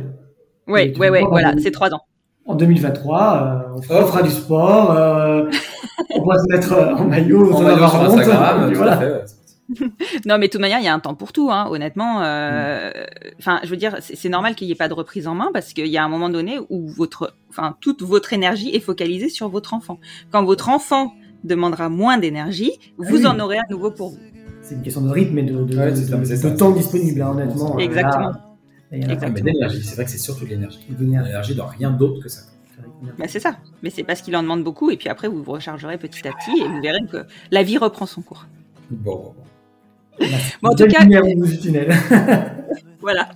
Ouais, 0.66 0.92
ouais, 0.98 1.08
vois, 1.20 1.28
voilà, 1.28 1.54
c'est 1.62 1.70
trois 1.70 1.94
ans. 1.94 2.00
En 2.46 2.56
2023, 2.56 3.42
euh, 3.72 3.76
on, 3.76 3.82
fera, 3.82 4.02
on 4.02 4.06
fera 4.06 4.22
du 4.24 4.30
sport, 4.30 4.90
euh, 4.90 5.48
on 6.16 6.24
va 6.24 6.38
se 6.38 6.52
mettre 6.52 6.72
euh, 6.72 6.94
en 6.96 7.04
maillot, 7.04 7.52
En 7.52 7.58
on 7.58 7.62
maillot 7.62 7.78
va 7.80 7.88
sur 7.88 7.96
avoir 8.00 8.12
honte, 8.12 8.18
Instagram, 8.20 8.70
tout 8.70 8.76
voilà. 8.76 8.92
à 8.92 8.96
fait, 8.98 9.12
ouais. 9.12 9.24
Non, 10.26 10.38
mais 10.38 10.46
de 10.46 10.52
toute 10.52 10.60
manière, 10.60 10.78
il 10.78 10.84
y 10.84 10.88
a 10.88 10.94
un 10.94 11.00
temps 11.00 11.14
pour 11.14 11.32
tout, 11.32 11.50
hein, 11.50 11.66
honnêtement. 11.70 12.22
euh, 12.22 12.90
Enfin, 13.38 13.60
je 13.64 13.68
veux 13.68 13.76
dire, 13.76 13.96
c'est 14.00 14.28
normal 14.28 14.54
qu'il 14.54 14.66
n'y 14.68 14.72
ait 14.72 14.76
pas 14.76 14.88
de 14.88 14.94
reprise 14.94 15.26
en 15.26 15.34
main 15.34 15.50
parce 15.52 15.72
qu'il 15.72 15.86
y 15.88 15.96
a 15.98 16.04
un 16.04 16.08
moment 16.08 16.28
donné 16.28 16.58
où 16.70 16.88
votre, 16.88 17.34
enfin, 17.50 17.76
toute 17.80 18.02
votre 18.02 18.32
énergie 18.32 18.70
est 18.74 18.80
focalisée 18.80 19.28
sur 19.28 19.48
votre 19.48 19.74
enfant. 19.74 19.98
Quand 20.30 20.44
votre 20.44 20.68
enfant 20.68 21.14
demandera 21.44 21.88
moins 21.88 22.18
d'énergie, 22.18 22.72
vous 22.98 23.18
oui. 23.18 23.26
en 23.26 23.38
aurez 23.40 23.58
à 23.58 23.64
nouveau 23.70 23.90
pour 23.90 24.10
vous. 24.10 24.18
C'est 24.62 24.74
une 24.74 24.82
question 24.82 25.02
de 25.02 25.10
rythme 25.10 25.38
et 25.38 25.42
de, 25.42 25.62
de, 25.64 25.76
Ouais, 25.78 25.92
de- 25.92 26.24
ça, 26.24 26.50
temps 26.52 26.70
disponible, 26.72 27.22
hein, 27.22 27.30
honnêtement. 27.30 27.78
Exactement. 27.78 28.30
Là, 28.30 28.40
il 28.92 28.98
y 28.98 29.02
a- 29.02 29.12
Exactement. 29.12 29.32
Mais 29.34 29.52
d'énergie, 29.52 29.82
c'est 29.84 29.94
vrai 29.94 30.04
que 30.04 30.10
c'est 30.10 30.18
surtout 30.18 30.44
de 30.44 30.50
l'énergie. 30.50 30.78
l'énergie. 30.98 31.28
L'énergie 31.28 31.54
dans 31.54 31.66
rien 31.66 31.90
d'autre 31.90 32.22
que 32.22 32.28
ça. 32.28 32.40
Bah, 33.18 33.24
c'est 33.28 33.40
ça. 33.40 33.56
Mais 33.82 33.90
c'est 33.90 34.04
parce 34.04 34.22
qu'il 34.22 34.36
en 34.36 34.42
demande 34.42 34.62
beaucoup 34.62 34.90
et 34.90 34.96
puis 34.96 35.08
après 35.08 35.28
vous 35.28 35.42
vous 35.42 35.52
rechargerez 35.52 35.98
petit 35.98 36.26
à 36.28 36.32
petit 36.32 36.60
et 36.60 36.68
vous 36.68 36.80
verrez 36.82 37.00
que 37.10 37.24
la 37.50 37.62
vie 37.62 37.78
reprend 37.78 38.06
son 38.06 38.22
cours. 38.22 38.46
Bon, 38.90 39.12
bon, 39.16 39.22
bon. 39.22 39.34
Bon, 40.62 40.70
en 40.70 40.74
tout 40.74 40.86
cas, 40.86 41.04
tunnel. 41.04 41.94
Voilà. 43.00 43.28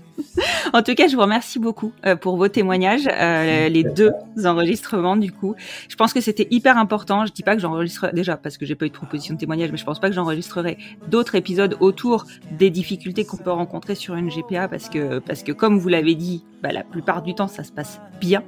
En 0.73 0.83
tout 0.83 0.95
cas, 0.95 1.07
je 1.07 1.15
vous 1.15 1.23
remercie 1.23 1.61
beaucoup 1.61 1.93
euh, 2.05 2.17
pour 2.17 2.37
vos 2.37 2.49
témoignages, 2.49 3.09
euh, 3.09 3.69
les 3.69 3.85
deux 3.85 4.11
enregistrements 4.45 5.17
du 5.17 5.31
coup. 5.31 5.55
Je 5.89 5.95
pense 5.95 6.13
que 6.13 6.21
c'était 6.21 6.49
hyper 6.51 6.77
important. 6.77 7.25
Je 7.25 7.33
dis 7.33 7.45
pas 7.45 7.55
que 7.55 7.63
j'enregistrerai 7.63 8.13
déjà 8.13 8.37
parce 8.37 8.59
que 8.59 8.67
j'ai 8.67 8.75
pas 8.75 8.87
eu 8.87 8.89
de 8.89 8.95
proposition 8.95 9.35
de 9.35 9.39
témoignage, 9.39 9.71
mais 9.71 9.79
je 9.79 9.85
pense 9.85 10.01
pas 10.01 10.09
que 10.09 10.15
j'enregistrerai 10.15 10.77
d'autres 11.09 11.37
épisodes 11.37 11.77
autour 11.79 12.27
des 12.51 12.71
difficultés 12.71 13.25
qu'on 13.25 13.37
peut 13.37 13.53
rencontrer 13.53 13.95
sur 13.95 14.17
une 14.17 14.29
GPA 14.29 14.67
parce 14.67 14.89
que 14.89 15.21
parce 15.21 15.45
que 15.45 15.53
comme 15.53 15.79
vous 15.79 15.89
l'avez 15.89 16.17
dit, 16.17 16.45
bah, 16.65 16.73
la 16.73 16.83
plupart 16.83 17.23
du 17.23 17.35
temps 17.37 17.49
ça 17.49 17.63
se 17.63 17.71
passe 17.71 18.01
bien. 18.21 18.43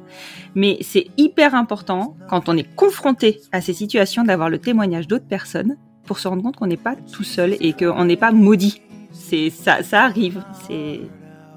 Mais 0.57 0.79
c'est 0.81 1.07
hyper 1.19 1.55
important 1.55 2.17
quand 2.29 2.49
on 2.49 2.57
est 2.57 2.75
confronté 2.75 3.41
à 3.53 3.61
ces 3.61 3.75
situations 3.75 4.25
d'avoir 4.25 4.51
le 4.51 4.59
témoignage 4.59 5.07
d'autres 5.07 5.29
personnes 5.29 5.77
pour 6.05 6.19
se 6.19 6.29
rendre 6.29 6.43
compte 6.43 6.57
qu'on 6.57 6.67
n'est 6.67 6.77
pas 6.77 6.97
tout 6.97 7.25
seul 7.25 7.57
et 7.61 7.73
qu'on 7.73 8.05
n'est 8.05 8.17
pas 8.17 8.33
maudit. 8.33 8.83
C'est 9.13 9.51
ça, 9.51 9.83
ça 9.83 10.03
arrive. 10.03 10.43
C'est 10.67 11.01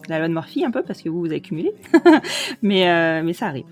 la 0.08 0.20
loi 0.20 0.28
de 0.28 0.34
Murphy 0.34 0.66
un 0.66 0.72
peu 0.72 0.84
parce 0.84 1.02
que 1.02 1.10
vous 1.10 1.20
vous 1.20 1.26
avez 1.28 1.42
cumulé, 1.42 1.74
mais 2.62 2.90
euh, 2.90 3.24
mais 3.24 3.34
ça 3.34 3.48
arrive. 3.48 3.66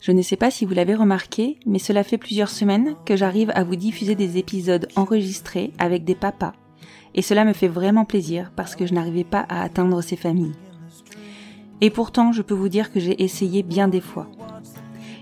Je 0.00 0.12
ne 0.12 0.20
sais 0.20 0.36
pas 0.36 0.50
si 0.50 0.66
vous 0.66 0.74
l'avez 0.74 0.94
remarqué, 0.94 1.58
mais 1.64 1.78
cela 1.78 2.04
fait 2.04 2.18
plusieurs 2.18 2.50
semaines 2.50 2.94
que 3.06 3.16
j'arrive 3.16 3.50
à 3.54 3.64
vous 3.64 3.74
diffuser 3.74 4.14
des 4.14 4.36
épisodes 4.36 4.86
enregistrés 4.96 5.72
avec 5.78 6.04
des 6.04 6.14
papas. 6.14 6.52
Et 7.14 7.22
cela 7.22 7.46
me 7.46 7.54
fait 7.54 7.68
vraiment 7.68 8.04
plaisir 8.04 8.52
parce 8.54 8.76
que 8.76 8.84
je 8.84 8.92
n'arrivais 8.92 9.24
pas 9.24 9.46
à 9.48 9.62
atteindre 9.62 10.02
ces 10.02 10.16
familles. 10.16 10.52
Et 11.80 11.90
pourtant, 11.90 12.32
je 12.32 12.42
peux 12.42 12.54
vous 12.54 12.68
dire 12.68 12.92
que 12.92 13.00
j'ai 13.00 13.22
essayé 13.22 13.62
bien 13.62 13.88
des 13.88 14.00
fois. 14.00 14.28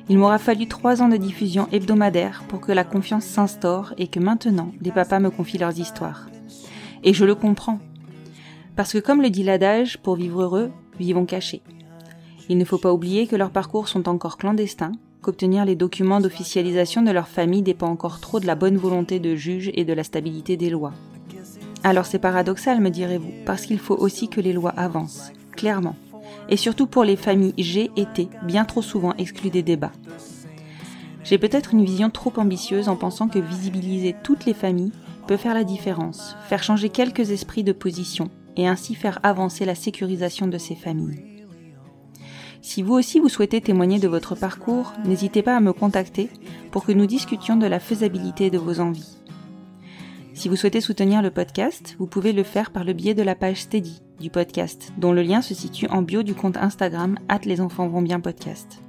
Il 0.08 0.18
m'aura 0.18 0.38
fallu 0.38 0.66
trois 0.66 1.00
ans 1.00 1.08
de 1.08 1.16
diffusion 1.16 1.68
hebdomadaire 1.72 2.42
pour 2.48 2.60
que 2.60 2.72
la 2.72 2.84
confiance 2.84 3.24
s'instaure 3.24 3.94
et 3.98 4.08
que 4.08 4.20
maintenant 4.20 4.72
les 4.80 4.90
papas 4.90 5.20
me 5.20 5.30
confient 5.30 5.58
leurs 5.58 5.78
histoires. 5.78 6.28
Et 7.04 7.14
je 7.14 7.24
le 7.24 7.34
comprends. 7.34 7.78
Parce 8.76 8.92
que 8.92 8.98
comme 8.98 9.22
le 9.22 9.30
dit 9.30 9.44
l'adage, 9.44 9.98
pour 9.98 10.16
vivre 10.16 10.42
heureux, 10.42 10.70
vivons 10.98 11.24
cachés. 11.24 11.62
Il 12.48 12.58
ne 12.58 12.64
faut 12.64 12.78
pas 12.78 12.92
oublier 12.92 13.26
que 13.26 13.36
leurs 13.36 13.50
parcours 13.50 13.88
sont 13.88 14.08
encore 14.08 14.36
clandestins, 14.36 14.92
qu'obtenir 15.22 15.64
les 15.64 15.76
documents 15.76 16.20
d'officialisation 16.20 17.02
de 17.02 17.10
leur 17.10 17.28
famille 17.28 17.62
dépend 17.62 17.88
encore 17.88 18.20
trop 18.20 18.40
de 18.40 18.46
la 18.46 18.56
bonne 18.56 18.76
volonté 18.76 19.20
de 19.20 19.36
juges 19.36 19.70
et 19.74 19.84
de 19.84 19.92
la 19.92 20.04
stabilité 20.04 20.56
des 20.56 20.70
lois. 20.70 20.92
Alors 21.84 22.06
c'est 22.06 22.18
paradoxal, 22.18 22.80
me 22.80 22.90
direz-vous, 22.90 23.32
parce 23.46 23.66
qu'il 23.66 23.78
faut 23.78 23.96
aussi 23.96 24.28
que 24.28 24.40
les 24.40 24.52
lois 24.52 24.74
avancent, 24.76 25.32
clairement 25.52 25.96
et 26.52 26.58
surtout 26.58 26.86
pour 26.86 27.02
les 27.02 27.16
familles 27.16 27.54
et 27.56 28.06
T, 28.12 28.28
bien 28.42 28.66
trop 28.66 28.82
souvent 28.82 29.14
exclues 29.16 29.48
des 29.48 29.62
débats. 29.62 29.92
J'ai 31.24 31.38
peut-être 31.38 31.72
une 31.72 31.82
vision 31.82 32.10
trop 32.10 32.30
ambitieuse 32.36 32.90
en 32.90 32.96
pensant 32.96 33.26
que 33.26 33.38
visibiliser 33.38 34.14
toutes 34.22 34.44
les 34.44 34.52
familles 34.52 34.92
peut 35.26 35.38
faire 35.38 35.54
la 35.54 35.64
différence, 35.64 36.36
faire 36.50 36.62
changer 36.62 36.90
quelques 36.90 37.30
esprits 37.30 37.64
de 37.64 37.72
position 37.72 38.28
et 38.58 38.68
ainsi 38.68 38.94
faire 38.94 39.18
avancer 39.22 39.64
la 39.64 39.74
sécurisation 39.74 40.46
de 40.46 40.58
ces 40.58 40.74
familles. 40.74 41.24
Si 42.60 42.82
vous 42.82 42.92
aussi 42.92 43.18
vous 43.18 43.30
souhaitez 43.30 43.62
témoigner 43.62 43.98
de 43.98 44.08
votre 44.08 44.34
parcours, 44.34 44.92
n'hésitez 45.06 45.40
pas 45.40 45.56
à 45.56 45.60
me 45.60 45.72
contacter 45.72 46.28
pour 46.70 46.84
que 46.84 46.92
nous 46.92 47.06
discutions 47.06 47.56
de 47.56 47.66
la 47.66 47.80
faisabilité 47.80 48.50
de 48.50 48.58
vos 48.58 48.78
envies. 48.78 49.21
Si 50.34 50.48
vous 50.48 50.56
souhaitez 50.56 50.80
soutenir 50.80 51.20
le 51.20 51.30
podcast, 51.30 51.94
vous 51.98 52.06
pouvez 52.06 52.32
le 52.32 52.42
faire 52.42 52.70
par 52.70 52.84
le 52.84 52.94
biais 52.94 53.12
de 53.14 53.22
la 53.22 53.34
page 53.34 53.62
Steady 53.62 54.00
du 54.18 54.30
podcast, 54.30 54.92
dont 54.96 55.12
le 55.12 55.20
lien 55.22 55.42
se 55.42 55.52
situe 55.52 55.88
en 55.88 56.00
bio 56.00 56.22
du 56.22 56.34
compte 56.34 56.56
Instagram 56.56 57.18
les 57.44 57.60
enfants 57.60 57.86
vont 57.86 58.00
bien 58.00 58.18
podcast. 58.18 58.80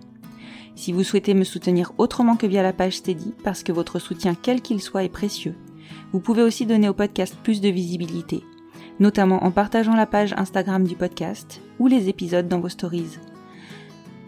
Si 0.75 0.93
vous 0.93 1.03
souhaitez 1.03 1.33
me 1.33 1.43
soutenir 1.43 1.91
autrement 1.97 2.37
que 2.37 2.47
via 2.47 2.63
la 2.63 2.71
page 2.71 2.97
Steady, 2.97 3.33
parce 3.43 3.61
que 3.61 3.73
votre 3.73 3.99
soutien 3.99 4.35
quel 4.41 4.61
qu'il 4.61 4.81
soit 4.81 5.03
est 5.03 5.09
précieux, 5.09 5.55
vous 6.13 6.21
pouvez 6.21 6.43
aussi 6.43 6.65
donner 6.65 6.87
au 6.87 6.93
podcast 6.93 7.35
plus 7.43 7.59
de 7.59 7.69
visibilité, 7.69 8.43
notamment 8.99 9.43
en 9.43 9.51
partageant 9.51 9.95
la 9.95 10.05
page 10.05 10.33
Instagram 10.37 10.87
du 10.87 10.95
podcast 10.95 11.61
ou 11.77 11.87
les 11.87 12.07
épisodes 12.07 12.47
dans 12.47 12.61
vos 12.61 12.69
stories. 12.69 13.19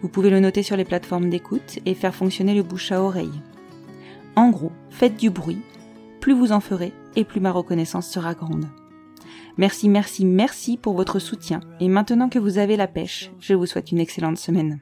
Vous 0.01 0.09
pouvez 0.09 0.29
le 0.29 0.41
noter 0.41 0.63
sur 0.63 0.75
les 0.75 0.85
plateformes 0.85 1.29
d'écoute 1.29 1.79
et 1.85 1.93
faire 1.93 2.13
fonctionner 2.13 2.55
le 2.55 2.63
bouche 2.63 2.91
à 2.91 3.01
oreille. 3.01 3.41
En 4.35 4.49
gros, 4.49 4.73
faites 4.89 5.15
du 5.15 5.29
bruit, 5.29 5.61
plus 6.19 6.33
vous 6.33 6.51
en 6.51 6.59
ferez 6.59 6.91
et 7.15 7.23
plus 7.23 7.41
ma 7.41 7.51
reconnaissance 7.51 8.09
sera 8.09 8.33
grande. 8.33 8.65
Merci, 9.57 9.87
merci, 9.87 10.25
merci 10.25 10.77
pour 10.77 10.95
votre 10.95 11.19
soutien. 11.19 11.61
Et 11.79 11.87
maintenant 11.87 12.29
que 12.29 12.39
vous 12.39 12.57
avez 12.57 12.75
la 12.75 12.87
pêche, 12.87 13.31
je 13.39 13.53
vous 13.53 13.65
souhaite 13.65 13.91
une 13.91 13.99
excellente 13.99 14.37
semaine. 14.37 14.81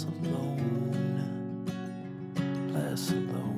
alone, 0.00 1.64
less 2.72 3.10
alone. 3.10 3.51